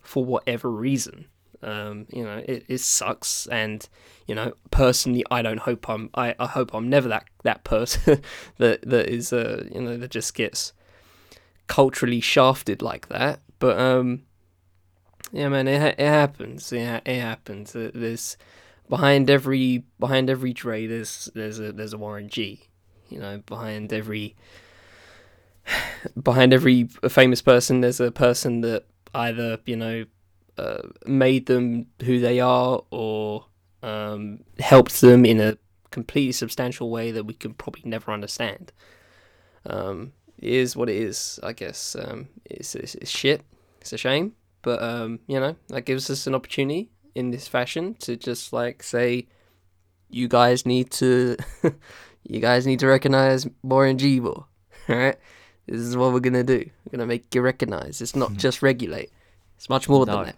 for 0.00 0.24
whatever 0.24 0.70
reason. 0.70 1.26
Um, 1.62 2.06
you 2.12 2.22
know, 2.22 2.42
it, 2.46 2.64
it 2.68 2.78
sucks, 2.80 3.46
and 3.46 3.88
you 4.26 4.34
know, 4.34 4.52
personally, 4.70 5.24
I 5.30 5.40
don't 5.40 5.60
hope 5.60 5.88
I'm. 5.88 6.10
I, 6.14 6.34
I 6.38 6.46
hope 6.46 6.74
I'm 6.74 6.88
never 6.90 7.08
that 7.08 7.24
that 7.42 7.64
person 7.64 8.20
that 8.58 8.82
that 8.82 9.08
is 9.08 9.32
uh 9.32 9.64
you 9.72 9.80
know 9.80 9.96
that 9.96 10.10
just 10.10 10.34
gets 10.34 10.72
culturally 11.66 12.20
shafted 12.20 12.82
like 12.82 13.08
that. 13.08 13.40
But 13.58 13.78
um, 13.78 14.24
yeah, 15.32 15.48
man, 15.48 15.66
it 15.66 15.94
it 15.98 16.06
happens. 16.06 16.70
Yeah, 16.70 17.00
it 17.06 17.20
happens. 17.20 17.72
There's 17.72 18.36
behind 18.88 19.30
every 19.30 19.84
behind 19.98 20.28
every 20.28 20.52
Dre, 20.52 20.86
there's 20.86 21.30
there's 21.34 21.58
a 21.60 21.72
there's 21.72 21.94
a 21.94 21.98
Warren 21.98 22.28
G. 22.28 22.64
You 23.08 23.18
know, 23.18 23.42
behind 23.46 23.92
every 23.92 24.34
behind 26.22 26.52
every 26.52 26.84
famous 27.08 27.42
person, 27.42 27.80
there's 27.80 28.00
a 28.00 28.10
person 28.10 28.60
that 28.62 28.84
either 29.14 29.58
you 29.66 29.76
know 29.76 30.04
uh, 30.58 30.82
made 31.06 31.46
them 31.46 31.86
who 32.02 32.20
they 32.20 32.40
are 32.40 32.82
or 32.90 33.46
um, 33.82 34.40
helped 34.58 35.00
them 35.00 35.24
in 35.24 35.40
a 35.40 35.58
completely 35.90 36.32
substantial 36.32 36.90
way 36.90 37.10
that 37.10 37.24
we 37.24 37.34
can 37.34 37.54
probably 37.54 37.82
never 37.84 38.10
understand. 38.12 38.72
Um, 39.66 40.12
it 40.38 40.52
is 40.52 40.76
what 40.76 40.88
it 40.90 40.96
is, 40.96 41.38
I 41.42 41.52
guess. 41.52 41.96
Um, 41.98 42.28
it's, 42.44 42.74
it's, 42.74 42.94
it's 42.96 43.10
shit. 43.10 43.42
It's 43.80 43.92
a 43.92 43.98
shame, 43.98 44.34
but 44.62 44.82
um, 44.82 45.20
you 45.26 45.38
know 45.38 45.56
that 45.68 45.82
gives 45.82 46.08
us 46.08 46.26
an 46.26 46.34
opportunity 46.34 46.90
in 47.14 47.30
this 47.30 47.46
fashion 47.46 47.94
to 48.00 48.16
just 48.16 48.52
like 48.52 48.82
say, 48.82 49.26
you 50.10 50.28
guys 50.28 50.66
need 50.66 50.90
to, 50.92 51.36
you 52.24 52.40
guys 52.40 52.66
need 52.66 52.80
to 52.80 52.86
recognize 52.86 53.46
Warren 53.62 53.98
G. 53.98 54.20
More. 54.20 54.46
All 54.88 54.96
right, 54.96 55.16
this 55.66 55.80
is 55.80 55.96
what 55.96 56.12
we're 56.12 56.20
gonna 56.20 56.42
do. 56.44 56.58
We're 56.84 56.90
gonna 56.98 57.06
make 57.06 57.34
you 57.34 57.40
recognize. 57.42 58.00
It's 58.00 58.16
not 58.16 58.30
hmm. 58.30 58.36
just 58.36 58.62
regulate. 58.62 59.10
It's 59.56 59.68
much 59.68 59.88
more 59.88 60.04
No. 60.04 60.16
than 60.16 60.24
that. 60.26 60.36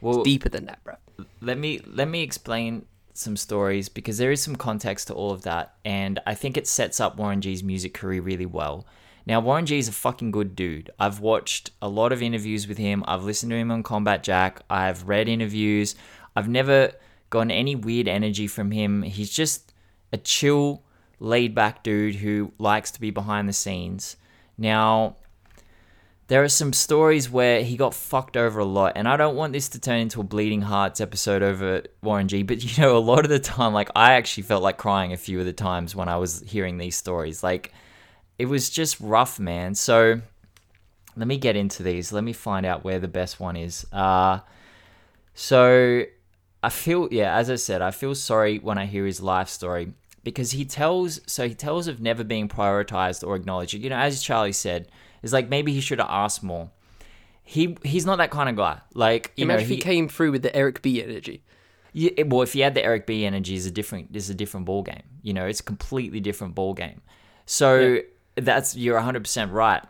Well, 0.00 0.16
It's 0.20 0.24
deeper 0.24 0.48
than 0.48 0.66
that, 0.66 0.82
bro. 0.84 0.94
let 1.40 1.58
me 1.58 1.80
let 1.86 2.08
me 2.08 2.22
explain 2.22 2.86
some 3.14 3.36
stories 3.36 3.88
because 3.88 4.18
there 4.18 4.30
is 4.30 4.42
some 4.42 4.54
context 4.54 5.08
to 5.08 5.14
all 5.14 5.32
of 5.32 5.42
that 5.42 5.74
and 5.84 6.20
i 6.24 6.34
think 6.36 6.56
it 6.56 6.68
sets 6.68 7.00
up 7.00 7.16
warren 7.16 7.40
g's 7.40 7.64
music 7.64 7.92
career 7.92 8.22
really 8.22 8.46
well 8.46 8.86
Now, 9.26 9.40
Warren 9.40 9.66
G 9.66 9.76
is 9.78 9.88
a 9.88 9.92
fucking 9.92 10.30
good 10.30 10.56
dude. 10.56 10.88
I've 10.98 11.20
watched 11.20 11.70
a 11.82 11.88
lot 11.88 12.12
of 12.12 12.22
interviews 12.22 12.66
with 12.66 12.78
him. 12.78 13.04
I've 13.06 13.24
listened 13.24 13.50
to 13.50 13.56
him 13.58 13.70
on 13.70 13.82
Combat 13.82 14.22
Jack. 14.22 14.62
I've 14.70 15.06
read 15.06 15.28
interviews. 15.28 15.94
I've 16.34 16.48
never 16.48 16.92
gotten 17.28 17.50
any 17.50 17.74
weird 17.76 18.08
energy 18.08 18.46
from 18.46 18.70
him. 18.70 19.02
He's 19.02 19.28
just 19.30 19.74
a 20.14 20.16
chill, 20.16 20.82
laid 21.20 21.54
back 21.54 21.82
dude 21.82 22.16
who 22.16 22.52
likes 22.58 22.90
to 22.92 23.00
be 23.00 23.10
behind 23.10 23.48
the 23.48 23.52
scenes. 23.52 24.16
Now, 24.56 25.16
there 26.28 26.42
are 26.44 26.48
some 26.48 26.72
stories 26.72 27.30
where 27.30 27.62
he 27.62 27.76
got 27.76 27.94
fucked 27.94 28.36
over 28.36 28.60
a 28.60 28.64
lot, 28.64 28.92
and 28.96 29.08
I 29.08 29.16
don't 29.16 29.34
want 29.34 29.52
this 29.52 29.68
to 29.70 29.80
turn 29.80 30.00
into 30.00 30.20
a 30.20 30.24
bleeding 30.24 30.62
hearts 30.62 31.00
episode 31.00 31.42
over 31.42 31.82
Warren 32.02 32.28
G. 32.28 32.42
But 32.42 32.62
you 32.78 32.82
know, 32.82 32.96
a 32.96 33.00
lot 33.00 33.24
of 33.24 33.30
the 33.30 33.38
time, 33.38 33.72
like 33.72 33.90
I 33.96 34.12
actually 34.12 34.44
felt 34.44 34.62
like 34.62 34.76
crying 34.76 35.12
a 35.12 35.16
few 35.16 35.40
of 35.40 35.46
the 35.46 35.52
times 35.52 35.96
when 35.96 36.08
I 36.08 36.16
was 36.16 36.42
hearing 36.46 36.78
these 36.78 36.96
stories. 36.96 37.42
Like 37.42 37.72
it 38.38 38.46
was 38.46 38.70
just 38.70 39.00
rough, 39.00 39.40
man. 39.40 39.74
So 39.74 40.20
let 41.16 41.26
me 41.26 41.38
get 41.38 41.56
into 41.56 41.82
these. 41.82 42.12
Let 42.12 42.24
me 42.24 42.32
find 42.32 42.64
out 42.66 42.84
where 42.84 42.98
the 42.98 43.08
best 43.08 43.40
one 43.40 43.56
is. 43.56 43.86
Uh, 43.92 44.40
so 45.34 46.02
I 46.62 46.68
feel, 46.68 47.08
yeah, 47.10 47.36
as 47.36 47.48
I 47.48 47.56
said, 47.56 47.80
I 47.80 47.90
feel 47.90 48.14
sorry 48.14 48.58
when 48.58 48.76
I 48.76 48.86
hear 48.86 49.06
his 49.06 49.20
life 49.20 49.48
story 49.48 49.94
because 50.28 50.50
he 50.52 50.64
tells, 50.64 51.20
so 51.26 51.48
he 51.48 51.54
tells 51.54 51.88
of 51.88 52.00
never 52.00 52.24
being 52.24 52.48
prioritized 52.48 53.26
or 53.26 53.36
acknowledged. 53.36 53.74
You 53.74 53.90
know, 53.90 53.96
as 53.96 54.22
Charlie 54.22 54.52
said 54.52 54.88
it's 55.22 55.32
like 55.32 55.48
maybe 55.48 55.72
he 55.72 55.80
should 55.80 55.98
have 55.98 56.08
asked 56.10 56.42
more. 56.42 56.70
He 57.42 57.76
he's 57.82 58.04
not 58.06 58.18
that 58.18 58.30
kind 58.30 58.48
of 58.48 58.56
guy. 58.56 58.80
Like 58.94 59.32
you 59.36 59.44
Imagine 59.44 59.58
know, 59.58 59.62
if 59.62 59.68
he, 59.68 59.74
he 59.76 59.80
came 59.80 60.08
through 60.08 60.32
with 60.32 60.42
the 60.42 60.54
Eric 60.54 60.82
B 60.82 61.02
energy. 61.02 61.42
Yeah, 61.92 62.22
well, 62.26 62.42
if 62.42 62.52
he 62.52 62.60
had 62.60 62.74
the 62.74 62.84
Eric 62.84 63.06
B 63.06 63.24
energy, 63.24 63.54
is 63.54 63.66
a 63.66 63.70
different 63.70 64.14
is 64.14 64.30
a 64.30 64.34
different 64.34 64.66
ball 64.66 64.82
game. 64.82 65.02
You 65.22 65.32
know, 65.32 65.46
it's 65.46 65.60
a 65.60 65.64
completely 65.64 66.20
different 66.20 66.54
ball 66.54 66.74
game. 66.74 67.00
So 67.46 67.78
Yeah. 67.78 68.00
that's 68.36 68.76
you're 68.76 68.96
100 68.96 69.20
percent 69.24 69.52
right. 69.52 69.82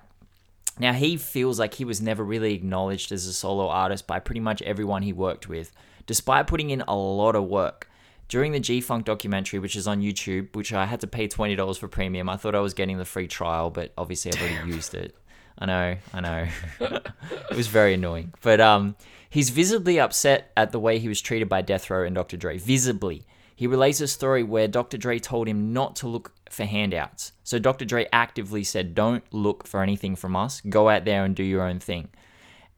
Now 0.78 0.92
he 0.92 1.16
feels 1.16 1.58
like 1.58 1.74
he 1.74 1.84
was 1.84 2.00
never 2.00 2.22
really 2.22 2.54
acknowledged 2.54 3.10
as 3.10 3.26
a 3.26 3.32
solo 3.32 3.68
artist 3.68 4.06
by 4.06 4.20
pretty 4.20 4.40
much 4.40 4.62
everyone 4.62 5.02
he 5.02 5.12
worked 5.12 5.48
with, 5.48 5.72
despite 6.06 6.46
putting 6.46 6.70
in 6.70 6.82
a 6.86 6.94
lot 6.96 7.34
of 7.34 7.44
work. 7.44 7.87
During 8.28 8.52
the 8.52 8.60
G 8.60 8.80
Funk 8.80 9.06
documentary, 9.06 9.58
which 9.58 9.74
is 9.74 9.88
on 9.88 10.02
YouTube, 10.02 10.54
which 10.54 10.72
I 10.72 10.84
had 10.86 11.00
to 11.00 11.06
pay 11.06 11.28
twenty 11.28 11.56
dollars 11.56 11.78
for 11.78 11.88
premium, 11.88 12.28
I 12.28 12.36
thought 12.36 12.54
I 12.54 12.60
was 12.60 12.74
getting 12.74 12.98
the 12.98 13.04
free 13.04 13.26
trial, 13.26 13.70
but 13.70 13.92
obviously 13.96 14.32
I've 14.32 14.42
already 14.42 14.70
used 14.70 14.94
it. 14.94 15.16
I 15.58 15.66
know, 15.66 15.96
I 16.12 16.20
know. 16.20 16.46
it 16.80 17.56
was 17.56 17.66
very 17.66 17.94
annoying. 17.94 18.32
But 18.42 18.60
um, 18.60 18.96
he's 19.28 19.50
visibly 19.50 19.98
upset 19.98 20.52
at 20.56 20.72
the 20.72 20.78
way 20.78 20.98
he 20.98 21.08
was 21.08 21.20
treated 21.20 21.48
by 21.48 21.62
Death 21.62 21.90
Row 21.90 22.04
and 22.04 22.14
Dr. 22.14 22.36
Dre. 22.36 22.58
Visibly. 22.58 23.24
He 23.56 23.66
relates 23.66 24.00
a 24.00 24.06
story 24.06 24.44
where 24.44 24.68
Dr. 24.68 24.98
Dre 24.98 25.18
told 25.18 25.48
him 25.48 25.72
not 25.72 25.96
to 25.96 26.06
look 26.06 26.32
for 26.48 26.64
handouts. 26.64 27.32
So 27.42 27.58
Dr. 27.58 27.84
Dre 27.84 28.06
actively 28.12 28.62
said, 28.62 28.94
Don't 28.94 29.24
look 29.32 29.66
for 29.66 29.82
anything 29.82 30.14
from 30.14 30.36
us. 30.36 30.60
Go 30.60 30.88
out 30.88 31.04
there 31.04 31.24
and 31.24 31.34
do 31.34 31.42
your 31.42 31.62
own 31.62 31.80
thing. 31.80 32.08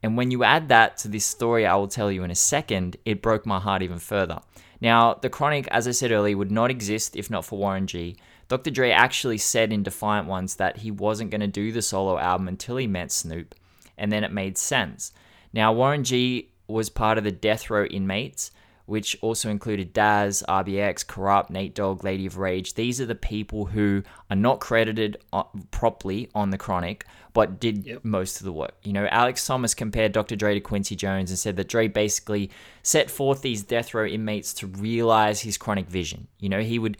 And 0.03 0.17
when 0.17 0.31
you 0.31 0.43
add 0.43 0.69
that 0.69 0.97
to 0.99 1.09
this 1.09 1.27
story 1.27 1.67
I 1.67 1.77
will 1.77 1.89
tell 1.89 2.11
you 2.11 2.25
in 2.25 2.31
a 2.31 2.35
second, 2.35 2.97
it 3.05 3.21
broke 3.21 3.45
my 3.45 3.61
heart 3.61 3.83
even 3.83 3.99
further. 3.99 4.41
Now, 4.81 5.15
The 5.15 5.29
Chronic, 5.29 5.69
as 5.69 5.87
I 5.87 5.91
said 5.91 6.11
earlier, 6.11 6.37
would 6.37 6.51
not 6.51 6.71
exist 6.71 7.17
if 7.17 7.31
not 7.31 7.45
for 7.45 7.59
Warren 7.59 7.87
G. 7.87 8.17
Dr. 8.49 8.71
Dre 8.71 8.91
actually 8.91 9.39
said 9.39 9.73
in 9.73 9.83
Defiant 9.83 10.27
Ones 10.27 10.57
that 10.57 10.79
he 10.79 10.91
wasn't 10.91 11.31
going 11.31 11.41
to 11.41 11.47
do 11.47 11.71
the 11.71 11.83
solo 11.83 12.19
album 12.19 12.49
until 12.49 12.77
he 12.77 12.87
met 12.87 13.13
Snoop, 13.13 13.55
and 13.97 14.11
then 14.11 14.25
it 14.25 14.33
made 14.33 14.59
sense. 14.59 15.13
Now, 15.53 15.73
Warren 15.73 16.05
G 16.05 16.51
was 16.67 16.89
part 16.89 17.19
of 17.19 17.25
the 17.25 17.33
Death 17.33 17.71
Row 17.71 17.85
inmates, 17.85 18.51
which 18.87 19.17
also 19.21 19.51
included 19.51 19.93
Daz, 19.93 20.43
RBX, 20.49 21.07
Kurupt, 21.07 21.51
Nate 21.51 21.77
Dogg, 21.77 22.03
Lady 22.03 22.27
of 22.27 22.39
Rage. 22.39 22.75
These 22.75 23.01
are 23.01 23.07
the 23.07 23.15
people 23.15 23.67
who 23.67 24.03
are 24.31 24.37
not 24.37 24.59
credited 24.59 25.19
uh, 25.33 25.45
properly 25.71 26.29
on 26.35 26.51
The 26.51 26.59
Chronic, 26.59 27.05
but 27.33 27.61
did 27.61 27.87
Yep. 27.87 28.05
most 28.05 28.41
of 28.41 28.45
the 28.45 28.53
work. 28.53 28.75
You 28.83 28.93
know, 28.93 29.07
Alex 29.11 29.47
Thomas 29.47 29.75
compared 29.75 30.13
Dr. 30.13 30.37
Dre 30.37 30.55
to 30.55 30.61
Quincy 30.61 30.97
Jones 30.97 31.31
and 31.31 31.39
said 31.39 31.57
that 31.57 31.69
Dre 31.69 31.89
basically 31.89 32.51
set 32.83 33.11
forth 33.11 33.43
these 33.43 33.63
death 33.63 33.95
row 33.95 34.07
inmates 34.07 34.53
to 34.55 34.67
realize 34.67 35.41
his 35.41 35.57
chronic 35.57 35.89
vision. 35.89 36.29
You 36.39 36.49
know, 36.49 36.61
he 36.61 36.79
would, 36.79 36.97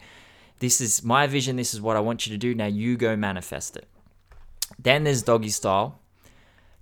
this 0.59 0.81
is 0.81 1.03
my 1.03 1.27
vision, 1.27 1.55
this 1.55 1.73
is 1.73 1.81
what 1.81 1.97
I 1.97 1.99
want 1.99 2.25
you 2.25 2.31
to 2.33 2.37
do, 2.37 2.53
now 2.55 2.67
you 2.67 2.97
go 2.97 3.15
manifest 3.15 3.75
it. 3.77 3.87
Then 4.79 5.03
there's 5.03 5.23
Doggy 5.23 5.49
Style. 5.49 5.99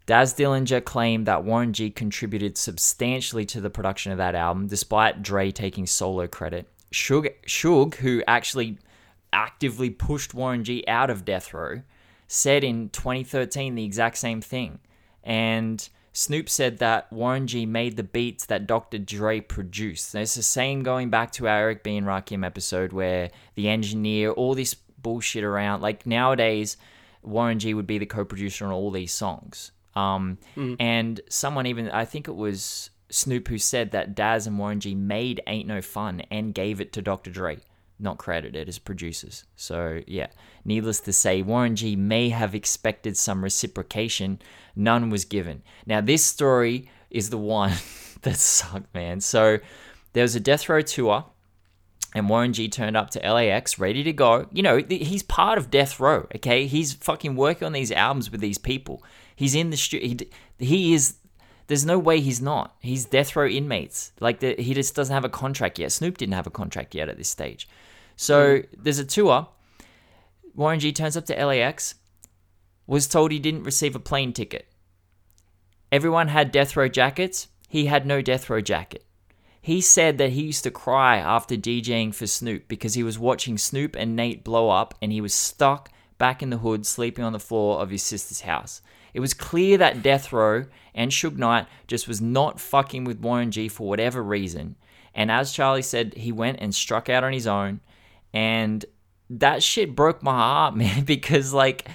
Daz 0.05 0.33
Dillinger 0.33 0.83
claimed 0.83 1.27
that 1.27 1.43
Warren 1.43 1.71
G 1.71 1.91
contributed 1.91 2.57
substantially 2.57 3.45
to 3.45 3.61
the 3.61 3.69
production 3.69 4.11
of 4.11 4.17
that 4.17 4.33
album, 4.33 4.67
despite 4.67 5.21
Dre 5.21 5.51
taking 5.51 5.85
solo 5.85 6.25
credit. 6.27 6.67
Suge, 6.91 7.33
Suge 7.45 7.95
who 7.95 8.23
actually 8.27 8.79
actively 9.31 9.91
pushed 9.91 10.33
Warren 10.33 10.63
G 10.63 10.83
out 10.87 11.11
of 11.11 11.25
Death 11.25 11.53
Row, 11.53 11.81
said 12.29 12.63
in 12.63 12.87
2013 12.89 13.75
the 13.75 13.83
exact 13.83 14.17
same 14.17 14.39
thing. 14.39 14.79
And 15.23 15.89
Snoop 16.13 16.47
said 16.47 16.77
that 16.77 17.11
Warren 17.11 17.47
G 17.47 17.65
made 17.65 17.97
the 17.97 18.03
beats 18.03 18.45
that 18.45 18.67
Dr. 18.67 18.99
Dre 18.99 19.41
produced. 19.41 20.13
There's 20.13 20.35
the 20.35 20.43
same 20.43 20.83
going 20.83 21.09
back 21.09 21.31
to 21.33 21.47
our 21.47 21.57
Eric 21.57 21.83
B. 21.83 21.97
and 21.97 22.07
Rakim 22.07 22.45
episode 22.45 22.93
where 22.93 23.31
the 23.55 23.67
engineer, 23.67 24.31
all 24.31 24.53
this 24.53 24.73
bullshit 24.73 25.43
around. 25.43 25.81
Like 25.81 26.05
nowadays, 26.05 26.77
Warren 27.23 27.57
G 27.59 27.73
would 27.73 27.87
be 27.87 27.97
the 27.97 28.05
co 28.05 28.23
producer 28.23 28.65
on 28.65 28.71
all 28.71 28.91
these 28.91 29.13
songs. 29.13 29.71
Um, 29.95 30.37
And 30.79 31.19
someone 31.29 31.65
even, 31.65 31.89
I 31.89 32.05
think 32.05 32.27
it 32.27 32.35
was 32.35 32.91
Snoop 33.09 33.47
who 33.47 33.57
said 33.57 33.89
that 33.91 34.13
Daz 34.13 34.45
and 34.45 34.59
Warren 34.59 34.79
G 34.79 34.93
made 34.93 35.41
Ain't 35.47 35.67
No 35.67 35.81
Fun 35.81 36.21
and 36.29 36.53
gave 36.53 36.79
it 36.79 36.93
to 36.93 37.01
Dr. 37.01 37.31
Dre, 37.31 37.57
not 37.99 38.17
credited 38.17 38.67
as 38.67 38.79
producers. 38.79 39.45
So, 39.55 40.01
yeah, 40.07 40.27
needless 40.65 40.99
to 41.01 41.13
say, 41.13 41.41
Warren 41.41 41.75
G 41.75 41.95
may 41.95 42.29
have 42.29 42.55
expected 42.55 43.17
some 43.17 43.43
reciprocation. 43.43 44.39
None 44.75 45.09
was 45.09 45.25
given. 45.25 45.63
Now, 45.85 46.01
this 46.01 46.23
story 46.23 46.89
is 47.09 47.29
the 47.29 47.37
one 47.37 47.73
that 48.21 48.37
sucked, 48.37 48.93
man. 48.93 49.21
So, 49.21 49.59
there 50.13 50.23
was 50.23 50.35
a 50.35 50.39
Death 50.39 50.67
Row 50.69 50.81
tour 50.81 51.25
and 52.15 52.27
Warren 52.27 52.53
G 52.53 52.67
turned 52.69 52.97
up 52.97 53.11
to 53.11 53.19
LAX 53.19 53.77
ready 53.77 54.03
to 54.03 54.13
go. 54.13 54.47
You 54.51 54.63
know, 54.63 54.77
he's 54.77 55.23
part 55.23 55.57
of 55.57 55.69
Death 55.69 55.99
Row, 55.99 56.27
okay? 56.35 56.65
He's 56.65 56.93
fucking 56.93 57.35
working 57.35 57.65
on 57.65 57.73
these 57.73 57.91
albums 57.91 58.31
with 58.31 58.41
these 58.41 58.57
people. 58.57 59.03
He's 59.35 59.53
in 59.53 59.69
the 59.69 59.77
studio. 59.77 60.07
He, 60.57 60.65
he 60.65 60.93
is. 60.93 61.15
There's 61.67 61.85
no 61.85 61.99
way 61.99 62.19
he's 62.19 62.41
not. 62.41 62.75
He's 62.79 63.05
Death 63.05 63.35
Row 63.35 63.47
inmates. 63.47 64.11
Like, 64.19 64.39
the, 64.39 64.55
he 64.57 64.73
just 64.73 64.95
doesn't 64.95 65.13
have 65.13 65.23
a 65.25 65.29
contract 65.29 65.77
yet. 65.77 65.91
Snoop 65.91 66.17
didn't 66.17 66.33
have 66.33 66.47
a 66.47 66.51
contract 66.51 66.95
yet 66.95 67.09
at 67.09 67.17
this 67.17 67.29
stage. 67.29 67.69
So, 68.19 68.57
hmm. 68.57 68.83
there's 68.83 68.99
a 68.99 69.05
tour. 69.05 69.47
Warren 70.53 70.81
G 70.81 70.91
turns 70.91 71.15
up 71.15 71.25
to 71.27 71.45
LAX, 71.45 71.95
was 72.85 73.07
told 73.07 73.31
he 73.31 73.39
didn't 73.39 73.63
receive 73.63 73.95
a 73.95 73.99
plane 73.99 74.33
ticket. 74.33 74.67
Everyone 75.89 76.27
had 76.27 76.51
Death 76.51 76.75
Row 76.75 76.89
jackets. 76.89 77.47
He 77.69 77.85
had 77.85 78.05
no 78.05 78.21
Death 78.21 78.49
Row 78.49 78.59
jacket. 78.59 79.05
He 79.61 79.79
said 79.79 80.17
that 80.17 80.31
he 80.31 80.41
used 80.41 80.65
to 80.65 80.71
cry 80.71 81.15
after 81.15 81.55
DJing 81.55 82.13
for 82.13 82.27
Snoop 82.27 82.67
because 82.67 82.95
he 82.95 83.03
was 83.03 83.17
watching 83.17 83.57
Snoop 83.57 83.95
and 83.95 84.17
Nate 84.17 84.43
blow 84.43 84.69
up 84.69 84.95
and 85.01 85.13
he 85.13 85.21
was 85.21 85.33
stuck 85.33 85.89
back 86.17 86.43
in 86.43 86.49
the 86.49 86.57
hood 86.57 86.85
sleeping 86.85 87.23
on 87.23 87.31
the 87.31 87.39
floor 87.39 87.79
of 87.79 87.89
his 87.89 88.03
sister's 88.03 88.41
house. 88.41 88.81
It 89.13 89.21
was 89.21 89.33
clear 89.33 89.77
that 89.77 90.03
Death 90.03 90.33
Row 90.33 90.65
and 90.93 91.09
Suge 91.09 91.37
Knight 91.37 91.67
just 91.87 92.05
was 92.07 92.19
not 92.19 92.59
fucking 92.59 93.05
with 93.05 93.21
Warren 93.21 93.51
G 93.51 93.69
for 93.69 93.87
whatever 93.87 94.21
reason. 94.21 94.75
And 95.15 95.31
as 95.31 95.53
Charlie 95.53 95.81
said, 95.81 96.15
he 96.15 96.33
went 96.33 96.59
and 96.59 96.75
struck 96.75 97.07
out 97.07 97.23
on 97.23 97.31
his 97.31 97.47
own. 97.47 97.79
And 98.33 98.85
that 99.29 99.63
shit 99.63 99.95
broke 99.95 100.23
my 100.23 100.31
heart, 100.31 100.75
man, 100.77 101.03
because 101.03 101.53
like 101.53 101.87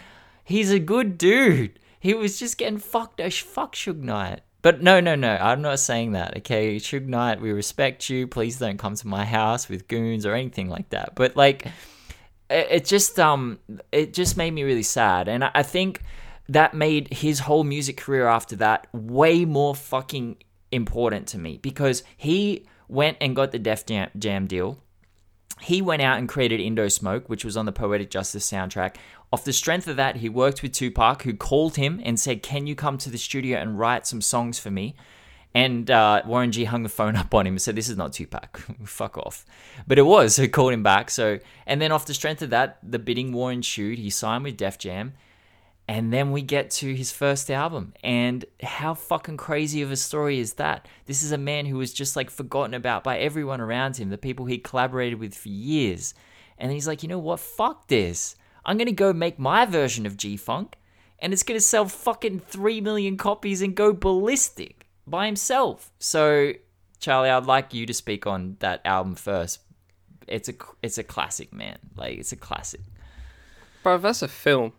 he's 0.45 0.71
a 0.71 0.79
good 0.79 1.19
dude. 1.19 1.79
He 1.99 2.15
was 2.15 2.39
just 2.39 2.59
getting 2.59 2.79
fucked 2.79 3.21
as 3.21 3.39
fuck 3.39 3.75
Suge 3.75 4.03
Knight. 4.03 4.41
But 4.61 4.83
no, 4.83 4.99
no, 4.99 5.15
no, 5.15 5.37
I'm 5.37 5.61
not 5.61 5.79
saying 5.79 6.13
that. 6.13 6.39
Okay, 6.39 6.77
Suge 6.77 7.07
Knight, 7.07 7.41
we 7.41 7.53
respect 7.53 8.09
you. 8.09 8.27
Please 8.27 8.59
don't 8.59 8.79
come 8.79 8.95
to 8.95 9.07
my 9.07 9.25
house 9.25 9.69
with 9.69 9.89
goons 9.89 10.25
or 10.25 10.35
anything 10.35 10.71
like 10.71 10.89
that. 10.91 11.15
But 11.15 11.37
like, 11.37 11.67
it, 12.49 12.85
just 12.85 13.19
um, 13.21 13.59
it 13.93 14.15
just 14.15 14.37
made 14.37 14.53
me 14.53 14.63
really 14.63 14.83
sad, 14.83 15.29
and 15.29 15.45
I, 15.45 15.63
think 15.63 16.03
that 16.49 16.75
made 16.75 17.13
his 17.13 17.41
whole 17.41 17.65
music 17.65 17.97
career 17.97 18.27
after 18.27 18.57
that 18.57 18.87
way 18.93 19.45
more 19.45 19.75
fucking 19.75 20.37
important 20.71 21.27
to 21.29 21.39
me 21.39 21.59
because 21.59 22.03
he 22.17 22.67
went 22.89 23.17
and 23.21 23.35
got 23.35 23.53
the 23.53 23.59
Def 23.59 23.85
Jam 23.87 24.47
deal 24.47 24.83
he 25.61 25.81
went 25.81 26.03
out 26.03 26.19
and 26.19 26.29
created 26.29 26.61
Indo 26.61 26.89
Smoke, 26.89 27.29
which 27.29 27.45
was 27.45 27.57
on 27.57 27.67
the 27.67 27.73
Poetic 27.73 28.11
Justice 28.11 28.51
soundtrack. 28.51 28.97
Off 29.33 29.45
the 29.45 29.53
strength 29.53 29.89
of 29.89 29.97
that, 29.97 30.17
he 30.17 30.29
worked 30.29 30.63
with 30.63 30.73
Tupac, 30.73 31.23
who 31.23 31.35
called 31.35 31.77
him 31.77 32.01
and 32.05 32.19
said, 32.19 32.43
Can 32.43 32.67
you 32.67 32.75
come 32.75 32.99
to 32.99 33.11
the 33.11 33.19
studio 33.19 33.59
and 33.59 33.79
write 33.79 34.07
some 34.07 34.21
songs 34.21 34.59
for 34.59 34.71
me? 34.71 34.95
And 35.55 35.89
uh, 35.91 36.23
Warren 36.27 36.51
G 36.51 36.65
hung 36.65 36.83
the 36.83 36.89
phone 36.89 37.17
up 37.17 37.33
on 37.35 37.47
him 37.47 37.55
and 37.55 37.63
said, 37.63 37.77
This 37.77 37.89
is 37.89 37.97
not 37.97 38.13
Tupac. 38.13 38.59
Fuck 38.85 39.17
off. 39.19 39.45
But 39.87 39.99
it 39.99 40.03
was, 40.03 40.37
so 40.37 40.43
he 40.43 40.49
called 40.49 40.73
him 40.73 40.83
back. 40.83 41.11
So, 41.11 41.39
and 41.67 41.81
then 41.81 41.93
off 41.93 42.07
the 42.07 42.15
strength 42.15 42.43
of 42.43 42.51
that, 42.51 42.79
the 42.83 42.99
bidding 42.99 43.33
war 43.33 43.53
ensued. 43.53 43.99
He 43.99 44.11
signed 44.11 44.45
with 44.45 44.57
Def 44.57 44.79
Jam. 44.79 45.15
And 45.87 46.13
then 46.13 46.33
we 46.33 46.41
get 46.41 46.71
to 46.73 46.95
his 46.95 47.13
first 47.13 47.51
album. 47.51 47.93
And 48.03 48.45
how 48.63 48.95
fucking 48.95 49.37
crazy 49.37 49.83
of 49.83 49.93
a 49.93 49.97
story 49.97 50.39
is 50.39 50.55
that? 50.55 50.89
This 51.07 51.23
is 51.23 51.33
a 51.33 51.39
man 51.39 51.67
who 51.67 51.77
was 51.77 51.93
just 51.93 52.17
like 52.17 52.31
forgotten 52.31 52.73
about 52.75 53.05
by 53.05 53.19
everyone 53.19 53.61
around 53.61 53.97
him, 53.97 54.09
the 54.09 54.17
people 54.17 54.47
he 54.47 54.59
collaborated 54.59 55.19
with 55.19 55.35
for 55.35 55.51
years. 55.51 56.15
And 56.59 56.73
he's 56.73 56.87
like, 56.87 57.03
you 57.03 57.09
know 57.09 57.19
what? 57.19 57.41
Fuck 57.41 57.89
this. 57.89 58.37
I'm 58.65 58.79
gonna 58.79 58.93
go 58.93 59.13
make 59.13 59.39
my 59.39 59.67
version 59.67 60.07
of 60.07 60.17
G 60.17 60.37
Funk, 60.37 60.77
and 61.19 61.33
it's 61.33 61.43
gonna 61.43 61.61
sell 61.61 61.87
fucking 61.87 62.41
three 62.41 62.81
million 62.81 63.17
copies 63.17 63.61
and 63.61 63.75
go 63.75 63.93
ballistic 63.93 64.87
by 65.07 65.27
himself. 65.27 65.93
So, 65.99 66.53
Charlie, 66.99 67.31
I'd 67.31 67.45
like 67.45 67.75
you 67.75 67.87
to 67.87 67.95
speak 67.95 68.27
on 68.27 68.57
that 68.61 68.81
album 68.85 69.17
first. 69.17 69.61
It's 70.27 70.49
a 70.49 70.55
it's 70.83 70.99
a 70.99 71.03
classic, 71.03 71.53
man. 71.53 71.79
Like 71.97 72.19
it's 72.19 72.33
a 72.33 72.37
classic. 72.37 72.81
Bro, 73.83 73.99
that's 73.99 74.23
a 74.23 74.29
film. 74.29 74.73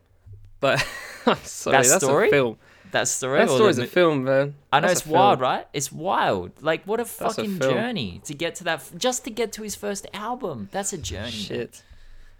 But 0.65 0.87
I'm 1.27 1.37
sorry, 1.43 1.77
That 1.77 1.85
that's 1.89 2.03
story? 2.03 2.27
a 2.27 2.31
film. 2.31 2.57
That 2.91 3.07
story. 3.07 3.39
That 3.39 3.49
or 3.49 3.55
story's 3.57 3.75
the 3.75 3.83
a 3.83 3.87
film, 3.87 4.23
man. 4.23 4.55
I 4.71 4.79
know 4.79 4.87
That's 4.87 5.01
it's 5.01 5.07
wild, 5.09 5.39
right? 5.39 5.67
It's 5.73 5.91
wild. 5.91 6.51
Like 6.61 6.85
what 6.85 6.99
a 6.99 7.03
a 7.03 7.05
fucking 7.05 7.59
film. 7.59 7.73
journey 7.73 8.21
to 8.25 8.33
get 8.33 8.55
to 8.55 8.63
that. 8.63 8.89
Just 8.97 9.23
to 9.25 9.29
get 9.29 9.51
to 9.53 9.61
his 9.61 9.75
first 9.75 10.07
album. 10.13 10.69
That's 10.71 10.91
a 10.93 10.97
journey. 10.97 11.29
Shit. 11.31 11.83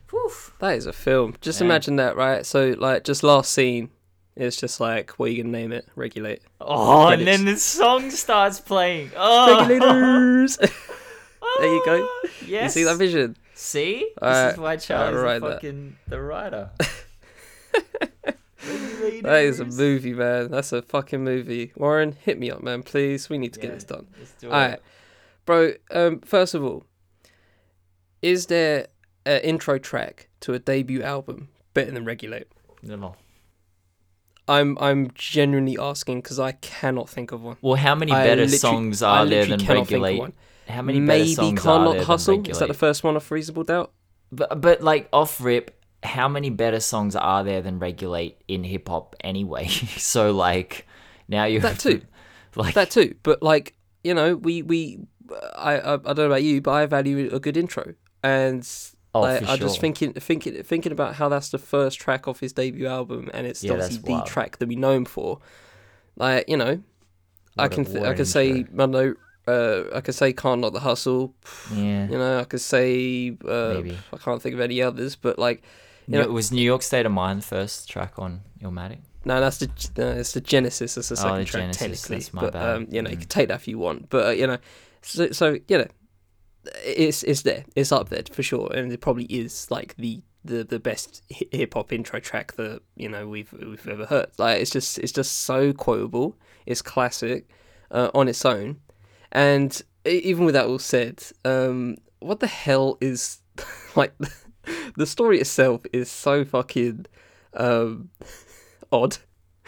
Whew. 0.10 0.32
That 0.60 0.76
is 0.78 0.86
a 0.88 0.94
film. 0.94 1.36
Just 1.42 1.60
Yeah. 1.62 1.66
imagine 1.66 1.98
that, 1.98 2.16
right? 2.16 2.46
So, 2.46 2.74
like, 2.80 3.04
just 3.04 3.22
last 3.22 3.52
scene, 3.52 3.90
it's 4.36 4.56
just 4.56 4.80
like, 4.80 5.12
what 5.20 5.26
are 5.28 5.32
you 5.34 5.44
gonna 5.44 5.58
name 5.58 5.72
it? 5.72 5.88
Regulate. 5.96 6.42
Oh, 6.62 7.08
and 7.10 7.28
then 7.28 7.46
the 7.46 7.58
song 7.58 8.10
starts 8.12 8.60
playing. 8.60 9.12
Oh, 9.18 9.68
Regulators. 9.68 10.58
there 11.60 11.74
you 11.76 11.82
go. 11.86 12.10
Yes. 12.24 12.42
You 12.48 12.60
ah, 12.60 12.68
see 12.70 12.84
that 12.86 12.98
vision? 12.98 13.36
See? 13.54 14.00
This 14.00 14.24
Alright, 14.24 14.54
is 14.54 14.58
why 14.60 14.78
Charlie's 14.78 15.22
write 15.22 15.40
the 15.42 15.48
that. 15.48 15.54
fucking 15.56 15.96
the 16.08 16.22
writer. 16.22 16.70
That 19.22 19.44
is 19.44 19.60
a 19.60 19.66
movie, 19.66 20.14
man. 20.14 20.52
That's 20.52 20.72
a 20.72 20.82
fucking 20.82 21.24
movie. 21.24 21.72
Warren, 21.76 22.16
hit 22.24 22.40
me 22.40 22.52
up, 22.52 22.62
man, 22.62 22.84
please. 22.84 23.30
We 23.30 23.38
need 23.38 23.54
to 23.54 23.60
get 23.60 23.74
this 23.74 23.84
done. 23.84 24.08
Let's 24.18 24.34
do 24.34 24.48
it. 24.48 24.52
All 24.52 24.60
right, 24.60 24.80
bro. 25.46 25.74
Um, 25.92 26.20
first 26.22 26.54
of 26.54 26.64
all, 26.64 26.86
is 28.22 28.48
there 28.48 28.88
an 29.26 29.42
intro 29.42 29.78
track 29.78 30.30
to 30.42 30.54
a 30.54 30.60
debut 30.60 31.02
album 31.02 31.50
better 31.74 31.92
than 31.92 32.06
Regulate? 32.06 32.48
No. 32.82 33.16
I'm 34.48 34.78
I'm 34.80 35.12
genuinely 35.16 35.78
asking 35.80 36.22
because 36.22 36.40
I 36.40 36.52
cannot 36.54 37.10
think 37.10 37.32
of 37.32 37.42
one. 37.42 37.58
Well, 37.62 37.76
how 37.76 37.96
many 37.96 38.12
better 38.12 38.48
songs 38.48 39.02
are 39.02 39.26
there 39.26 39.42
literally 39.42 39.50
than 39.58 39.60
cannot 39.66 39.88
think 39.88 39.98
of 39.98 40.04
Regulate? 40.04 40.20
one. 40.20 40.34
How 40.68 40.82
many 40.82 41.00
better 41.00 41.08
Maybe 41.08 41.34
songs 41.34 41.62
Can't 41.62 41.68
are 41.68 41.86
Not 41.86 41.92
there 41.92 42.00
than 42.00 42.08
Hustle. 42.08 42.50
Is 42.50 42.60
that 42.60 42.68
the 42.68 42.74
first 42.74 43.04
one 43.04 43.16
off 43.16 43.30
Reasonable 43.32 43.64
Doubt? 43.64 43.92
But 44.32 44.62
but 44.62 44.82
like 44.82 45.10
off 45.14 45.40
rip, 45.42 45.80
how 46.06 46.28
many 46.28 46.50
better 46.50 46.80
songs 46.80 47.16
are 47.16 47.44
there 47.44 47.62
than 47.62 47.80
Regulate 47.80 48.38
in 48.48 48.64
hip 48.64 48.88
hop 48.88 49.16
anyway? 49.22 49.68
so 49.98 50.32
like 50.32 50.88
now 51.28 51.46
you 51.46 51.60
That 51.60 51.80
too. 51.80 52.02
like 52.56 52.76
That 52.76 52.90
too. 52.92 53.16
But 53.24 53.42
like 53.44 53.76
you 54.04 54.14
know, 54.14 54.36
we 54.36 54.62
we 54.62 55.00
I 55.56 55.78
I, 55.80 55.94
I 55.94 55.98
don't 55.98 56.18
know 56.18 56.26
about 56.28 56.44
you, 56.44 56.62
but 56.62 56.72
I 56.72 56.86
value 56.86 57.30
a 57.34 57.40
good 57.40 57.58
intro, 57.58 57.96
and 58.24 58.68
Oh, 59.14 59.24
I 59.24 59.40
just 59.40 59.60
sure. 59.60 59.70
thinking 59.82 60.14
thinking 60.14 60.62
thinking 60.64 60.92
about 60.92 61.16
how 61.16 61.30
that's 61.30 61.50
the 61.50 61.58
first 61.58 62.00
track 62.00 62.28
off 62.28 62.42
his 62.42 62.54
debut 62.54 62.86
album, 62.88 63.30
and 63.34 63.48
it's 63.48 63.64
Yeah, 63.64 63.72
obviously 63.74 63.98
the 64.04 64.12
wild. 64.12 64.28
track 64.28 64.58
that 64.58 64.68
we 64.68 64.76
know 64.76 64.92
him 64.92 65.06
for. 65.06 65.40
Like 66.18 66.48
you 66.50 66.58
know, 66.58 66.82
I 67.58 67.68
What 67.68 67.72
a- 67.72 67.76
can 67.76 67.86
th- 67.86 67.98
I 68.04 68.10
an 68.10 68.16
could 68.18 68.28
say. 68.28 68.66
I 68.78 68.86
know. 68.86 69.16
Uh, 69.48 69.84
I 69.94 70.02
could 70.02 70.16
say 70.16 70.34
"Can't 70.34 70.60
Knock 70.62 70.74
the 70.74 70.80
Hustle." 70.80 71.34
yeah. 71.72 72.08
You 72.08 72.18
know, 72.18 72.40
I 72.40 72.44
could 72.46 72.62
say 72.62 73.38
uh, 73.48 73.70
Maybe. 73.76 73.98
I 74.14 74.18
can't 74.18 74.42
think 74.42 74.56
of 74.56 74.60
any 74.62 74.82
others, 74.82 75.16
but 75.16 75.38
like, 75.40 75.64
you 76.08 76.20
know- 76.20 76.28
was 76.30 76.52
New 76.52 76.62
York 76.62 76.82
State 76.82 77.06
of 77.06 77.12
Mind 77.12 77.42
the 77.42 77.46
first 77.46 77.90
track 77.90 78.14
on 78.20 78.42
Illmatic? 78.62 79.00
no, 79.26 79.40
that's 79.40 79.58
the 79.58 79.70
no, 79.98 80.12
it's 80.12 80.34
the 80.34 80.42
Genesis. 80.42 80.96
That's 80.96 81.10
the 81.10 81.16
Oh, 81.16 81.18
second 81.18 81.40
the 81.40 81.46
track, 81.46 81.62
Genesis, 81.80 82.02
technically. 82.08 82.40
but 82.42 82.54
bad. 82.54 82.76
um, 82.76 82.88
you 82.92 83.02
know, 83.02 83.10
you 83.10 83.18
Mm. 83.18 83.22
can 83.22 83.30
take 83.30 83.48
that 83.48 83.56
if 83.56 83.68
you 83.68 83.78
want. 83.80 84.10
But 84.10 84.26
uh, 84.28 84.30
you 84.32 84.46
know, 84.48 84.58
so 85.02 85.32
so 85.32 85.58
you 85.68 85.78
know, 85.80 85.88
it's 86.84 87.24
it's 87.24 87.42
there. 87.44 87.66
It's 87.76 87.92
up 87.92 88.10
there 88.10 88.24
for 88.32 88.44
sure, 88.44 88.72
and 88.74 88.92
it 88.92 89.02
probably 89.02 89.26
is 89.26 89.70
like 89.72 89.96
the 89.98 90.22
the, 90.44 90.64
the 90.64 90.80
best 90.80 91.24
hip 91.30 91.74
hop 91.74 91.92
intro 91.92 92.20
track 92.20 92.54
that 92.54 92.82
you 92.96 93.10
know 93.10 93.28
we've 93.28 93.52
we've 93.54 93.88
ever 93.88 94.06
heard. 94.06 94.28
Like 94.38 94.62
it's 94.62 94.70
just 94.72 95.00
it's 95.00 95.12
just 95.12 95.32
so 95.44 95.74
quotable. 95.74 96.36
It's 96.68 96.82
classic 96.84 97.50
uh, 97.92 98.10
on 98.14 98.28
its 98.28 98.46
own, 98.46 98.78
and 99.32 99.82
even 100.06 100.46
with 100.46 100.54
that 100.54 100.68
all 100.68 100.78
said, 100.80 101.24
um, 101.46 101.96
what 102.20 102.40
the 102.42 102.48
hell 102.48 102.98
is 103.02 103.40
like 103.96 104.14
the 104.98 105.06
story 105.06 105.40
itself 105.40 105.86
is 105.94 106.10
so 106.10 106.46
fucking 106.46 107.06
um, 107.54 108.10
odd. 108.92 109.18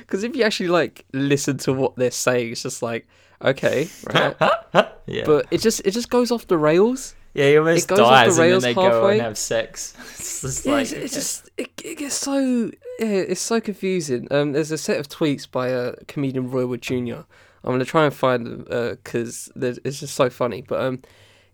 Because 0.00 0.24
if 0.24 0.34
you 0.34 0.42
actually 0.42 0.68
like 0.70 1.04
listen 1.12 1.58
to 1.58 1.72
what 1.74 1.96
they're 1.96 2.10
saying, 2.10 2.52
it's 2.52 2.62
just 2.62 2.82
like 2.82 3.06
okay, 3.44 3.88
right. 4.14 4.34
Yeah. 5.06 5.24
but 5.26 5.46
it 5.50 5.60
just 5.60 5.82
it 5.84 5.90
just 5.90 6.08
goes 6.08 6.30
off 6.30 6.46
the 6.46 6.56
rails. 6.56 7.14
yeah, 7.34 7.48
he 7.50 7.58
almost 7.58 7.88
goes 7.88 7.98
the 7.98 8.04
dies 8.04 8.38
and 8.38 8.52
then 8.52 8.60
they 8.62 8.74
go 8.74 9.06
and 9.06 9.20
have 9.20 9.36
sex. 9.36 9.94
it's 9.98 10.40
just 10.40 10.64
Yeah, 10.66 10.72
like 10.72 10.82
it's, 10.84 10.92
it's 10.92 11.14
just 11.14 11.50
it, 11.58 11.70
it 11.84 11.98
gets 11.98 12.14
so 12.14 12.70
yeah, 12.98 13.06
it's 13.06 13.42
so 13.42 13.60
confusing. 13.60 14.28
Um, 14.30 14.52
there's 14.52 14.70
a 14.70 14.78
set 14.78 14.98
of 14.98 15.08
tweets 15.08 15.50
by 15.50 15.68
a 15.68 15.88
uh, 15.88 15.92
comedian 16.06 16.50
Roy 16.50 16.66
Wood 16.66 16.80
Jr. 16.80 17.24
I'm 17.64 17.74
gonna 17.74 17.84
try 17.84 18.06
and 18.06 18.14
find 18.14 18.46
them 18.46 18.64
because 18.94 19.50
it's 19.56 20.00
just 20.00 20.14
so 20.14 20.30
funny. 20.30 20.62
But 20.62 20.80
um, 20.80 21.02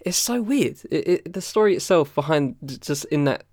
it's 0.01 0.17
so 0.17 0.43
weird. 0.43 0.79
It, 0.91 1.09
it, 1.09 1.33
the 1.33 1.41
story 1.41 1.75
itself 1.75 2.15
behind 2.15 2.57
just 2.81 3.05
in 3.07 3.25
that 3.25 3.45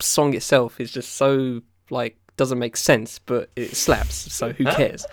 song 0.00 0.34
itself 0.34 0.80
is 0.80 0.90
just 0.90 1.14
so 1.14 1.62
like 1.90 2.16
doesn't 2.36 2.58
make 2.58 2.76
sense, 2.76 3.18
but 3.18 3.50
it 3.56 3.76
slaps. 3.76 4.14
So 4.14 4.52
who 4.52 4.64
cares? 4.64 5.06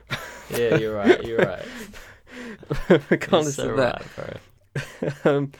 yeah, 0.50 0.76
you're 0.76 0.94
right. 0.94 1.22
You're 1.24 1.38
right. 1.38 1.64
Regardless 3.10 3.56
so 3.56 3.70
of 3.70 3.76
that. 3.76 4.02
right, 4.16 5.16
um, 5.26 5.52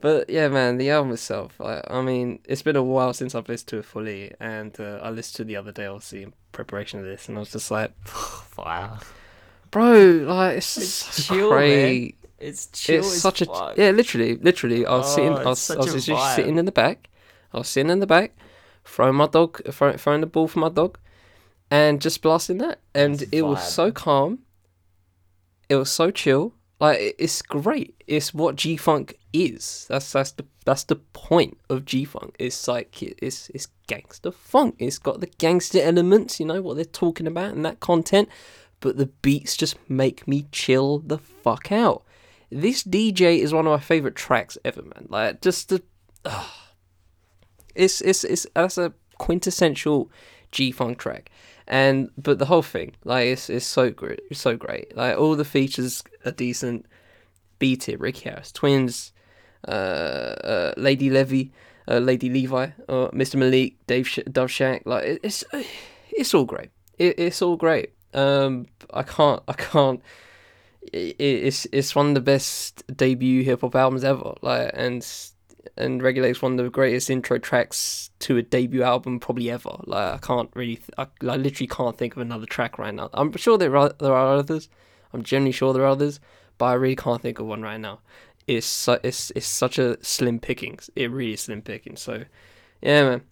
but 0.00 0.30
yeah, 0.30 0.48
man, 0.48 0.78
the 0.78 0.90
album 0.90 1.12
itself. 1.12 1.60
I, 1.60 1.82
I 1.88 2.02
mean, 2.02 2.40
it's 2.44 2.62
been 2.62 2.76
a 2.76 2.82
while 2.82 3.12
since 3.12 3.34
I've 3.34 3.48
listened 3.48 3.68
to 3.68 3.78
it 3.78 3.84
fully, 3.84 4.32
and 4.40 4.78
uh, 4.80 5.00
I 5.02 5.10
listened 5.10 5.36
to 5.36 5.42
it 5.42 5.46
the 5.46 5.56
other 5.56 5.72
day, 5.72 5.86
obviously, 5.86 6.22
in 6.22 6.32
preparation 6.52 7.00
of 7.00 7.06
this, 7.06 7.28
and 7.28 7.36
I 7.36 7.40
was 7.40 7.52
just 7.52 7.70
like, 7.70 7.92
Fire. 8.06 8.98
bro, 9.70 10.24
like 10.26 10.58
it's, 10.58 10.76
It's 10.76 10.88
so 10.88 11.34
chill, 11.34 11.50
man. 11.50 12.12
It's 12.42 12.66
chill. 12.68 12.98
It's 13.00 13.18
such 13.20 13.40
a 13.42 13.46
fuck. 13.46 13.76
yeah, 13.76 13.90
literally, 13.90 14.36
literally. 14.36 14.84
I 14.84 14.96
was 14.96 15.06
Oh, 15.12 15.14
sitting, 15.16 15.32
I 15.38 15.44
was, 15.44 15.70
I 15.70 15.76
was 15.76 16.06
just 16.06 16.34
sitting 16.36 16.58
in 16.58 16.64
the 16.64 16.72
back. 16.72 17.08
I 17.52 17.58
was 17.58 17.68
sitting 17.68 17.90
in 17.90 18.00
the 18.00 18.06
back, 18.06 18.36
throwing 18.84 19.14
my 19.16 19.26
dog, 19.28 19.62
throw, 19.72 19.96
throwing 19.96 20.20
the 20.22 20.26
ball 20.26 20.48
for 20.48 20.58
my 20.58 20.68
dog, 20.68 20.98
and 21.70 22.00
just 22.00 22.20
blasting 22.22 22.58
that, 22.58 22.80
and 22.94 23.14
That's 23.20 23.30
it 23.32 23.42
was 23.42 23.62
so 23.62 23.92
calm. 23.92 24.40
It 25.68 25.76
was 25.76 25.90
so 25.90 26.10
chill. 26.10 26.54
Like 26.80 27.14
it's 27.18 27.42
great. 27.42 28.02
It's 28.06 28.34
what 28.34 28.56
G 28.56 28.76
Funk 28.76 29.16
is. 29.32 29.86
That's 29.88 30.10
that's 30.12 30.32
the 30.32 30.44
that's 30.64 30.84
the 30.84 30.96
point 30.96 31.58
of 31.70 31.84
G 31.84 32.04
Funk. 32.04 32.34
It's 32.40 32.66
like 32.66 33.00
it's 33.02 33.50
it's 33.50 33.68
gangster 33.86 34.32
funk. 34.32 34.74
It's 34.78 34.98
got 34.98 35.20
the 35.20 35.28
gangster 35.38 35.80
elements. 35.80 36.40
You 36.40 36.46
know 36.46 36.60
what 36.60 36.74
they're 36.74 36.84
talking 36.84 37.26
about 37.28 37.52
in 37.54 37.62
that 37.62 37.78
content, 37.78 38.28
but 38.80 38.96
the 38.96 39.06
beats 39.06 39.56
just 39.56 39.76
make 39.88 40.26
me 40.26 40.46
chill 40.50 40.98
the 40.98 41.18
fuck 41.18 41.70
out. 41.70 42.02
This 42.52 42.82
DJ 42.82 43.38
is 43.38 43.54
one 43.54 43.66
of 43.66 43.72
my 43.72 43.80
favorite 43.80 44.14
tracks 44.14 44.58
ever, 44.64 44.82
man. 44.82 45.06
Like 45.08 45.40
just 45.40 45.70
the, 45.70 45.82
it's 47.74 48.00
it's 48.00 48.24
it's 48.24 48.46
that's 48.54 48.78
a 48.78 48.92
quintessential 49.18 50.10
G 50.50 50.70
Funk 50.70 50.98
track, 50.98 51.30
and 51.66 52.10
but 52.18 52.38
the 52.38 52.46
whole 52.46 52.62
thing, 52.62 52.94
like 53.04 53.26
it's 53.26 53.48
it's 53.48 53.66
so 53.66 53.90
great, 53.90 54.20
it's 54.30 54.40
so 54.40 54.56
great. 54.56 54.96
Like 54.96 55.16
all 55.16 55.34
the 55.34 55.44
features 55.44 56.02
are 56.24 56.32
decent. 56.32 56.86
B 57.58 57.76
tier, 57.76 57.96
Ricky 57.96 58.28
Harris, 58.28 58.50
Twinz, 58.50 59.12
uh, 59.68 59.70
uh, 59.70 60.74
Lady 60.76 61.08
Levy, 61.10 61.52
uh, 61.86 61.98
Lady 61.98 62.28
Levi, 62.28 62.70
uh, 62.88 63.08
Mr. 63.12 63.36
Malik, 63.36 63.76
Dave 63.86 64.08
Sh- 64.08 64.18
Dove 64.30 64.50
Shack. 64.50 64.82
Like 64.84 65.04
it, 65.04 65.20
it's 65.22 65.44
it's 66.10 66.34
all 66.34 66.44
great. 66.44 66.70
It, 66.98 67.18
it's 67.18 67.40
all 67.40 67.56
great. 67.56 67.92
Um, 68.12 68.66
I 68.92 69.04
can't 69.04 69.42
I 69.48 69.52
can't. 69.52 70.02
It, 70.92 71.16
it's 71.18 71.66
it's 71.72 71.94
one 71.94 72.08
of 72.08 72.14
the 72.14 72.20
best 72.20 72.82
debut 72.96 73.44
hip 73.44 73.60
hop 73.60 73.74
albums 73.74 74.04
ever. 74.04 74.34
Like 74.42 74.70
and 74.74 75.04
and 75.76 76.02
regulates 76.02 76.42
one 76.42 76.58
of 76.58 76.64
the 76.64 76.70
greatest 76.70 77.08
intro 77.10 77.38
tracks 77.38 78.10
to 78.20 78.36
a 78.36 78.42
debut 78.42 78.82
album 78.82 79.20
probably 79.20 79.50
ever. 79.50 79.76
Like 79.84 80.14
I 80.14 80.18
can't 80.18 80.50
really, 80.54 80.76
th- 80.76 80.90
I, 80.98 81.06
I 81.22 81.36
literally 81.36 81.68
can't 81.68 81.96
think 81.96 82.14
of 82.14 82.22
another 82.22 82.46
track 82.46 82.78
right 82.78 82.94
now. 82.94 83.10
I'm 83.14 83.34
sure 83.36 83.58
there 83.58 83.76
are 83.76 83.92
there 83.98 84.14
are 84.14 84.36
others. 84.36 84.68
I'm 85.12 85.22
genuinely 85.22 85.52
sure 85.52 85.72
there 85.72 85.82
are 85.82 85.86
others, 85.86 86.20
but 86.58 86.66
I 86.66 86.74
really 86.74 86.96
can't 86.96 87.20
think 87.20 87.38
of 87.38 87.46
one 87.46 87.62
right 87.62 87.80
now. 87.80 88.00
It's 88.46 88.66
su- 88.66 88.98
it's 89.02 89.30
it's 89.36 89.46
such 89.46 89.78
a 89.78 90.02
slim 90.04 90.40
pickings. 90.40 90.90
It 90.96 91.10
really 91.10 91.34
is 91.34 91.42
slim 91.42 91.62
pickings. 91.62 92.00
So, 92.00 92.24
yeah, 92.80 93.04
man, 93.04 93.22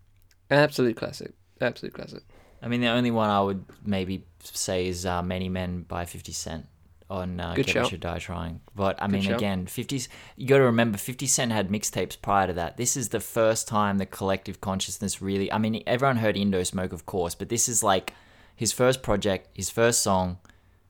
absolute 0.51 0.97
classic, 0.97 1.33
absolute 1.61 1.95
classic. 1.95 2.23
I 2.63 2.69
mean, 2.69 2.81
the 2.81 2.89
only 2.89 3.11
one 3.11 3.31
I 3.31 3.41
would 3.41 3.65
maybe 3.85 4.25
say 4.43 4.87
is 4.87 5.05
uh, 5.05 5.23
"Many 5.23 5.49
Men" 5.49 5.83
by 5.83 6.05
Fifty 6.05 6.33
Cent 6.33 6.67
on 7.11 7.41
uh, 7.41 7.55
Good 7.55 7.67
Get 7.67 7.93
or 7.93 7.97
Die 7.97 8.19
Trying. 8.21 8.61
But 8.75 9.03
I 9.03 9.09
mean, 9.09 9.23
shout. 9.23 9.37
again, 9.37 9.67
50s. 9.67 10.09
You 10.37 10.47
got 10.47 10.59
to 10.59 10.65
remember, 10.65 10.97
Fifty 10.97 11.27
Cent 11.27 11.53
had 11.53 11.69
mixtapes 11.69 12.21
prior 12.21 12.47
to 12.47 12.53
that. 12.55 12.77
This 12.77 12.97
is 12.97 13.09
the 13.09 13.21
first 13.21 13.69
time 13.69 13.99
the 13.99 14.07
collective 14.07 14.61
consciousness 14.61 15.21
really. 15.21 15.53
I 15.53 15.59
mean, 15.59 15.83
everyone 15.87 16.17
heard 16.17 16.37
Indo 16.37 16.63
Smoke, 16.63 16.93
of 16.93 17.05
course, 17.05 17.35
but 17.35 17.49
this 17.49 17.69
is 17.69 17.83
like 17.83 18.15
his 18.55 18.73
first 18.73 19.03
project, 19.03 19.49
his 19.55 19.69
first 19.69 20.03
song. 20.03 20.39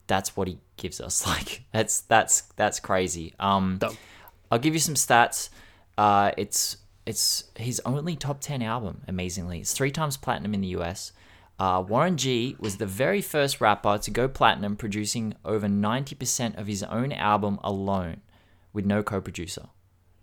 That's 0.07 0.37
what 0.37 0.49
he 0.49 0.59
gives 0.77 1.01
us. 1.01 1.27
Like 1.27 1.63
that's 1.73 2.03
that's 2.03 2.43
that's 2.57 2.79
crazy. 2.79 3.35
Um, 3.41 3.79
Dumb. 3.81 3.97
I'll 4.51 4.59
give 4.59 4.75
you 4.75 4.81
some 4.81 4.95
stats. 4.95 5.49
Uh, 5.97 6.33
it's 6.37 6.77
it's 7.07 7.45
his 7.57 7.81
only 7.87 8.15
top 8.15 8.41
10 8.41 8.63
album, 8.63 9.03
amazingly. 9.09 9.61
It's 9.61 9.73
three 9.73 9.91
times 9.91 10.17
platinum 10.17 10.55
in 10.55 10.61
the 10.61 10.69
US. 10.79 11.13
Uh, 11.61 11.85
Warren 11.87 12.17
G 12.17 12.57
was 12.59 12.79
the 12.79 12.87
very 12.87 13.21
first 13.21 13.61
rapper 13.61 13.99
to 13.99 14.11
go 14.11 14.29
platinum, 14.29 14.77
producing 14.77 15.35
over 15.45 15.69
90% 15.69 16.57
of 16.57 16.67
his 16.67 16.83
own 16.85 17.13
album 17.13 17.61
alone 17.63 18.23
with 18.73 18.87
no 18.87 19.03
co 19.03 19.21
producer. 19.21 19.67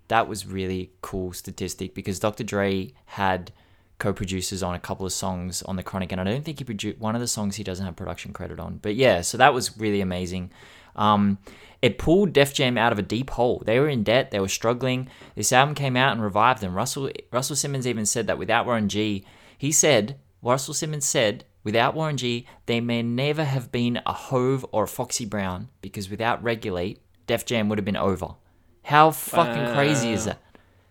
That 0.08 0.28
was 0.28 0.48
really 0.48 0.94
cool 1.02 1.34
statistic 1.34 1.94
because 1.94 2.18
Dr. 2.18 2.44
Dre 2.44 2.92
had 3.06 3.52
co-producers 4.00 4.64
on 4.64 4.74
a 4.74 4.80
couple 4.80 5.06
of 5.06 5.14
songs 5.14 5.62
on 5.62 5.76
the 5.76 5.84
Chronic, 5.84 6.12
and 6.12 6.20
I 6.20 6.24
don't 6.24 6.44
think 6.44 6.58
he 6.58 6.66
produced 6.66 6.98
one 6.98 7.14
of 7.14 7.22
the 7.22 7.28
songs 7.28 7.56
he 7.56 7.64
doesn't 7.64 7.86
have 7.86 7.96
production 7.96 8.34
credit 8.34 8.60
on. 8.60 8.80
But 8.82 8.96
yeah, 8.96 9.22
so 9.22 9.38
that 9.38 9.54
was 9.54 9.78
really 9.78 10.02
amazing. 10.02 10.52
Um, 10.96 11.38
it 11.84 12.00
pulled 12.00 12.34
Def 12.34 12.52
Jam 12.52 12.80
out 12.80 12.92
of 12.92 12.98
a 12.98 13.04
deep 13.04 13.30
hole. 13.30 13.62
They 13.64 13.80
were 13.80 13.90
in 13.90 14.04
debt. 14.04 14.32
They 14.32 14.40
were 14.40 14.48
struggling. 14.48 15.08
This 15.36 15.54
album 15.54 15.76
came 15.76 15.96
out 15.96 16.14
and 16.14 16.24
revived 16.24 16.62
them. 16.62 16.74
Russell 16.74 17.12
Russell 17.32 17.56
Simmons 17.56 17.86
even 17.86 18.08
said 18.08 18.26
that 18.26 18.40
without 18.40 18.66
Warren 18.66 18.90
G, 18.90 19.24
he 19.56 19.72
said 19.72 20.18
Russell 20.42 20.74
Simmons 20.74 21.06
said 21.06 21.46
without 21.64 21.96
Warren 21.96 22.18
G, 22.18 22.48
they 22.66 22.80
may 22.80 23.02
never 23.04 23.44
have 23.44 23.72
been 23.72 24.00
a 24.06 24.14
Hove 24.14 24.66
or 24.72 24.84
a 24.84 24.88
Foxy 24.88 25.26
Brown 25.26 25.70
because 25.82 26.10
without 26.10 26.42
Regulate, 26.44 27.02
Def 27.26 27.46
Jam 27.46 27.68
would 27.70 27.78
have 27.78 27.86
been 27.86 27.98
over. 27.98 28.36
How 28.84 29.12
fucking 29.12 29.64
wow. 29.64 29.74
crazy 29.74 30.14
is 30.14 30.26
that? 30.26 30.42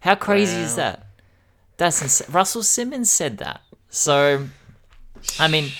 How 0.00 0.14
crazy 0.14 0.58
wow. 0.58 0.62
is 0.64 0.76
that? 0.76 1.06
That's 1.78 2.02
ins- 2.02 2.28
Russell 2.28 2.62
Simmons 2.62 3.10
said 3.10 3.38
that. 3.38 3.62
So, 3.88 4.48
I 5.38 5.48
mean, 5.48 5.70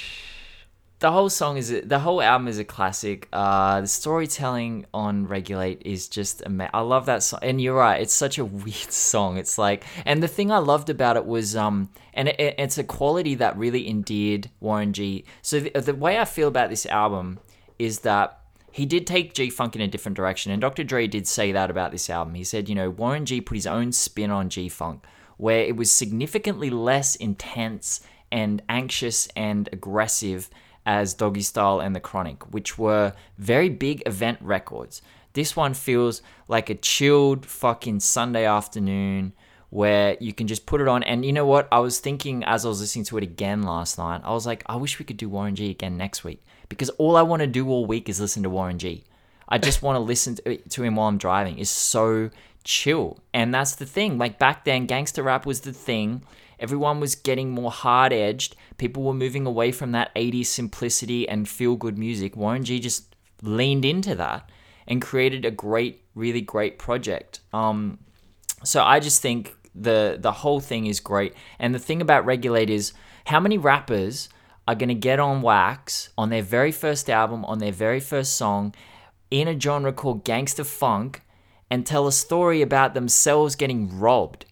the 0.99 1.13
whole 1.13 1.29
song 1.29 1.59
is 1.59 1.83
the 1.85 1.99
whole 1.99 2.23
album 2.23 2.49
is 2.49 2.59
a 2.59 2.65
classic. 2.65 3.29
Uh, 3.33 3.83
the 3.83 3.87
storytelling 3.87 4.87
on 4.95 5.27
"Regulate" 5.27 5.83
is 5.85 6.09
just 6.09 6.43
amazing. 6.47 6.71
I 6.73 6.81
love 6.81 7.05
that 7.07 7.23
song, 7.23 7.41
and 7.43 7.61
you're 7.61 7.75
right. 7.77 8.01
It's 8.01 8.15
such 8.15 8.39
a 8.39 8.45
weird 8.45 8.75
song. 8.93 9.37
It's 9.37 9.59
like, 9.59 9.85
and 10.07 10.23
the 10.23 10.29
thing 10.29 10.51
I 10.51 10.59
loved 10.59 10.89
about 10.89 11.17
it 11.17 11.27
was, 11.27 11.55
um, 11.55 11.91
and 12.15 12.29
it, 12.29 12.55
it's 12.59 12.79
a 12.79 12.85
quality 12.85 13.35
that 13.35 13.59
really 13.59 13.89
endeared 13.89 14.51
Warren 14.61 14.95
G. 14.95 15.25
So 15.43 15.61
the, 15.61 15.81
the 15.81 15.95
way 15.95 16.19
I 16.19 16.25
feel 16.25 16.49
about 16.49 16.71
this 16.71 16.87
album 16.87 17.41
is 17.79 18.01
that 18.01 18.41
he 18.73 18.87
did 18.87 19.07
take 19.07 19.35
G 19.35 19.51
Funk 19.51 19.77
in 19.77 19.83
a 19.83 19.89
different 19.89 20.17
direction, 20.17 20.51
and 20.51 20.63
Dr. 20.63 20.83
Dre 20.83 21.07
did 21.07 21.27
say 21.27 21.53
that 21.53 21.71
about 21.71 21.93
this 21.93 22.09
album. 22.09 22.35
He 22.35 22.45
said, 22.45 22.71
you 22.71 22.75
know, 22.75 22.89
Warren 22.89 23.27
G 23.27 23.43
put 23.43 23.57
his 23.57 23.67
own 23.67 23.93
spin 23.93 24.31
on 24.31 24.49
G 24.49 24.71
Funk, 24.71 25.05
where 25.37 25.61
it 25.61 25.77
was 25.77 25.93
significantly 25.93 26.71
less 26.71 27.17
intense 27.17 28.01
and 28.33 28.63
anxious 28.71 29.29
and 29.37 29.69
aggressive 29.73 30.49
as 30.87 31.13
Doggy 31.13 31.43
Style 31.43 31.81
and 31.81 31.95
The 31.95 32.01
Chronic, 32.01 32.55
which 32.55 32.79
were 32.79 33.13
very 33.37 33.69
big 33.69 34.03
event 34.07 34.39
records. 34.41 35.03
This 35.33 35.55
one 35.55 35.75
feels 35.75 36.23
like 36.49 36.71
a 36.71 36.75
chilled 36.75 37.45
fucking 37.45 38.01
Sunday 38.01 38.47
afternoon 38.47 39.35
where 39.69 40.17
you 40.21 40.33
can 40.33 40.47
just 40.47 40.65
put 40.65 40.81
it 40.81 40.89
on. 40.89 41.03
And 41.03 41.25
you 41.25 41.33
know 41.33 41.45
what? 41.45 41.69
I 41.71 41.81
was 41.81 41.99
thinking 41.99 42.45
as 42.45 42.65
I 42.65 42.69
was 42.69 42.81
listening 42.81 43.05
to 43.07 43.19
it 43.19 43.25
again 43.25 43.63
last 43.63 43.99
night, 43.99 44.23
I 44.25 44.31
was 44.33 44.47
like, 44.47 44.63
I 44.67 44.77
wish 44.77 44.99
we 44.99 45.05
could 45.05 45.17
do 45.17 45.29
Warren 45.29 45.57
G 45.57 45.71
again 45.71 45.99
next 45.99 46.25
week 46.25 46.43
because 46.69 46.89
all 46.91 47.17
I 47.17 47.23
want 47.23 47.41
to 47.41 47.47
do 47.47 47.69
all 47.69 47.85
week 47.85 48.09
is 48.09 48.21
listen 48.21 48.45
to 48.45 48.51
Warren 48.51 48.79
G. 48.79 49.05
I 49.49 49.59
just 49.59 49.83
want 49.83 49.97
to 49.99 50.01
listen 50.01 50.37
to 50.69 50.83
him 50.83 50.97
while 50.97 51.09
I'm 51.09 51.19
driving. 51.19 51.59
It's 51.59 51.69
so 51.69 52.31
chill. 52.65 53.19
And 53.35 53.53
that's 53.53 53.75
the 53.75 53.87
thing. 53.87 54.19
Like 54.19 54.39
back 54.39 54.65
then, 54.65 54.87
gangster 54.87 55.25
rap 55.25 55.45
was 55.45 55.61
the 55.61 55.73
thing. 55.73 56.23
Everyone 56.59 57.01
was 57.01 57.15
getting 57.15 57.51
more 57.51 57.71
hard 57.71 58.13
edged. 58.13 58.57
People 58.79 59.03
were 59.03 59.15
moving 59.15 59.47
away 59.47 59.73
from 59.73 59.93
that 59.93 60.15
80s 60.15 60.47
simplicity 60.47 61.29
and 61.29 61.49
feel 61.49 61.77
good 61.77 61.99
music. 61.99 62.37
Warren 62.37 62.65
G 62.65 62.81
just 62.81 63.15
leaned 63.43 63.85
into 63.85 64.15
that 64.15 64.51
and 64.87 65.03
created 65.03 65.45
a 65.45 65.51
great, 65.51 66.05
really 66.15 66.41
great 66.41 66.79
project. 66.79 67.41
Um, 67.53 67.99
so 68.65 68.83
I 68.83 69.01
just 69.01 69.21
think 69.21 69.55
the 69.75 70.17
the 70.19 70.33
whole 70.33 70.61
thing 70.61 70.87
is 70.87 71.01
great. 71.01 71.35
And 71.59 71.75
the 71.75 71.79
thing 71.79 72.01
about 72.01 72.25
Regulate 72.25 72.71
is 72.71 72.93
how 73.27 73.41
many 73.41 73.59
rappers 73.59 74.29
are 74.67 74.75
going 74.75 74.89
to 74.89 74.95
get 74.95 75.21
on 75.21 75.43
wax 75.43 76.09
on 76.17 76.31
their 76.31 76.43
very 76.43 76.73
first 76.73 77.09
album, 77.09 77.45
on 77.45 77.59
their 77.59 77.73
very 77.73 78.01
first 78.01 78.37
song, 78.37 78.75
in 79.31 79.47
a 79.47 79.59
genre 79.59 79.93
called 79.93 80.25
gangster 80.25 80.65
funk, 80.65 81.23
and 81.71 81.87
tell 81.87 82.07
a 82.07 82.13
story 82.13 82.63
about 82.63 82.95
themselves 82.95 83.55
getting 83.55 83.99
robbed. 83.99 84.47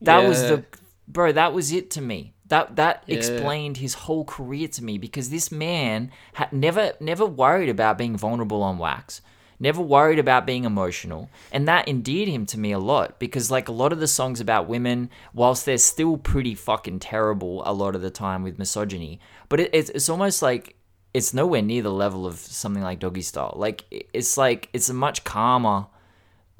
That 0.00 0.22
yeah. 0.22 0.28
was 0.28 0.42
the 0.42 0.64
bro, 1.08 1.32
that 1.32 1.52
was 1.52 1.72
it 1.72 1.90
to 1.92 2.00
me. 2.00 2.34
That 2.46 2.76
that 2.76 3.04
yeah. 3.06 3.16
explained 3.16 3.78
his 3.78 3.94
whole 3.94 4.24
career 4.24 4.68
to 4.68 4.84
me 4.84 4.98
because 4.98 5.30
this 5.30 5.50
man 5.50 6.10
had 6.34 6.52
never 6.52 6.92
never 7.00 7.26
worried 7.26 7.68
about 7.68 7.98
being 7.98 8.16
vulnerable 8.16 8.62
on 8.62 8.78
wax. 8.78 9.20
Never 9.60 9.82
worried 9.82 10.20
about 10.20 10.46
being 10.46 10.64
emotional. 10.64 11.30
And 11.50 11.66
that 11.66 11.88
endeared 11.88 12.28
him 12.28 12.46
to 12.46 12.58
me 12.58 12.70
a 12.70 12.78
lot 12.78 13.18
because 13.18 13.50
like 13.50 13.68
a 13.68 13.72
lot 13.72 13.92
of 13.92 13.98
the 13.98 14.06
songs 14.06 14.40
about 14.40 14.68
women, 14.68 15.10
whilst 15.34 15.66
they're 15.66 15.78
still 15.78 16.16
pretty 16.16 16.54
fucking 16.54 17.00
terrible 17.00 17.62
a 17.66 17.72
lot 17.72 17.96
of 17.96 18.02
the 18.02 18.10
time 18.10 18.44
with 18.44 18.58
misogyny, 18.58 19.20
but 19.48 19.60
it, 19.60 19.70
it's 19.72 19.90
it's 19.90 20.08
almost 20.08 20.42
like 20.42 20.76
it's 21.12 21.34
nowhere 21.34 21.62
near 21.62 21.82
the 21.82 21.92
level 21.92 22.26
of 22.26 22.36
something 22.36 22.82
like 22.82 23.00
Doggy 23.00 23.22
Style. 23.22 23.54
Like 23.56 23.84
it's 23.90 24.38
like 24.38 24.68
it's 24.72 24.88
a 24.88 24.94
much 24.94 25.24
calmer 25.24 25.86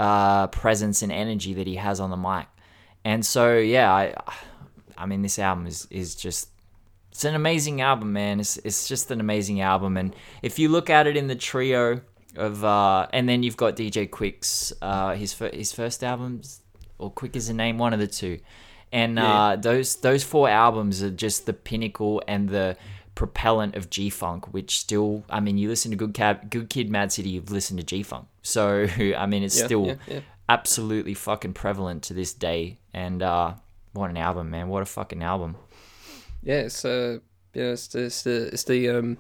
uh, 0.01 0.49
presence 0.49 1.03
and 1.03 1.13
energy 1.13 1.55
that 1.55 1.67
he 1.67 1.77
has 1.77 2.01
on 2.01 2.11
the 2.11 2.17
mic. 2.17 2.47
And 3.09 3.25
so 3.25 3.57
yeah, 3.57 3.91
I 3.91 4.15
I 4.99 5.07
mean 5.07 5.23
this 5.23 5.39
album 5.39 5.67
is 5.67 5.89
is 5.91 6.15
just 6.15 6.51
it's 7.11 7.25
an 7.25 7.35
amazing 7.35 7.81
album, 7.81 8.13
man. 8.13 8.39
It's 8.39 8.59
it's 8.59 8.87
just 8.87 9.11
an 9.11 9.19
amazing 9.19 9.63
album 9.63 9.97
and 9.97 10.15
if 10.43 10.59
you 10.59 10.69
look 10.69 10.91
at 10.91 11.07
it 11.07 11.17
in 11.17 11.27
the 11.27 11.35
trio 11.35 12.03
of 12.37 12.63
uh 12.67 13.07
and 13.15 13.27
then 13.27 13.43
you've 13.43 13.57
got 13.57 13.77
DJ 13.77 14.11
Quik's 14.11 14.75
uh 14.83 15.15
his 15.15 15.33
fir- 15.33 15.55
his 15.55 15.73
first 15.73 16.05
albums 16.05 16.61
or 16.99 17.11
Quick 17.11 17.35
is 17.35 17.49
a 17.49 17.55
name 17.55 17.79
one 17.79 17.95
of 17.95 17.99
the 17.99 18.07
two. 18.07 18.41
And 18.93 19.17
yeah. 19.17 19.41
uh 19.41 19.57
those 19.57 19.97
those 19.97 20.23
four 20.23 20.51
albums 20.51 21.03
are 21.03 21.11
just 21.11 21.47
the 21.47 21.55
pinnacle 21.55 22.23
and 22.29 22.51
the 22.51 22.77
propellant 23.15 23.75
of 23.75 23.89
G 23.89 24.11
Funk, 24.11 24.53
which 24.53 24.79
still, 24.79 25.25
I 25.31 25.41
mean, 25.41 25.57
you 25.57 25.69
listen 25.69 25.91
to 25.93 25.97
Good 25.97 26.13
Cab, 26.13 26.51
Good 26.51 26.69
Kid, 26.69 26.89
Mad 26.91 27.11
City, 27.11 27.31
you've 27.31 27.51
listened 27.51 27.81
to 27.81 27.87
G 27.87 28.03
Funk, 28.03 28.29
so 28.43 28.87
I 29.17 29.25
mean, 29.25 29.43
it's 29.43 29.59
yeah, 29.59 29.65
still 29.65 29.87
yeah, 29.87 29.95
yeah 30.07 30.21
absolutely 30.49 31.15
fucking 31.15 31.53
prevalent 31.53 32.03
to 32.05 32.15
this 32.15 32.33
day. 32.33 32.79
And 32.99 33.23
uh, 33.23 33.55
what 33.93 34.11
an 34.11 34.17
album, 34.17 34.51
man! 34.51 34.69
What 34.69 34.83
a 34.83 34.87
fucking 34.87 35.23
album. 35.23 35.55
Yeah, 36.43 36.63
it's 36.63 36.85
uh, 36.85 37.21
yeah, 37.55 37.71
it's, 37.71 37.95
it's 37.95 38.23
the 38.23 38.49
it's 38.53 38.65
the 38.65 38.89
um, 38.89 39.19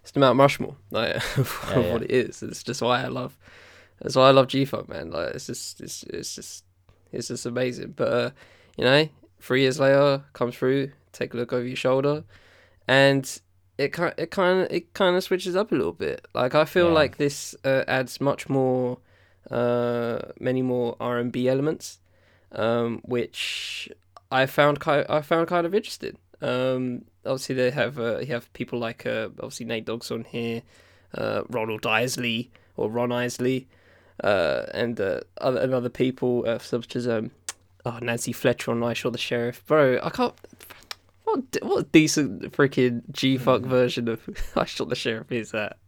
it's 0.00 0.12
the 0.12 0.20
Mount 0.20 0.38
Rushmore, 0.38 0.76
like 0.92 1.16
yeah, 1.36 1.44
yeah. 1.70 1.92
what 1.92 2.02
it 2.02 2.12
is. 2.12 2.44
It's 2.44 2.62
just 2.62 2.82
why 2.82 3.02
I 3.02 3.08
love. 3.08 3.36
That's 4.00 4.14
why 4.14 4.28
I 4.28 4.30
love 4.30 4.46
G 4.46 4.64
Funk, 4.64 4.88
man. 4.88 5.10
Like 5.10 5.34
it's 5.34 5.48
just 5.48 5.80
it's 5.80 6.04
it's 6.04 6.36
just 6.36 6.64
it's 7.10 7.26
just 7.26 7.46
amazing. 7.46 7.94
But 7.96 8.12
uh, 8.12 8.30
you 8.76 8.84
know, 8.84 9.08
three 9.40 9.62
years 9.62 9.80
later, 9.80 10.22
come 10.32 10.52
through, 10.52 10.92
take 11.10 11.34
a 11.34 11.36
look 11.36 11.52
over 11.52 11.66
your 11.66 11.74
shoulder, 11.74 12.22
and 12.86 13.40
it 13.76 13.92
kind 13.92 14.14
it 14.16 14.30
kind 14.30 14.60
of 14.60 14.70
it 14.70 14.94
kind 14.94 15.16
of 15.16 15.24
switches 15.24 15.56
up 15.56 15.72
a 15.72 15.74
little 15.74 15.92
bit. 15.92 16.24
Like 16.32 16.54
I 16.54 16.64
feel 16.64 16.86
yeah. 16.86 16.94
like 16.94 17.16
this 17.16 17.56
uh, 17.64 17.82
adds 17.88 18.20
much 18.20 18.48
more 18.48 18.98
uh, 19.50 20.20
many 20.38 20.62
more 20.62 20.96
R 21.00 21.18
and 21.18 21.32
B 21.32 21.48
elements, 21.48 21.98
um, 22.52 23.00
which 23.04 23.88
I 24.30 24.46
found 24.46 24.80
kind 24.80 25.06
I 25.08 25.20
found 25.20 25.48
kind 25.48 25.66
of 25.66 25.74
interesting. 25.74 26.16
Um, 26.40 27.04
obviously, 27.24 27.54
they 27.54 27.70
have 27.70 27.98
uh, 27.98 28.18
you 28.18 28.32
have 28.32 28.52
people 28.52 28.78
like 28.78 29.06
uh, 29.06 29.28
obviously 29.38 29.66
Nate 29.66 29.84
Dogg's 29.84 30.10
on 30.10 30.24
here, 30.24 30.62
uh, 31.14 31.42
Ronald 31.48 31.86
Isley 31.86 32.50
or 32.76 32.90
Ron 32.90 33.12
Isley, 33.12 33.68
uh, 34.22 34.64
and 34.74 35.00
uh, 35.00 35.20
other 35.40 35.60
and 35.60 35.74
other 35.74 35.88
people 35.88 36.44
uh, 36.46 36.58
such 36.58 36.96
as 36.96 37.08
um, 37.08 37.30
oh, 37.84 37.98
Nancy 38.00 38.32
Fletcher 38.32 38.70
on 38.70 38.82
I 38.82 38.92
Shot 38.92 39.12
the 39.12 39.18
Sheriff. 39.18 39.64
Bro, 39.66 40.00
I 40.02 40.10
can't. 40.10 40.34
What 41.24 41.42
what 41.62 41.92
decent 41.92 42.52
freaking 42.52 43.02
G 43.10 43.38
Funk 43.38 43.64
mm. 43.64 43.68
version 43.68 44.08
of 44.08 44.20
I 44.56 44.64
Shot 44.64 44.88
the 44.88 44.94
Sheriff 44.94 45.32
is 45.32 45.52
that? 45.52 45.78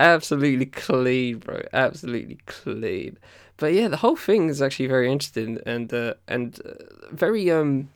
absolutely 0.00 0.66
clean, 0.66 1.38
bro. 1.38 1.62
Absolutely 1.72 2.38
clean. 2.46 3.18
But 3.58 3.74
yeah, 3.74 3.88
the 3.88 3.98
whole 3.98 4.16
thing 4.16 4.48
is 4.48 4.62
actually 4.62 4.86
very 4.86 5.10
interesting 5.10 5.58
and 5.66 5.92
uh, 5.92 6.14
and 6.26 6.58
uh, 6.64 6.74
very 7.10 7.50
um 7.50 7.90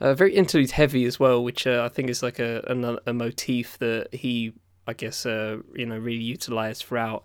uh, 0.00 0.14
very 0.14 0.34
interlude 0.34 0.72
heavy 0.72 1.04
as 1.04 1.18
well, 1.20 1.42
which 1.42 1.66
uh, 1.66 1.82
I 1.84 1.88
think 1.88 2.10
is 2.10 2.22
like 2.22 2.38
a, 2.40 2.62
a 2.66 3.10
a 3.10 3.12
motif 3.12 3.78
that 3.78 4.12
he 4.12 4.52
I 4.86 4.92
guess 4.92 5.24
uh, 5.24 5.58
you 5.74 5.86
know 5.86 5.96
really 5.96 6.24
utilized 6.24 6.84
throughout 6.84 7.22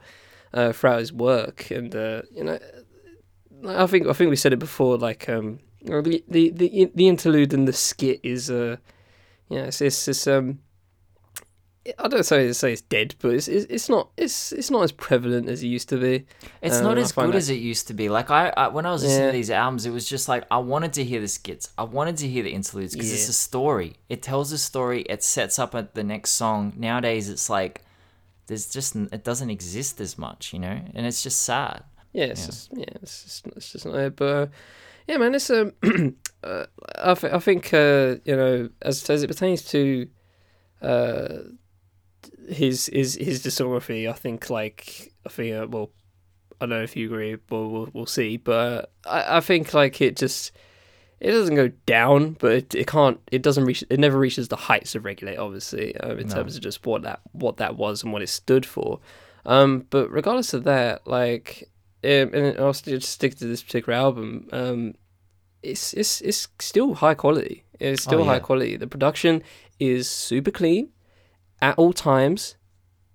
uh, 0.53 0.71
throughout 0.71 0.99
his 0.99 1.11
work. 1.11 1.71
And 1.71 1.95
uh, 1.95 2.21
you 2.31 2.43
know 2.43 2.59
I 3.67 3.87
think 3.87 4.07
I 4.07 4.13
think 4.13 4.29
we 4.29 4.35
said 4.35 4.53
it 4.53 4.59
before 4.59 4.97
like 4.97 5.27
um 5.27 5.59
the 5.81 6.23
the 6.27 6.51
the, 6.51 6.91
the 6.93 7.07
interlude 7.07 7.53
and 7.53 7.67
the 7.67 7.73
skit 7.73 8.19
is 8.23 8.51
uh 8.51 8.77
yeah 9.49 9.65
it's 9.65 9.81
it's, 9.81 10.07
it's 10.07 10.27
um 10.27 10.59
I 11.97 12.07
don't 12.07 12.25
say 12.25 12.51
say 12.53 12.73
it's 12.73 12.81
dead, 12.81 13.15
but 13.19 13.33
it's, 13.33 13.47
it's 13.47 13.65
it's 13.69 13.89
not 13.89 14.09
it's 14.17 14.51
it's 14.51 14.69
not 14.69 14.83
as 14.83 14.91
prevalent 14.91 15.47
as 15.47 15.63
it 15.63 15.67
used 15.67 15.89
to 15.89 15.97
be. 15.97 16.25
It's 16.61 16.77
um, 16.77 16.83
not 16.83 16.97
as 16.97 17.11
good 17.11 17.33
that... 17.33 17.35
as 17.35 17.49
it 17.49 17.59
used 17.59 17.87
to 17.87 17.93
be. 17.93 18.09
Like 18.09 18.29
I, 18.29 18.53
I 18.57 18.67
when 18.67 18.85
I 18.85 18.91
was 18.91 19.03
listening 19.03 19.21
yeah. 19.21 19.31
to 19.31 19.37
these 19.37 19.51
albums, 19.51 19.85
it 19.85 19.91
was 19.91 20.07
just 20.07 20.27
like 20.27 20.45
I 20.51 20.57
wanted 20.57 20.93
to 20.93 21.03
hear 21.03 21.21
the 21.21 21.27
skits, 21.27 21.69
I 21.77 21.83
wanted 21.83 22.17
to 22.17 22.27
hear 22.27 22.43
the 22.43 22.51
interludes 22.51 22.93
because 22.93 23.09
yeah. 23.09 23.15
it's 23.15 23.29
a 23.29 23.33
story. 23.33 23.95
It 24.09 24.21
tells 24.21 24.51
a 24.51 24.57
story. 24.57 25.01
It 25.03 25.23
sets 25.23 25.59
up 25.59 25.75
at 25.75 25.93
the 25.95 26.03
next 26.03 26.31
song. 26.31 26.73
Nowadays, 26.75 27.29
it's 27.29 27.49
like 27.49 27.83
there's 28.47 28.69
just 28.69 28.95
it 28.95 29.23
doesn't 29.23 29.49
exist 29.49 30.01
as 30.01 30.17
much, 30.17 30.53
you 30.53 30.59
know, 30.59 30.79
and 30.93 31.05
it's 31.05 31.23
just 31.23 31.41
sad. 31.43 31.83
Yeah, 32.11 32.25
it's 32.25 32.41
yeah. 32.41 32.45
just 32.47 32.69
yeah, 32.73 32.85
it's 33.01 33.23
just 33.23 33.47
it's 33.55 33.71
just 33.71 33.85
not 33.85 33.93
there. 33.93 34.09
But 34.09 34.25
uh, 34.25 34.47
Yeah, 35.07 35.17
man, 35.17 35.35
it's 35.35 35.49
um, 35.49 35.73
uh, 36.43 36.65
I, 37.01 37.13
th- 37.13 37.33
I 37.33 37.39
think 37.39 37.73
uh, 37.73 38.15
you 38.25 38.35
know 38.35 38.69
as 38.81 39.09
as 39.09 39.23
it 39.23 39.27
pertains 39.27 39.63
to 39.71 40.07
uh 40.81 41.39
his 42.47 42.87
his 42.87 43.15
his 43.15 43.43
discography, 43.43 44.09
I 44.09 44.13
think 44.13 44.49
like 44.49 45.13
I 45.25 45.29
think 45.29 45.55
uh, 45.55 45.67
well, 45.67 45.91
I 46.59 46.65
don't 46.65 46.69
know 46.77 46.83
if 46.83 46.95
you 46.95 47.07
agree, 47.07 47.35
but 47.35 47.67
we'll 47.67 47.89
we'll 47.93 48.05
see. 48.05 48.37
But 48.37 48.91
I 49.05 49.37
I 49.37 49.39
think 49.41 49.73
like 49.73 50.01
it 50.01 50.15
just 50.15 50.51
it 51.19 51.31
doesn't 51.31 51.55
go 51.55 51.69
down, 51.85 52.33
but 52.39 52.51
it, 52.51 52.75
it 52.75 52.87
can't 52.87 53.19
it 53.31 53.41
doesn't 53.41 53.65
reach 53.65 53.83
it 53.89 53.99
never 53.99 54.17
reaches 54.19 54.47
the 54.47 54.55
heights 54.55 54.95
of 54.95 55.03
regulate 55.05 55.37
obviously 55.37 55.95
um, 55.97 56.19
in 56.19 56.27
No. 56.27 56.35
terms 56.35 56.55
of 56.55 56.61
just 56.61 56.85
what 56.85 57.01
that 57.03 57.21
what 57.31 57.57
that 57.57 57.75
was 57.75 58.03
and 58.03 58.13
what 58.13 58.21
it 58.21 58.29
stood 58.29 58.65
for. 58.65 58.99
Um, 59.45 59.85
but 59.89 60.11
regardless 60.11 60.53
of 60.53 60.65
that, 60.65 61.07
like, 61.07 61.69
um, 62.03 62.33
and 62.33 62.59
I'll 62.59 62.73
st- 62.73 62.99
just 63.01 63.13
stick 63.13 63.35
to 63.35 63.45
this 63.45 63.63
particular 63.63 63.97
album. 63.97 64.47
Um, 64.51 64.93
it's 65.63 65.93
it's 65.93 66.21
it's 66.21 66.47
still 66.59 66.95
high 66.95 67.13
quality. 67.15 67.63
It's 67.79 68.03
still 68.03 68.21
Oh, 68.21 68.25
high 68.25 68.39
quality. 68.39 68.75
The 68.77 68.87
production 68.87 69.41
is 69.79 70.09
super 70.09 70.51
clean 70.51 70.89
at 71.61 71.77
all 71.77 71.93
times. 71.93 72.55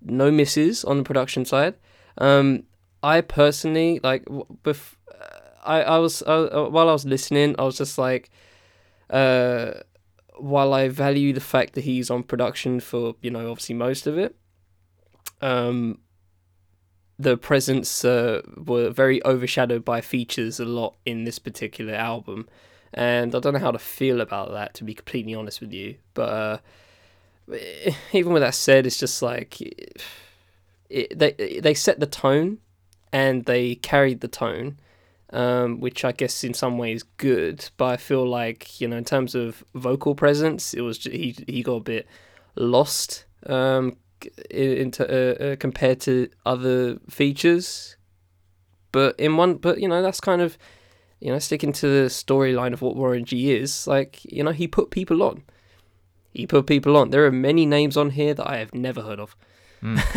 No 0.01 0.31
misses 0.31 0.85
on 0.85 0.99
the 0.99 1.05
production 1.05 1.45
side. 1.45 1.75
Um, 2.19 2.65
I 3.03 3.21
personally 3.21 4.01
like 4.03 4.25
bef- 4.25 4.97
I 5.65 5.83
I 5.83 5.99
was 5.99 6.23
uh, 6.23 6.69
while 6.71 6.89
I 6.89 6.93
was 6.93 7.05
listening, 7.05 7.55
I 7.59 7.63
was 7.63 7.79
just 7.79 7.99
like, 7.99 8.31
uh, 9.11 9.73
while 10.37 10.75
I 10.75 10.89
value 10.89 11.33
the 11.33 11.41
fact 11.41 11.75
that 11.75 11.85
he's 11.85 12.11
on 12.11 12.23
production 12.23 12.81
for 12.81 13.15
you 13.21 13.31
know 13.31 13.51
obviously 13.51 13.75
most 13.75 14.07
of 14.07 14.19
it, 14.19 14.37
um, 15.41 15.99
the 17.19 17.37
presence 17.37 18.05
uh, 18.05 18.43
were 18.57 18.91
very 18.91 19.25
overshadowed 19.25 19.85
by 19.85 20.01
features 20.01 20.59
a 20.59 20.65
lot 20.65 20.97
in 21.07 21.25
this 21.25 21.39
particular 21.39 21.95
album, 21.95 22.49
and 22.93 23.35
I 23.35 23.41
don't 23.41 23.53
know 23.55 23.61
how 23.61 23.71
to 23.71 23.79
feel 23.79 24.21
about 24.21 24.51
that 24.53 24.75
to 24.75 24.85
be 24.85 24.95
completely 24.95 25.35
honest 25.35 25.61
with 25.61 25.73
you. 25.73 25.97
But 26.15 26.29
uh, 26.29 26.59
even 28.13 28.33
with 28.33 28.43
that 28.43 28.55
said, 28.55 28.87
it's 28.87 28.99
just 28.99 29.23
like 29.23 29.61
it, 30.91 31.19
they 31.19 31.61
they 31.63 31.75
set 31.75 32.01
the 32.01 32.07
tone, 32.07 32.59
and 33.13 33.45
they 33.45 33.77
carried 33.77 34.21
the 34.21 34.29
tone. 34.29 34.79
Um, 35.35 35.81
which 35.81 36.05
I 36.05 36.13
guess 36.13 36.45
in 36.45 36.53
some 36.53 36.77
ways 36.77 37.05
good, 37.17 37.71
but 37.79 37.87
I 37.87 37.97
feel 37.97 38.29
like 38.29 38.83
you 38.83 38.87
know 38.87 38.99
in 38.99 39.05
terms 39.05 39.35
of 39.35 39.65
vocal 39.75 40.15
presence, 40.15 40.75
it 40.75 40.83
was 40.83 40.99
ju- 40.99 41.11
he 41.11 41.35
he 41.47 41.63
got 41.63 41.77
a 41.77 41.81
bit 41.81 42.07
lost 42.55 43.25
um, 43.47 43.97
into 44.51 45.07
uh, 45.09 45.45
uh, 45.45 45.57
compared 45.57 46.01
to 46.01 46.29
other 46.45 46.99
features. 47.09 47.97
But 48.93 49.19
in 49.19 49.39
one, 49.39 49.55
but 49.55 49.81
you 49.81 49.89
know 49.89 50.03
that's 50.03 50.21
kind 50.21 50.43
of 50.43 50.59
you 51.21 51.33
know 51.33 51.39
sticking 51.39 51.73
to 51.73 51.87
the 51.87 52.09
storyline 52.09 52.75
of 52.75 52.83
what 52.83 52.97
Warren 52.97 53.25
G 53.25 53.53
is. 53.53 53.87
Like 53.87 54.21
you 54.25 54.45
know 54.45 54.53
he 54.53 54.69
put 54.69 54.91
people 54.91 55.23
on. 55.23 55.45
He 56.33 56.47
put 56.47 56.67
people 56.67 56.97
on. 56.97 57.11
There 57.11 57.27
are 57.27 57.33
many 57.33 57.67
names 57.67 57.97
on 57.97 58.11
here 58.11 58.35
that 58.35 58.49
I 58.49 58.57
have 58.59 58.75
never 58.75 59.03
heard 59.03 59.21
of. 59.21 59.37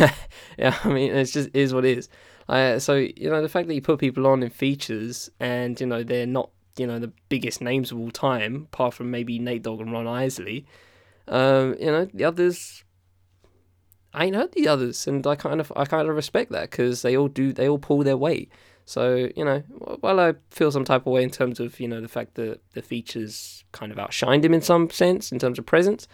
yeah, 0.58 0.78
I 0.84 0.88
mean 0.88 1.12
it's 1.12 1.32
just 1.32 1.50
is 1.52 1.74
what 1.74 1.84
it 1.84 1.98
is. 1.98 2.08
Uh, 2.48 2.78
so 2.78 2.94
you 2.94 3.28
know 3.28 3.42
the 3.42 3.48
fact 3.48 3.68
that 3.68 3.74
you 3.74 3.82
put 3.82 3.98
people 3.98 4.26
on 4.26 4.42
in 4.42 4.50
features 4.50 5.28
and 5.40 5.80
you 5.80 5.86
know 5.86 6.04
they're 6.04 6.26
not 6.26 6.50
you 6.76 6.86
know 6.86 6.98
the 7.00 7.12
biggest 7.28 7.60
names 7.60 7.90
of 7.90 7.98
all 7.98 8.10
time, 8.10 8.68
apart 8.72 8.94
from 8.94 9.10
maybe 9.10 9.38
Nate 9.38 9.62
Dogg 9.62 9.80
and 9.80 9.92
Ron 9.92 10.06
Isley. 10.06 10.66
Um, 11.28 11.74
you 11.80 11.86
know 11.86 12.04
the 12.04 12.24
others 12.24 12.84
I 14.16 14.24
ain't 14.24 14.36
heard 14.36 14.52
the 14.52 14.66
others, 14.66 15.06
and 15.06 15.26
I 15.26 15.34
kind 15.36 15.60
of 15.60 15.70
I 15.76 15.84
kind 15.84 16.08
of 16.08 16.16
respect 16.16 16.50
that 16.52 16.70
because 16.70 17.02
they 17.02 17.16
all 17.16 17.28
do 17.28 17.52
they 17.52 17.68
all 17.68 17.78
pull 17.78 18.02
their 18.02 18.16
weight. 18.16 18.50
So 18.86 19.28
you 19.36 19.44
know, 19.44 19.58
while 20.00 20.20
I 20.20 20.34
feel 20.50 20.70
some 20.70 20.84
type 20.84 21.06
of 21.06 21.12
way 21.12 21.24
in 21.24 21.30
terms 21.30 21.60
of 21.60 21.78
you 21.80 21.88
know 21.88 22.00
the 22.00 22.08
fact 22.08 22.36
that 22.36 22.60
the 22.72 22.82
features 22.82 23.64
kind 23.72 23.92
of 23.92 23.98
outshined 23.98 24.44
him 24.44 24.54
in 24.54 24.62
some 24.62 24.88
sense 24.90 25.32
in 25.32 25.40
terms 25.40 25.58
of 25.58 25.66
presence, 25.66 26.06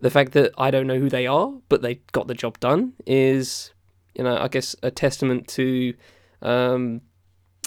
the 0.00 0.10
fact 0.10 0.32
that 0.32 0.52
I 0.56 0.70
don't 0.70 0.86
know 0.86 1.00
who 1.00 1.10
they 1.10 1.26
are, 1.26 1.52
but 1.68 1.82
they 1.82 1.96
got 2.12 2.28
the 2.28 2.34
job 2.34 2.60
done 2.60 2.92
is 3.06 3.72
you 4.14 4.22
know 4.22 4.38
I 4.38 4.46
guess 4.48 4.76
a 4.84 4.90
testament 4.92 5.48
to 5.48 5.94
um, 6.42 7.00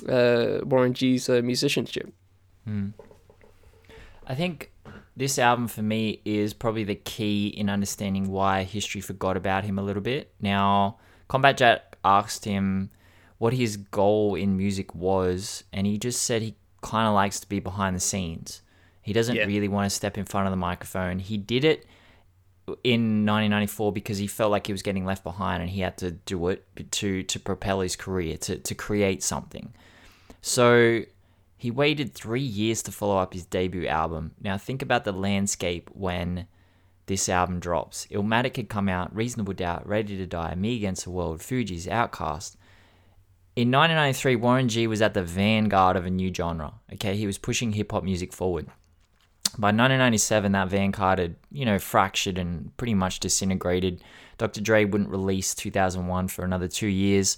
uh, 0.08 0.60
Warren 0.64 0.94
G's 0.94 1.30
uh, 1.30 1.42
musicianship. 1.44 2.12
I 4.26 4.36
think 4.36 4.72
this 5.18 5.38
album 5.38 5.68
for 5.68 5.82
me 5.82 6.22
is 6.24 6.54
probably 6.54 6.86
the 6.86 6.96
key 6.96 7.48
in 7.48 7.70
understanding 7.70 8.30
why 8.30 8.64
history 8.64 9.02
forgot 9.02 9.36
about 9.36 9.66
him 9.66 9.78
a 9.78 9.82
little 9.82 10.02
bit. 10.02 10.32
Now, 10.40 10.98
Combat 11.28 11.58
Jack 11.58 11.98
asked 12.06 12.46
him 12.46 12.90
what 13.40 13.54
his 13.54 13.76
goal 13.78 14.36
in 14.36 14.56
music 14.56 14.94
was, 14.94 15.64
and 15.74 15.88
he 15.88 15.98
just 15.98 16.22
said 16.22 16.42
he 16.44 16.56
kind 16.82 17.08
of 17.08 17.14
likes 17.16 17.40
to 17.40 17.50
be 17.50 17.60
behind 17.60 17.96
the 17.96 18.00
scenes. 18.00 18.62
He 19.02 19.12
doesn't 19.14 19.36
Yeah. 19.36 19.46
really 19.46 19.68
want 19.68 19.90
to 19.90 19.96
step 19.96 20.18
in 20.18 20.26
front 20.26 20.46
of 20.46 20.52
the 20.52 20.58
microphone. 20.58 21.20
He 21.20 21.38
did 21.38 21.64
it 21.66 21.86
in 22.84 23.26
1994 23.26 23.92
because 23.92 24.20
he 24.20 24.28
felt 24.28 24.52
like 24.52 24.68
he 24.68 24.74
was 24.74 24.84
getting 24.84 25.04
left 25.06 25.24
behind 25.24 25.62
and 25.64 25.72
he 25.72 25.82
had 25.82 25.98
to 25.98 26.12
do 26.12 26.48
it 26.50 26.66
to 26.92 27.24
to 27.24 27.40
propel 27.40 27.80
his 27.80 27.96
career 27.96 28.38
to 28.38 28.58
to 28.60 28.76
create 28.76 29.24
something. 29.24 29.74
So 30.42 31.02
he 31.58 31.72
waited 31.72 32.14
three 32.14 32.42
years 32.42 32.84
to 32.84 32.92
follow 32.92 33.18
up 33.18 33.34
his 33.34 33.46
debut 33.46 33.88
album. 33.88 34.32
Now 34.42 34.58
think 34.58 34.82
about 34.82 35.04
the 35.04 35.12
landscape 35.12 35.90
when 35.94 36.48
this 37.08 37.28
album 37.28 37.60
drops. 37.60 38.06
Illmatic 38.12 38.56
had 38.58 38.70
come 38.70 38.88
out, 38.88 39.14
Reasonable 39.16 39.54
Doubt, 39.54 39.88
Ready 39.88 40.16
to 40.18 40.28
Die, 40.28 40.54
Me 40.56 40.76
Against 40.76 41.06
the 41.06 41.10
World, 41.10 41.40
Fugees, 41.40 41.88
OutKast. 41.88 42.56
In 43.60 43.72
1993, 43.72 44.38
Warren 44.38 44.70
G 44.70 44.88
was 44.88 45.01
at 45.01 45.14
the 45.14 45.22
vanguard 45.22 45.97
of 45.97 46.05
a 46.05 46.10
new 46.10 46.34
genre. 46.34 46.76
Okay, 46.93 47.18
he 47.18 47.28
was 47.28 47.38
pushing 47.38 47.74
hip 47.74 47.91
hop 47.91 48.05
music 48.05 48.32
forward. 48.32 48.68
By 49.57 49.68
1997, 49.68 50.53
that 50.53 50.70
vanguard 50.70 51.20
had, 51.20 51.36
you 51.51 51.66
know, 51.66 51.78
fractured 51.78 52.38
and 52.38 52.72
pretty 52.78 52.93
much 52.93 53.20
disintegrated. 53.20 54.01
Dr. 54.38 54.62
Dre 54.62 54.86
wouldn't 54.86 55.10
release 55.10 55.53
2001 55.53 56.30
for 56.30 56.45
another 56.45 56.70
two 56.70 56.88
years. 56.88 57.38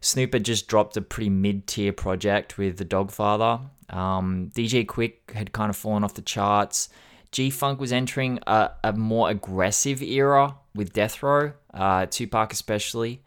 Snoop 0.00 0.32
had 0.32 0.46
just 0.46 0.68
dropped 0.68 0.96
a 0.96 1.02
pretty 1.02 1.28
mid-tier 1.28 1.92
project 1.92 2.56
with 2.56 2.78
The 2.78 2.86
Doggfather. 2.86 3.60
Um, 3.90 4.50
DJ 4.54 4.86
Quik 4.86 5.34
had 5.34 5.52
kind 5.52 5.68
of 5.68 5.76
fallen 5.76 6.02
off 6.02 6.14
the 6.14 6.22
charts. 6.22 6.88
G-Funk 7.30 7.78
was 7.78 7.92
entering 7.92 8.38
a, 8.46 8.70
a 8.84 8.94
more 8.94 9.28
aggressive 9.28 10.00
era 10.00 10.54
with 10.74 10.94
Death 10.94 11.22
Row, 11.22 11.52
uh, 11.74 12.06
Tupac 12.06 12.54
especially. 12.54 13.20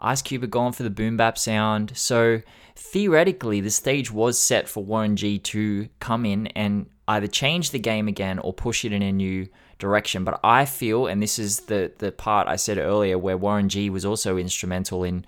Ice 0.00 0.22
Cube 0.22 0.42
had 0.42 0.50
gone 0.50 0.72
for 0.72 0.82
the 0.82 0.90
boom 0.90 1.16
bap 1.16 1.36
sound. 1.38 1.92
So 1.96 2.42
theoretically, 2.76 3.60
the 3.60 3.70
stage 3.70 4.10
was 4.10 4.38
set 4.38 4.68
for 4.68 4.84
Warren 4.84 5.16
G 5.16 5.38
to 5.38 5.88
come 6.00 6.24
in 6.24 6.46
and 6.48 6.86
either 7.08 7.26
change 7.26 7.70
the 7.70 7.78
game 7.78 8.06
again 8.06 8.38
or 8.38 8.52
push 8.52 8.84
it 8.84 8.92
in 8.92 9.02
a 9.02 9.12
new 9.12 9.48
direction. 9.78 10.24
But 10.24 10.40
I 10.44 10.64
feel, 10.64 11.06
and 11.06 11.22
this 11.22 11.38
is 11.38 11.60
the 11.60 11.92
the 11.98 12.12
part 12.12 12.48
I 12.48 12.56
said 12.56 12.78
earlier, 12.78 13.18
where 13.18 13.36
Warren 13.36 13.68
G 13.68 13.90
was 13.90 14.04
also 14.04 14.36
instrumental 14.36 15.04
in 15.04 15.24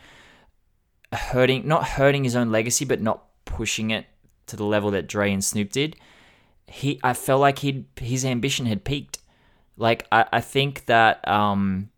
hurting, 1.12 1.66
not 1.66 1.85
hurting 1.89 2.25
his 2.25 2.37
own 2.37 2.53
legacy, 2.53 2.85
but 2.85 3.01
not 3.01 3.25
pushing 3.45 3.91
it 3.91 4.07
to 4.47 4.57
the 4.57 4.64
level 4.64 4.91
that 4.93 5.09
Dre 5.09 5.33
and 5.33 5.45
Snoop 5.45 5.73
did. 5.73 5.97
He, 6.66 7.01
I 7.03 7.14
felt 7.14 7.41
like 7.41 7.61
he 7.61 7.87
his 7.99 8.25
ambition 8.25 8.66
had 8.66 8.85
peaked. 8.85 9.18
Like 9.77 10.07
I, 10.12 10.27
I 10.33 10.41
think 10.41 10.87
that 10.87 11.27
um, 11.27 11.91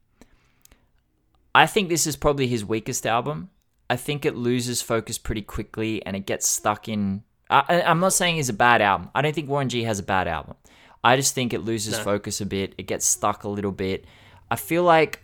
I 1.54 1.66
think 1.66 1.88
this 1.88 2.06
is 2.06 2.16
probably 2.16 2.46
his 2.46 2.64
weakest 2.64 3.06
album. 3.06 3.50
I 3.90 3.96
think 3.96 4.24
it 4.24 4.36
loses 4.36 4.80
focus 4.80 5.18
pretty 5.18 5.42
quickly 5.42 6.04
and 6.06 6.16
it 6.16 6.26
gets 6.26 6.48
stuck 6.48 6.88
in. 6.88 7.22
I, 7.50 7.82
I'm 7.86 8.00
not 8.00 8.14
saying 8.14 8.38
it's 8.38 8.48
a 8.48 8.54
bad 8.54 8.80
album. 8.80 9.10
I 9.14 9.20
don't 9.20 9.34
think 9.34 9.48
Warren 9.50 9.68
G 9.68 9.82
has 9.82 9.98
a 9.98 10.02
bad 10.02 10.26
album. 10.28 10.56
I 11.04 11.16
just 11.16 11.34
think 11.34 11.52
it 11.52 11.60
loses 11.60 11.98
No. 11.98 12.04
focus 12.04 12.40
a 12.40 12.46
bit. 12.46 12.74
It 12.78 12.86
gets 12.86 13.04
stuck 13.04 13.44
a 13.44 13.48
little 13.48 13.72
bit. 13.72 14.06
I 14.50 14.56
feel 14.56 14.84
like 14.84 15.20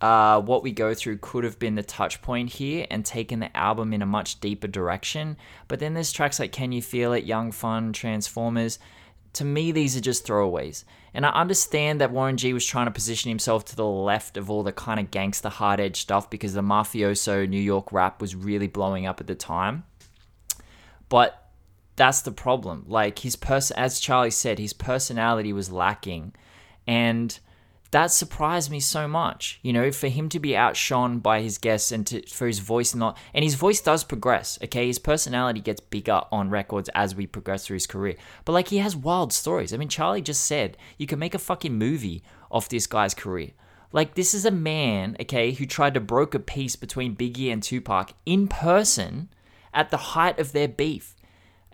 uh, 0.00 0.40
what 0.40 0.62
we 0.62 0.72
go 0.72 0.94
through 0.94 1.18
could 1.18 1.44
have 1.44 1.58
been 1.58 1.74
the 1.74 1.82
touch 1.82 2.22
point 2.22 2.50
here 2.50 2.86
and 2.90 3.04
taken 3.04 3.40
the 3.40 3.54
album 3.56 3.92
in 3.92 4.02
a 4.02 4.06
much 4.06 4.40
deeper 4.40 4.68
direction. 4.68 5.36
But 5.68 5.80
then 5.80 5.94
there's 5.94 6.12
tracks 6.12 6.38
like 6.38 6.52
Can 6.52 6.72
You 6.72 6.80
Feel 6.80 7.12
It, 7.12 7.24
Young 7.24 7.52
Fun, 7.52 7.92
Transformers. 7.92 8.78
To 9.34 9.44
me, 9.44 9.72
these 9.72 9.96
are 9.96 10.00
just 10.00 10.26
throwaways. 10.26 10.84
And 11.16 11.24
I 11.24 11.30
understand 11.30 12.02
that 12.02 12.10
Warren 12.10 12.36
G 12.36 12.52
was 12.52 12.66
trying 12.66 12.88
to 12.88 12.90
position 12.90 13.30
himself 13.30 13.64
to 13.64 13.76
the 13.76 13.86
left 13.86 14.36
of 14.36 14.50
all 14.50 14.62
the 14.62 14.70
kind 14.70 15.00
of 15.00 15.10
gangster 15.10 15.48
hard 15.48 15.80
edge 15.80 16.02
stuff 16.02 16.28
because 16.28 16.52
the 16.52 16.60
mafioso 16.60 17.48
New 17.48 17.58
York 17.58 17.90
rap 17.90 18.20
was 18.20 18.34
really 18.36 18.66
blowing 18.66 19.06
up 19.06 19.18
at 19.18 19.26
the 19.26 19.34
time. 19.34 19.84
But 21.08 21.48
that's 21.96 22.20
the 22.20 22.32
problem. 22.32 22.84
Like 22.86 23.20
his 23.20 23.34
person, 23.34 23.78
as 23.78 23.98
Charlie 23.98 24.30
said, 24.30 24.58
his 24.58 24.74
personality 24.74 25.54
was 25.54 25.72
lacking, 25.72 26.34
and 26.86 27.38
that 27.90 28.10
surprised 28.10 28.70
me 28.70 28.80
so 28.80 29.06
much. 29.06 29.58
You 29.62 29.72
know, 29.72 29.92
for 29.92 30.08
him 30.08 30.28
to 30.30 30.40
be 30.40 30.56
outshone 30.56 31.18
by 31.20 31.40
his 31.40 31.58
guests 31.58 31.92
and 31.92 32.06
to, 32.08 32.22
for 32.26 32.46
his 32.46 32.58
voice 32.58 32.94
not, 32.94 33.16
and 33.32 33.44
his 33.44 33.54
voice 33.54 33.80
does 33.80 34.04
progress. 34.04 34.58
Okay, 34.64 34.86
his 34.86 34.98
personality 34.98 35.60
gets 35.60 35.80
bigger 35.80 36.22
on 36.32 36.50
records 36.50 36.90
as 36.94 37.14
we 37.14 37.26
progress 37.26 37.66
through 37.66 37.76
his 37.76 37.86
career. 37.86 38.16
But 38.44 38.52
like 38.52 38.68
he 38.68 38.78
has 38.78 38.96
wild 38.96 39.32
stories. 39.32 39.72
I 39.72 39.76
mean, 39.76 39.88
Charlie 39.88 40.22
just 40.22 40.44
said 40.44 40.76
you 40.98 41.06
can 41.06 41.18
make 41.18 41.34
a 41.34 41.38
fucking 41.38 41.76
movie 41.76 42.22
off 42.50 42.68
this 42.68 42.86
guy's 42.86 43.14
career. 43.14 43.50
Like 43.92 44.14
this 44.14 44.34
is 44.34 44.44
a 44.44 44.50
man, 44.50 45.16
okay, 45.20 45.52
who 45.52 45.66
tried 45.66 45.94
to 45.94 46.00
broker 46.00 46.38
peace 46.38 46.76
between 46.76 47.16
Biggie 47.16 47.52
and 47.52 47.62
Tupac 47.62 48.12
in 48.24 48.48
person 48.48 49.28
at 49.72 49.90
the 49.90 49.96
height 49.96 50.38
of 50.38 50.52
their 50.52 50.68
beef. 50.68 51.14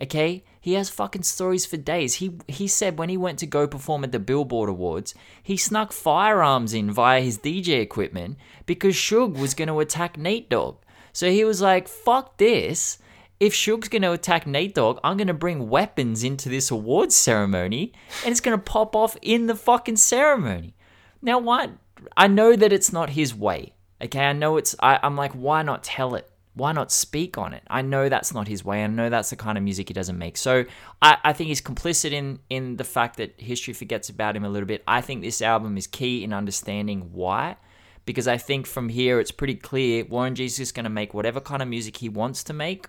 Okay? 0.00 0.44
He 0.62 0.74
has 0.74 0.88
fucking 0.88 1.24
stories 1.24 1.66
for 1.66 1.76
days. 1.76 2.14
He 2.14 2.38
he 2.46 2.68
said 2.68 2.96
when 2.96 3.08
he 3.08 3.16
went 3.16 3.40
to 3.40 3.46
go 3.46 3.66
perform 3.66 4.04
at 4.04 4.12
the 4.12 4.20
Billboard 4.20 4.68
Awards, 4.68 5.12
he 5.42 5.56
snuck 5.56 5.92
firearms 5.92 6.72
in 6.72 6.88
via 6.88 7.20
his 7.20 7.36
DJ 7.36 7.80
equipment 7.80 8.38
because 8.64 8.94
Suge 8.94 9.36
was 9.36 9.54
going 9.54 9.66
to 9.66 9.80
attack 9.80 10.16
Nate 10.16 10.48
Dogg. 10.48 10.76
So 11.12 11.28
he 11.28 11.44
was 11.44 11.60
like, 11.60 11.88
"Fuck 11.88 12.38
this." 12.38 12.98
If 13.40 13.54
Suge's 13.54 13.88
going 13.88 14.02
to 14.02 14.12
attack 14.12 14.46
Nate 14.46 14.76
Dogg, 14.76 15.00
I'm 15.02 15.16
going 15.16 15.26
to 15.26 15.34
bring 15.34 15.68
weapons 15.68 16.22
into 16.22 16.48
this 16.48 16.70
awards 16.70 17.16
ceremony 17.16 17.92
and 18.24 18.30
it's 18.30 18.40
going 18.40 18.56
to 18.56 18.62
pop 18.62 18.94
off 18.94 19.16
in 19.20 19.48
the 19.48 19.56
fucking 19.56 19.96
ceremony. 19.96 20.76
Now, 21.20 21.40
what? 21.40 21.72
I 22.16 22.28
know 22.28 22.54
that 22.54 22.72
it's 22.72 22.92
not 22.92 23.10
his 23.10 23.34
way. 23.34 23.74
Okay, 24.00 24.24
I 24.24 24.32
know 24.32 24.58
it's. 24.58 24.76
I, 24.78 25.00
I'm 25.02 25.16
like, 25.16 25.32
why 25.32 25.62
not 25.62 25.82
tell 25.82 26.14
it? 26.14 26.30
Why 26.54 26.72
not 26.72 26.92
speak 26.92 27.38
on 27.38 27.54
it? 27.54 27.62
I 27.68 27.80
know 27.80 28.10
that's 28.10 28.34
not 28.34 28.46
his 28.46 28.62
way. 28.62 28.84
I 28.84 28.86
know 28.86 29.08
that's 29.08 29.30
the 29.30 29.36
kind 29.36 29.56
of 29.56 29.64
music 29.64 29.88
he 29.88 29.94
doesn't 29.94 30.18
make. 30.18 30.36
So 30.36 30.64
I, 31.00 31.16
I 31.24 31.32
think 31.32 31.48
he's 31.48 31.62
complicit 31.62 32.12
in 32.12 32.40
in 32.50 32.76
the 32.76 32.84
fact 32.84 33.16
that 33.16 33.40
history 33.40 33.72
forgets 33.72 34.10
about 34.10 34.36
him 34.36 34.44
a 34.44 34.50
little 34.50 34.66
bit. 34.66 34.82
I 34.86 35.00
think 35.00 35.22
this 35.22 35.40
album 35.40 35.78
is 35.78 35.86
key 35.86 36.22
in 36.22 36.32
understanding 36.32 37.10
why, 37.12 37.56
because 38.04 38.28
I 38.28 38.36
think 38.36 38.66
from 38.66 38.90
here 38.90 39.18
it's 39.18 39.30
pretty 39.30 39.54
clear 39.54 40.04
Warren 40.04 40.34
G's 40.34 40.58
just 40.58 40.74
going 40.74 40.84
to 40.84 40.90
make 40.90 41.14
whatever 41.14 41.40
kind 41.40 41.62
of 41.62 41.68
music 41.68 41.96
he 41.96 42.10
wants 42.10 42.44
to 42.44 42.52
make, 42.52 42.86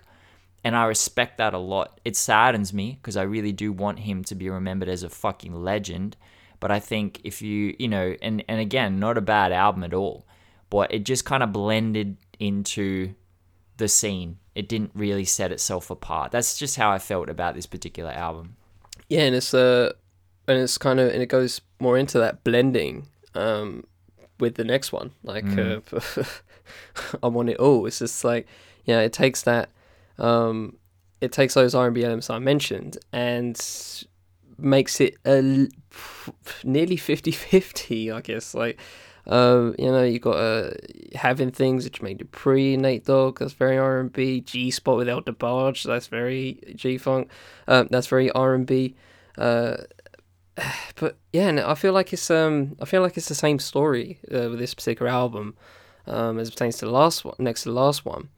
and 0.62 0.76
I 0.76 0.84
respect 0.84 1.38
that 1.38 1.54
a 1.54 1.58
lot. 1.58 2.00
It 2.04 2.16
saddens 2.16 2.74
me 2.74 2.98
because 3.00 3.16
I 3.16 3.22
really 3.22 3.52
do 3.52 3.72
want 3.72 4.00
him 4.00 4.24
to 4.24 4.34
be 4.34 4.50
remembered 4.50 4.90
as 4.90 5.02
a 5.02 5.08
fucking 5.08 5.54
legend. 5.54 6.16
But 6.60 6.70
I 6.70 6.80
think 6.80 7.20
if 7.24 7.42
you, 7.42 7.74
you 7.78 7.88
know, 7.88 8.14
and, 8.22 8.44
and 8.48 8.60
again, 8.60 8.98
not 8.98 9.18
a 9.18 9.22
bad 9.22 9.52
album 9.52 9.84
at 9.84 9.92
all, 9.92 10.26
but 10.70 10.92
it 10.92 11.04
just 11.04 11.24
kind 11.24 11.42
of 11.42 11.52
blended 11.52 12.16
into 12.38 13.14
the 13.76 13.88
scene. 13.88 14.38
It 14.54 14.68
didn't 14.68 14.92
really 14.94 15.24
set 15.24 15.50
itself 15.52 15.90
apart. 15.90 16.30
That's 16.32 16.58
just 16.58 16.76
how 16.76 16.90
I 16.90 16.98
felt 16.98 17.28
about 17.28 17.54
this 17.54 17.66
particular 17.66 18.10
album. 18.10 18.56
Yeah, 19.08 19.22
and 19.22 19.34
it's 19.34 19.52
uh, 19.52 19.92
and 20.46 20.58
it's 20.58 20.78
kind 20.78 21.00
of 21.00 21.12
and 21.12 21.22
it 21.22 21.26
goes 21.26 21.60
more 21.80 21.98
into 21.98 22.18
that 22.18 22.44
blending 22.44 23.06
um 23.34 23.84
with 24.38 24.54
the 24.54 24.64
next 24.64 24.92
one. 24.92 25.10
Like 25.22 25.44
uh, 25.58 25.80
I 27.22 27.28
want 27.28 27.50
it 27.50 27.58
all. 27.58 27.86
It's 27.86 27.98
just 27.98 28.24
like 28.24 28.46
yeah, 28.84 29.00
it 29.00 29.12
takes 29.12 29.42
that 29.42 29.70
um, 30.18 30.76
it 31.20 31.32
takes 31.32 31.54
those 31.54 31.74
R 31.74 31.86
and 31.86 31.94
B 31.94 32.04
elements 32.04 32.30
I 32.30 32.38
mentioned 32.38 32.98
and 33.12 33.60
makes 34.58 35.00
it 35.00 35.16
a 35.24 35.38
l- 35.38 36.34
nearly 36.62 36.96
50-50, 36.96 38.14
I 38.14 38.20
guess. 38.20 38.54
Like 38.54 38.78
um, 39.26 39.74
you 39.78 39.90
know, 39.90 40.02
you 40.02 40.18
got 40.18 40.36
uh, 40.36 40.70
having 41.14 41.50
things 41.50 41.84
which 41.84 42.02
made 42.02 42.26
pre 42.30 42.76
Nate 42.76 43.04
Dogg, 43.04 43.38
that's 43.38 43.54
very 43.54 43.78
R 43.78 44.00
and 44.00 44.12
B. 44.12 44.40
G 44.40 44.70
Spot 44.70 44.96
with 44.96 45.08
El 45.08 45.22
DeBarge, 45.22 45.84
that's 45.84 46.08
very 46.08 46.60
G 46.74 46.98
Funk. 46.98 47.30
Um, 47.66 47.88
that's 47.90 48.06
very 48.06 48.30
R 48.30 48.54
and 48.54 48.66
B. 48.66 48.94
Uh, 49.38 49.76
but 50.96 51.16
yeah, 51.32 51.48
and 51.48 51.60
I 51.60 51.74
feel 51.74 51.92
like 51.92 52.12
it's 52.12 52.30
um, 52.30 52.76
I 52.80 52.84
feel 52.84 53.02
like 53.02 53.16
it's 53.16 53.28
the 53.28 53.34
same 53.34 53.58
story 53.58 54.18
uh, 54.32 54.50
with 54.50 54.58
this 54.58 54.74
particular 54.74 55.10
album, 55.10 55.56
um, 56.06 56.38
as 56.38 56.48
it 56.48 56.52
pertains 56.52 56.76
to 56.78 56.86
the 56.86 56.92
last 56.92 57.24
one, 57.24 57.36
next 57.38 57.62
to 57.62 57.70
the 57.70 57.74
last 57.74 58.04
one, 58.04 58.28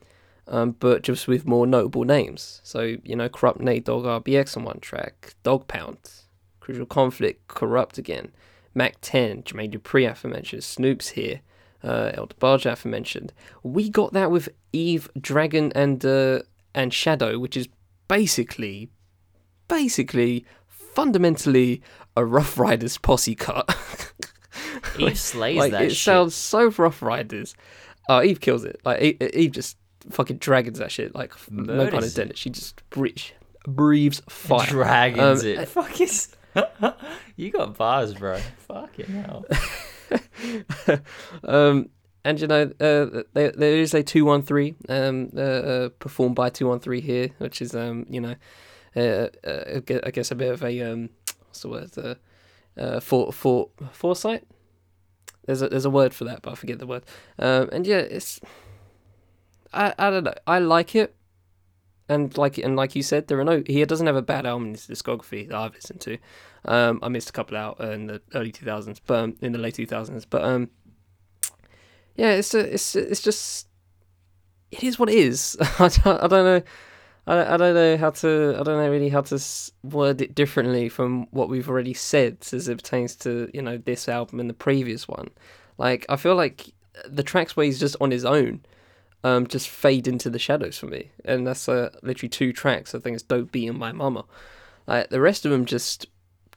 um, 0.46 0.76
but 0.78 1.02
just 1.02 1.26
with 1.26 1.46
more 1.46 1.66
notable 1.66 2.04
names. 2.04 2.60
So 2.62 2.96
you 3.02 3.16
know, 3.16 3.28
Kurupt 3.28 3.60
Nate 3.60 3.84
Dogg, 3.84 4.04
RBX 4.04 4.56
on 4.56 4.64
one 4.64 4.78
track, 4.80 5.34
Dogg 5.42 5.66
Pound, 5.66 5.98
Crucial 6.60 6.86
Conflict, 6.86 7.48
Kurupt 7.48 7.98
again. 7.98 8.30
Mack 8.76 8.96
10, 9.00 9.42
Jermaine 9.44 9.72
Dupri 9.72 10.08
aforementioned, 10.08 10.62
Snoop's 10.62 11.08
here, 11.08 11.40
uh, 11.82 12.12
El 12.14 12.28
DeBarge 12.28 12.70
aforementioned. 12.70 13.32
We 13.62 13.88
got 13.88 14.12
that 14.12 14.30
with 14.30 14.50
Eve, 14.72 15.08
Drag-On, 15.20 15.72
and 15.74 16.04
uh, 16.04 16.40
and 16.74 16.92
Shadow, 16.92 17.38
which 17.38 17.56
is 17.56 17.68
basically, 18.06 18.90
basically, 19.66 20.44
fundamentally 20.68 21.82
a 22.16 22.24
Ruff 22.24 22.58
Ryders 22.58 22.98
posse 22.98 23.34
cut. 23.34 23.74
Eve 24.98 25.18
slays 25.18 25.58
like 25.58 25.72
that 25.72 25.82
it 25.84 25.88
shit. 25.90 25.98
sounds 25.98 26.34
so 26.34 26.70
Ruff 26.70 27.02
Ryders. 27.02 27.54
Oh, 28.08 28.22
Eve 28.22 28.40
kills 28.40 28.64
it. 28.64 28.80
Like 28.84 29.00
Eve, 29.02 29.22
Eve 29.34 29.52
just 29.52 29.76
fucking 30.10 30.36
dragons 30.38 30.78
that 30.78 30.92
shit. 30.92 31.14
Like 31.14 31.32
no 31.50 31.64
pun 31.66 31.76
Murders 31.76 32.04
it. 32.04 32.06
intended. 32.08 32.38
She 32.38 32.50
just 32.50 32.88
breathes, 32.90 33.32
breathes 33.66 34.22
fire. 34.28 34.66
Dragons 34.66 35.42
Um, 35.42 35.48
it. 35.48 35.68
Fuck 35.68 36.00
is. 36.00 36.35
you 37.36 37.50
got 37.50 37.76
bars, 37.76 38.14
bro. 38.14 38.38
Fucking 38.68 39.06
hell. 39.06 39.44
um, 41.44 41.90
and 42.24 42.40
you 42.40 42.46
know, 42.46 42.62
uh, 42.80 43.22
there, 43.34 43.52
there 43.52 43.76
is 43.76 43.94
a 43.94 44.02
two 44.02 44.24
one 44.24 44.42
three 44.42 44.74
um 44.88 45.30
uh, 45.36 45.40
uh, 45.40 45.88
performed 46.00 46.34
by 46.34 46.50
two 46.50 46.68
one 46.68 46.80
three 46.80 47.00
here, 47.00 47.30
which 47.38 47.62
is 47.62 47.74
um 47.74 48.06
you 48.08 48.20
know, 48.20 48.34
uh, 48.96 49.28
uh, 49.46 49.80
I 50.04 50.10
guess 50.10 50.30
a 50.30 50.34
bit 50.34 50.52
of 50.52 50.62
a 50.62 50.80
um 50.82 51.10
what's 51.46 51.60
the 51.60 51.68
word 51.68 51.90
uh, 51.98 52.14
uh 52.80 53.00
for 53.00 53.32
for 53.32 53.70
foresight. 53.92 54.44
There's 55.46 55.62
a 55.62 55.68
there's 55.68 55.84
a 55.84 55.90
word 55.90 56.14
for 56.14 56.24
that, 56.24 56.42
but 56.42 56.52
I 56.52 56.54
forget 56.56 56.78
the 56.78 56.86
word. 56.86 57.04
Um, 57.38 57.68
and 57.72 57.86
yeah, 57.86 57.98
it's 57.98 58.40
I 59.72 59.94
I 59.98 60.10
don't 60.10 60.24
know. 60.24 60.34
I 60.46 60.58
like 60.58 60.94
it. 60.94 61.15
And 62.08 62.36
like 62.38 62.58
and 62.58 62.76
like 62.76 62.94
you 62.94 63.02
said, 63.02 63.26
there 63.26 63.40
are 63.40 63.44
no. 63.44 63.62
He 63.66 63.84
doesn't 63.84 64.06
have 64.06 64.16
a 64.16 64.22
bad 64.22 64.46
album 64.46 64.68
in 64.68 64.74
his 64.74 64.86
discography 64.86 65.48
that 65.48 65.56
I've 65.56 65.74
listened 65.74 66.00
to. 66.02 66.18
Um, 66.64 67.00
I 67.02 67.08
missed 67.08 67.30
a 67.30 67.32
couple 67.32 67.56
out 67.56 67.80
in 67.80 68.06
the 68.06 68.22
early 68.34 68.52
two 68.52 68.64
thousands, 68.64 69.00
but 69.00 69.18
um, 69.18 69.36
in 69.40 69.52
the 69.52 69.58
late 69.58 69.74
two 69.74 69.86
thousands. 69.86 70.24
But 70.24 70.44
um, 70.44 70.70
yeah, 72.16 72.32
it's 72.32 72.54
a, 72.54 72.74
it's 72.74 72.94
it's 72.94 73.20
just 73.20 73.66
it 74.70 74.84
is 74.84 74.98
what 74.98 75.08
it 75.08 75.16
is. 75.16 75.56
I 75.78 75.88
don't, 75.88 76.22
I 76.22 76.26
don't 76.26 76.44
know. 76.44 76.62
I 77.28 77.34
don't, 77.34 77.48
I 77.48 77.56
don't 77.56 77.74
know 77.74 77.96
how 77.96 78.10
to. 78.10 78.56
I 78.58 78.62
don't 78.62 78.78
know 78.78 78.90
really 78.90 79.08
how 79.08 79.22
to 79.22 79.40
word 79.82 80.20
it 80.20 80.34
differently 80.34 80.88
from 80.88 81.26
what 81.32 81.48
we've 81.48 81.68
already 81.68 81.94
said 81.94 82.38
as 82.52 82.68
it 82.68 82.76
pertains 82.76 83.16
to 83.16 83.50
you 83.52 83.62
know 83.62 83.78
this 83.78 84.08
album 84.08 84.40
and 84.40 84.48
the 84.48 84.54
previous 84.54 85.08
one. 85.08 85.30
Like 85.78 86.06
I 86.08 86.16
feel 86.16 86.36
like 86.36 86.72
the 87.04 87.22
tracks 87.22 87.56
where 87.56 87.66
he's 87.66 87.80
just 87.80 87.96
on 88.00 88.10
his 88.10 88.24
own, 88.24 88.60
um, 89.26 89.46
just 89.46 89.68
fade 89.68 90.06
into 90.08 90.28
the 90.30 90.38
shadows 90.38 90.78
for 90.78 90.86
me, 90.86 91.10
and 91.24 91.46
that's 91.46 91.68
uh, 91.68 91.90
literally 92.02 92.28
two 92.28 92.52
tracks. 92.52 92.94
I 92.94 92.98
think 92.98 93.14
it's 93.14 93.22
"Dope 93.24 93.50
B" 93.52 93.66
and 93.66 93.78
"My 93.78 93.92
Mama." 93.92 94.24
Like 94.86 95.08
the 95.10 95.20
rest 95.20 95.44
of 95.44 95.50
them 95.50 95.64
just 95.64 96.06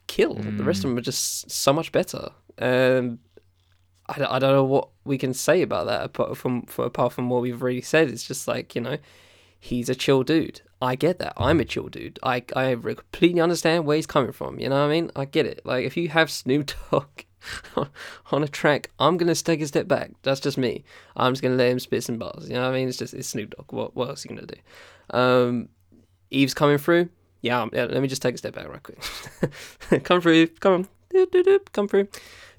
kill. 0.06 0.34
The 0.34 0.64
rest 0.64 0.84
of 0.84 0.90
them 0.90 0.98
are 0.98 1.02
just 1.12 1.50
so 1.50 1.72
much 1.72 1.90
better. 1.92 2.30
Um, 2.58 3.18
I, 4.08 4.18
don't- 4.18 4.32
I 4.32 4.38
don't 4.38 4.52
know 4.52 4.64
what 4.64 4.88
we 5.04 5.18
can 5.18 5.34
say 5.34 5.62
about 5.62 5.86
that 5.86 6.02
apart 6.04 6.36
from, 6.36 6.62
from 6.62 6.84
apart 6.84 7.12
from 7.12 7.28
what 7.30 7.42
we've 7.42 7.60
already 7.62 7.80
said. 7.82 8.08
It's 8.10 8.26
just 8.26 8.46
like 8.48 8.74
you 8.74 8.80
know, 8.80 8.98
he's 9.58 9.88
a 9.88 9.94
chill 9.94 10.22
dude. 10.22 10.60
I 10.82 10.94
get 10.96 11.18
that. 11.18 11.34
I'm 11.36 11.60
a 11.60 11.64
chill 11.64 11.88
dude. 11.88 12.18
I 12.22 12.36
I 12.56 12.74
completely 12.74 13.40
understand 13.40 13.84
where 13.84 13.96
he's 13.96 14.06
coming 14.06 14.32
from. 14.32 14.58
You 14.60 14.68
know 14.68 14.76
what 14.80 14.90
I 14.90 14.94
mean? 14.94 15.10
I 15.16 15.24
get 15.26 15.46
it. 15.46 15.60
Like 15.64 15.84
if 15.84 15.96
you 15.96 16.08
have 16.10 16.30
Snoop 16.30 16.70
Dogg 16.90 17.24
on 18.32 18.42
a 18.42 18.48
track, 18.48 18.90
I'm 18.98 19.16
gonna 19.16 19.34
take 19.34 19.60
a 19.60 19.66
step 19.66 19.88
back. 19.88 20.12
That's 20.22 20.40
just 20.40 20.58
me. 20.58 20.84
I'm 21.16 21.32
just 21.32 21.42
gonna 21.42 21.56
let 21.56 21.70
him 21.70 21.78
spit 21.78 22.04
some 22.04 22.18
bars. 22.18 22.48
You 22.48 22.54
know 22.54 22.62
what 22.62 22.74
I 22.74 22.78
mean? 22.78 22.88
It's 22.88 22.98
just 22.98 23.14
it's 23.14 23.28
Snoop 23.28 23.54
Dogg. 23.56 23.72
What 23.72 23.96
what 23.96 24.08
else 24.08 24.24
are 24.24 24.28
you 24.28 24.36
gonna 24.36 24.46
do? 24.46 25.18
Um, 25.18 25.68
Eve's 26.30 26.54
coming 26.54 26.78
through. 26.78 27.08
Yeah, 27.42 27.66
yeah, 27.72 27.84
let 27.84 28.02
me 28.02 28.08
just 28.08 28.22
take 28.22 28.34
a 28.34 28.38
step 28.38 28.54
back 28.54 28.68
right 28.68 28.82
quick. 28.82 30.04
come 30.04 30.20
through, 30.20 30.48
come 30.48 30.72
on, 30.74 30.88
Doop, 31.12 31.26
doop, 31.26 31.44
doop, 31.44 31.72
come 31.72 31.88
through, 31.88 32.08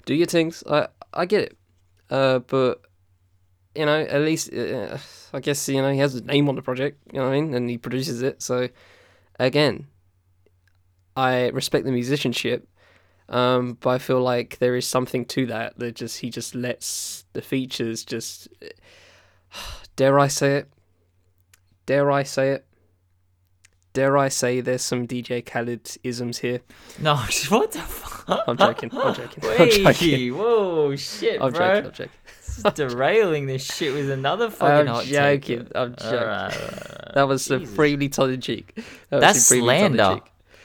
do 0.06 0.14
your 0.14 0.26
things. 0.26 0.62
I 0.68 0.88
I 1.14 1.24
get 1.26 1.42
it, 1.42 1.56
uh, 2.10 2.40
but 2.40 2.82
you 3.74 3.86
know, 3.86 4.00
at 4.00 4.20
least 4.22 4.52
uh, 4.52 4.98
I 5.32 5.40
guess 5.40 5.68
you 5.68 5.80
know 5.80 5.90
he 5.90 5.98
has 5.98 6.12
his 6.12 6.24
name 6.24 6.48
on 6.48 6.56
the 6.56 6.62
project. 6.62 6.98
You 7.12 7.20
know 7.20 7.28
what 7.28 7.34
I 7.34 7.40
mean, 7.40 7.54
and 7.54 7.70
he 7.70 7.78
produces 7.78 8.22
it. 8.22 8.42
So 8.42 8.68
again, 9.38 9.86
I 11.16 11.48
respect 11.48 11.84
the 11.84 11.92
musicianship, 11.92 12.68
um, 13.32 13.78
but 13.80 13.90
I 13.90 13.98
feel 13.98 14.20
like 14.20 14.58
there 14.58 14.76
is 14.76 14.86
something 14.86 15.24
to 15.26 15.46
that 15.46 15.78
that 15.78 15.96
just 15.96 16.20
he 16.20 16.30
just 16.30 16.54
lets 16.54 17.24
the 17.32 17.42
features 17.42 18.04
just 18.04 18.48
dare 19.96 20.18
I 20.18 20.28
say 20.28 20.56
it, 20.56 20.68
dare 21.86 22.10
I 22.10 22.22
say 22.22 22.50
it. 22.50 22.66
Dare 23.94 24.16
I 24.16 24.28
say 24.30 24.62
there's 24.62 24.80
some 24.80 25.06
DJ 25.06 25.44
Khaled 25.44 25.98
isms 26.02 26.38
here? 26.38 26.60
No, 26.98 27.14
what 27.50 27.72
the 27.72 27.78
fuck? 27.80 28.24
I'm 28.48 28.56
joking. 28.56 28.90
I'm 28.90 29.14
joking. 29.14 29.42
I'm 29.44 29.68
joking. 29.70 30.10
Wait, 30.10 30.30
whoa, 30.30 30.96
shit, 30.96 31.42
I'm 31.42 31.52
bro. 31.52 31.82
joking. 31.82 32.08
I'm 32.64 32.72
joking. 32.72 32.88
Derailing 32.88 33.46
this 33.46 33.64
shit 33.66 33.92
with 33.92 34.10
another 34.10 34.48
fucking 34.48 34.88
I'm 34.88 34.94
hot 34.94 35.04
take. 35.04 35.42
joking. 35.42 35.68
I'm 35.74 35.94
joking. 35.96 36.18
Alright, 36.18 36.56
alright. 36.56 37.14
That 37.14 37.28
was 37.28 37.46
Jesus. 37.46 37.68
supremely 37.68 38.08
tongue 38.08 38.32
in 38.32 38.40
cheek. 38.40 38.82
That 39.10 39.20
That's 39.20 39.42
supremely 39.42 39.74
tongue 39.78 39.92
in 39.92 39.96
slander. 39.98 40.20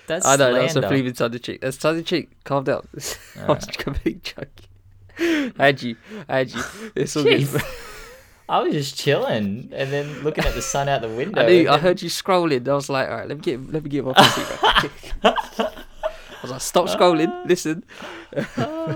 That's 0.08 0.26
I 0.26 0.36
know 0.38 0.54
that's 0.54 0.76
a 0.76 0.82
supremely 0.82 1.12
tongue 1.12 1.34
in 1.34 1.40
cheek. 1.40 1.62
That's 1.62 1.78
tongue 1.78 1.98
in 1.98 2.04
cheek. 2.04 2.44
Calm 2.44 2.64
down. 2.64 2.88
I 2.94 2.96
was 2.96 3.18
Alright. 3.40 3.78
completely 3.78 4.22
joking. 4.24 5.54
I 5.60 5.66
had 5.66 5.82
you. 5.82 5.96
I 6.30 6.38
had 6.40 6.52
you. 6.54 6.64
It's 6.96 7.16
all 7.18 7.24
good. 7.24 7.48
I 8.50 8.62
was 8.62 8.74
just 8.74 8.98
chilling 8.98 9.70
and 9.74 9.92
then 9.92 10.24
looking 10.24 10.46
at 10.46 10.54
the 10.56 10.62
sun 10.62 10.88
out 10.88 11.02
the 11.02 11.10
window. 11.22 11.42
I 11.42 11.46
knew. 11.48 11.68
I 11.68 11.74
then- 11.74 11.80
heard 11.82 12.02
you 12.02 12.10
scrolling. 12.10 12.68
I 12.68 12.74
was 12.74 12.90
like, 12.90 13.10
all 13.10 13.16
right, 13.18 13.28
let 13.28 13.38
me 13.38 13.42
get 13.44 13.72
let 13.72 13.84
me 13.84 13.90
get 13.90 14.06
my 14.06 14.14
feet 14.14 14.62
back. 14.62 15.14
I 15.24 16.42
was 16.42 16.52
like, 16.52 16.62
stop 16.62 16.88
scrolling. 16.88 17.46
Listen. 17.46 17.84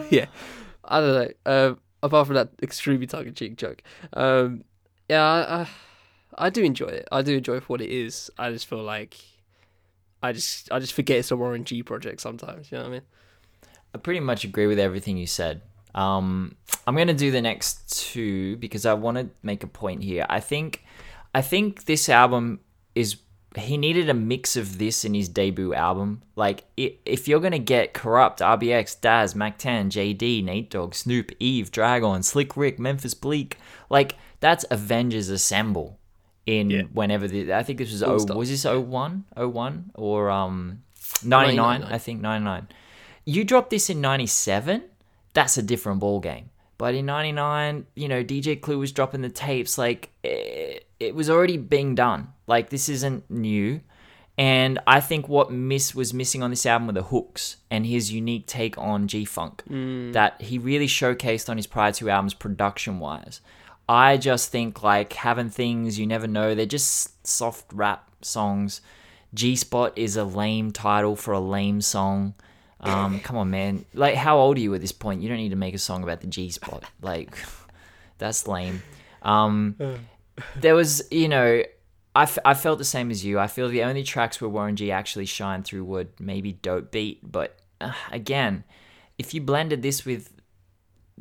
yeah, 0.10 0.28
I 0.86 1.00
don't 1.02 1.14
know. 1.14 1.30
Um, 1.46 1.80
apart 2.04 2.28
from 2.28 2.36
that 2.36 2.50
extremely 2.62 3.08
tongue 3.08 3.28
in 3.28 3.34
cheek 3.34 3.58
joke, 3.58 3.82
um, 4.14 4.64
yeah, 5.10 5.24
I, 5.24 5.62
I 5.64 5.68
I 6.38 6.50
do 6.50 6.64
enjoy 6.64 6.88
it. 6.88 7.08
I 7.12 7.22
do 7.22 7.36
enjoy 7.36 7.56
it 7.58 7.64
for 7.64 7.74
what 7.74 7.82
it 7.82 7.90
is. 7.90 8.30
I 8.38 8.52
just 8.52 8.68
feel 8.68 8.84
like 8.84 9.18
I 10.22 10.34
just 10.34 10.72
I 10.72 10.80
just 10.80 10.94
forget 10.94 11.18
it's 11.18 11.32
a 11.32 11.38
Warren 11.38 11.64
G 11.64 11.84
project 11.84 12.22
sometimes. 12.22 12.72
You 12.72 12.78
know 12.78 12.84
what 12.84 12.90
I 12.90 12.94
mean? 12.94 13.02
I 13.94 13.98
pretty 13.98 14.20
much 14.20 14.44
agree 14.44 14.68
with 14.68 14.80
everything 14.80 15.18
you 15.18 15.28
said. 15.28 15.62
Um, 15.94 16.56
I'm 16.88 16.96
gonna 16.96 17.14
do 17.14 17.32
the 17.32 17.42
next 17.42 18.04
two 18.04 18.58
because 18.58 18.86
I 18.86 18.94
want 18.94 19.18
to 19.18 19.30
make 19.44 19.64
a 19.64 19.68
point 19.68 20.04
here. 20.04 20.26
I 20.30 20.40
think, 20.40 20.84
I 21.36 21.42
think 21.42 21.86
this 21.86 22.08
album 22.08 22.62
is 22.96 23.18
he 23.58 23.76
needed 23.76 24.10
a 24.10 24.14
mix 24.14 24.56
of 24.56 24.78
this 24.78 25.04
in 25.04 25.14
his 25.14 25.28
debut 25.28 25.74
album. 25.74 26.22
Like, 26.38 26.64
if 26.78 27.28
you're 27.28 27.42
gonna 27.42 27.60
get 27.60 27.94
Kurupt, 27.94 28.38
RBX, 28.38 29.02
Daz, 29.02 29.36
Mack 29.36 29.58
10, 29.58 29.90
JD, 29.90 30.44
Nate 30.44 30.70
Dogg, 30.70 30.94
Snoop, 30.94 31.32
Eve, 31.40 31.70
Drag-On, 31.70 32.24
Slick 32.24 32.56
Rick, 32.56 32.80
Memphis 32.80 33.14
Bleek, 33.14 33.58
like 33.90 34.16
that's 34.40 34.66
Avengers 34.72 35.28
Assemble. 35.28 36.00
In 36.46 36.70
Yeah. 36.72 36.82
whenever 36.92 37.28
the 37.28 37.54
I 37.54 37.64
think 37.64 37.78
this 37.80 37.92
was 37.92 38.02
oh 38.04 38.36
was 38.36 38.50
this 38.50 38.66
01? 38.66 39.26
01? 39.36 39.92
or 39.96 40.30
um 40.30 40.82
99, 41.24 41.56
99. 41.56 41.94
I 41.94 41.98
think 41.98 42.22
99. 42.22 42.68
You 43.26 43.44
dropped 43.44 43.70
this 43.70 43.90
in 43.90 44.02
97, 44.02 44.84
that's 45.34 45.58
a 45.58 45.62
different 45.62 46.00
ball 46.00 46.20
game. 46.20 46.50
But 46.80 46.96
in 46.96 47.06
99, 47.06 47.86
you 47.96 48.08
know, 48.08 48.24
DJ 48.24 48.60
Clue 48.60 48.80
was 48.80 48.92
dropping 48.92 49.22
the 49.22 49.30
tapes 49.30 49.78
like 49.78 50.10
it, 50.24 50.88
it 51.00 51.14
was 51.14 51.30
already 51.30 51.58
being 51.58 51.94
done. 51.94 52.30
Like 52.48 52.70
this 52.72 52.90
isn't 52.90 53.30
new. 53.30 53.82
And 54.38 54.80
I 54.88 55.00
think 55.02 55.30
what 55.30 55.52
miss 55.52 55.94
was 55.94 56.14
missing 56.14 56.42
on 56.42 56.50
this 56.50 56.66
album 56.66 56.88
were 56.88 56.94
the 56.94 57.04
hooks 57.04 57.58
and 57.70 57.86
his 57.86 58.12
unique 58.12 58.48
take 58.48 58.76
on 58.78 59.08
G-Funk 59.08 59.62
that 60.14 60.42
he 60.42 60.58
really 60.58 60.88
showcased 60.88 61.48
on 61.50 61.58
his 61.58 61.68
prior 61.68 61.92
two 61.92 62.10
albums 62.10 62.34
production 62.34 62.98
wise. 63.00 63.42
I 63.92 64.16
just 64.16 64.52
think 64.52 64.84
like 64.84 65.12
having 65.12 65.50
things 65.50 66.00
you 66.00 66.08
never 66.08 66.26
know, 66.26 66.56
they're 66.56 66.66
just 66.66 67.28
soft 67.28 67.66
rap 67.74 68.10
songs. 68.22 68.80
G 69.34 69.58
Spot 69.58 69.92
is 69.98 70.16
a 70.16 70.24
lame 70.24 70.72
title 70.72 71.18
for 71.18 71.34
a 71.34 71.42
lame 71.42 71.82
song. 71.82 72.34
Um, 72.80 73.20
come 73.20 73.36
on, 73.36 73.50
man. 73.50 73.84
Like, 73.94 74.16
how 74.16 74.38
old 74.40 74.56
are 74.56 74.62
you 74.62 74.74
at 74.76 74.82
this 74.82 74.94
point? 74.94 75.22
You 75.22 75.28
don't 75.28 75.38
need 75.38 75.50
to 75.50 75.58
make 75.58 75.74
a 75.76 75.78
song 75.78 76.04
about 76.04 76.22
the 76.22 76.28
G 76.28 76.50
Spot. 76.52 76.86
Like, 77.02 77.38
that's 78.18 78.48
lame. 78.48 78.82
Um, 79.24 79.76
there 80.56 80.74
was, 80.74 81.04
you 81.12 81.28
know, 81.28 81.62
I, 82.16 82.24
f- 82.24 82.40
I 82.46 82.54
felt 82.54 82.78
the 82.78 82.86
same 82.86 83.12
as 83.12 83.26
you. 83.26 83.40
I 83.40 83.48
feel 83.48 83.68
the 83.68 83.84
only 83.84 84.04
tracks 84.04 84.40
where 84.40 84.50
Warren 84.50 84.78
G 84.78 84.90
actually 84.90 85.26
shined 85.26 85.66
through 85.66 85.84
were 85.84 86.08
maybe 86.18 86.54
Dope 86.54 86.92
Beat. 86.92 87.30
But 87.30 87.60
uh, 87.82 87.92
again, 88.10 88.64
if 89.18 89.34
you 89.34 89.42
blended 89.42 89.82
this 89.82 90.06
with 90.06 90.32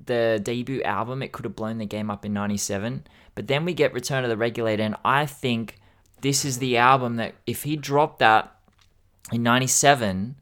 the 0.07 0.40
debut 0.42 0.82
album, 0.82 1.22
it 1.22 1.32
could 1.32 1.44
have 1.44 1.57
blown 1.57 1.78
the 1.78 1.86
game 1.86 2.11
up 2.11 2.24
in 2.24 2.32
97. 2.32 3.05
But 3.34 3.48
then 3.48 3.64
we 3.64 3.74
get 3.74 3.92
Return 3.92 4.24
of 4.24 4.30
the 4.30 4.36
Regulator, 4.36 4.82
and 4.82 4.96
I 5.05 5.26
think 5.26 5.78
this 6.20 6.44
is 6.44 6.59
the 6.59 6.76
album 6.76 7.16
that 7.16 7.34
if 7.46 7.62
he 7.62 7.76
dropped 7.76 8.18
that 8.18 8.55
in 9.32 9.42
97, 9.42 10.36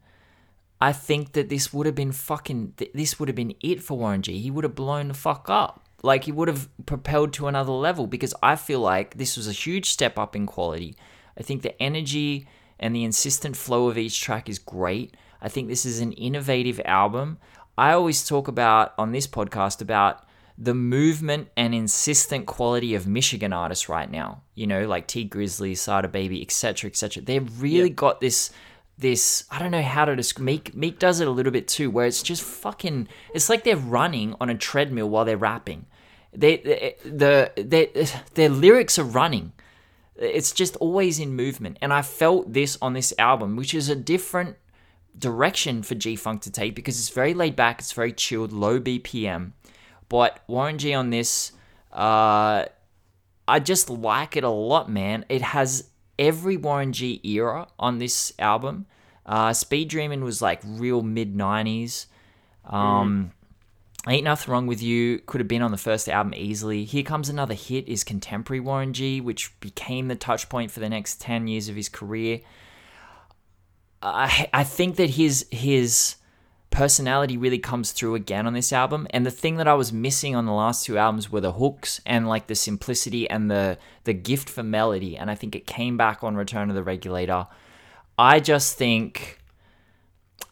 I 0.81 0.93
think 0.93 1.33
that 1.33 1.49
this 1.49 1.73
would 1.73 1.85
have 1.85 1.95
been 1.95 2.11
fucking, 2.11 2.73
this 2.93 3.19
would 3.19 3.29
have 3.29 3.35
been 3.35 3.55
it 3.61 3.83
for 3.83 3.97
Warren 3.97 4.21
G. 4.21 4.39
He 4.39 4.51
would 4.51 4.63
have 4.63 4.75
blown 4.75 5.09
the 5.09 5.13
fuck 5.13 5.49
up. 5.49 5.85
Like, 6.01 6.23
he 6.23 6.31
would 6.31 6.47
have 6.47 6.69
propelled 6.85 7.33
to 7.33 7.47
another 7.47 7.73
level 7.73 8.07
because 8.07 8.33
I 8.41 8.55
feel 8.55 8.79
like 8.79 9.17
this 9.17 9.35
was 9.35 9.49
a 9.49 9.53
huge 9.53 9.89
step 9.89 10.17
up 10.17 10.35
in 10.35 10.45
quality. 10.45 10.95
I 11.37 11.43
think 11.43 11.61
the 11.61 11.81
energy 11.81 12.47
and 12.79 12.95
the 12.95 13.03
insistent 13.03 13.57
flow 13.57 13.89
of 13.89 13.97
each 13.97 14.21
track 14.21 14.47
is 14.47 14.59
great. 14.59 15.15
I 15.41 15.49
think 15.49 15.67
this 15.67 15.85
is 15.85 15.99
an 15.99 16.13
innovative 16.13 16.79
album. 16.85 17.37
I 17.79 17.93
always 17.93 18.27
talk 18.27 18.49
about 18.49 18.93
on 18.97 19.13
this 19.13 19.25
podcast 19.25 19.81
about 19.81 20.25
the 20.57 20.73
movement 20.73 21.47
and 21.55 21.73
insistent 21.73 22.45
quality 22.45 22.93
of 22.93 23.07
Michigan 23.07 23.53
artists 23.53 23.87
right 23.87 24.11
now. 24.11 24.41
You 24.53 24.67
know, 24.67 24.85
like 24.85 25.07
Tee 25.07 25.27
Grizzley, 25.27 25.77
Sada 25.77 26.09
Baby, 26.09 26.41
etc., 26.41 26.89
etc. 26.89 27.23
They've 27.23 27.61
really 27.61 27.89
got 27.89 28.19
this 28.19 28.51
this 28.97 29.45
I 29.49 29.59
don't 29.59 29.71
know 29.71 29.81
how 29.81 30.03
to 30.03 30.15
describe. 30.17 30.43
Meek 30.45 30.75
Meek 30.75 30.99
does 30.99 31.21
it 31.21 31.27
a 31.29 31.31
little 31.31 31.53
bit 31.53 31.69
too, 31.69 31.89
where 31.89 32.05
it's 32.05 32.21
just 32.21 32.43
fucking. 32.43 33.07
It's 33.33 33.49
like 33.49 33.63
they're 33.63 33.77
running 33.77 34.35
on 34.41 34.49
a 34.49 34.57
treadmill 34.57 35.09
while 35.09 35.23
they're 35.23 35.37
rapping. 35.37 35.85
They 36.33 36.57
they- 36.57 36.95
the 37.05 37.51
they, 37.55 38.07
their 38.33 38.49
lyrics 38.49 38.99
are 38.99 39.05
running. 39.05 39.53
It's 40.17 40.51
just 40.51 40.75
always 40.77 41.17
in 41.17 41.33
movement, 41.33 41.77
and 41.81 41.93
I 41.93 42.01
felt 42.01 42.51
this 42.51 42.77
on 42.81 42.91
this 42.91 43.13
album, 43.17 43.55
which 43.55 43.73
is 43.73 43.87
a 43.87 43.95
different 43.95 44.57
direction 45.17 45.83
for 45.83 45.95
G 45.95 46.15
Funk 46.15 46.41
to 46.43 46.51
take 46.51 46.75
because 46.75 46.99
it's 46.99 47.09
very 47.09 47.33
laid 47.33 47.55
back, 47.55 47.79
it's 47.79 47.91
very 47.91 48.13
chilled, 48.13 48.51
low 48.51 48.79
BPM. 48.79 49.51
But 50.07 50.39
Warren 50.47 50.77
G 50.77 50.93
on 50.93 51.09
this, 51.09 51.51
uh, 51.91 52.65
I 53.47 53.59
just 53.59 53.89
like 53.89 54.35
it 54.37 54.43
a 54.43 54.49
lot, 54.49 54.89
man. 54.89 55.25
It 55.29 55.41
has 55.41 55.89
every 56.17 56.57
Warren 56.57 56.93
G 56.93 57.21
era 57.23 57.67
on 57.77 57.99
this 57.99 58.33
album. 58.39 58.85
Uh, 59.25 59.53
Speed 59.53 59.89
Dreaming 59.89 60.23
was 60.23 60.41
like 60.41 60.61
real 60.65 61.01
mid 61.01 61.35
90s. 61.35 62.07
Um, 62.65 63.31
Ain't 64.07 64.23
Nothing 64.23 64.51
Wrong 64.51 64.67
With 64.67 64.81
You 64.81 65.19
could 65.25 65.41
have 65.41 65.47
been 65.47 65.61
on 65.61 65.71
the 65.71 65.77
first 65.77 66.07
album 66.07 66.33
easily. 66.35 66.85
Here 66.85 67.03
Comes 67.03 67.29
Another 67.29 67.53
Hit 67.53 67.87
is 67.87 68.03
contemporary 68.03 68.59
Warren 68.59 68.93
G, 68.93 69.19
which 69.21 69.59
became 69.59 70.07
the 70.07 70.15
touch 70.15 70.49
point 70.49 70.71
for 70.71 70.79
the 70.79 70.89
next 70.89 71.21
10 71.21 71.47
years 71.47 71.69
of 71.69 71.75
his 71.75 71.89
career. 71.89 72.41
I 74.01 74.49
I 74.53 74.63
think 74.63 74.95
that 74.97 75.11
his 75.11 75.45
his 75.51 76.15
personality 76.69 77.35
really 77.35 77.57
comes 77.57 77.91
through 77.91 78.15
again 78.15 78.45
on 78.45 78.53
this 78.53 78.71
album. 78.71 79.07
And 79.09 79.25
the 79.25 79.31
thing 79.31 79.57
that 79.57 79.67
I 79.67 79.73
was 79.73 79.91
missing 79.91 80.35
on 80.35 80.45
the 80.45 80.53
last 80.53 80.85
two 80.85 80.97
albums 80.97 81.31
were 81.31 81.41
the 81.41 81.53
hooks 81.53 81.99
and 82.05 82.27
like 82.27 82.47
the 82.47 82.55
simplicity 82.55 83.29
and 83.29 83.49
the 83.49 83.77
the 84.03 84.13
gift 84.13 84.49
for 84.49 84.63
melody. 84.63 85.17
And 85.17 85.31
I 85.31 85.35
think 85.35 85.55
it 85.55 85.65
came 85.65 85.97
back 85.97 86.23
on 86.23 86.35
Return 86.35 86.69
of 86.69 86.75
the 86.75 86.83
Regulator. 86.83 87.47
I 88.17 88.39
just 88.39 88.77
think 88.77 89.39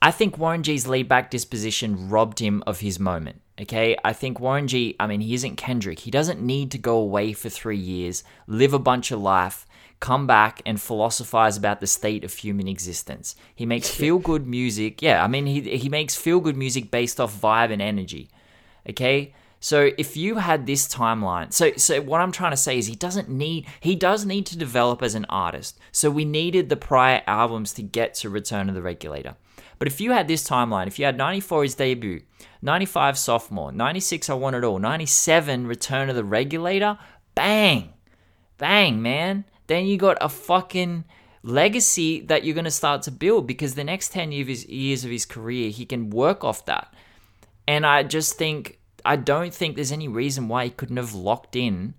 I 0.02 0.12
think 0.12 0.38
Warren 0.38 0.64
G's 0.64 0.88
laid 0.88 1.08
back 1.08 1.30
disposition 1.30 2.10
robbed 2.10 2.39
him 2.39 2.64
of 2.66 2.80
his 2.80 3.00
moment. 3.00 3.41
Okay, 3.60 3.98
I 4.04 4.14
think 4.14 4.39
Warren 4.39 4.68
G. 4.68 4.95
I 5.00 5.08
mean, 5.08 5.20
he 5.20 5.34
isn't 5.34 5.56
Kendrick. 5.56 6.00
He 6.00 6.12
doesn't 6.12 6.41
need 6.41 6.70
to 6.72 6.78
go 6.78 6.98
away 6.98 7.34
for 7.34 7.50
three 7.50 7.78
years, 7.78 8.24
live 8.45 8.74
a 8.74 8.80
bunch 8.80 9.10
of 9.10 9.20
life, 9.20 9.66
come 10.00 10.28
back 10.28 10.62
and 10.66 10.80
philosophize 10.80 11.58
about 11.58 11.80
the 11.80 11.88
state 11.88 12.24
of 12.24 12.34
human 12.34 12.68
existence. 12.68 13.36
He 13.56 13.66
makes 13.66 13.89
feel 13.89 14.20
good 14.20 14.45
music. 14.45 15.02
Yeah, 15.02 15.24
I 15.24 15.28
mean, 15.28 15.45
he 15.45 15.78
he 15.78 15.89
makes 15.89 16.16
feel 16.16 16.39
good 16.39 16.58
music 16.58 16.91
based 16.91 17.20
off 17.20 17.39
vibe 17.39 17.72
and 17.72 17.82
energy. 17.82 18.30
Okay, 18.89 19.34
so 19.60 19.91
if 19.98 20.16
you 20.16 20.36
had 20.36 20.66
this 20.66 20.88
timeline, 20.88 21.52
so 21.52 21.72
so 21.78 22.00
what 22.02 22.22
I'm 22.22 22.32
trying 22.32 22.52
to 22.52 22.58
say 22.58 22.78
is 22.78 22.86
he 22.88 22.95
doesn't 22.95 23.30
need 23.30 23.66
he 23.80 23.95
does 23.95 24.26
need 24.26 24.45
to 24.48 24.58
develop 24.58 25.02
as 25.02 25.16
an 25.16 25.26
artist. 25.30 25.80
So 25.91 26.12
we 26.12 26.26
needed 26.26 26.70
the 26.70 26.78
prior 26.78 27.24
albums 27.26 27.74
to 27.74 27.84
get 27.84 28.14
to 28.16 28.30
Return 28.30 28.70
of 28.70 28.76
the 28.76 28.82
Regulator. 28.82 29.36
But 29.80 29.88
if 29.88 30.02
you 30.02 30.12
had 30.12 30.28
this 30.28 30.48
timeline, 30.48 30.88
if 30.88 30.98
you 30.98 31.06
had 31.06 31.18
94 31.18 31.64
his 31.64 31.76
debut, 31.76 32.22
95 32.62 33.18
sophomore, 33.18 33.72
96 33.72 34.30
I 34.30 34.34
Want 34.34 34.56
It 34.56 34.64
All, 34.64 34.80
97 34.80 35.68
Return 35.68 36.10
of 36.10 36.16
the 36.16 36.24
Regulator, 36.24 36.98
bang, 37.36 37.93
bang, 38.58 39.02
man. 39.02 39.45
Then 39.68 39.86
you 39.86 39.97
got 39.97 40.18
a 40.22 40.30
fucking 40.30 41.03
legacy 41.43 42.22
that 42.22 42.43
you're 42.43 42.55
going 42.55 42.65
to 42.65 42.72
start 42.72 43.01
to 43.03 43.11
build 43.11 43.47
because 43.47 43.76
the 43.76 43.84
next 43.84 44.11
10 44.11 44.32
years 44.32 45.03
of 45.03 45.11
his, 45.11 45.26
career, 45.26 45.70
he 45.70 45.86
can 45.86 46.09
work 46.09 46.43
off 46.43 46.65
that. 46.65 46.93
And 47.68 47.86
I 47.86 48.03
just 48.03 48.38
think, 48.38 48.80
I 49.05 49.15
don't 49.15 49.53
think 49.53 49.76
there's 49.76 49.91
any 49.91 50.07
reason 50.07 50.47
why 50.47 50.65
he 50.65 50.70
couldn't 50.70 50.97
have 50.97 51.13
locked 51.13 51.55
in 51.55 51.93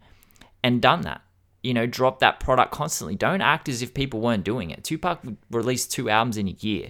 and 0.62 0.82
done 0.82 1.02
that. 1.02 1.22
You 1.62 1.74
know, 1.74 1.86
drop 1.86 2.20
that 2.20 2.40
product 2.40 2.72
constantly. 2.72 3.16
Don't 3.16 3.40
act 3.40 3.68
as 3.68 3.82
if 3.82 3.92
people 3.92 4.20
weren't 4.20 4.44
doing 4.44 4.70
it. 4.70 4.84
Tupac 4.84 5.20
released 5.50 5.92
two 5.92 6.08
albums 6.08 6.36
in 6.36 6.48
a 6.48 6.56
year. 6.60 6.88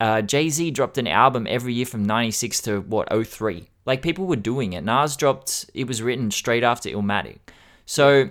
Uh, 0.00 0.22
Jay 0.22 0.48
Z 0.48 0.70
dropped 0.72 0.98
an 0.98 1.06
album 1.06 1.46
every 1.48 1.74
year 1.74 1.86
from 1.86 2.04
96 2.04 2.60
to 2.62 2.80
what, 2.80 3.08
03. 3.26 3.68
Like 3.84 4.02
people 4.02 4.26
were 4.26 4.36
doing 4.36 4.72
it. 4.72 4.84
Nas 4.84 5.16
dropped, 5.16 5.68
it 5.74 5.86
was 5.86 6.02
written 6.02 6.30
straight 6.30 6.62
after 6.62 6.88
Illmatic. 6.88 7.38
So, 7.84 8.30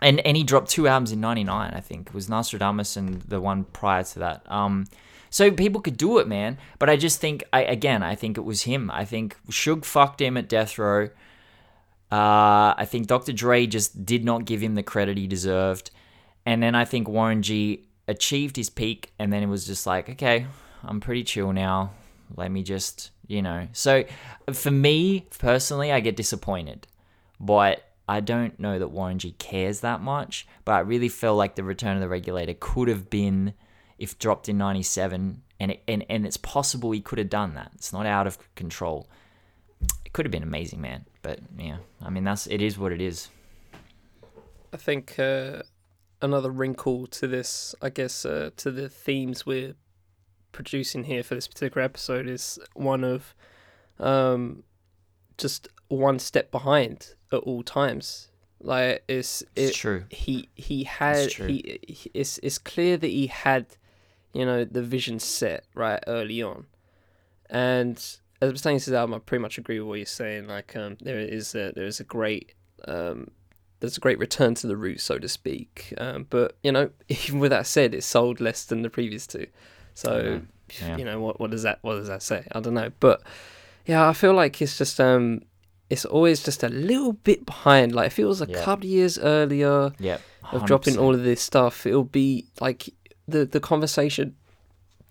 and, 0.00 0.20
and 0.20 0.36
he 0.36 0.42
dropped 0.42 0.70
two 0.70 0.88
albums 0.88 1.12
in 1.12 1.20
99, 1.20 1.72
I 1.72 1.80
think. 1.80 2.08
It 2.08 2.14
was 2.14 2.28
Nostradamus 2.28 2.96
and 2.96 3.22
the 3.22 3.40
one 3.40 3.64
prior 3.64 4.02
to 4.02 4.18
that. 4.20 4.50
Um, 4.50 4.86
so 5.30 5.50
people 5.50 5.80
could 5.80 5.96
do 5.96 6.18
it, 6.18 6.28
man. 6.28 6.58
But 6.78 6.90
I 6.90 6.96
just 6.96 7.20
think, 7.20 7.44
I 7.52 7.62
again, 7.62 8.02
I 8.02 8.14
think 8.14 8.36
it 8.36 8.42
was 8.42 8.62
him. 8.62 8.90
I 8.90 9.04
think 9.04 9.36
Suge 9.48 9.84
fucked 9.84 10.20
him 10.20 10.36
at 10.36 10.48
Death 10.48 10.78
Row. 10.78 11.08
Uh, 12.10 12.74
I 12.76 12.84
think 12.86 13.06
Dr. 13.06 13.32
Dre 13.32 13.66
just 13.66 14.04
did 14.04 14.24
not 14.24 14.44
give 14.44 14.60
him 14.60 14.74
the 14.74 14.82
credit 14.82 15.16
he 15.16 15.26
deserved. 15.26 15.90
And 16.44 16.62
then 16.62 16.74
I 16.74 16.84
think 16.84 17.08
Warren 17.08 17.42
G 17.42 17.86
achieved 18.08 18.56
his 18.56 18.68
peak, 18.68 19.12
and 19.18 19.32
then 19.32 19.42
it 19.42 19.46
was 19.46 19.66
just 19.66 19.86
like, 19.86 20.10
okay, 20.10 20.46
I'm 20.82 21.00
pretty 21.00 21.24
chill 21.24 21.52
now. 21.52 21.92
Let 22.36 22.50
me 22.50 22.62
just, 22.62 23.10
you 23.26 23.40
know. 23.40 23.68
So 23.72 24.04
for 24.52 24.70
me 24.70 25.26
personally, 25.38 25.92
I 25.92 26.00
get 26.00 26.16
disappointed. 26.16 26.86
But 27.40 27.82
I 28.08 28.20
don't 28.20 28.58
know 28.58 28.78
that 28.78 28.88
Warren 28.88 29.18
G 29.18 29.32
cares 29.32 29.80
that 29.80 30.00
much. 30.00 30.46
But 30.64 30.72
I 30.72 30.80
really 30.80 31.08
feel 31.08 31.36
like 31.36 31.54
the 31.54 31.64
Return 31.64 31.96
of 31.96 32.00
the 32.00 32.08
Regulator 32.08 32.54
could 32.58 32.88
have 32.88 33.10
been, 33.10 33.54
if 33.98 34.18
dropped 34.18 34.48
in 34.48 34.58
97, 34.58 35.42
and, 35.60 35.70
it, 35.70 35.82
and, 35.86 36.04
and 36.08 36.26
it's 36.26 36.36
possible 36.36 36.90
he 36.90 37.00
could 37.00 37.18
have 37.18 37.30
done 37.30 37.54
that. 37.54 37.72
It's 37.74 37.92
not 37.92 38.06
out 38.06 38.26
of 38.26 38.38
control. 38.54 39.08
It 40.04 40.12
could 40.12 40.26
have 40.26 40.32
been 40.32 40.42
amazing, 40.42 40.80
man. 40.80 41.06
But 41.22 41.40
yeah, 41.56 41.78
I 42.02 42.10
mean, 42.10 42.24
that's 42.24 42.46
it 42.46 42.60
is 42.60 42.78
what 42.78 42.92
it 42.92 43.00
is. 43.00 43.28
I 44.72 44.76
think 44.76 45.18
uh, 45.18 45.62
another 46.20 46.50
wrinkle 46.50 47.06
to 47.08 47.26
this, 47.26 47.74
I 47.80 47.90
guess, 47.90 48.24
uh, 48.24 48.50
to 48.56 48.70
the 48.70 48.88
themes 48.88 49.46
we're 49.46 49.74
producing 50.50 51.04
here 51.04 51.22
for 51.22 51.34
this 51.34 51.48
particular 51.48 51.82
episode 51.82 52.26
is 52.28 52.58
one 52.74 53.04
of 53.04 53.34
um, 53.98 54.64
just 55.38 55.68
one 55.98 56.18
step 56.18 56.50
behind 56.50 57.14
at 57.32 57.38
all 57.38 57.62
times. 57.62 58.28
Like 58.60 59.02
it's 59.08 59.42
It's 59.56 59.70
it, 59.70 59.74
true. 59.74 60.04
he 60.10 60.48
he 60.54 60.84
had 60.84 61.30
he, 61.48 61.80
he 61.86 62.10
it's 62.14 62.38
it's 62.42 62.58
clear 62.58 62.96
that 62.96 63.08
he 63.08 63.26
had 63.26 63.66
you 64.32 64.44
know 64.46 64.64
the 64.64 64.82
vision 64.82 65.18
set 65.18 65.64
right 65.74 66.02
early 66.06 66.42
on. 66.42 66.66
And 67.50 67.96
as 68.40 68.50
it 68.50 68.54
pertains 68.54 68.84
to 68.84 68.90
this 68.90 68.96
album 68.96 69.14
i 69.14 69.18
pretty 69.18 69.42
much 69.42 69.58
agree 69.58 69.78
with 69.80 69.88
what 69.88 69.98
you're 69.98 70.06
saying. 70.06 70.46
Like 70.46 70.74
um 70.76 70.96
there 71.00 71.18
is 71.18 71.54
a 71.54 71.72
there 71.74 71.86
is 71.86 72.00
a 72.00 72.04
great 72.04 72.54
um 72.86 73.28
there's 73.80 73.96
a 73.96 74.00
great 74.00 74.18
return 74.20 74.54
to 74.54 74.66
the 74.68 74.76
roots 74.76 75.02
so 75.02 75.18
to 75.18 75.28
speak. 75.28 75.92
Um 75.98 76.26
but 76.30 76.56
you 76.62 76.72
know 76.72 76.90
even 77.08 77.40
with 77.40 77.50
that 77.50 77.66
said 77.66 77.94
it 77.94 78.04
sold 78.04 78.40
less 78.40 78.64
than 78.64 78.82
the 78.82 78.90
previous 78.90 79.26
two. 79.26 79.46
So 79.94 80.40
Yeah. 80.80 80.96
you 80.96 81.04
know 81.04 81.20
what 81.20 81.40
what 81.40 81.50
does 81.50 81.64
that 81.64 81.80
what 81.82 81.94
does 81.96 82.08
that 82.08 82.22
say? 82.22 82.46
I 82.52 82.60
don't 82.60 82.74
know. 82.74 82.90
But 83.00 83.22
yeah 83.84 84.08
i 84.08 84.12
feel 84.12 84.32
like 84.32 84.62
it's 84.62 84.78
just 84.78 85.00
um 85.00 85.42
it's 85.92 86.04
always 86.06 86.42
just 86.42 86.62
a 86.62 86.68
little 86.68 87.12
bit 87.28 87.44
behind 87.46 87.94
like 87.94 88.06
if 88.12 88.18
it 88.18 88.24
was 88.24 88.40
a 88.40 88.46
Yeah. 88.48 88.64
couple 88.64 88.84
of 88.86 88.90
years 88.98 89.18
earlier 89.18 89.92
Yep. 89.98 90.20
of 90.52 90.64
dropping 90.66 90.96
all 90.98 91.14
of 91.14 91.22
this 91.22 91.40
stuff, 91.42 91.86
it'll 91.86 92.04
be 92.22 92.46
like 92.60 92.80
the 93.32 93.44
the 93.44 93.60
conversation, 93.60 94.34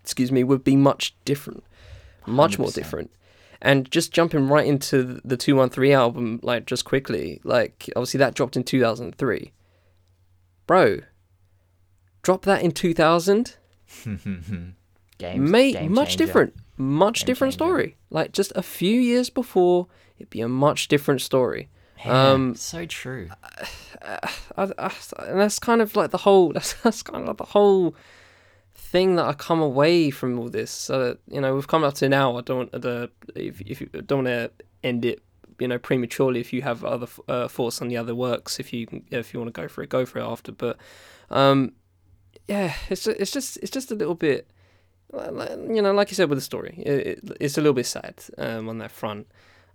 excuse 0.04 0.30
me, 0.36 0.42
would 0.44 0.64
be 0.64 0.76
much 0.76 1.14
different, 1.24 1.62
much 2.26 2.58
more 2.58 2.68
100%. 2.68 2.74
different. 2.74 3.10
And 3.64 3.88
just 3.96 4.12
jumping 4.12 4.48
right 4.48 4.66
into 4.66 5.20
the 5.24 5.36
two 5.36 5.54
one 5.56 5.70
three 5.70 5.92
album, 5.92 6.40
like 6.42 6.66
just 6.66 6.84
quickly, 6.84 7.40
like 7.44 7.88
obviously 7.94 8.18
that 8.18 8.34
dropped 8.34 8.56
in 8.56 8.64
two 8.64 8.80
thousand 8.80 9.14
three. 9.22 9.52
Bro, 10.66 10.86
drop 12.22 12.42
that 12.44 12.62
in 12.62 12.72
two 12.72 12.92
thousand, 12.94 13.56
Games, 15.18 15.50
mate, 15.50 15.74
game 15.74 15.92
much 15.94 16.10
changer. 16.10 16.24
different, 16.26 16.54
much 16.76 17.20
Game 17.20 17.26
different 17.26 17.52
changer. 17.52 17.64
story. 17.64 17.96
Like 18.10 18.32
just 18.32 18.52
a 18.56 18.62
few 18.62 19.00
years 19.00 19.30
before, 19.30 19.86
it'd 20.18 20.30
be 20.30 20.40
a 20.40 20.48
much 20.48 20.88
different 20.88 21.20
story. 21.20 21.68
Yeah, 22.04 22.32
Um, 22.32 22.54
so 22.54 22.84
true. 22.86 23.28
I, 24.02 24.30
I, 24.56 24.92
and 25.18 25.40
that's 25.40 25.58
kind 25.58 25.80
of 25.80 25.94
like 25.94 26.10
the 26.10 26.18
whole 26.18 26.52
that's, 26.52 26.74
that's 26.82 27.02
kind 27.02 27.22
of 27.22 27.28
like 27.28 27.36
the 27.38 27.44
whole 27.52 27.94
thing 28.74 29.16
that 29.16 29.24
I 29.24 29.32
come 29.32 29.60
away 29.60 30.10
from 30.10 30.38
all 30.38 30.48
this. 30.48 30.70
So 30.70 31.16
you 31.28 31.40
know, 31.40 31.54
we've 31.54 31.68
come 31.68 31.84
up 31.84 31.94
to 31.94 32.08
now. 32.08 32.36
I 32.36 32.40
don't 32.42 32.72
want 32.72 32.82
the 32.82 33.10
if 33.34 33.60
if 33.62 33.80
you 33.80 33.86
don't 33.86 34.24
want 34.24 34.28
to 34.28 34.50
end 34.82 35.04
it, 35.04 35.22
you 35.58 35.68
know, 35.68 35.78
prematurely. 35.78 36.40
If 36.40 36.52
you 36.52 36.62
have 36.62 36.84
other 36.84 37.06
uh, 37.28 37.48
thoughts 37.48 37.80
on 37.80 37.88
the 37.88 37.96
other 37.96 38.14
works, 38.14 38.58
if 38.58 38.72
you 38.72 38.86
if 39.10 39.32
you 39.32 39.40
want 39.40 39.54
to 39.54 39.60
go 39.60 39.68
for 39.68 39.82
it, 39.82 39.88
go 39.88 40.04
for 40.04 40.18
it 40.18 40.24
after. 40.24 40.52
But 40.52 40.76
um, 41.30 41.72
yeah, 42.48 42.74
it's 42.90 43.04
just, 43.04 43.20
it's 43.20 43.30
just 43.30 43.56
it's 43.58 43.70
just 43.70 43.90
a 43.90 43.94
little 43.94 44.14
bit. 44.14 44.48
You 45.12 45.82
know, 45.82 45.92
like 45.92 46.10
you 46.10 46.14
said 46.14 46.30
with 46.30 46.38
the 46.38 46.42
story, 46.42 46.74
it, 46.78 47.06
it, 47.06 47.36
it's 47.38 47.58
a 47.58 47.60
little 47.60 47.74
bit 47.74 47.84
sad 47.86 48.14
um, 48.38 48.68
on 48.68 48.78
that 48.78 48.90
front. 48.90 49.26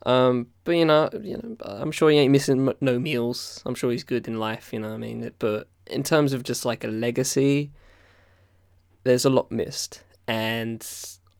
Um, 0.05 0.47
but 0.63 0.73
you 0.73 0.85
know, 0.85 1.09
you 1.21 1.37
know, 1.37 1.57
I'm 1.63 1.91
sure 1.91 2.09
he 2.09 2.17
ain't 2.17 2.31
missing 2.31 2.67
m- 2.69 2.75
no 2.81 2.99
meals. 2.99 3.61
I'm 3.65 3.75
sure 3.75 3.91
he's 3.91 4.03
good 4.03 4.27
in 4.27 4.39
life. 4.39 4.71
You 4.71 4.79
know, 4.79 4.89
what 4.89 4.95
I 4.95 4.97
mean, 4.97 5.31
but 5.39 5.67
in 5.87 6.03
terms 6.03 6.33
of 6.33 6.43
just 6.43 6.65
like 6.65 6.83
a 6.83 6.87
legacy, 6.87 7.71
there's 9.03 9.25
a 9.25 9.29
lot 9.29 9.51
missed, 9.51 10.03
and 10.27 10.85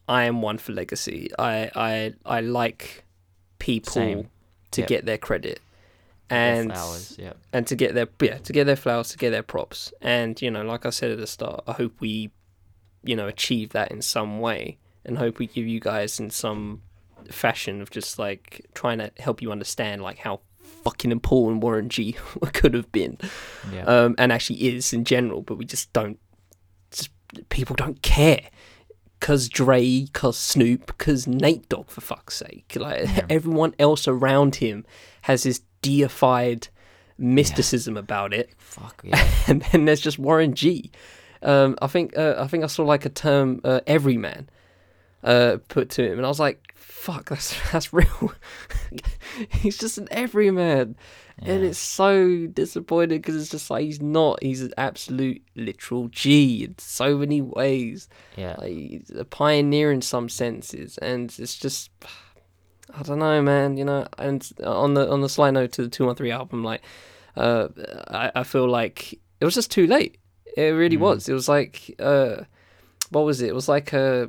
I 0.08 0.24
am 0.24 0.42
one 0.42 0.58
for 0.58 0.72
legacy. 0.74 1.30
I 1.38 1.70
I 1.76 2.14
I 2.26 2.42
like 2.42 3.06
people 3.60 3.94
Same. 3.94 4.30
to 4.72 4.82
Yep. 4.82 4.88
get 4.90 5.06
their 5.06 5.18
credit, 5.18 5.60
and 6.30 6.72
flowers. 6.72 7.16
Yep. 7.20 7.38
and 7.54 7.68
to 7.68 7.76
get 7.76 7.94
their 7.96 8.08
yeah 8.22 8.38
to 8.40 8.54
get 8.54 8.66
their 8.66 8.76
flowers 8.76 9.10
to 9.10 9.18
get 9.18 9.30
their 9.32 9.44
props 9.44 9.94
and 10.02 10.42
you 10.42 10.52
know 10.52 10.62
like 10.64 10.86
i 10.86 10.90
said 10.90 11.10
at 11.10 11.18
the 11.18 11.26
start 11.28 11.64
i 11.68 11.72
hope 11.72 11.94
we 12.02 12.30
you 13.04 13.16
know 13.16 13.28
achieve 13.28 13.70
that 13.70 13.92
in 13.92 14.02
some 14.02 14.40
way 14.40 14.78
and 15.06 15.18
hope 15.18 15.40
we 15.40 15.48
give 15.48 15.66
you 15.66 15.80
guys 15.80 16.20
in 16.20 16.30
some 16.30 16.82
fashion 17.32 17.82
of 17.82 17.90
just 17.90 18.18
like 18.20 18.66
trying 18.74 18.98
to 19.00 19.12
help 19.20 19.42
you 19.42 19.52
understand 19.52 20.02
like 20.02 20.18
how 20.20 20.40
fucking 20.84 21.12
important 21.12 21.62
warren 21.62 21.90
g 21.90 22.14
could 22.54 22.74
have 22.74 22.92
been 22.92 23.18
Yeah. 23.74 23.84
um 23.86 24.16
and 24.18 24.32
actually 24.32 24.68
is 24.68 24.94
in 24.94 25.04
general 25.06 25.42
but 25.42 25.58
we 25.58 25.66
just 25.66 25.92
don't 25.94 26.20
just 26.92 27.10
people 27.50 27.76
don't 27.76 28.02
care 28.02 28.42
cause 29.20 29.50
Dre, 29.50 30.06
cause 30.14 30.38
Snoop, 30.38 30.96
cause 31.00 31.26
Nate 31.26 31.68
Dogg 31.70 31.90
for 31.90 32.02
fuck's 32.02 32.36
sake. 32.36 32.78
Like 32.80 33.10
everyone 33.32 33.74
else 33.80 34.08
around 34.08 34.58
him 34.58 34.86
has 35.24 35.42
this 35.42 35.62
deified 35.82 36.68
mysticism 37.18 37.98
about 37.98 38.32
it, 38.32 38.52
Fuck 38.60 39.02
yeah. 39.04 39.28
and 39.48 39.64
then 39.72 39.86
there's 39.86 40.02
just 40.02 40.20
Warren 40.20 40.54
G. 40.54 40.92
Um, 41.42 41.76
I 41.82 41.88
think 41.88 42.16
uh, 42.16 42.36
I 42.38 42.46
think 42.46 42.64
I 42.64 42.68
saw 42.68 42.84
like 42.84 43.06
a 43.06 43.10
term 43.10 43.60
uh, 43.64 43.80
everyman 43.88 44.50
uh, 45.24 45.58
put 45.68 45.90
to 45.92 46.04
him, 46.06 46.18
and 46.20 46.26
I 46.26 46.30
was 46.30 46.40
like, 46.40 46.76
"Fuck, 46.98 47.30
that's 47.30 47.56
that's 47.72 47.94
real." 47.94 48.34
he's 49.50 49.78
just 49.78 49.98
an 49.98 50.08
everyman, 50.12 50.96
and 51.42 51.64
it's 51.64 51.78
so 51.78 52.48
disappointing 52.48 53.20
because 53.20 53.36
it's 53.36 53.50
just 53.52 53.70
like 53.70 53.84
he's 53.86 54.02
not. 54.02 54.42
He's 54.42 54.62
an 54.62 54.74
absolute 54.78 55.42
literal 55.56 56.08
G 56.10 56.64
in 56.64 56.76
so 56.78 57.18
many 57.18 57.42
ways. 57.42 58.10
Yeah. 58.36 58.56
Like 58.58 58.72
he's 58.74 59.12
a 59.18 59.26
pioneer 59.26 59.92
in 59.92 60.02
some 60.02 60.30
senses, 60.30 60.98
and 61.00 61.34
it's 61.38 61.56
just. 61.58 61.92
I 62.98 63.04
don't 63.04 63.20
know, 63.20 63.42
man. 63.42 63.76
You 63.78 63.84
know, 63.86 64.08
and 64.18 64.50
on 64.64 64.94
the 64.94 65.10
on 65.12 65.22
the 65.22 65.28
slight 65.30 65.52
note 65.54 65.74
to 65.74 65.84
the 65.84 65.90
two 65.90 66.06
one 66.06 66.16
three 66.16 66.32
album, 66.32 66.64
like, 66.64 66.82
uh, 67.36 67.68
I 68.08 68.32
I 68.36 68.44
feel 68.44 68.68
like 68.70 69.14
it 69.42 69.46
was 69.46 69.56
just 69.56 69.72
too 69.72 69.88
late. 69.88 70.18
It 70.56 70.70
really 70.74 70.96
Mm. 70.98 71.02
was. 71.02 71.28
It 71.30 71.34
was 71.34 71.48
like, 71.50 71.94
uh, 72.00 72.44
what 73.12 73.26
was 73.26 73.42
it? 73.42 73.50
It 73.50 73.56
was 73.56 73.68
like 73.68 73.94
uh 73.94 74.28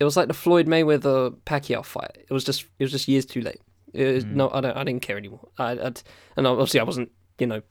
it 0.00 0.04
was 0.04 0.16
like 0.16 0.28
the 0.28 0.34
Floyd 0.34 0.66
Mayweather 0.66 1.36
Pacquiao 1.46 1.84
fight. 1.84 2.18
It 2.28 2.32
was 2.32 2.44
just 2.44 2.62
it 2.78 2.84
was 2.84 2.92
just 2.92 3.08
years 3.08 3.26
too 3.26 3.40
late. 3.40 3.60
Was, 3.92 4.24
Mm. 4.24 4.32
No, 4.32 4.50
I 4.52 4.60
don't 4.60 4.76
I 4.76 4.82
didn't 4.84 5.02
care 5.02 5.16
anymore. 5.16 5.48
I 5.58 5.72
I'd, 5.72 6.02
and 6.36 6.46
obviously 6.46 6.80
I 6.80 6.82
wasn't 6.82 7.10
you 7.38 7.46
know 7.46 7.62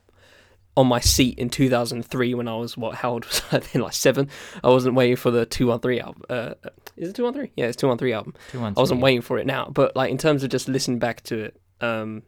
on 0.75 0.87
my 0.87 0.99
seat 0.99 1.37
in 1.37 1.49
2003 1.49 2.33
when 2.33 2.47
I 2.47 2.55
was 2.55 2.75
what 2.77 2.95
how 2.95 3.11
old 3.11 3.25
was 3.25 3.41
I 3.51 3.59
then 3.59 3.81
like 3.81 3.93
seven. 3.93 4.29
I 4.63 4.69
wasn't 4.69 4.95
waiting 4.95 5.17
for 5.17 5.31
the 5.31 5.45
two 5.45 5.67
one 5.67 5.79
three 5.81 5.99
album. 5.99 6.23
Uh, 6.29 6.53
is 6.97 7.09
it 7.09 7.15
two 7.15 7.23
one 7.25 7.33
three? 7.33 7.51
Yeah, 7.55 7.65
it's 7.65 7.75
two 7.77 7.87
one 7.87 7.97
three 7.97 8.13
album. 8.13 8.33
Two 8.51 8.59
one 8.61 8.73
I 8.75 8.79
wasn't 8.79 8.99
three. 8.99 9.03
waiting 9.03 9.21
for 9.21 9.37
it 9.37 9.45
now, 9.45 9.69
but 9.71 9.95
like 9.95 10.09
in 10.11 10.17
terms 10.17 10.43
of 10.43 10.49
just 10.49 10.67
listening 10.69 10.99
back 10.99 11.21
to 11.23 11.39
it, 11.39 11.59
um, 11.81 12.23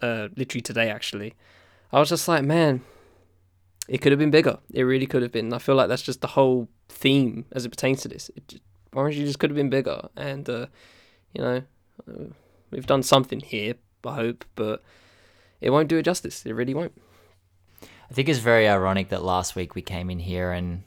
uh, 0.00 0.28
literally 0.36 0.62
today 0.62 0.88
actually, 0.88 1.34
I 1.92 1.98
was 1.98 2.08
just 2.08 2.28
like, 2.28 2.44
man, 2.44 2.82
it 3.88 3.98
could 3.98 4.12
have 4.12 4.18
been 4.18 4.30
bigger. 4.30 4.58
It 4.72 4.84
really 4.84 5.06
could 5.06 5.22
have 5.22 5.32
been. 5.32 5.46
And 5.46 5.54
I 5.54 5.58
feel 5.58 5.74
like 5.74 5.88
that's 5.88 6.02
just 6.02 6.20
the 6.20 6.28
whole 6.28 6.68
theme 6.88 7.44
as 7.52 7.66
it 7.66 7.70
pertains 7.70 8.02
to 8.02 8.08
this. 8.08 8.30
It 8.36 8.60
Warren 8.92 9.12
G 9.12 9.24
just 9.24 9.38
could 9.38 9.50
have 9.50 9.56
been 9.56 9.70
bigger, 9.70 10.08
and 10.16 10.48
uh, 10.48 10.66
you 11.32 11.42
know, 11.42 11.62
we've 12.70 12.86
done 12.86 13.02
something 13.02 13.40
here. 13.40 13.74
I 14.04 14.14
hope, 14.14 14.44
but 14.54 14.82
it 15.60 15.70
won't 15.70 15.88
do 15.88 15.96
it 15.96 16.02
justice. 16.02 16.44
It 16.44 16.52
really 16.52 16.74
won't. 16.74 16.92
I 17.82 18.14
think 18.14 18.28
it's 18.28 18.40
very 18.40 18.68
ironic 18.68 19.08
that 19.10 19.22
last 19.22 19.56
week 19.56 19.74
we 19.74 19.82
came 19.82 20.10
in 20.10 20.18
here 20.18 20.52
and 20.52 20.82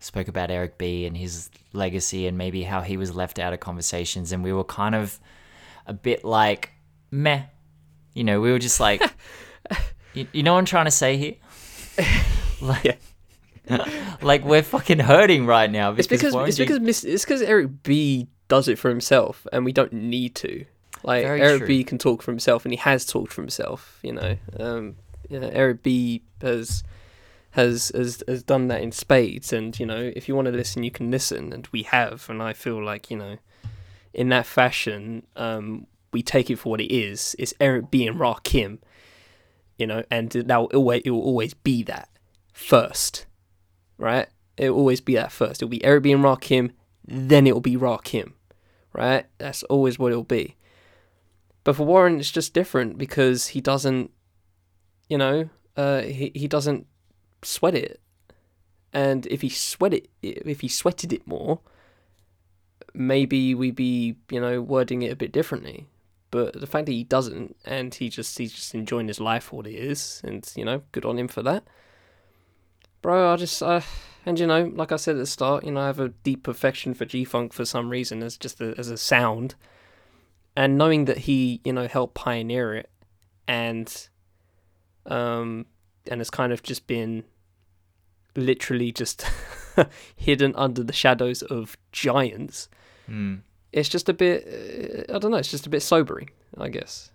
spoke 0.00 0.28
about 0.28 0.50
Eric 0.50 0.76
B 0.76 1.06
and 1.06 1.16
his 1.16 1.48
legacy 1.72 2.26
and 2.26 2.36
maybe 2.36 2.64
how 2.64 2.82
he 2.82 2.96
was 2.96 3.14
left 3.14 3.38
out 3.38 3.52
of 3.52 3.60
conversations, 3.60 4.32
and 4.32 4.42
we 4.44 4.52
were 4.52 4.64
kind 4.64 4.94
of 4.94 5.18
a 5.86 5.92
bit 5.92 6.24
like 6.24 6.72
meh. 7.10 7.44
You 8.14 8.24
know, 8.24 8.40
we 8.40 8.50
were 8.50 8.58
just 8.58 8.80
like, 8.80 9.02
you, 10.14 10.26
you 10.32 10.42
know 10.42 10.54
what 10.54 10.58
I'm 10.58 10.64
trying 10.64 10.86
to 10.86 10.90
say 10.90 11.16
here? 11.16 11.34
like, 12.60 12.98
like 14.22 14.44
we're 14.44 14.62
fucking 14.62 15.00
hurting 15.00 15.46
right 15.46 15.70
now 15.70 15.92
It's 15.92 16.06
because 16.06 16.32
Warren 16.32 16.48
it's 16.48 16.56
G- 16.56 16.64
because 16.64 17.04
it's 17.04 17.24
because 17.24 17.42
Eric 17.42 17.82
B 17.82 18.28
does 18.48 18.68
it 18.68 18.78
for 18.78 18.88
himself, 18.88 19.46
and 19.52 19.64
we 19.64 19.72
don't 19.72 19.92
need 19.92 20.34
to. 20.36 20.64
Like 21.02 21.24
Very 21.24 21.40
Eric 21.40 21.58
true. 21.58 21.66
B 21.66 21.84
can 21.84 21.98
talk 21.98 22.22
for 22.22 22.30
himself, 22.30 22.64
and 22.64 22.72
he 22.72 22.78
has 22.78 23.06
talked 23.06 23.32
for 23.32 23.42
himself. 23.42 23.98
You 24.02 24.12
know, 24.12 24.36
um, 24.58 24.96
know, 25.30 25.50
Eric 25.52 25.82
B 25.82 26.22
has 26.40 26.84
has 27.50 27.90
has 27.94 28.22
has 28.28 28.42
done 28.42 28.68
that 28.68 28.82
in 28.82 28.92
spades, 28.92 29.52
and 29.52 29.78
you 29.78 29.86
know, 29.86 30.12
if 30.14 30.28
you 30.28 30.34
want 30.34 30.46
to 30.46 30.52
listen, 30.52 30.82
you 30.84 30.90
can 30.90 31.10
listen, 31.10 31.52
and 31.52 31.68
we 31.72 31.82
have. 31.84 32.26
And 32.28 32.42
I 32.42 32.52
feel 32.52 32.82
like 32.82 33.10
you 33.10 33.16
know, 33.16 33.36
in 34.12 34.28
that 34.30 34.46
fashion, 34.46 35.26
um, 35.36 35.86
we 36.12 36.22
take 36.22 36.50
it 36.50 36.56
for 36.56 36.70
what 36.70 36.80
it 36.80 36.92
is. 36.94 37.36
It's 37.38 37.54
Eric 37.60 37.90
B 37.90 38.06
and 38.06 38.18
Rakim, 38.18 38.78
you 39.78 39.86
know, 39.86 40.04
and 40.10 40.30
that 40.30 40.56
will 40.56 40.70
always 40.74 41.02
it 41.04 41.10
will 41.10 41.22
always 41.22 41.54
be 41.54 41.82
that 41.84 42.08
first, 42.52 43.26
right? 43.98 44.28
It 44.56 44.70
will 44.70 44.78
always 44.78 45.00
be 45.00 45.14
that 45.14 45.32
first. 45.32 45.62
It'll 45.62 45.68
be 45.68 45.84
Eric 45.84 46.06
and 46.06 46.24
Rakim, 46.24 46.70
then 47.06 47.46
it'll 47.46 47.60
be 47.60 47.76
Rakim, 47.76 48.32
right? 48.92 49.26
That's 49.38 49.62
always 49.64 49.98
what 49.98 50.12
it'll 50.12 50.24
be. 50.24 50.56
But 51.64 51.76
for 51.76 51.84
Warren, 51.84 52.20
it's 52.20 52.30
just 52.30 52.54
different 52.54 52.96
because 52.96 53.48
he 53.48 53.60
doesn't, 53.60 54.10
you 55.08 55.18
know, 55.18 55.50
uh, 55.76 56.02
he 56.02 56.30
he 56.34 56.48
doesn't 56.48 56.86
sweat 57.42 57.74
it, 57.74 58.00
and 58.92 59.26
if 59.26 59.42
he 59.42 59.48
sweat 59.48 59.92
it, 59.92 60.08
if 60.22 60.60
he 60.60 60.68
sweated 60.68 61.12
it 61.12 61.26
more, 61.26 61.60
maybe 62.94 63.54
we'd 63.54 63.74
be, 63.74 64.16
you 64.30 64.40
know, 64.40 64.60
wording 64.60 65.02
it 65.02 65.12
a 65.12 65.16
bit 65.16 65.32
differently. 65.32 65.86
But 66.30 66.60
the 66.60 66.66
fact 66.66 66.86
that 66.86 66.92
he 66.92 67.04
doesn't, 67.04 67.56
and 67.64 67.94
he 67.94 68.08
just 68.08 68.38
he's 68.38 68.52
just 68.52 68.74
enjoying 68.74 69.08
his 69.08 69.20
life 69.20 69.52
what 69.52 69.66
it 69.66 69.74
is, 69.74 70.20
and 70.24 70.48
you 70.54 70.64
know, 70.64 70.82
good 70.92 71.04
on 71.04 71.18
him 71.18 71.28
for 71.28 71.42
that. 71.42 71.64
Bro. 73.06 73.32
I 73.32 73.36
just, 73.36 73.62
uh, 73.62 73.82
and 74.26 74.36
you 74.36 74.48
know, 74.48 74.72
like 74.74 74.90
I 74.90 74.96
said 74.96 75.14
at 75.14 75.18
the 75.18 75.26
start, 75.26 75.64
you 75.64 75.70
know, 75.70 75.80
I 75.80 75.86
have 75.86 76.00
a 76.00 76.08
deep 76.08 76.48
affection 76.48 76.92
for 76.92 77.04
G 77.04 77.24
Funk 77.24 77.52
for 77.52 77.64
some 77.64 77.88
reason 77.88 78.20
as 78.20 78.36
just 78.36 78.60
a, 78.60 78.74
as 78.76 78.90
a 78.90 78.96
sound, 78.96 79.54
and 80.56 80.76
knowing 80.76 81.04
that 81.04 81.18
he, 81.18 81.60
you 81.64 81.72
know, 81.72 81.86
helped 81.86 82.14
pioneer 82.14 82.74
it, 82.74 82.90
and, 83.46 84.08
um, 85.06 85.66
and 86.10 86.20
it's 86.20 86.30
kind 86.30 86.52
of 86.52 86.64
just 86.64 86.88
been 86.88 87.22
literally 88.34 88.90
just 88.90 89.24
hidden 90.16 90.52
under 90.56 90.82
the 90.82 90.92
shadows 90.92 91.42
of 91.42 91.76
giants. 91.92 92.68
Hmm. 93.06 93.36
It's 93.70 93.88
just 93.88 94.08
a 94.08 94.14
bit, 94.14 95.06
uh, 95.08 95.14
I 95.14 95.20
don't 95.20 95.30
know. 95.30 95.36
It's 95.36 95.52
just 95.52 95.68
a 95.68 95.70
bit 95.70 95.82
sobering, 95.82 96.30
I 96.58 96.70
guess. 96.70 97.12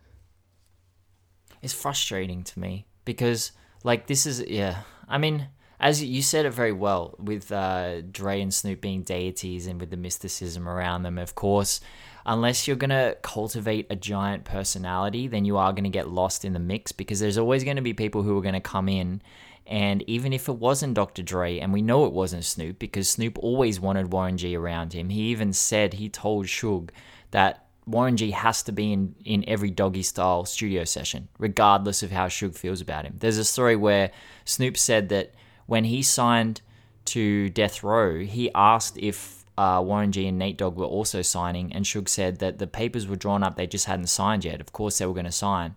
It's 1.61 1.73
frustrating 1.73 2.45
to 2.45 2.59
me 2.61 2.85
because, 3.03 3.51
like, 3.83 4.07
this 4.07 4.25
is 4.25 4.41
yeah. 4.47 4.83
I 5.09 5.17
mean, 5.17 5.49
as 5.81 6.03
you 6.03 6.21
said 6.21 6.45
it 6.45 6.51
very 6.51 6.71
well 6.71 7.15
with 7.17 7.51
uh, 7.51 8.01
Dre 8.01 8.39
and 8.39 8.53
Snoop 8.53 8.81
being 8.81 9.01
deities 9.01 9.65
and 9.65 9.79
with 9.79 9.89
the 9.89 9.97
mysticism 9.97 10.69
around 10.69 11.01
them. 11.01 11.17
Of 11.17 11.33
course, 11.33 11.81
unless 12.23 12.67
you're 12.67 12.77
gonna 12.77 13.15
cultivate 13.23 13.87
a 13.89 13.95
giant 13.95 14.45
personality, 14.45 15.27
then 15.27 15.43
you 15.43 15.57
are 15.57 15.73
gonna 15.73 15.89
get 15.89 16.07
lost 16.07 16.45
in 16.45 16.53
the 16.53 16.59
mix 16.59 16.91
because 16.91 17.19
there's 17.19 17.39
always 17.39 17.63
gonna 17.63 17.81
be 17.81 17.93
people 17.93 18.21
who 18.21 18.37
are 18.37 18.43
gonna 18.43 18.61
come 18.61 18.87
in. 18.87 19.23
And 19.65 20.03
even 20.07 20.33
if 20.33 20.47
it 20.47 20.57
wasn't 20.57 20.93
Dr. 20.93 21.23
Dre, 21.23 21.57
and 21.57 21.73
we 21.73 21.81
know 21.81 22.05
it 22.05 22.13
wasn't 22.13 22.45
Snoop 22.45 22.77
because 22.77 23.09
Snoop 23.09 23.39
always 23.39 23.79
wanted 23.79 24.13
Warren 24.13 24.37
G 24.37 24.55
around 24.55 24.93
him, 24.93 25.09
he 25.09 25.21
even 25.29 25.51
said 25.51 25.93
he 25.93 26.09
told 26.09 26.45
Suge 26.45 26.91
that 27.31 27.65
Warren 27.87 28.17
G 28.17 28.29
has 28.31 28.61
to 28.63 28.71
be 28.71 28.93
in, 28.93 29.15
in 29.25 29.43
every 29.47 29.71
doggy 29.71 30.03
style 30.03 30.45
studio 30.45 30.83
session, 30.83 31.27
regardless 31.39 32.03
of 32.03 32.11
how 32.11 32.27
Suge 32.27 32.55
feels 32.55 32.81
about 32.81 33.05
him. 33.05 33.15
There's 33.17 33.39
a 33.39 33.45
story 33.45 33.75
where 33.75 34.11
Snoop 34.45 34.77
said 34.77 35.09
that 35.09 35.33
when 35.71 35.85
he 35.85 36.01
signed 36.03 36.59
to 37.05 37.49
Death 37.49 37.81
Row, 37.81 38.19
he 38.19 38.51
asked 38.53 38.97
if 38.97 39.45
uh, 39.57 39.81
Warren 39.81 40.11
G 40.11 40.27
and 40.27 40.37
Nate 40.37 40.57
Dogg 40.57 40.75
were 40.75 40.83
also 40.83 41.21
signing, 41.21 41.71
and 41.71 41.85
Suge 41.85 42.09
said 42.09 42.39
that 42.39 42.59
the 42.59 42.67
papers 42.67 43.07
were 43.07 43.15
drawn 43.15 43.41
up, 43.41 43.55
they 43.55 43.67
just 43.67 43.85
hadn't 43.85 44.07
signed 44.07 44.43
yet. 44.43 44.59
Of 44.59 44.73
course, 44.73 44.97
they 44.97 45.05
were 45.05 45.13
going 45.13 45.27
to 45.27 45.31
sign. 45.31 45.75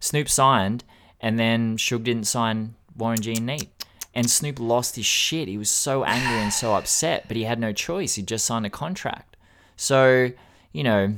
Snoop 0.00 0.28
signed, 0.28 0.82
and 1.20 1.38
then 1.38 1.76
Suge 1.76 2.02
didn't 2.02 2.26
sign 2.26 2.74
Warren 2.96 3.20
G 3.20 3.34
and 3.34 3.46
Nate. 3.46 3.70
And 4.12 4.28
Snoop 4.28 4.58
lost 4.58 4.96
his 4.96 5.06
shit. 5.06 5.46
He 5.46 5.56
was 5.56 5.70
so 5.70 6.02
angry 6.02 6.42
and 6.42 6.52
so 6.52 6.74
upset, 6.80 7.26
but 7.28 7.36
he 7.36 7.44
had 7.44 7.60
no 7.60 7.72
choice. 7.72 8.16
He 8.16 8.22
just 8.22 8.44
signed 8.44 8.66
a 8.66 8.70
contract. 8.70 9.36
So, 9.76 10.32
you 10.72 10.82
know, 10.82 11.14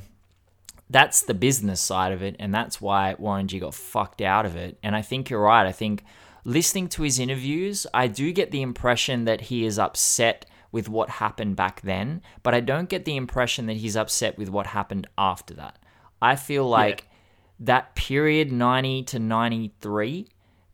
that's 0.91 1.23
the 1.23 1.33
business 1.33 1.81
side 1.81 2.13
of 2.13 2.23
it, 2.23 2.37
and 2.39 2.55
that's 2.55 2.83
why 2.83 3.15
Warren 3.15 3.49
G 3.49 3.61
got 3.61 3.75
fucked 3.75 4.21
out 4.21 4.45
of 4.45 4.57
it. 4.57 4.77
And 4.83 4.95
I 4.95 5.01
think 5.01 5.31
you're 5.31 5.41
right. 5.41 5.67
I 5.67 5.73
think 5.73 6.05
listening 6.45 6.89
to 6.89 7.03
his 7.03 7.19
interviews, 7.19 7.87
I 7.93 8.07
do 8.07 8.33
get 8.33 8.51
the 8.51 8.63
impression 8.63 9.25
that 9.25 9.43
he 9.43 9.65
is 9.65 9.79
upset 9.79 10.47
with 10.73 10.89
what 10.89 11.11
happened 11.11 11.57
back 11.57 11.81
then, 11.83 12.23
but 12.43 12.55
I 12.55 12.61
don't 12.61 12.89
get 12.89 13.05
the 13.05 13.17
impression 13.17 13.67
that 13.67 13.77
he's 13.77 13.97
upset 13.97 14.39
with 14.39 14.49
what 14.49 14.69
happened 14.69 15.07
after 15.19 15.55
that. 15.55 15.79
I 16.23 16.37
feel 16.37 16.69
like 16.69 17.09
that 17.59 17.95
period 17.95 18.53
90 18.53 19.05
to 19.05 19.19
93 19.19 20.29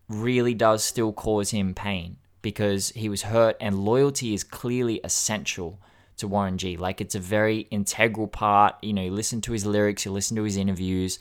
really 0.08 0.54
does 0.54 0.84
still 0.84 1.12
cause 1.12 1.50
him 1.50 1.74
pain 1.74 2.16
because 2.42 2.90
he 2.90 3.08
was 3.08 3.22
hurt 3.22 3.56
and 3.60 3.84
loyalty 3.84 4.34
is 4.34 4.44
clearly 4.44 5.00
essential 5.02 5.80
to 6.16 6.28
Warren 6.28 6.58
G. 6.58 6.76
Like 6.76 7.00
it's 7.00 7.14
a 7.14 7.20
very 7.20 7.60
integral 7.70 8.28
part. 8.28 8.76
You 8.82 8.92
know, 8.92 9.02
you 9.02 9.10
listen 9.10 9.40
to 9.42 9.52
his 9.52 9.66
lyrics, 9.66 10.04
you 10.04 10.12
listen 10.12 10.36
to 10.36 10.44
his 10.44 10.56
interviews, 10.56 11.18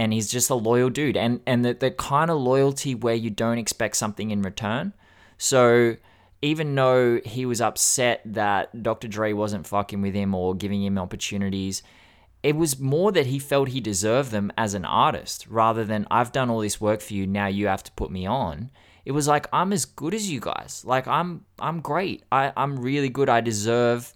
and 0.00 0.14
he's 0.14 0.30
just 0.30 0.48
a 0.48 0.54
loyal 0.54 0.88
dude. 0.88 1.18
And 1.18 1.42
and 1.46 1.62
the, 1.62 1.74
the 1.74 1.90
kind 1.90 2.30
of 2.30 2.38
loyalty 2.38 2.94
where 2.94 3.14
you 3.14 3.28
don't 3.28 3.58
expect 3.58 3.96
something 3.96 4.30
in 4.30 4.40
return. 4.40 4.94
So 5.36 5.96
even 6.40 6.74
though 6.74 7.20
he 7.22 7.44
was 7.44 7.60
upset 7.60 8.22
that 8.24 8.82
Dr. 8.82 9.08
Dre 9.08 9.34
wasn't 9.34 9.66
fucking 9.66 10.00
with 10.00 10.14
him 10.14 10.34
or 10.34 10.54
giving 10.54 10.82
him 10.82 10.96
opportunities, 10.96 11.82
it 12.42 12.56
was 12.56 12.80
more 12.80 13.12
that 13.12 13.26
he 13.26 13.38
felt 13.38 13.68
he 13.68 13.80
deserved 13.82 14.30
them 14.30 14.50
as 14.56 14.72
an 14.72 14.86
artist 14.86 15.46
rather 15.50 15.84
than 15.84 16.06
I've 16.10 16.32
done 16.32 16.48
all 16.48 16.60
this 16.60 16.80
work 16.80 17.02
for 17.02 17.12
you, 17.12 17.26
now 17.26 17.48
you 17.48 17.66
have 17.66 17.84
to 17.84 17.92
put 17.92 18.10
me 18.10 18.24
on. 18.24 18.70
It 19.04 19.12
was 19.12 19.28
like 19.28 19.48
I'm 19.52 19.70
as 19.70 19.84
good 19.84 20.14
as 20.14 20.30
you 20.30 20.40
guys. 20.40 20.82
Like 20.82 21.06
I'm 21.08 21.44
I'm 21.58 21.80
great. 21.82 22.24
I, 22.32 22.54
I'm 22.56 22.80
really 22.80 23.10
good. 23.10 23.28
I 23.28 23.42
deserve 23.42 24.14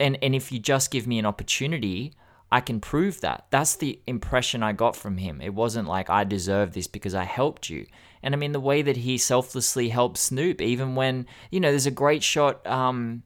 and 0.00 0.18
and 0.22 0.34
if 0.34 0.50
you 0.50 0.58
just 0.58 0.90
give 0.90 1.06
me 1.06 1.20
an 1.20 1.26
opportunity, 1.26 2.14
I 2.54 2.60
can 2.60 2.78
prove 2.78 3.20
that. 3.22 3.46
That's 3.50 3.74
the 3.74 3.98
impression 4.06 4.62
I 4.62 4.74
got 4.74 4.94
from 4.94 5.16
him. 5.16 5.40
It 5.40 5.52
wasn't 5.52 5.88
like 5.88 6.08
I 6.08 6.22
deserve 6.22 6.72
this 6.72 6.86
because 6.86 7.12
I 7.12 7.24
helped 7.24 7.68
you. 7.68 7.84
And 8.22 8.32
I 8.32 8.38
mean 8.38 8.52
the 8.52 8.60
way 8.60 8.80
that 8.80 8.98
he 8.98 9.18
selflessly 9.18 9.88
helped 9.88 10.18
Snoop, 10.18 10.60
even 10.60 10.94
when 10.94 11.26
you 11.50 11.58
know 11.58 11.70
there's 11.70 11.86
a 11.86 11.90
great 11.90 12.22
shot. 12.22 12.64
Um, 12.64 13.24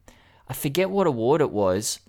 I 0.49 0.55
forget 0.55 0.89
what 0.89 1.07
award 1.07 1.43
it 1.43 1.51
was, 1.51 2.01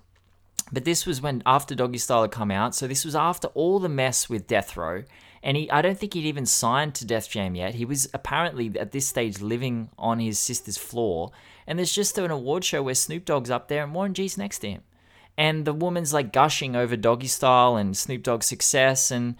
but 0.71 0.85
this 0.85 1.05
was 1.05 1.21
when 1.21 1.43
after 1.45 1.75
Doggy 1.75 1.97
Style 1.97 2.21
had 2.21 2.31
come 2.31 2.51
out. 2.51 2.73
So 2.73 2.87
this 2.87 3.03
was 3.03 3.15
after 3.17 3.49
all 3.49 3.79
the 3.79 3.89
mess 3.89 4.29
with 4.29 4.47
Death 4.47 4.77
Row. 4.77 5.03
And 5.43 5.57
he, 5.57 5.69
I 5.69 5.81
don't 5.81 5.99
think 5.99 6.13
he'd 6.13 6.25
even 6.25 6.45
signed 6.45 6.95
to 6.95 7.05
Def 7.05 7.29
Jam 7.29 7.53
yet. 7.53 7.75
He 7.75 7.83
was 7.83 8.09
apparently 8.13 8.71
at 8.79 8.93
this 8.93 9.07
stage 9.07 9.41
living 9.41 9.89
on 9.97 10.19
his 10.19 10.39
sister's 10.39 10.77
floor. 10.77 11.31
And 11.67 11.77
there's 11.77 11.93
just 11.93 12.17
an 12.17 12.31
award 12.31 12.63
show 12.63 12.81
where 12.81 12.95
Snoop 12.95 13.25
Dogg's 13.25 13.49
up 13.49 13.67
there 13.67 13.83
and 13.83 13.93
Warren 13.93 14.13
G's 14.13 14.37
next 14.37 14.59
to 14.59 14.69
him. 14.69 14.83
And 15.39 15.63
the 15.63 15.73
woman's 15.73 16.13
like 16.13 16.33
gushing 16.33 16.75
over 16.75 16.97
Doggy 16.97 17.27
Style 17.27 17.77
and 17.77 17.95
Snoop 17.95 18.23
Dogg's 18.23 18.45
success. 18.45 19.09
And, 19.09 19.35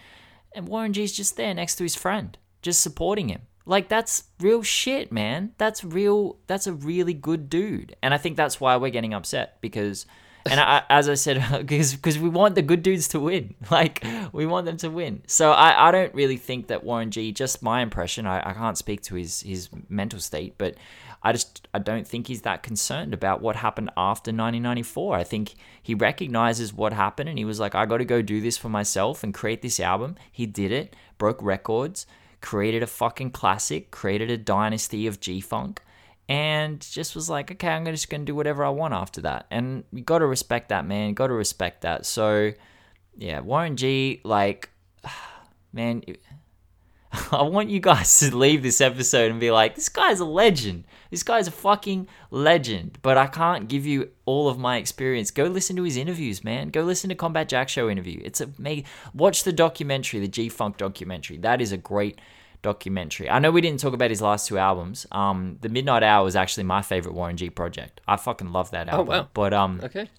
and 0.56 0.70
Warren 0.70 0.94
G's 0.94 1.12
just 1.12 1.36
there 1.36 1.54
next 1.54 1.76
to 1.76 1.84
his 1.84 1.96
friend, 1.96 2.38
just 2.62 2.80
supporting 2.80 3.28
him. 3.28 3.42
Like 3.66 3.90
that's 3.90 4.24
real 4.40 4.64
shit, 4.64 5.12
man. 5.12 5.52
That's 5.58 5.84
real. 5.84 6.38
That's 6.48 6.68
a 6.68 6.74
really 6.74 7.14
good 7.14 7.50
dude. 7.50 7.98
And 8.02 8.14
I 8.14 8.18
think 8.18 8.38
that's 8.38 8.62
why 8.62 8.78
we're 8.78 8.92
getting 8.92 9.14
upset 9.14 9.60
because 9.60 10.06
and 10.50 10.60
I, 10.60 10.84
as 10.90 11.10
I 11.10 11.16
said, 11.16 11.44
because 11.60 11.94
because 11.94 12.18
we 12.18 12.30
want 12.30 12.56
the 12.56 12.62
good 12.62 12.82
dudes 12.82 13.10
to 13.10 13.20
win, 13.20 13.56
like 13.72 14.04
we 14.32 14.46
want 14.46 14.66
them 14.66 14.78
to 14.78 14.90
win. 14.90 15.22
So 15.28 15.52
I, 15.52 15.90
I 15.90 15.92
don't 15.92 16.14
really 16.16 16.38
think 16.38 16.68
that 16.68 16.84
Warren 16.84 17.12
G. 17.12 17.32
Just 17.32 17.62
my 17.62 17.82
impression, 17.82 18.26
I, 18.26 18.50
I 18.50 18.54
can't 18.54 18.78
speak 18.78 19.02
to 19.04 19.16
his 19.16 19.42
his 19.42 19.70
mental 19.90 20.20
state, 20.20 20.56
but 20.58 20.76
I 21.22 21.32
just 21.32 21.68
I 21.74 21.80
don't 21.80 22.08
think 22.08 22.28
he's 22.28 22.44
that 22.44 22.64
concerned 22.64 23.14
about 23.14 23.42
what 23.42 23.58
happened 23.58 23.90
after 23.98 24.30
1994. 24.30 25.16
I 25.16 25.24
think 25.24 25.56
he 25.82 25.94
recognizes 25.94 26.74
what 26.74 26.94
happened, 26.94 27.30
and 27.30 27.38
he 27.38 27.46
was 27.46 27.60
like, 27.60 27.76
I 27.76 27.86
got 27.86 27.98
to 27.98 28.06
go 28.06 28.22
do 28.22 28.42
this 28.42 28.58
for 28.58 28.70
myself 28.70 29.24
and 29.24 29.34
create 29.34 29.62
this 29.62 29.80
album. 29.80 30.16
He 30.32 30.46
did 30.46 30.72
it, 30.72 30.96
broke 31.18 31.42
records, 31.42 32.06
created 32.42 32.84
a 32.84 32.88
fucking 32.88 33.32
classic, 33.32 33.92
created 33.92 34.32
a 34.32 34.38
dynasty 34.38 35.08
of 35.08 35.20
G 35.20 35.42
Funk 35.42 35.82
and 36.30 36.80
just 36.80 37.16
was 37.16 37.28
like, 37.28 37.52
okay, 37.52 37.70
I'm 37.70 37.86
just 37.86 38.08
gonna 38.08 38.24
do 38.24 38.36
whatever 38.36 38.64
I 38.64 38.70
want 38.70 38.94
after 38.94 39.22
that. 39.22 39.48
And 39.50 39.84
you 39.92 40.04
gotta 40.04 40.28
respect 40.28 40.70
that, 40.70 40.86
man. 40.86 41.10
You 41.10 41.16
gotta 41.16 41.34
respect 41.34 41.82
that. 41.82 42.06
So, 42.06 42.54
yeah, 43.18 43.40
Warren 43.40 43.76
G, 43.76 44.22
like, 44.24 44.70
man, 45.74 46.04
I 47.32 47.42
want 47.42 47.72
you 47.72 47.80
guys 47.80 48.20
to 48.20 48.38
leave 48.38 48.62
this 48.62 48.80
episode 48.80 49.32
and 49.32 49.40
be 49.40 49.50
like, 49.50 49.74
this 49.74 49.90
guy's 49.90 50.20
a 50.20 50.26
legend. 50.26 50.84
This 51.10 51.24
guy's 51.24 51.48
a 51.48 51.52
fucking 51.52 52.08
legend. 52.32 53.00
But 53.02 53.18
I 53.18 53.28
can't 53.28 53.68
give 53.68 53.86
you 53.86 54.10
all 54.26 54.48
of 54.48 54.58
my 54.58 54.78
experience. 54.78 55.32
Go 55.32 55.46
listen 55.46 55.76
to 55.78 55.84
his 55.84 55.98
interviews, 55.98 56.44
man. 56.44 56.70
Go 56.70 56.84
listen 56.84 57.10
to 57.10 57.16
Combat 57.16 57.50
Jack 57.50 57.70
Show 57.70 57.90
interview. 57.90 58.22
It's 58.24 58.42
a 58.42 58.50
me. 58.58 58.86
Watch 59.14 59.44
the 59.44 59.54
documentary, 59.54 60.20
the 60.20 60.28
G 60.28 60.50
Funk 60.50 60.78
documentary. 60.78 61.38
That 61.38 61.62
is 61.62 61.72
a 61.72 61.78
great 61.78 62.20
documentary. 62.62 63.30
I 63.30 63.40
know 63.40 63.52
we 63.52 63.62
didn't 63.62 63.80
talk 63.80 63.94
about 63.94 64.10
his 64.10 64.22
last 64.22 64.48
two 64.48 64.58
albums. 64.58 65.08
Um, 65.12 65.58
The 65.62 65.70
Mid-Nite 65.70 66.04
Hour 66.04 66.24
was 66.26 66.36
actually 66.36 66.66
my 66.66 66.82
favorite 66.82 67.14
Warren 67.16 67.38
G 67.38 67.50
project. 67.50 68.02
I 68.08 68.18
fucking 68.18 68.52
love 68.52 68.72
that 68.72 68.90
album. 68.90 69.08
Oh 69.08 69.20
wow! 69.20 69.28
But 69.34 69.54
um, 69.54 69.80
Okay. 69.84 70.10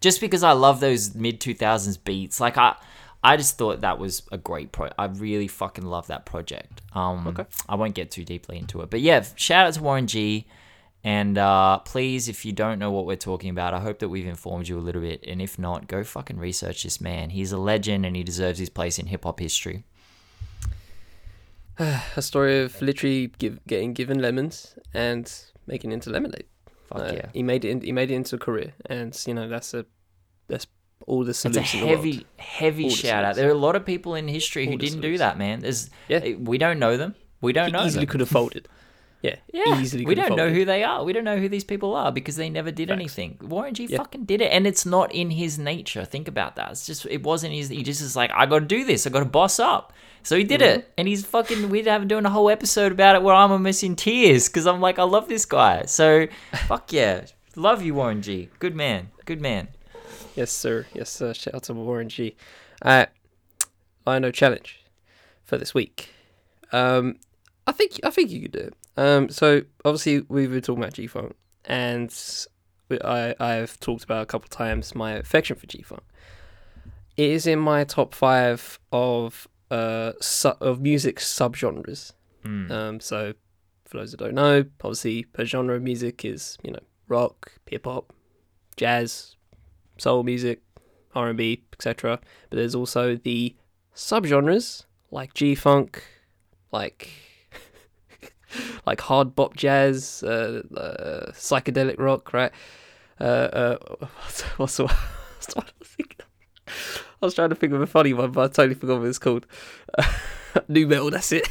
just 0.00 0.20
because 0.20 0.42
I 0.42 0.52
love 0.52 0.80
those 0.80 1.14
mid 1.14 1.40
two 1.40 1.54
thousands 1.54 1.96
beats, 1.98 2.40
like 2.40 2.56
I, 2.56 2.76
I 3.32 3.36
just 3.36 3.58
thought 3.58 3.80
that 3.80 3.98
was 3.98 4.22
a 4.32 4.38
great 4.38 4.72
pro. 4.72 4.88
I 4.98 5.06
really 5.06 5.48
fucking 5.48 5.84
love 5.84 6.06
that 6.08 6.26
project. 6.26 6.82
Um, 6.92 7.26
Okay. 7.26 7.44
I 7.68 7.74
won't 7.74 7.94
get 7.94 8.10
too 8.10 8.24
deeply 8.24 8.58
into 8.58 8.80
it, 8.82 8.90
but 8.90 9.00
yeah, 9.00 9.24
shout 9.36 9.66
out 9.66 9.74
to 9.74 9.82
Warren 9.82 10.06
G. 10.06 10.46
And 11.04 11.38
uh, 11.38 11.78
please, 11.80 12.28
if 12.28 12.44
you 12.44 12.52
don't 12.52 12.78
know 12.80 12.90
what 12.90 13.06
we're 13.06 13.14
talking 13.16 13.50
about, 13.50 13.72
I 13.74 13.78
hope 13.80 14.00
that 14.00 14.08
we've 14.08 14.26
informed 14.26 14.66
you 14.66 14.76
a 14.76 14.80
little 14.82 15.02
bit. 15.02 15.22
And 15.26 15.40
if 15.40 15.56
not, 15.58 15.86
go 15.86 16.02
fucking 16.02 16.36
research 16.38 16.82
this 16.82 17.00
man. 17.00 17.30
He's 17.30 17.52
a 17.52 17.58
legend 17.58 18.04
and 18.04 18.16
he 18.16 18.24
deserves 18.24 18.58
his 18.58 18.70
place 18.70 18.98
in 18.98 19.06
hip 19.06 19.22
hop 19.24 19.38
history. 19.38 19.84
A 21.78 22.22
story 22.22 22.60
of 22.60 22.80
literally 22.80 23.28
give, 23.38 23.64
getting 23.66 23.92
given 23.92 24.20
lemons 24.20 24.76
and 24.94 25.32
making 25.66 25.90
it 25.92 25.94
into 25.94 26.10
lemonade. 26.10 26.44
Fuck 26.88 26.98
Uh, 27.00 27.12
yeah. 27.14 27.26
He 27.32 27.42
made 27.42 27.64
it. 27.64 27.70
In, 27.70 27.80
he 27.82 27.92
made 27.92 28.10
it 28.10 28.14
into 28.14 28.36
a 28.36 28.38
career, 28.38 28.72
and 28.86 29.16
you 29.26 29.34
know 29.34 29.48
that's 29.48 29.74
a 29.74 29.84
that's 30.48 30.66
all 31.06 31.24
the 31.24 31.30
It's 31.30 31.44
a 31.44 31.48
the 31.50 31.60
heavy, 31.60 32.26
heavy 32.36 32.84
All 32.84 32.90
the 32.90 32.96
shout 32.96 33.24
out. 33.24 33.36
There 33.36 33.48
are 33.48 33.52
a 33.52 33.54
lot 33.54 33.76
of 33.76 33.84
people 33.84 34.14
in 34.14 34.28
history 34.28 34.64
who 34.66 34.72
All 34.72 34.78
the 34.78 34.86
didn't 34.86 35.02
do 35.02 35.18
that, 35.18 35.38
man. 35.38 35.60
There's, 35.60 35.90
Yeah. 36.08 36.34
we 36.38 36.58
don't 36.58 36.78
know 36.78 36.96
them. 36.96 37.14
We 37.40 37.52
don't 37.52 37.66
He 37.66 37.72
know 37.72 37.84
easily 37.84 38.04
them. 38.06 38.10
could 38.12 38.20
have 38.20 38.28
folded. 38.30 38.68
Yeah, 39.22 39.36
Yeah, 39.52 39.80
easily. 39.80 40.04
we 40.04 40.10
could 40.14 40.18
have 40.18 40.28
don't 40.28 40.36
know 40.36 40.50
who 40.50 40.64
they 40.64 40.84
are. 40.84 41.02
We 41.02 41.12
don't 41.12 41.24
know 41.24 41.38
who 41.38 41.48
these 41.48 41.64
people 41.64 41.94
are 41.96 42.12
because 42.12 42.36
they 42.36 42.48
never 42.50 42.70
did 42.70 42.88
Facts. 42.90 42.96
anything. 43.00 43.38
Warren 43.40 43.74
G 43.74 43.86
Yeah. 43.86 43.96
fucking 43.96 44.24
did 44.24 44.40
it, 44.40 44.52
and 44.52 44.66
it's 44.68 44.86
not 44.86 45.10
in 45.12 45.30
his 45.30 45.58
nature. 45.58 46.04
Think 46.04 46.28
about 46.28 46.54
that. 46.56 46.70
It's 46.72 46.86
just 46.86 47.06
it 47.06 47.24
wasn't 47.24 47.54
his. 47.54 47.68
He 47.70 47.82
just 47.82 48.02
is 48.02 48.14
like, 48.14 48.30
I 48.32 48.46
got 48.46 48.60
to 48.60 48.66
do 48.66 48.84
this. 48.84 49.04
I 49.06 49.10
got 49.10 49.20
to 49.20 49.24
boss 49.24 49.58
up. 49.58 49.92
So 50.22 50.36
he 50.36 50.44
did 50.44 50.60
Mm-hmm. 50.60 50.80
it, 50.80 50.92
and 50.98 51.08
he's 51.08 51.24
fucking. 51.24 51.70
We're 51.70 51.84
having 51.84 52.06
doing 52.08 52.26
a 52.26 52.30
whole 52.30 52.50
episode 52.50 52.92
about 52.92 53.16
it 53.16 53.22
where 53.22 53.34
I'm 53.34 53.50
almost 53.50 53.82
in 53.82 53.96
tears 53.96 54.48
because 54.48 54.66
I'm 54.66 54.80
like, 54.80 54.98
I 55.00 55.04
love 55.04 55.28
this 55.28 55.44
guy. 55.46 55.86
So 55.86 56.26
fuck 56.68 56.92
yeah, 56.92 57.24
love 57.56 57.82
you, 57.82 57.94
Warren 57.94 58.22
G. 58.22 58.50
Good 58.60 58.76
man. 58.76 59.08
Good 59.24 59.40
man. 59.40 59.68
Yes, 60.36 60.50
sir. 60.52 60.86
Yes, 60.94 61.10
sir. 61.10 61.34
Shout 61.34 61.54
out 61.54 61.62
to 61.64 61.74
Warren 61.74 62.08
G. 62.08 62.36
Uh, 62.82 63.06
I 64.06 64.18
know 64.18 64.30
challenge 64.30 64.80
for 65.44 65.56
this 65.58 65.74
week. 65.74 66.10
Um, 66.72 67.16
I 67.66 67.72
think 67.72 67.98
I 68.04 68.10
think 68.10 68.30
you 68.30 68.42
could 68.42 68.52
do 68.52 68.58
it. 68.60 68.74
Um, 68.96 69.28
so 69.28 69.62
obviously 69.84 70.20
we've 70.28 70.50
been 70.50 70.60
talking 70.62 70.82
about 70.82 70.94
G 70.94 71.06
Funk, 71.06 71.34
and 71.64 72.14
we- 72.88 73.00
I 73.00 73.34
I've 73.40 73.78
talked 73.80 74.04
about 74.04 74.22
a 74.22 74.26
couple 74.26 74.48
times 74.48 74.94
my 74.94 75.12
affection 75.12 75.56
for 75.56 75.66
G 75.66 75.82
Funk. 75.82 76.02
It 77.16 77.30
is 77.30 77.46
in 77.46 77.58
my 77.58 77.84
top 77.84 78.14
five 78.14 78.78
of 78.92 79.48
uh 79.70 80.12
su- 80.20 80.54
of 80.60 80.80
music 80.80 81.18
subgenres. 81.18 82.12
Mm. 82.44 82.70
Um, 82.70 83.00
so 83.00 83.34
for 83.86 83.98
those 83.98 84.10
that 84.12 84.18
don't 84.18 84.34
know, 84.34 84.64
obviously 84.82 85.24
per 85.24 85.44
genre 85.44 85.76
of 85.76 85.82
music 85.82 86.24
is 86.24 86.58
you 86.62 86.72
know 86.72 86.80
rock, 87.08 87.52
hip 87.68 87.84
hop, 87.86 88.12
jazz, 88.76 89.35
soul 89.98 90.22
music, 90.22 90.62
R 91.14 91.28
and 91.28 91.38
B, 91.38 91.62
etc. 91.72 92.20
But 92.50 92.56
there's 92.56 92.74
also 92.74 93.16
the 93.16 93.56
subgenres 93.94 94.84
like 95.10 95.34
G 95.34 95.54
funk, 95.54 96.02
like 96.72 97.10
like 98.86 99.00
hard 99.00 99.34
bop 99.34 99.56
jazz, 99.56 100.22
uh, 100.22 100.62
uh, 100.76 101.32
psychedelic 101.32 101.98
rock, 101.98 102.32
right? 102.32 102.52
Uh, 103.18 103.76
what's, 103.98 104.42
what's 104.58 104.76
the 104.76 104.84
what's 104.84 105.46
the 105.46 105.54
one 105.56 105.66
I 105.66 105.72
was? 105.78 105.96
I 107.22 107.24
was 107.24 107.34
trying 107.34 107.48
to 107.48 107.54
think 107.54 107.72
of 107.72 107.80
a 107.80 107.86
funny 107.86 108.12
one, 108.12 108.32
but 108.32 108.50
I 108.50 108.52
totally 108.52 108.74
forgot 108.74 108.98
what 108.98 109.08
it's 109.08 109.18
called. 109.18 109.46
nu 110.68 110.86
metal, 110.86 111.10
that's 111.10 111.32
it. 111.32 111.48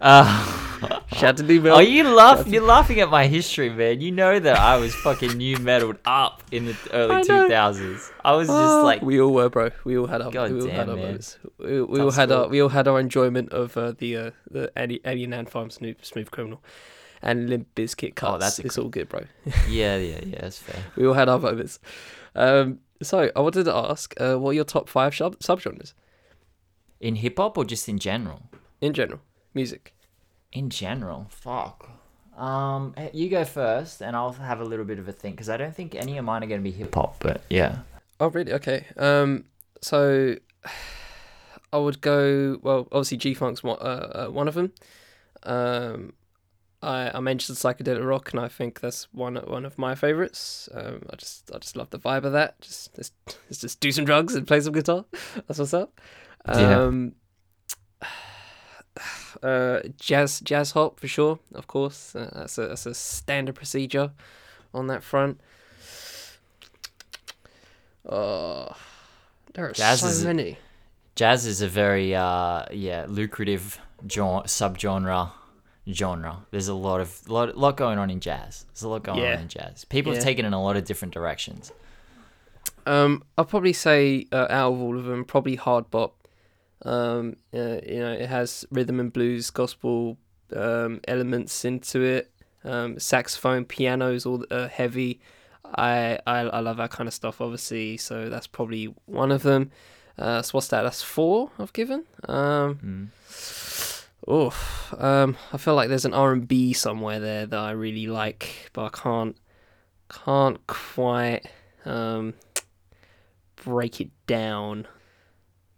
Uh, 0.00 0.65
Shout 1.14 1.36
to 1.38 1.42
nu 1.42 1.60
metal. 1.60 1.78
oh, 1.78 1.80
you 1.80 2.04
laugh. 2.08 2.46
You're 2.46 2.62
laughing 2.62 3.00
at 3.00 3.08
my 3.10 3.26
history, 3.26 3.70
man. 3.70 4.00
You 4.00 4.12
know 4.12 4.38
that 4.38 4.56
I 4.58 4.76
was 4.76 4.94
fucking 4.96 5.36
nu 5.38 5.56
metaled 5.56 5.98
up 6.04 6.42
in 6.52 6.66
the 6.66 6.76
early 6.92 7.22
2000s. 7.24 8.10
I 8.24 8.32
was 8.34 8.48
just 8.48 8.58
Oh, 8.58 8.82
like, 8.84 9.02
we 9.02 9.20
all 9.20 9.32
were, 9.32 9.48
bro. 9.48 9.70
We 9.84 9.96
all 9.98 10.06
had 10.06 10.20
our, 10.22 10.30
God 10.30 10.52
we 10.52 10.60
all 10.62 10.68
had 10.68 10.88
our 10.88 10.96
man. 10.96 11.04
moments. 11.06 11.38
We, 11.58 11.82
we 11.82 12.00
all 12.00 12.10
had 12.10 12.30
our, 12.32 12.48
we 12.48 12.60
all 12.60 12.68
had 12.68 12.86
our 12.88 13.00
enjoyment 13.00 13.52
of 13.52 13.76
uh, 13.76 13.92
the 13.96 14.16
uh, 14.16 14.30
the 14.50 14.70
Eddie 14.76 15.00
Alien 15.04 15.32
Ant 15.32 15.48
Farm 15.50 15.70
Smooth 15.70 16.04
Smooth 16.04 16.30
Criminal, 16.30 16.62
and 17.22 17.48
Limp 17.48 17.68
Bizkit 17.74 18.14
cuts. 18.14 18.34
Oh, 18.34 18.38
that's 18.38 18.58
it's 18.58 18.76
all 18.78 18.88
good, 18.88 19.08
bro. 19.08 19.20
yeah, 19.68 19.96
yeah, 19.96 20.20
yeah. 20.24 20.40
That's 20.40 20.58
fair. 20.58 20.82
We 20.96 21.06
all 21.06 21.14
had 21.14 21.28
our 21.28 21.38
moments. 21.38 21.78
Um, 22.34 22.80
so 23.02 23.30
I 23.34 23.40
wanted 23.40 23.64
to 23.64 23.74
ask, 23.74 24.14
uh, 24.20 24.36
what 24.36 24.50
are 24.50 24.54
your 24.54 24.64
top 24.64 24.88
five 24.88 25.14
sub 25.14 25.38
subgenres 25.40 25.92
In 27.00 27.16
hip 27.16 27.38
hop 27.38 27.56
or 27.58 27.64
just 27.64 27.88
in 27.88 27.98
general? 27.98 28.42
in 28.80 28.92
general, 28.92 29.20
music? 29.54 29.94
In 30.52 30.70
general, 30.70 31.26
fuck. 31.30 31.88
Um, 32.36 32.94
eh, 32.96 33.08
you 33.12 33.28
go 33.28 33.44
first, 33.44 34.02
and 34.02 34.14
I'll 34.14 34.32
have 34.32 34.60
a 34.60 34.64
little 34.64 34.84
bit 34.84 34.98
of 34.98 35.08
a 35.08 35.12
think 35.12 35.36
because 35.36 35.48
I 35.48 35.56
don't 35.56 35.74
think 35.74 35.94
any 35.94 36.18
of 36.18 36.24
mine 36.24 36.44
are 36.44 36.46
going 36.46 36.60
to 36.60 36.64
be 36.64 36.76
hip 36.76 36.94
hop. 36.94 37.16
But 37.20 37.42
yeah, 37.48 37.78
Oh, 38.18 38.28
really? 38.28 38.52
Okay. 38.52 38.86
Um, 38.96 39.44
so 39.82 40.36
I 41.72 41.78
would 41.78 42.00
go. 42.00 42.58
Well, 42.62 42.88
obviously 42.92 43.18
G 43.18 43.34
Funk's 43.34 43.62
one, 43.62 43.78
uh, 43.80 44.26
uh, 44.26 44.32
one 44.32 44.48
of 44.48 44.54
them. 44.54 44.72
Um, 45.42 46.14
I 46.82 47.10
I 47.14 47.20
mentioned 47.20 47.58
psychedelic 47.58 48.06
rock, 48.06 48.32
and 48.32 48.40
I 48.40 48.48
think 48.48 48.80
that's 48.80 49.12
one 49.12 49.36
one 49.36 49.66
of 49.66 49.78
my 49.78 49.94
favorites. 49.94 50.68
Um, 50.72 51.02
I 51.10 51.16
just 51.16 51.50
I 51.54 51.58
just 51.58 51.76
love 51.76 51.90
the 51.90 51.98
vibe 51.98 52.24
of 52.24 52.32
that. 52.32 52.60
Just 52.60 52.96
let's, 52.96 53.12
let's 53.26 53.60
just 53.60 53.80
do 53.80 53.92
some 53.92 54.04
drugs 54.04 54.34
and 54.34 54.46
play 54.46 54.60
some 54.60 54.72
guitar. 54.72 55.04
That's 55.46 55.58
what's 55.58 55.74
up. 55.74 56.00
Yeah. 56.48 56.84
Uh, 59.42 59.80
jazz 60.00 60.40
jazz 60.40 60.70
hop 60.70 60.98
for 60.98 61.06
sure. 61.06 61.38
Of 61.54 61.66
course, 61.66 62.16
uh, 62.16 62.30
that's 62.34 62.56
a 62.56 62.68
that's 62.68 62.86
a 62.86 62.94
standard 62.94 63.54
procedure 63.54 64.10
on 64.72 64.86
that 64.86 65.02
front. 65.02 65.38
Oh, 68.08 68.74
there 69.54 69.68
are 69.68 69.72
Jazz 69.72 70.00
so 70.00 70.06
is- 70.06 70.24
many. 70.24 70.58
jazz 71.14 71.44
is 71.46 71.60
a 71.60 71.68
very 71.68 72.14
uh 72.14 72.64
yeah 72.72 73.04
lucrative 73.08 73.78
genre 74.10 74.42
subgenre 74.46 75.30
genre. 75.92 76.46
There's 76.50 76.68
a 76.68 76.74
lot 76.74 77.00
of 77.00 77.28
lot 77.28 77.56
lot 77.56 77.76
going 77.76 77.98
on 77.98 78.10
in 78.10 78.20
jazz. 78.20 78.64
There's 78.72 78.82
a 78.82 78.88
lot 78.88 79.02
going 79.02 79.18
Yeah. 79.20 79.34
on 79.36 79.42
in 79.42 79.48
jazz. 79.48 79.84
People 79.84 80.14
have 80.14 80.22
taken 80.22 80.44
in 80.46 80.52
a 80.54 80.62
lot 80.62 80.76
of 80.76 80.84
different 80.86 81.12
directions. 81.12 81.72
Um, 82.86 83.22
I'll 83.36 83.44
probably 83.44 83.72
say 83.74 84.26
uh, 84.32 84.46
out 84.48 84.72
of 84.74 84.80
all 84.80 84.96
of 84.96 85.04
them, 85.04 85.24
probably 85.24 85.56
hard 85.56 85.90
bop. 85.90 86.14
Um, 86.84 87.36
uh, 87.54 87.78
you 87.86 88.00
know, 88.00 88.12
it 88.12 88.28
has 88.28 88.64
rhythm 88.70 89.00
and 89.00 89.12
blues, 89.12 89.50
gospel 89.50 90.18
um, 90.54 91.00
elements 91.08 91.64
into 91.64 92.02
it. 92.02 92.30
Um, 92.64 92.98
saxophone, 92.98 93.64
pianos, 93.64 94.26
all 94.26 94.44
uh, 94.50 94.68
heavy. 94.68 95.20
I, 95.64 96.18
I 96.26 96.40
I 96.40 96.60
love 96.60 96.76
that 96.76 96.90
kind 96.90 97.08
of 97.08 97.14
stuff, 97.14 97.40
obviously. 97.40 97.96
So 97.96 98.28
that's 98.28 98.46
probably 98.46 98.94
one 99.06 99.32
of 99.32 99.42
them. 99.42 99.70
Uh, 100.18 100.42
so 100.42 100.52
what's 100.52 100.68
that? 100.68 100.82
That's 100.82 101.02
four 101.02 101.50
I've 101.58 101.72
given. 101.72 102.04
Um, 102.28 102.78
Mm. 102.84 104.04
oh, 104.28 104.54
um, 104.98 105.36
I 105.52 105.56
feel 105.58 105.74
like 105.74 105.88
there's 105.88 106.04
an 106.04 106.14
R 106.14 106.32
and 106.32 106.46
B 106.46 106.72
somewhere 106.72 107.20
there 107.20 107.46
that 107.46 107.58
I 107.58 107.70
really 107.72 108.06
like, 108.06 108.70
but 108.72 108.84
I 108.84 108.88
can't 108.90 109.36
can't 110.08 110.64
quite 110.68 111.42
um 111.84 112.34
break 113.64 114.00
it 114.00 114.10
down. 114.26 114.86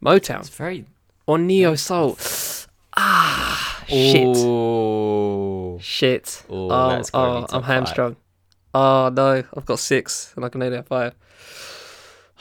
Motown 0.02 0.40
It's 0.40 0.48
very 0.48 0.86
or 1.26 1.38
neo 1.38 1.74
soul. 1.74 2.16
Ah, 2.96 3.84
shit, 3.86 4.36
Ooh. 4.36 5.78
shit. 5.80 6.44
Ooh, 6.50 6.68
oh, 6.70 6.88
that's 6.88 7.10
gotta 7.10 7.32
be 7.32 7.36
oh, 7.36 7.46
top 7.46 7.54
I'm 7.54 7.62
five. 7.62 7.68
hamstrung. 7.68 8.16
Oh 8.74 9.10
no, 9.14 9.44
I've 9.56 9.66
got 9.66 9.78
six, 9.78 10.32
and 10.36 10.44
I 10.44 10.48
can 10.48 10.62
only 10.62 10.76
have 10.76 10.86
five. 10.86 11.14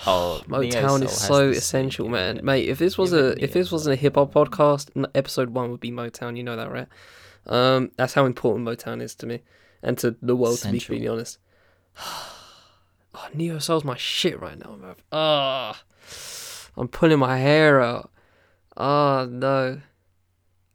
Oh, 0.06 0.42
Motown 0.48 1.04
is 1.04 1.12
so 1.12 1.50
essential, 1.50 2.08
man. 2.08 2.40
in. 2.40 2.46
Mate, 2.46 2.70
if 2.70 2.80
this 2.80 2.98
was 2.98 3.12
Give 3.12 3.20
a 3.20 3.28
it 3.30 3.44
if 3.44 3.50
Neo 3.50 3.54
this 3.54 3.72
wasn't 3.72 3.94
a 3.94 3.96
hip 3.98 4.16
hop 4.16 4.34
podcast, 4.34 5.10
episode 5.14 5.50
one 5.50 5.72
would 5.72 5.80
be 5.80 5.92
Motown. 5.92 6.38
You 6.38 6.44
know 6.44 6.56
that, 6.56 6.72
right? 6.72 6.88
Um, 7.46 7.92
that's 7.98 8.14
how 8.14 8.26
important 8.26 8.68
Motown 8.68 9.02
is 9.02 9.16
to 9.16 9.26
me 9.26 9.42
and 9.82 9.98
to 10.00 10.16
the 10.22 10.36
world. 10.36 10.60
To 10.60 10.72
be 10.72 10.80
completely 10.80 11.08
honest. 11.08 11.40
Oh, 13.20 13.30
Neo 13.34 13.58
Soul's 13.58 13.84
my 13.84 13.98
shit 13.98 14.40
right 14.40 14.60
now, 14.64 14.76
man. 14.76 14.96
Ah, 15.12 15.82
I'm 16.78 16.88
pulling 16.88 17.20
my 17.20 17.38
hair 17.38 17.82
out. 17.82 18.12
Oh 18.76 19.28
no. 19.30 19.82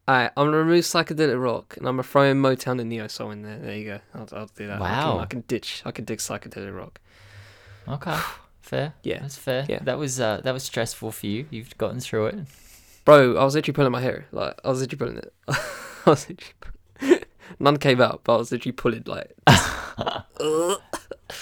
Alright, 0.09 0.33
I'm 0.37 0.47
gonna 0.49 0.57
remove 0.57 0.85
psychedelic 0.85 1.41
rock 1.41 1.77
and 1.77 1.87
I'm 1.87 1.95
gonna 1.95 2.03
throw 2.03 2.23
in 2.25 2.43
Motown 2.43 2.81
and 2.81 2.89
Neo 2.91 3.07
Soul 3.07 3.31
in 3.31 3.43
there. 3.43 3.59
There 3.59 3.77
you 3.77 3.85
go. 3.85 4.01
I'll, 4.15 4.29
I'll 4.33 4.47
do 4.57 4.67
that. 4.67 4.83
I 4.83 4.89
can, 4.89 4.97
Wow. 4.99 5.19
I 5.21 5.27
can 5.27 5.41
ditch. 5.43 5.83
I 5.85 5.93
can 5.93 6.05
dig 6.05 6.19
psychedelic 6.19 6.77
rock. 6.77 7.01
Okay, 7.89 8.19
fair. 8.63 8.95
Yeah. 9.05 9.21
that's 9.21 9.37
fair. 9.39 9.65
Yeah. 9.69 9.79
that 9.83 9.99
was 9.99 10.21
uh, 10.21 10.41
that 10.43 10.53
was 10.53 10.65
stressful 10.65 11.13
for 11.13 11.27
you. 11.27 11.47
You've 11.51 11.77
gotten 11.79 12.01
through 12.01 12.27
it. 12.27 12.39
Bro, 13.05 13.37
I 13.37 13.45
was 13.45 13.55
literally 13.55 13.75
pulling 13.75 13.93
my 13.93 14.01
hair. 14.01 14.27
Like 14.33 14.59
I 14.65 14.69
was 14.69 14.81
literally 14.81 14.99
pulling 14.99 15.19
it. 15.19 15.33
I 15.49 16.11
was 16.11 16.29
literally 16.29 16.53
None 17.59 17.77
came 17.79 18.01
out, 18.01 18.21
but 18.25 18.35
I 18.35 18.39
was 18.39 18.53
literally 18.53 18.73
pulling 18.73 19.05
like. 19.07 19.33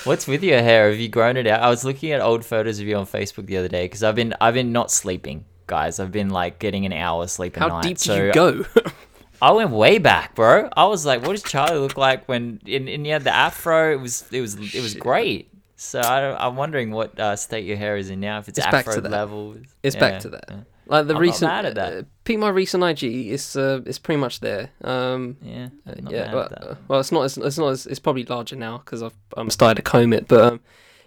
What's 0.04 0.26
with 0.26 0.42
your 0.42 0.62
hair? 0.62 0.90
Have 0.90 0.98
you 0.98 1.08
grown 1.08 1.36
it 1.36 1.46
out? 1.46 1.60
I 1.62 1.68
was 1.68 1.84
looking 1.84 2.12
at 2.12 2.20
old 2.20 2.44
photos 2.44 2.78
of 2.80 2.86
you 2.86 2.96
on 2.96 3.06
Facebook 3.06 3.46
the 3.46 3.56
other 3.56 3.68
day 3.68 3.84
because 3.84 4.02
I've 4.02 4.14
been 4.14 4.34
I've 4.40 4.54
been 4.54 4.72
not 4.72 4.90
sleeping, 4.90 5.44
guys. 5.66 5.98
I've 6.00 6.12
been 6.12 6.30
like 6.30 6.58
getting 6.58 6.86
an 6.86 6.92
hour 6.92 7.26
sleep 7.26 7.56
a 7.56 7.60
How 7.60 7.68
night. 7.68 7.82
deep 7.82 7.98
did 7.98 8.04
so 8.04 8.24
you 8.26 8.32
go? 8.32 8.64
I 9.42 9.52
went 9.52 9.70
way 9.70 9.98
back, 9.98 10.34
bro. 10.34 10.68
I 10.76 10.86
was 10.86 11.04
like, 11.06 11.22
what 11.22 11.32
does 11.32 11.42
Charlie 11.42 11.78
look 11.78 11.96
like 11.96 12.28
when 12.28 12.60
in 12.66 12.86
he 13.04 13.10
had 13.10 13.24
the 13.24 13.34
afro? 13.34 13.92
It 13.92 14.00
was 14.00 14.24
it 14.30 14.40
was 14.40 14.54
it 14.74 14.80
was 14.80 14.92
Shit. 14.92 15.00
great. 15.02 15.50
So 15.76 15.98
I, 16.00 16.46
I'm 16.46 16.56
wondering 16.56 16.90
what 16.90 17.18
uh, 17.18 17.36
state 17.36 17.64
your 17.64 17.78
hair 17.78 17.96
is 17.96 18.10
in 18.10 18.20
now. 18.20 18.38
If 18.38 18.48
it's, 18.48 18.58
It's 18.58 18.66
back 18.66 18.86
afro 18.86 18.96
to 18.96 19.00
that. 19.00 19.10
level, 19.10 19.56
It's 19.82 19.94
Yeah, 19.94 20.00
back 20.00 20.20
to 20.20 20.28
that. 20.30 20.44
yeah. 20.50 20.60
Like 20.90 21.06
the 21.06 21.14
I'm 21.14 21.18
not 21.18 21.20
recent. 21.20 21.50
mad 21.50 21.64
at 21.66 21.74
that. 21.76 21.92
Uh, 21.96 22.02
peek 22.24 22.38
my 22.38 22.48
recent 22.48 22.82
IG. 22.84 23.04
is 23.04 23.56
uh, 23.56 23.80
it's 23.86 23.98
pretty 23.98 24.20
much 24.20 24.40
there. 24.40 24.70
Um, 24.82 25.36
Yeah, 25.42 25.68
uh, 25.86 25.94
not 26.02 26.12
yeah, 26.12 26.32
but, 26.32 26.62
uh, 26.62 26.74
well, 26.88 27.00
it's 27.00 27.12
not. 27.12 27.22
As, 27.22 27.38
it's 27.38 27.58
not. 27.58 27.68
As, 27.68 27.86
it's 27.86 27.98
probably 28.00 28.24
larger 28.24 28.56
now 28.56 28.78
because 28.78 29.02
I've 29.02 29.16
I'm 29.36 29.50
started 29.50 29.76
to 29.76 29.82
comb 29.90 30.12
it. 30.12 30.28
But 30.28 30.52
um, 30.52 30.60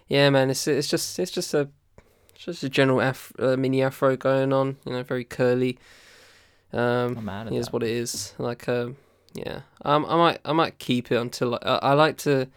yeah, 0.08 0.30
man, 0.30 0.50
it's 0.50 0.66
it's 0.66 0.88
just 0.88 1.18
it's 1.18 1.30
just 1.30 1.54
a 1.54 1.68
it's 2.34 2.44
just 2.44 2.62
a 2.64 2.68
general 2.68 3.00
af- 3.00 3.32
uh, 3.38 3.56
mini 3.56 3.82
afro 3.82 4.16
going 4.16 4.52
on. 4.52 4.76
You 4.84 4.92
know, 4.92 5.02
very 5.02 5.24
curly. 5.24 5.78
Um, 6.72 7.14
Not 7.14 7.24
mad 7.24 7.46
at 7.46 7.52
that. 7.52 7.72
what 7.72 7.82
it 7.84 7.90
is. 7.90 8.34
Like, 8.38 8.68
um, 8.68 8.96
yeah, 9.32 9.60
um, 9.84 10.04
I 10.06 10.16
might, 10.16 10.38
I 10.44 10.52
might 10.52 10.78
keep 10.80 11.12
it 11.12 11.16
until 11.16 11.54
I, 11.62 11.78
I 11.82 11.92
like 11.92 12.16
to. 12.18 12.48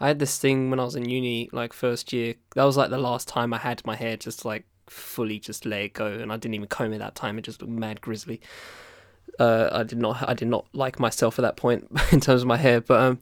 I 0.00 0.08
had 0.08 0.18
this 0.18 0.38
thing 0.38 0.70
when 0.70 0.78
I 0.80 0.84
was 0.84 0.94
in 0.96 1.08
uni, 1.08 1.48
like 1.52 1.72
first 1.72 2.12
year. 2.12 2.34
That 2.54 2.64
was 2.64 2.76
like 2.76 2.90
the 2.90 2.98
last 2.98 3.28
time 3.28 3.52
I 3.52 3.58
had 3.58 3.84
my 3.84 3.96
hair 3.96 4.16
just 4.16 4.44
like 4.44 4.64
fully 4.88 5.38
just 5.38 5.66
let 5.66 5.80
it 5.80 5.92
go, 5.94 6.06
and 6.06 6.32
I 6.32 6.36
didn't 6.36 6.54
even 6.54 6.68
comb 6.68 6.92
it 6.92 6.98
that 6.98 7.14
time. 7.14 7.38
It 7.38 7.42
just 7.42 7.60
looked 7.60 7.72
mad 7.72 8.00
grizzly. 8.00 8.40
uh, 9.38 9.68
I 9.72 9.82
did 9.82 9.98
not 9.98 10.28
I 10.28 10.34
did 10.34 10.48
not 10.48 10.66
like 10.72 10.98
myself 10.98 11.38
at 11.38 11.42
that 11.42 11.56
point 11.56 11.88
in 12.12 12.20
terms 12.20 12.42
of 12.42 12.48
my 12.48 12.56
hair. 12.56 12.80
But 12.80 13.00
um, 13.00 13.20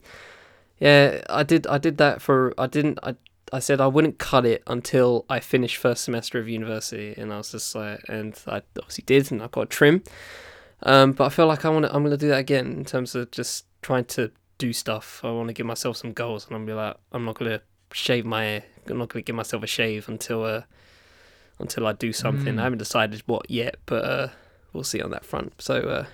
yeah, 0.79 1.21
I 1.29 1.43
did 1.43 1.67
I 1.67 1.77
did 1.77 1.97
that 1.97 2.21
for 2.21 2.53
I 2.57 2.67
didn't 2.67 2.99
I 3.03 3.15
I 3.53 3.59
said 3.59 3.79
I 3.79 3.87
wouldn't 3.87 4.17
cut 4.17 4.45
it 4.45 4.63
until 4.67 5.25
I 5.29 5.39
finished 5.39 5.77
first 5.77 6.03
semester 6.03 6.39
of 6.39 6.49
university, 6.49 7.13
and 7.15 7.31
I 7.31 7.37
was 7.37 7.51
just 7.51 7.75
like, 7.75 8.01
and 8.09 8.37
I 8.47 8.61
obviously 8.77 9.03
did, 9.05 9.31
and 9.31 9.41
I 9.41 9.47
got 9.47 9.61
a 9.61 9.65
trim. 9.67 10.03
Um, 10.83 11.13
but 11.13 11.25
I 11.25 11.29
feel 11.29 11.47
like 11.47 11.63
I 11.65 11.69
want 11.69 11.85
to 11.85 11.93
I'm 11.95 12.03
gonna 12.03 12.17
do 12.17 12.27
that 12.29 12.39
again 12.39 12.71
in 12.73 12.85
terms 12.85 13.15
of 13.15 13.31
just 13.31 13.65
trying 13.81 14.05
to 14.05 14.31
do 14.57 14.73
stuff. 14.73 15.21
I 15.23 15.31
want 15.31 15.47
to 15.47 15.53
give 15.53 15.65
myself 15.65 15.97
some 15.97 16.13
goals, 16.13 16.47
and 16.47 16.55
I'm 16.55 16.65
be 16.65 16.73
like, 16.73 16.97
I'm 17.11 17.25
not 17.25 17.35
gonna 17.35 17.61
shave 17.91 18.25
my 18.25 18.43
hair. 18.43 18.63
I'm 18.87 18.97
not 18.97 19.09
gonna 19.09 19.23
give 19.23 19.35
myself 19.35 19.63
a 19.63 19.67
shave 19.67 20.09
until 20.09 20.43
uh 20.43 20.61
until 21.59 21.87
I 21.87 21.93
do 21.93 22.13
something. 22.13 22.55
Mm. 22.55 22.59
I 22.59 22.63
haven't 22.63 22.79
decided 22.79 23.23
what 23.25 23.49
yet, 23.49 23.75
but 23.85 24.03
uh, 24.03 24.27
we'll 24.73 24.83
see 24.83 25.01
on 25.01 25.11
that 25.11 25.25
front. 25.25 25.53
So 25.59 25.75
uh, 25.75 26.05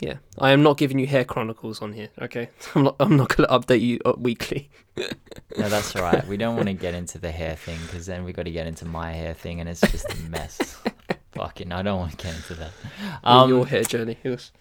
yeah, 0.00 0.14
I 0.38 0.50
am 0.50 0.62
not 0.62 0.78
giving 0.78 0.98
you 0.98 1.06
hair 1.06 1.24
chronicles 1.24 1.82
on 1.82 1.92
here. 1.92 2.08
Okay, 2.20 2.48
I'm 2.74 2.84
not. 2.84 2.96
I'm 3.00 3.16
not 3.16 3.36
gonna 3.36 3.48
update 3.48 3.80
you 3.80 4.00
uh, 4.04 4.14
weekly. 4.16 4.70
No, 4.96 5.68
that's 5.68 5.94
all 5.96 6.02
right. 6.02 6.26
We 6.26 6.36
don't 6.36 6.56
want 6.56 6.68
to 6.68 6.74
get 6.86 6.94
into 6.94 7.18
the 7.18 7.30
hair 7.30 7.56
thing 7.56 7.78
because 7.82 8.06
then 8.06 8.24
we 8.24 8.32
got 8.32 8.44
to 8.44 8.50
get 8.50 8.66
into 8.66 8.84
my 8.84 9.12
hair 9.12 9.34
thing, 9.34 9.60
and 9.60 9.68
it's 9.68 9.80
just 9.80 10.10
a 10.12 10.16
mess. 10.28 10.78
Fucking, 11.32 11.70
I 11.70 11.82
don't 11.82 11.98
want 11.98 12.10
to 12.12 12.16
get 12.16 12.34
into 12.34 12.54
that. 12.54 12.70
Um, 13.22 13.48
your 13.48 13.66
hair 13.66 13.82
journey. 13.82 14.16
Yours. 14.24 14.52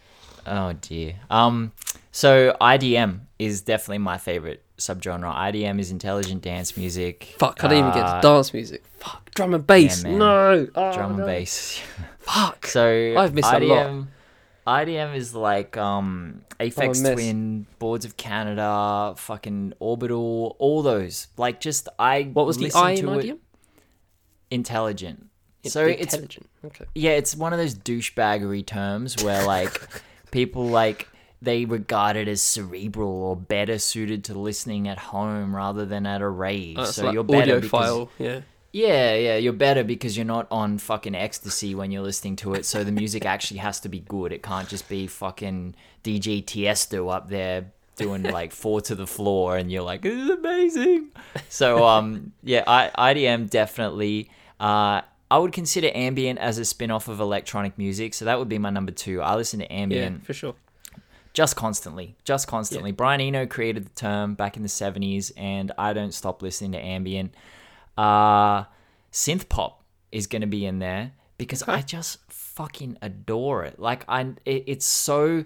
Oh 0.45 0.73
dear. 0.73 1.15
Um, 1.29 1.71
so 2.11 2.55
IDM 2.59 3.21
is 3.37 3.61
definitely 3.61 3.99
my 3.99 4.17
favorite 4.17 4.63
subgenre. 4.77 5.33
IDM 5.33 5.79
is 5.79 5.91
intelligent 5.91 6.41
dance 6.41 6.75
music. 6.77 7.35
Fuck, 7.37 7.63
I 7.63 7.67
didn't 7.67 7.85
even 7.87 7.93
get 7.99 8.05
uh, 8.05 8.21
to 8.21 8.27
dance 8.27 8.53
music. 8.53 8.83
Fuck, 8.97 9.31
drum 9.35 9.53
and 9.53 9.65
bass. 9.65 10.03
man. 10.03 10.17
no, 10.17 10.67
oh, 10.75 10.93
drum 10.93 11.15
and 11.15 11.25
bass. 11.25 11.81
Fuck. 12.19 12.67
So 12.67 13.15
I've 13.17 13.33
missed 13.33 13.51
a 13.51 13.59
lot. 13.59 13.87
IDM, 13.87 14.07
IDM 14.67 15.15
is 15.15 15.33
like 15.33 15.77
um 15.77 16.41
Aphex 16.59 17.01
mess. 17.01 17.13
Twin, 17.13 17.65
Boards 17.79 18.05
of 18.05 18.17
Canada, 18.17 19.13
fucking 19.17 19.73
Orbital, 19.79 20.55
all 20.59 20.81
those. 20.81 21.27
Like 21.37 21.59
just 21.61 21.87
I 21.97 22.23
What 22.33 22.45
was 22.45 22.57
the 22.57 22.71
I 22.75 22.91
in 22.91 23.05
to 23.05 23.13
it- 23.19 23.25
IDM? 23.25 23.37
Intelligent. 24.51 25.27
So 25.65 25.85
it's. 25.85 26.15
Okay. 26.65 26.85
yeah, 26.95 27.11
it's 27.11 27.35
one 27.35 27.53
of 27.53 27.59
those 27.59 27.75
douchebaggery 27.75 28.65
terms 28.65 29.21
where 29.23 29.45
like 29.45 29.79
people 30.31 30.65
like 30.67 31.07
they 31.41 31.65
regard 31.65 32.15
it 32.17 32.27
as 32.27 32.41
cerebral 32.41 33.09
or 33.23 33.35
better 33.35 33.79
suited 33.79 34.23
to 34.25 34.33
listening 34.37 34.87
at 34.87 34.97
home 34.97 35.55
rather 35.55 35.85
than 35.85 36.05
at 36.05 36.21
a 36.21 36.27
rave. 36.27 36.85
So 36.87 37.05
like 37.05 37.13
you're 37.13 37.23
better 37.23 37.59
because. 37.61 38.07
Yeah. 38.17 38.41
yeah, 38.73 39.15
yeah, 39.15 39.37
you're 39.37 39.53
better 39.53 39.83
because 39.83 40.17
you're 40.17 40.25
not 40.25 40.47
on 40.51 40.77
fucking 40.77 41.15
ecstasy 41.15 41.73
when 41.75 41.91
you're 41.91 42.03
listening 42.03 42.35
to 42.37 42.53
it. 42.55 42.65
So 42.65 42.83
the 42.83 42.91
music 42.91 43.25
actually 43.35 43.59
has 43.59 43.79
to 43.81 43.89
be 43.89 43.99
good. 43.99 44.33
It 44.33 44.43
can't 44.43 44.67
just 44.67 44.89
be 44.89 45.07
fucking 45.07 45.75
DJ 46.03 46.43
Tiesto 46.43 47.13
up 47.13 47.29
there 47.29 47.71
doing 47.95 48.23
like 48.23 48.51
four 48.53 48.79
to 48.81 48.95
the 48.95 49.07
floor 49.07 49.57
and 49.57 49.71
you're 49.71 49.83
like, 49.83 50.01
this 50.01 50.13
is 50.13 50.29
amazing. 50.29 51.09
So 51.49 51.85
um 51.85 52.33
yeah, 52.43 52.63
I, 52.67 53.13
IDM 53.13 53.49
definitely 53.49 54.29
uh 54.59 55.01
I 55.31 55.37
would 55.37 55.51
consider 55.53 55.91
ambient 55.93 56.39
as 56.39 56.57
a 56.57 56.65
spin-off 56.65 57.07
of 57.07 57.19
electronic 57.19 57.77
music, 57.77 58.15
so 58.15 58.25
that 58.25 58.39
would 58.39 58.49
be 58.49 58.57
my 58.57 58.71
number 58.71 58.91
two. 58.91 59.21
I 59.21 59.35
listen 59.35 59.59
to 59.59 59.71
ambient 59.71 59.99
Yeah, 59.99 60.05
ambient 60.05 60.25
for 60.25 60.33
sure. 60.33 60.55
Just 61.39 61.55
constantly, 61.55 62.17
just 62.25 62.49
constantly. 62.49 62.91
Brian 62.91 63.21
Eno 63.21 63.45
created 63.45 63.85
the 63.85 63.91
term 63.91 64.33
back 64.35 64.57
in 64.57 64.61
the 64.61 64.67
70s, 64.67 65.31
and 65.37 65.71
I 65.77 65.93
don't 65.93 66.13
stop 66.13 66.41
listening 66.41 66.73
to 66.73 66.79
ambient. 66.79 67.33
Uh, 67.97 68.65
synth 69.13 69.47
pop 69.47 69.81
is 70.11 70.27
going 70.27 70.41
to 70.41 70.49
be 70.49 70.65
in 70.65 70.79
there 70.79 71.13
because 71.37 71.63
I 71.63 71.81
just 71.81 72.17
fucking 72.29 72.97
adore 73.01 73.63
it. 73.63 73.79
Like 73.79 74.03
I, 74.09 74.33
it, 74.43 74.65
it's 74.67 74.85
so. 74.85 75.45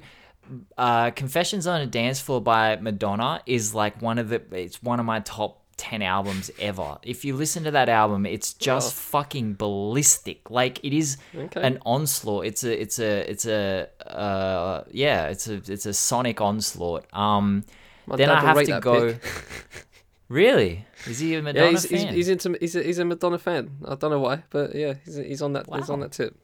Uh, 0.75 1.11
Confessions 1.11 1.67
on 1.67 1.81
a 1.81 1.85
Dance 1.85 2.19
Floor 2.19 2.41
by 2.41 2.75
Madonna 2.77 3.43
is 3.45 3.75
like 3.75 4.01
one 4.01 4.17
of 4.17 4.29
the. 4.29 4.41
It's 4.51 4.81
one 4.81 4.99
of 4.99 5.05
my 5.05 5.19
top. 5.19 5.62
10 5.83 6.01
albums 6.01 6.49
ever. 6.59 6.97
If 7.03 7.25
you 7.25 7.35
listen 7.35 7.63
to 7.65 7.71
that 7.71 7.89
album, 7.89 8.25
it's 8.25 8.53
just 8.53 8.93
fucking 8.93 9.55
ballistic. 9.55 10.49
Like 10.49 10.79
it 10.83 10.93
is 10.93 11.17
Okay. 11.35 11.61
an 11.61 11.77
onslaught. 11.85 12.45
It's 12.45 12.63
a 12.63 12.81
it's 12.81 12.99
a 12.99 13.29
it's 13.29 13.45
a 13.45 13.89
uh 14.07 14.83
yeah, 14.91 15.27
it's 15.27 15.49
a 15.49 15.55
it's 15.67 15.85
a 15.85 15.93
sonic 15.93 16.39
onslaught. 16.39 17.05
Um 17.13 17.65
My 18.07 18.15
then 18.15 18.29
I 18.29 18.39
have 18.39 18.63
to 18.65 18.79
go. 18.79 19.15
Really? 20.29 20.85
Is 21.05 21.19
he 21.19 21.35
a 21.35 21.41
Madonna 21.41 21.65
Yeah, 21.65 21.71
he's, 21.71 21.83
he's, 21.83 22.03
fan? 22.05 22.13
he's 22.13 22.29
into 22.29 22.57
he's 22.59 22.75
a, 22.75 22.81
he's 22.83 22.97
a 22.99 23.05
Madonna 23.05 23.37
fan. 23.37 23.71
I 23.85 23.95
don't 23.95 24.09
know 24.09 24.19
why, 24.19 24.43
but 24.49 24.73
yeah, 24.73 24.93
he's, 25.05 25.15
he's 25.17 25.41
on 25.41 25.53
that 25.53 25.65
he's 25.71 25.89
on 25.89 25.99
that 25.99 26.11
tip. 26.13 26.35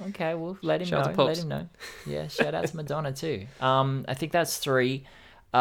Okay, 0.00 0.34
well 0.34 0.58
let 0.62 0.80
him 0.82 0.88
Shout 0.88 1.16
know. 1.16 1.24
Let 1.24 1.38
him 1.38 1.48
know. 1.48 1.68
Yeah, 2.06 2.28
shout 2.28 2.54
out 2.54 2.66
to 2.66 2.76
Madonna 2.76 3.12
too. 3.12 3.46
Um 3.60 4.04
I 4.06 4.14
think 4.14 4.32
that's 4.32 4.58
3. 4.58 5.04
Uh 5.54 5.56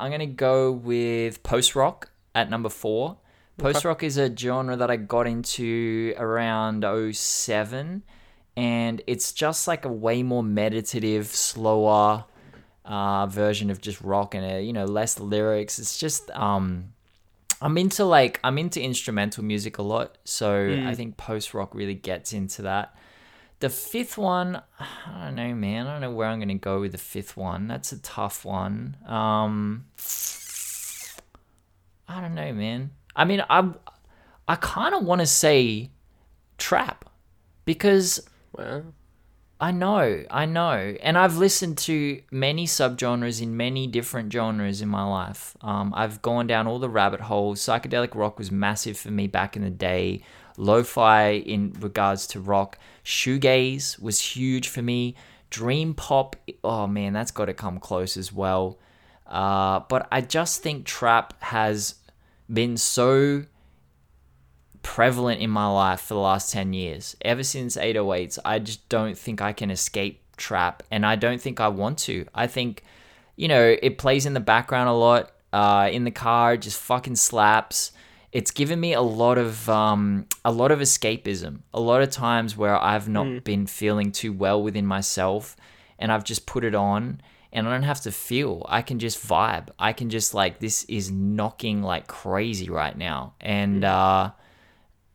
I'm 0.00 0.10
going 0.10 0.20
to 0.20 0.26
go 0.48 0.72
with 0.72 1.42
post 1.42 1.76
rock 1.76 2.10
at 2.34 2.50
number 2.50 2.68
4. 2.68 3.16
Post 3.58 3.84
rock 3.84 4.02
is 4.02 4.16
a 4.16 4.34
genre 4.34 4.76
that 4.76 4.90
I 4.90 4.96
got 4.96 5.26
into 5.26 6.14
around 6.16 6.84
07 7.14 8.02
and 8.56 9.02
it's 9.06 9.32
just 9.32 9.66
like 9.68 9.84
a 9.84 9.92
way 9.92 10.22
more 10.22 10.42
meditative, 10.42 11.26
slower 11.26 12.24
uh, 12.84 13.26
version 13.26 13.70
of 13.70 13.80
just 13.80 14.00
rock 14.00 14.34
and 14.34 14.52
uh, 14.52 14.56
you 14.56 14.72
know 14.72 14.84
less 14.84 15.18
lyrics. 15.18 15.78
It's 15.78 15.98
just 15.98 16.30
um, 16.32 16.92
I'm 17.60 17.78
into 17.78 18.04
like 18.04 18.40
I'm 18.44 18.58
into 18.58 18.82
instrumental 18.82 19.44
music 19.44 19.78
a 19.78 19.82
lot, 19.82 20.18
so 20.24 20.84
I 20.86 20.94
think 20.94 21.16
post 21.16 21.54
rock 21.54 21.74
really 21.74 21.94
gets 21.94 22.32
into 22.32 22.62
that. 22.62 22.94
The 23.60 23.70
fifth 23.70 24.18
one, 24.18 24.60
I 24.80 25.26
don't 25.26 25.36
know, 25.36 25.54
man. 25.54 25.86
I 25.86 25.92
don't 25.92 26.00
know 26.00 26.10
where 26.10 26.28
I'm 26.28 26.40
gonna 26.40 26.54
go 26.56 26.80
with 26.80 26.92
the 26.92 26.98
fifth 26.98 27.36
one. 27.36 27.68
That's 27.68 27.92
a 27.92 28.02
tough 28.02 28.44
one. 28.44 28.96
Um, 29.06 29.86
I 32.08 32.20
don't 32.20 32.34
know, 32.34 32.52
man. 32.52 32.90
I 33.14 33.24
mean, 33.24 33.42
I 33.48 33.70
I 34.48 34.56
kind 34.56 34.94
of 34.94 35.04
want 35.04 35.20
to 35.20 35.26
say 35.26 35.90
trap 36.58 37.08
because 37.64 38.26
Wow. 38.56 38.82
I 39.60 39.70
know, 39.70 40.24
I 40.28 40.44
know, 40.44 40.96
and 41.00 41.16
I've 41.16 41.36
listened 41.36 41.78
to 41.78 42.20
many 42.32 42.66
subgenres 42.66 43.40
in 43.40 43.56
many 43.56 43.86
different 43.86 44.32
genres 44.32 44.82
in 44.82 44.88
my 44.88 45.04
life. 45.04 45.56
Um, 45.60 45.92
I've 45.96 46.20
gone 46.20 46.48
down 46.48 46.66
all 46.66 46.80
the 46.80 46.88
rabbit 46.88 47.20
holes. 47.20 47.60
Psychedelic 47.60 48.16
rock 48.16 48.40
was 48.40 48.50
massive 48.50 48.98
for 48.98 49.12
me 49.12 49.28
back 49.28 49.54
in 49.54 49.62
the 49.62 49.70
day. 49.70 50.22
Lo-fi 50.56 51.30
in 51.34 51.72
regards 51.78 52.26
to 52.28 52.40
rock, 52.40 52.76
shoegaze 53.04 54.02
was 54.02 54.18
huge 54.18 54.66
for 54.66 54.82
me. 54.82 55.14
Dream 55.48 55.94
pop, 55.94 56.34
oh 56.64 56.88
man, 56.88 57.12
that's 57.12 57.30
got 57.30 57.44
to 57.44 57.54
come 57.54 57.78
close 57.78 58.16
as 58.16 58.32
well. 58.32 58.78
Uh, 59.26 59.80
but 59.88 60.08
I 60.12 60.20
just 60.20 60.62
think 60.62 60.84
trap 60.84 61.40
has 61.42 61.96
been 62.52 62.76
so 62.76 63.44
prevalent 64.82 65.40
in 65.40 65.50
my 65.50 65.66
life 65.66 66.00
for 66.00 66.14
the 66.14 66.20
last 66.20 66.52
10 66.52 66.72
years. 66.72 67.16
Ever 67.22 67.42
since 67.42 67.76
808s, 67.76 68.38
I 68.44 68.58
just 68.58 68.88
don't 68.88 69.16
think 69.16 69.40
I 69.40 69.52
can 69.52 69.70
escape 69.70 70.20
trap 70.36 70.82
and 70.90 71.06
I 71.06 71.16
don't 71.16 71.40
think 71.40 71.60
I 71.60 71.68
want 71.68 71.98
to. 72.00 72.26
I 72.34 72.46
think, 72.46 72.82
you 73.36 73.48
know, 73.48 73.76
it 73.80 73.98
plays 73.98 74.26
in 74.26 74.34
the 74.34 74.40
background 74.40 74.88
a 74.88 74.92
lot. 74.92 75.32
Uh, 75.52 75.90
in 75.92 76.04
the 76.04 76.10
car, 76.10 76.56
just 76.56 76.80
fucking 76.80 77.16
slaps. 77.16 77.92
It's 78.32 78.50
given 78.50 78.80
me 78.80 78.94
a 78.94 79.02
lot 79.02 79.36
of 79.36 79.68
um, 79.68 80.26
a 80.46 80.50
lot 80.50 80.72
of 80.72 80.78
escapism. 80.78 81.60
A 81.74 81.80
lot 81.80 82.00
of 82.00 82.10
times 82.10 82.56
where 82.56 82.74
I've 82.74 83.06
not 83.06 83.44
been 83.44 83.66
feeling 83.66 84.12
too 84.12 84.32
well 84.32 84.62
within 84.62 84.86
myself, 84.86 85.54
and 85.98 86.10
I've 86.10 86.24
just 86.24 86.46
put 86.46 86.64
it 86.64 86.74
on, 86.74 87.20
and 87.52 87.68
I 87.68 87.72
don't 87.72 87.82
have 87.82 88.00
to 88.02 88.12
feel. 88.12 88.64
I 88.68 88.82
can 88.82 88.98
just 88.98 89.18
vibe. 89.26 89.68
I 89.78 89.92
can 89.92 90.08
just 90.10 90.34
like 90.34 90.58
this 90.58 90.84
is 90.84 91.10
knocking 91.10 91.82
like 91.82 92.06
crazy 92.06 92.70
right 92.70 92.96
now, 92.96 93.34
and 93.40 93.84
uh, 93.84 94.30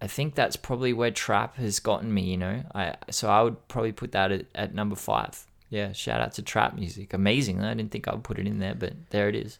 I 0.01 0.07
think 0.07 0.35
that's 0.35 0.55
probably 0.55 0.93
where 0.93 1.11
trap 1.11 1.55
has 1.57 1.79
gotten 1.79 2.13
me. 2.13 2.23
You 2.23 2.37
know, 2.37 2.63
I 2.75 2.95
so 3.09 3.29
I 3.29 3.41
would 3.41 3.67
probably 3.67 3.91
put 3.91 4.11
that 4.11 4.31
at, 4.31 4.45
at 4.55 4.73
number 4.75 4.95
five. 4.95 5.45
Yeah, 5.69 5.91
shout 5.91 6.21
out 6.21 6.31
to 6.33 6.41
trap 6.41 6.75
music. 6.75 7.13
Amazing. 7.13 7.61
I 7.61 7.73
didn't 7.73 7.91
think 7.91 8.07
I 8.07 8.13
would 8.13 8.23
put 8.23 8.39
it 8.39 8.47
in 8.47 8.59
there, 8.59 8.73
but 8.75 8.93
there 9.09 9.27
it 9.27 9.35
is. 9.35 9.57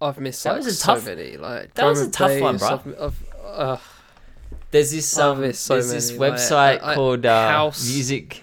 I've 0.00 0.18
missed 0.18 0.42
That 0.44 0.56
was 0.56 0.66
a 0.66 0.72
so 0.72 0.94
tough- 0.94 1.06
many. 1.06 1.36
Like 1.36 1.74
that 1.74 1.84
was 1.86 2.00
a 2.00 2.10
tough 2.10 2.40
one, 2.40 2.58
bruh. 2.58 2.72
I've, 2.72 3.00
I've, 3.00 3.34
uh, 3.44 3.76
There's 4.72 4.90
this 4.90 5.16
Oh, 5.18 5.32
um, 5.32 5.40
there's 5.40 5.58
so 5.58 5.74
there's 5.74 5.90
this 5.92 6.08
many, 6.10 6.18
like, 6.18 6.32
website 6.32 6.82
I- 6.82 6.92
I- 6.92 6.94
called 6.96 7.24
uh, 7.26 7.48
House- 7.48 7.86
music 7.88 8.42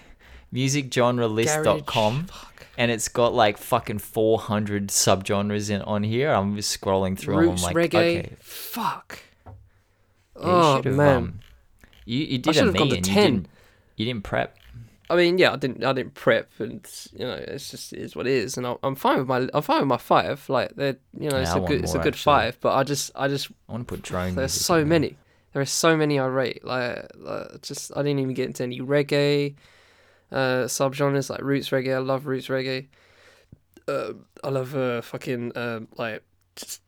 musicgenrelist.com 0.52 2.26
garage. 2.26 2.40
And 2.78 2.90
it's 2.90 3.08
got 3.08 3.34
like 3.34 3.58
fucking 3.58 3.98
400 3.98 4.88
subgenres 4.88 5.70
in 5.70 5.82
on 5.82 6.02
here. 6.02 6.30
I'm 6.32 6.56
just 6.56 6.78
scrolling 6.80 7.18
through 7.18 7.38
Roots 7.38 7.62
like, 7.62 7.76
reggae. 7.76 7.94
okay, 8.20 8.32
Fuck. 8.40 9.20
yeah, 9.46 9.52
oh 10.36 10.82
man. 10.84 11.16
um, 11.16 11.40
you 12.04 12.18
you 12.20 12.38
did 12.38 12.50
a 12.50 12.54
should've 12.54 12.72
me 12.74 12.78
gone 12.78 12.88
to 12.90 12.96
and 12.96 13.04
10. 13.04 13.16
You 13.16 13.30
didn't, 13.30 13.48
you 13.96 14.04
didn't 14.06 14.24
prep. 14.24 14.56
I 15.10 15.16
mean, 15.16 15.36
yeah, 15.36 15.52
I 15.52 15.56
didn't, 15.56 15.84
I 15.84 15.92
didn't 15.92 16.14
prep, 16.14 16.48
and 16.58 16.88
you 17.12 17.26
know, 17.26 17.34
it's 17.34 17.70
just 17.70 17.92
it 17.92 17.98
is 17.98 18.16
what 18.16 18.26
it 18.26 18.32
is, 18.32 18.56
and 18.56 18.66
I, 18.66 18.76
I'm 18.82 18.94
fine 18.94 19.18
with 19.18 19.26
my, 19.28 19.46
I'm 19.52 19.60
fine 19.62 19.80
with 19.80 19.88
my 19.88 19.98
five. 19.98 20.48
Like 20.48 20.74
they're, 20.74 20.96
you 21.18 21.28
know, 21.28 21.36
Yeah, 21.36 21.42
it's 21.42 21.50
I 21.50 21.58
a 21.58 21.60
good, 21.66 21.82
it's 21.82 21.94
a 21.94 21.98
good 21.98 22.14
actually. 22.14 22.32
five. 22.32 22.58
But 22.60 22.74
I 22.76 22.82
just, 22.82 23.10
I 23.14 23.28
just, 23.28 23.50
I 23.68 23.72
want 23.72 23.86
to 23.86 23.94
put 23.94 24.02
drone. 24.02 24.34
there's 24.36 24.52
so 24.54 24.76
in 24.76 24.80
there. 24.88 25.00
many. 25.00 25.16
There 25.52 25.60
are 25.60 25.66
so 25.66 25.98
many 25.98 26.18
I 26.18 26.24
rate. 26.24 26.64
Like, 26.64 27.10
like, 27.18 27.60
just 27.60 27.92
I 27.94 28.00
didn't 28.02 28.20
even 28.20 28.32
get 28.32 28.46
into 28.46 28.62
any 28.62 28.80
reggae. 28.80 29.54
Uh, 30.32 30.64
subgenres 30.64 31.30
like 31.30 31.42
roots 31.42 31.70
reggae. 31.70 31.94
I 31.94 31.98
love 31.98 32.26
roots 32.26 32.48
reggae. 32.48 32.88
Uh, 33.86 34.14
I 34.42 34.48
love 34.48 34.74
uh, 34.74 35.02
fucking 35.02 35.52
um 35.56 35.88
like 35.96 36.22
just, 36.56 36.80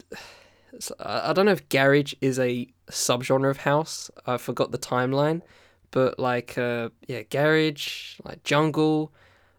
I 0.99 1.33
don't 1.33 1.47
know 1.47 1.53
if 1.53 1.69
garage 1.69 2.15
is 2.21 2.39
a 2.39 2.69
subgenre 2.91 3.51
of 3.51 3.59
house. 3.59 4.11
I 4.27 4.37
forgot 4.39 4.73
the 4.73 4.79
timeline, 4.79 5.43
but 5.91 6.19
like 6.19 6.57
uh, 6.59 6.89
yeah, 7.07 7.23
garage 7.23 8.19
like 8.25 8.43
jungle. 8.45 9.13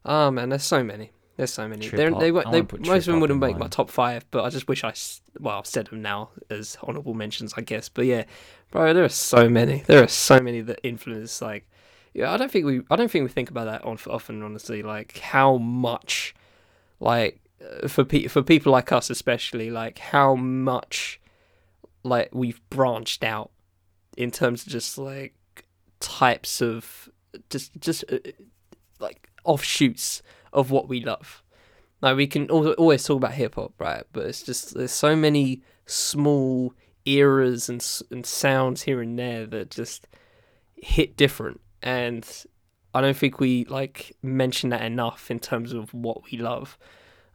Oh 0.04 0.32
man, 0.32 0.50
there's 0.50 0.64
so 0.64 0.84
many. 0.84 1.12
There's 1.38 1.52
so 1.52 1.68
many. 1.68 1.88
They're, 1.90 2.12
they 2.12 2.32
they 2.32 2.62
most 2.62 2.84
of 2.84 3.06
them 3.06 3.20
wouldn't 3.20 3.40
make 3.42 3.58
my 3.58 3.68
top 3.68 3.90
five, 3.90 4.26
but 4.32 4.46
I 4.46 4.50
just 4.50 4.68
wish 4.68 4.84
I 4.84 4.94
well 5.40 5.58
I've 5.60 5.68
said 5.68 5.88
them 5.88 6.02
now 6.02 6.30
as 6.50 6.78
honorable 6.82 7.14
mentions, 7.14 7.54
I 7.58 7.62
guess. 7.62 7.90
But 7.90 8.06
yeah, 8.06 8.24
bro, 8.72 8.94
there 8.94 9.04
are 9.04 9.10
so 9.10 9.50
many. 9.50 9.84
There 9.86 10.02
are 10.04 10.08
so 10.08 10.40
many 10.40 10.62
that 10.62 10.80
influence 10.84 11.42
like. 11.42 11.68
Yeah, 12.16 12.32
I 12.32 12.38
don't 12.38 12.50
think 12.50 12.66
we. 12.66 12.82
I 12.90 12.96
don't 12.96 13.12
think 13.12 13.24
we 13.24 13.30
think 13.30 13.50
about 13.50 13.66
that 13.66 13.86
often. 13.86 14.42
Honestly, 14.42 14.82
like 14.82 15.18
how 15.18 15.58
much, 15.58 16.34
like 17.02 17.42
uh, 17.62 17.90
for 17.90 18.06
pe- 18.06 18.28
for 18.28 18.42
people 18.42 18.72
like 18.72 18.94
us 18.94 19.10
especially, 19.10 19.70
like 19.70 20.00
how 20.00 20.34
much, 20.36 21.20
like 22.04 22.30
we've 22.34 22.62
branched 22.70 23.22
out 23.22 23.52
in 24.16 24.32
terms 24.32 24.66
of 24.66 24.72
just 24.72 24.98
like 24.98 25.36
types 26.00 26.62
of 26.62 27.10
just 27.50 27.78
just 27.82 28.06
uh, 28.10 28.20
like 29.02 29.30
offshoots 29.44 30.22
of 30.54 30.72
what 30.72 30.88
we 30.88 31.02
love. 31.02 31.44
Like 32.02 32.16
we 32.16 32.28
can 32.28 32.50
always 32.50 33.04
talk 33.04 33.18
about 33.18 33.34
hip 33.34 33.56
hop, 33.56 33.74
right? 33.78 34.04
But 34.14 34.28
it's 34.28 34.42
just 34.42 34.74
there's 34.74 34.92
so 34.92 35.18
many 35.18 35.64
small 35.86 36.74
eras 37.04 37.68
and 37.68 37.86
and 38.10 38.26
sounds 38.26 38.84
here 38.84 39.02
and 39.02 39.20
there 39.20 39.46
that 39.48 39.70
just 39.70 40.08
hit 40.76 41.18
different, 41.18 41.60
and 41.82 42.28
I 42.94 43.02
don't 43.02 43.16
think 43.18 43.40
we 43.40 43.66
like 43.66 44.16
mention 44.22 44.70
that 44.70 44.82
enough 44.84 45.30
in 45.30 45.40
terms 45.40 45.74
of 45.74 45.94
what 45.94 46.24
we 46.32 46.38
love. 46.38 46.78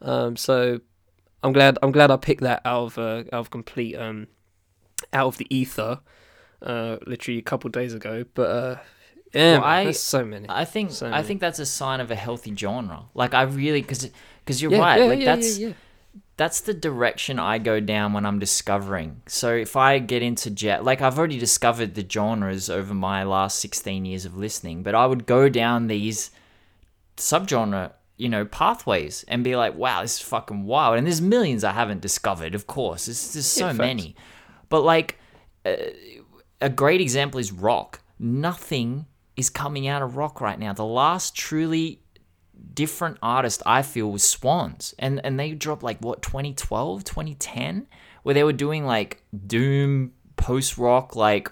Um, 0.03 0.37
so 0.37 0.81
I'm 1.43 1.53
glad 1.53 1.79
I'm 1.83 1.93
glad 1.93 2.11
I 2.11 2.17
picked 2.17 2.43
that 2.43 2.63
out 2.65 2.85
of 2.85 2.99
uh, 2.99 3.19
out 3.33 3.41
of 3.41 3.51
complete 3.51 3.97
um 3.97 4.27
out 5.13 5.27
of 5.29 5.37
the 5.39 5.47
ether, 5.55 6.01
uh, 6.63 6.97
literally 7.07 7.39
a 7.39 7.43
couple 7.43 7.71
days 7.71 7.95
ago. 7.95 8.25
But 8.35 8.51
uh, 8.51 8.77
yeah, 9.33 9.59
Well, 9.59 9.65
I- 9.65 9.85
there's 9.85 10.03
so 10.03 10.25
many. 10.25 10.47
I 10.49 10.65
think 10.65 10.91
So 10.91 11.11
I 11.13 11.23
think 11.23 11.41
that's 11.41 11.59
a 11.59 11.67
sign 11.67 12.01
of 12.01 12.11
a 12.11 12.17
healthy 12.17 12.55
genre. 12.55 13.05
Like 13.15 13.35
I 13.35 13.43
really 13.43 13.83
because 13.83 14.11
because 14.45 14.61
you're 14.61 14.73
yeah, 14.73 14.79
right. 14.79 15.01
yeah, 15.01 15.07
like 15.07 15.19
yeah, 15.21 15.25
that's 15.25 15.59
yeah, 15.59 15.69
yeah. 15.69 15.75
That's 16.41 16.63
the 16.63 16.73
direction 16.73 17.39
I 17.39 17.59
go 17.59 17.81
down 17.81 18.15
when 18.15 18.25
I'm 18.25 18.39
discovering. 18.39 19.21
So 19.27 19.55
if 19.55 19.77
I 19.77 19.99
get 19.99 20.23
into 20.23 20.51
jet, 20.51 20.83
like 20.83 21.03
I've 21.03 21.19
already 21.19 21.39
discovered 21.39 21.95
the 21.95 22.07
genres 22.11 22.71
over 22.71 22.95
my 22.95 23.25
last 23.25 23.59
16 23.59 24.07
years 24.07 24.25
of 24.25 24.39
listening, 24.39 24.83
but 24.83 24.95
I 24.95 25.05
would 25.05 25.27
go 25.27 25.51
down 25.51 25.89
these 25.89 26.31
subgenre, 27.19 27.93
you 28.17 28.31
know, 28.31 28.47
pathways 28.47 29.23
and 29.29 29.45
be 29.45 29.55
like, 29.55 29.75
wow, 29.75 30.01
this 30.01 30.15
is 30.15 30.23
fucking 30.23 30.65
wild. 30.65 30.97
And 30.97 31.07
there's 31.07 31.21
millions 31.21 31.63
I 31.63 31.73
haven't 31.73 32.01
discovered, 32.01 32.55
of 32.55 32.67
course. 32.67 33.05
There's, 33.05 33.35
there's 33.35 33.45
so 33.45 33.67
Yeah, 33.67 33.73
many. 33.75 34.17
But 34.71 34.81
like, 34.81 35.19
uh, 35.67 35.77
a 36.63 36.71
great 36.71 37.03
example 37.03 37.39
is 37.39 37.53
rock. 37.53 38.01
Nothing 38.19 39.05
is 39.37 39.51
coming 39.51 39.89
out 39.89 40.01
of 40.01 40.17
rock 40.17 40.41
right 40.41 40.59
now. 40.59 40.73
The 40.73 40.87
last 40.87 41.37
truly 41.37 42.01
different 42.75 43.19
artist 43.23 43.63
I 43.67 43.83
feel 43.83 44.11
was 44.11 44.25
Swans. 44.25 44.95
And 44.99 45.21
and 45.25 45.39
they 45.39 45.53
dropped 45.53 45.83
like 45.83 46.01
what 46.01 46.23
2012, 46.23 47.05
2010 47.05 47.87
where 48.23 48.35
they 48.35 48.45
were 48.45 48.53
doing 48.53 48.85
like 48.85 49.23
doom 49.47 50.13
post 50.37 50.77
rock 50.77 51.17
like 51.17 51.51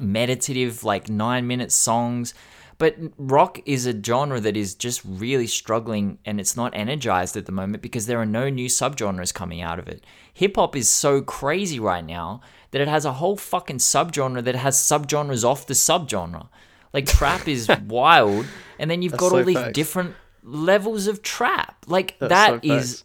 meditative 0.00 0.84
like 0.84 1.08
9 1.08 1.46
minute 1.46 1.72
songs. 1.72 2.34
But 2.76 2.96
rock 3.16 3.60
is 3.66 3.86
a 3.86 4.02
genre 4.02 4.40
that 4.40 4.56
is 4.56 4.74
just 4.74 5.02
really 5.04 5.46
struggling 5.46 6.18
and 6.24 6.40
it's 6.40 6.56
not 6.56 6.74
energized 6.74 7.36
at 7.36 7.46
the 7.46 7.52
moment 7.52 7.82
because 7.82 8.06
there 8.06 8.20
are 8.20 8.26
no 8.26 8.48
new 8.48 8.68
subgenres 8.68 9.32
coming 9.32 9.62
out 9.62 9.78
of 9.78 9.88
it. 9.88 10.04
Hip 10.32 10.56
hop 10.56 10.74
is 10.74 10.88
so 10.88 11.22
crazy 11.22 11.78
right 11.78 12.04
now 12.04 12.40
that 12.72 12.80
it 12.80 12.88
has 12.88 13.04
a 13.04 13.12
whole 13.12 13.36
fucking 13.36 13.78
subgenre 13.78 14.42
that 14.42 14.56
has 14.56 14.76
subgenres 14.76 15.44
off 15.44 15.68
the 15.68 15.74
subgenre. 15.74 16.48
Like 16.92 17.06
trap 17.06 17.46
is 17.46 17.68
wild, 17.86 18.46
and 18.78 18.90
then 18.90 19.02
you've 19.02 19.12
That's 19.12 19.20
got 19.20 19.30
so 19.30 19.38
all 19.38 19.44
these 19.44 19.56
facts. 19.56 19.72
different 19.72 20.14
levels 20.44 21.06
of 21.06 21.22
trap. 21.22 21.84
Like 21.88 22.18
That's 22.18 22.30
that 22.30 22.64
so 22.64 22.72
is 22.74 23.04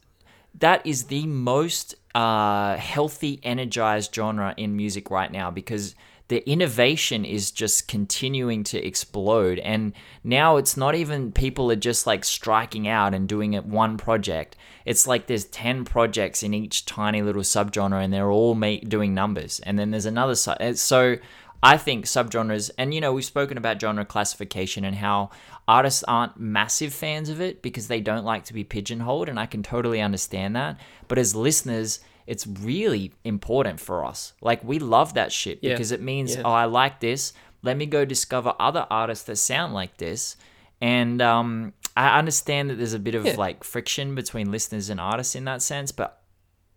that 0.60 0.86
is 0.86 1.06
the 1.06 1.26
most 1.26 1.96
uh, 2.14 2.76
healthy, 2.76 3.40
energized 3.44 4.14
genre 4.14 4.54
in 4.58 4.76
music 4.76 5.10
right 5.10 5.32
now 5.32 5.50
because 5.50 5.96
the 6.28 6.48
innovation 6.48 7.26
is 7.26 7.50
just 7.50 7.88
continuing 7.88 8.64
to 8.64 8.86
explode. 8.86 9.58
And 9.60 9.94
now 10.24 10.58
it's 10.58 10.78
not 10.78 10.94
even 10.94 11.32
people 11.32 11.72
are 11.72 11.76
just 11.76 12.06
like 12.06 12.24
striking 12.24 12.88
out 12.88 13.16
and 13.16 13.28
doing 13.28 13.54
it 13.54 13.66
one 13.66 13.98
project. 13.98 14.56
It's 14.86 15.08
like 15.08 15.26
there's 15.26 15.46
10 15.46 15.86
projects 15.86 16.44
in 16.44 16.54
each 16.54 16.86
tiny 16.86 17.24
little 17.24 17.42
subgenre 17.42 18.04
and 18.04 18.14
they're 18.14 18.30
all 18.30 18.54
ma- 18.54 18.78
doing 18.88 19.16
numbers. 19.16 19.60
And 19.62 19.80
then 19.80 19.90
there's 19.90 20.06
another 20.06 20.36
side. 20.36 20.78
So 20.78 21.18
I 21.62 21.78
think 21.78 22.06
subgenres, 22.06 22.70
and 22.78 22.94
you 22.94 23.02
know, 23.02 23.12
we've 23.12 23.26
spoken 23.26 23.58
about 23.58 23.82
genre 23.82 24.06
classification 24.06 24.86
and 24.86 24.96
how 24.96 25.32
artists 25.70 26.04
aren't 26.08 26.40
massive 26.40 26.94
fans 26.94 27.30
of 27.30 27.40
it 27.40 27.62
because 27.62 27.88
they 27.88 28.02
don't 28.02 28.26
like 28.26 28.44
to 28.46 28.54
be 28.54 28.64
pigeonholed, 28.64 29.30
and 29.30 29.40
I 29.40 29.46
can 29.46 29.62
totally 29.64 30.02
understand 30.02 30.56
that. 30.56 30.80
But 31.08 31.18
as 31.20 31.36
listeners, 31.36 32.00
it's 32.26 32.46
really 32.48 33.14
important 33.24 33.80
for 33.80 34.04
us. 34.06 34.34
Like, 34.42 34.64
we 34.64 34.80
love 34.80 35.14
that 35.14 35.32
shit 35.32 35.60
Yeah. 35.62 35.74
because 35.74 35.92
it 35.92 36.02
means, 36.02 36.36
Yeah. 36.36 36.42
oh, 36.46 36.52
I 36.52 36.66
like 36.66 37.00
this. 37.00 37.34
Let 37.62 37.78
me 37.78 37.86
go 37.86 38.06
discover 38.06 38.54
other 38.60 38.88
artists 38.90 39.26
that 39.26 39.36
sound 39.38 39.74
like 39.74 39.98
this. 39.98 40.36
And 40.82 41.22
um, 41.22 41.74
I 41.98 42.18
understand 42.18 42.70
that 42.70 42.76
there's 42.76 42.94
a 42.94 43.00
bit 43.00 43.16
of 43.16 43.26
Yeah. 43.26 43.36
like 43.38 43.64
friction 43.64 44.16
between 44.16 44.52
listeners 44.52 44.90
and 44.90 45.00
artists 45.00 45.36
in 45.36 45.46
that 45.46 45.62
sense, 45.62 45.92
but 45.92 46.22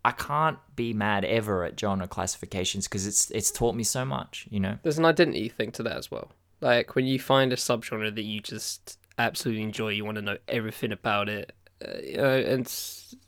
I 0.05 0.11
can't 0.11 0.59
be 0.75 0.93
mad 0.93 1.25
ever 1.25 1.63
at 1.65 1.79
genre 1.79 2.09
classifications 2.09 2.89
because 2.89 3.07
it's 3.07 3.31
it's 3.31 3.53
taught 3.53 3.77
me 3.77 3.85
so 3.85 4.05
much, 4.05 4.49
you 4.51 4.59
know. 4.59 4.79
There's 4.83 4.99
an 4.99 5.05
identity 5.05 5.49
thing 5.49 5.71
to 5.73 5.83
that 5.85 5.97
as 5.97 6.11
well. 6.11 6.33
Like 6.63 6.95
when 6.95 7.07
you 7.07 7.19
find 7.19 7.53
a 7.53 7.57
subgenre 7.57 8.15
that 8.15 8.23
you 8.23 8.41
just 8.41 8.99
absolutely 9.19 9.63
enjoy, 9.65 9.89
you 9.91 10.05
want 10.07 10.15
to 10.17 10.23
know 10.23 10.39
everything 10.49 10.93
about 10.93 11.29
it. 11.29 11.53
Uh, 11.87 11.99
you 12.03 12.17
know, 12.17 12.39
and 12.39 12.67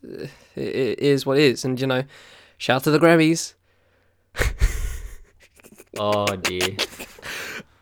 uh, 0.09 0.27
it, 0.55 0.63
it 0.77 0.99
is 1.01 1.27
what 1.27 1.37
it 1.37 1.43
is. 1.45 1.65
And 1.65 1.79
you 1.81 1.87
know, 1.87 2.05
shout 2.57 2.77
out 2.77 2.85
to 2.85 2.91
the 2.91 2.99
Grammys. 2.99 3.55
Oh 5.97 6.27
dear, 6.35 6.77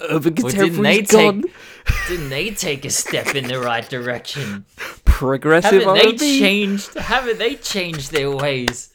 Urban 0.01 0.35
Well, 0.35 0.51
Contemporary's 0.53 1.09
they 1.09 1.31
take- 1.33 1.53
didn't 2.09 2.29
they 2.29 2.51
take 2.51 2.85
a 2.85 2.91
step 2.91 3.35
in 3.35 3.45
the 3.49 3.59
right 3.59 3.89
direction? 3.89 4.67
Progressive 5.07 5.83
Haven't 5.85 6.19
they 6.19 6.39
changed? 6.39 6.95
Haven't 6.95 7.39
they 7.39 7.55
changed 7.55 8.13
their 8.13 8.31
ways? 8.31 8.92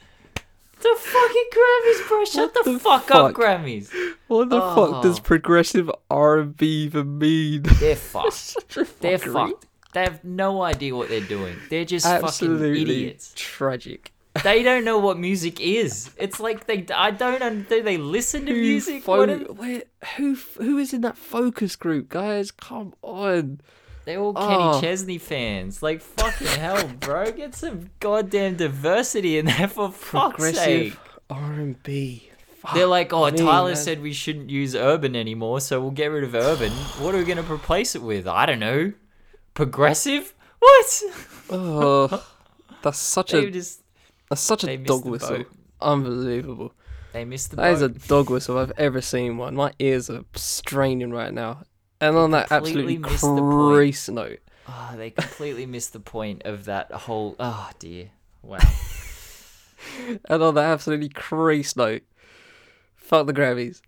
The 0.80 0.96
fucking 1.00 1.50
Grammys, 1.54 2.08
bro! 2.08 2.26
Shut 2.26 2.54
the, 2.54 2.72
the 2.74 2.80
fuck, 2.80 3.10
up. 3.12 3.34
Grammys. 3.34 3.90
What 4.28 4.50
the 4.50 4.60
fuck 4.62 5.02
does 5.02 5.20
Oh. 5.20 5.24
progressive 5.24 5.90
R&B 6.10 6.66
even 6.66 7.18
mean? 7.18 7.64
They're 7.64 7.96
fucked. 8.14 8.58
They're 9.00 9.18
fucked. 9.18 9.66
They 9.94 10.04
have 10.04 10.24
no 10.24 10.62
idea 10.62 10.96
what 10.96 11.10
they're 11.10 11.22
doing. 11.22 11.56
They're 11.70 11.86
just 11.86 12.06
fucking 12.06 12.26
Absolutely 12.26 12.82
idiots. 12.82 13.34
tragic. 13.36 14.14
They 14.44 14.62
don't 14.62 14.86
know 14.86 15.00
what 15.00 15.18
music 15.18 15.60
is. 15.60 16.12
It's 16.18 16.40
like 16.40 16.68
they. 16.68 16.86
I 16.94 17.10
don't. 17.10 17.42
un- 17.42 17.66
Do 17.68 17.82
they 17.82 17.98
listen 17.98 18.46
to 18.46 18.54
Who 18.54 18.62
music? 18.62 19.02
fo- 19.04 19.18
What 19.18 19.30
are- 19.32 19.52
where, 19.54 19.82
who 20.18 20.36
who 20.60 20.78
is 20.78 20.94
in 20.94 21.02
that 21.02 21.18
focus 21.18 21.76
group, 21.76 22.10
guys? 22.10 22.52
Come 22.52 22.94
on. 23.02 23.62
They're 24.08 24.22
all 24.22 24.34
Kenny 24.34 24.56
Oh. 24.58 24.80
Chesney 24.80 25.18
fans. 25.18 25.84
Like 25.84 26.02
fucking 26.02 26.48
hell, 26.48 26.88
bro. 27.02 27.30
Get 27.34 27.54
some 27.54 27.90
goddamn 28.00 28.56
diversity 28.56 29.38
in 29.38 29.48
there 29.48 29.68
for 29.68 29.92
fuck's 29.92 30.42
sake. 30.56 30.94
Progressive 30.94 31.00
R&B. 31.30 32.32
They're 32.74 32.88
like, 32.88 33.12
oh, 33.12 33.30
me, 33.30 33.38
Tyler 33.38 33.68
man. 33.72 33.76
said 33.76 34.02
we 34.02 34.14
shouldn't 34.14 34.50
use 34.50 34.76
urban 34.76 35.14
anymore, 35.14 35.60
so 35.60 35.82
we'll 35.82 35.92
get 35.92 36.08
rid 36.08 36.24
of 36.24 36.36
urban. 36.36 36.72
What 37.02 37.16
are 37.16 37.18
we 37.18 37.26
gonna 37.26 37.44
replace 37.44 37.96
it 37.96 38.02
with? 38.02 38.28
I 38.28 38.46
don't 38.46 38.60
know. 38.60 38.94
Progressive? 39.54 40.34
What? 40.60 41.02
Oh, 41.50 42.26
that's 42.82 42.98
such 43.00 43.32
They 43.34 43.48
a 43.48 43.52
just 43.52 43.82
that's 44.30 44.42
such 44.42 44.64
a 44.64 44.78
dog 44.78 45.04
whistle. 45.06 45.38
boat. 45.40 45.52
Unbelievable. 45.82 46.74
they 47.12 47.26
missed 47.26 47.52
the 47.52 47.58
That 47.58 47.74
is 47.74 47.82
a 47.82 47.90
dog 47.90 48.30
whistle 48.34 48.58
I've 48.58 48.72
ever 48.78 49.02
seen 49.02 49.38
one. 49.38 49.54
My 49.56 49.74
ears 49.80 50.10
are 50.10 50.24
straining 50.34 51.12
right 51.12 51.34
now. 51.34 51.64
And 52.00 52.16
on 52.16 52.32
that 52.32 52.52
absolutely 52.52 52.98
missed 52.98 53.24
crease 53.24 54.10
note, 54.10 54.40
Oh, 54.70 54.94
they 54.98 55.12
completely 55.12 55.66
missed 55.66 55.94
the 55.94 56.00
point 56.00 56.44
of 56.46 56.66
that 56.66 56.92
whole. 56.92 57.36
Oh 57.40 57.70
dear. 57.80 58.10
Wow. 58.42 58.58
and 60.30 60.44
on 60.44 60.56
that 60.56 60.66
absolutely 60.66 61.10
crease 61.10 61.76
note, 61.76 62.04
fuck 62.96 63.28
the 63.28 63.34
Grammys. 63.34 63.82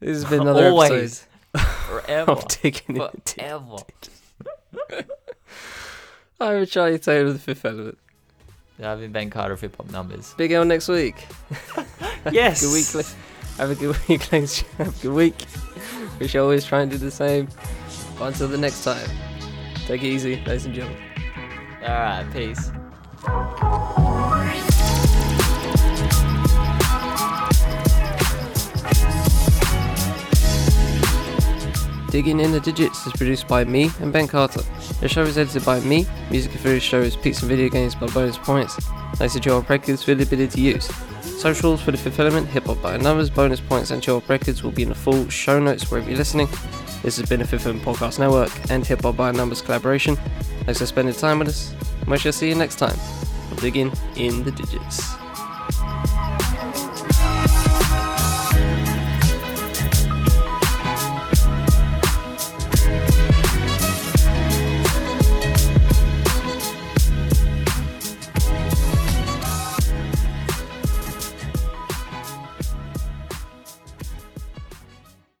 This 0.00 0.22
has 0.22 0.24
been 0.30 0.40
another 0.42 0.68
Always. 0.68 1.26
episode 1.54 1.68
Forever. 1.86 2.30
of 2.32 2.48
Taking 2.48 2.96
It. 2.96 3.34
Forever. 3.36 3.76
I'm 6.40 6.66
Charlie 6.66 6.98
Taylor 6.98 7.26
of 7.28 7.34
the 7.34 7.38
Fifth 7.38 7.64
Element. 7.64 7.98
I've 8.82 8.98
been 8.98 9.12
Ben 9.12 9.30
Carter 9.30 9.54
of 9.54 9.60
Hip 9.60 9.76
Hop 9.76 9.90
Numbers. 9.90 10.34
Big 10.36 10.50
L 10.52 10.64
next 10.64 10.88
week. 10.88 11.16
Yes. 12.32 12.62
Good 12.62 12.72
week. 12.72 13.06
Have 13.58 13.70
a 13.70 13.74
good 13.74 14.08
week, 14.08 14.32
ladies. 14.32 14.60
Have 14.78 14.98
a 14.98 15.02
good 15.02 15.12
week. 15.12 15.34
We 16.18 16.28
should 16.28 16.40
always 16.40 16.64
try 16.64 16.82
and 16.82 16.90
do 16.90 16.98
the 16.98 17.10
same. 17.10 17.48
But 18.18 18.26
until 18.28 18.48
the 18.48 18.58
next 18.58 18.84
time, 18.84 19.10
Take 19.86 20.02
it 20.02 20.06
easy, 20.06 20.36
ladies 20.46 20.64
and 20.64 20.74
gentlemen. 20.74 20.98
All 21.82 21.88
right, 21.88 22.26
peace. 22.32 22.70
Digging 32.10 32.40
in 32.40 32.52
the 32.52 32.60
Digits 32.60 33.06
is 33.06 33.12
produced 33.12 33.46
by 33.46 33.64
me 33.64 33.90
and 34.00 34.10
Ben 34.10 34.26
Carter. 34.26 34.62
The 35.00 35.08
show 35.08 35.22
is 35.22 35.36
edited 35.36 35.66
by 35.66 35.80
me. 35.80 36.06
Music 36.30 36.52
for 36.52 36.68
this 36.68 36.82
show 36.82 37.00
is 37.02 37.14
Pizza 37.16 37.44
and 37.44 37.50
Video 37.50 37.68
Games 37.68 37.94
by 37.94 38.06
Bonus 38.06 38.38
Points. 38.38 38.76
Thanks 39.16 39.34
to 39.34 39.40
Joel 39.40 39.62
Records 39.68 40.02
for 40.02 40.14
the 40.14 40.22
ability 40.22 40.48
to 40.48 40.60
use. 40.62 40.90
Socials 41.38 41.82
for 41.82 41.90
the 41.90 41.98
Fifth 41.98 42.18
Element, 42.20 42.48
Hip 42.48 42.64
Hop 42.64 42.80
by 42.80 42.96
Numbers, 42.96 43.28
Bonus 43.28 43.60
Points, 43.60 43.90
and 43.90 44.02
Joel 44.02 44.22
Records 44.28 44.62
will 44.62 44.70
be 44.70 44.82
in 44.82 44.88
the 44.88 44.94
full 44.94 45.28
show 45.28 45.60
notes 45.60 45.90
wherever 45.90 46.08
you're 46.08 46.16
listening. 46.18 46.48
This 47.02 47.18
has 47.18 47.28
been 47.28 47.42
a 47.42 47.46
Fifth 47.46 47.66
Element 47.66 47.84
Podcast 47.84 48.18
Network 48.18 48.50
and 48.70 48.86
Hip 48.86 49.02
Hop 49.02 49.16
by 49.16 49.30
Numbers 49.30 49.60
collaboration. 49.60 50.16
Thanks 50.64 50.80
for 50.80 50.86
spending 50.86 51.14
time 51.14 51.38
with 51.38 51.48
us, 51.48 51.74
we 52.06 52.16
shall 52.16 52.32
see 52.32 52.48
you 52.48 52.54
next 52.54 52.76
time. 52.76 52.96
Digging 53.60 53.92
in 54.16 54.42
the 54.42 54.52
Digits. 54.52 55.14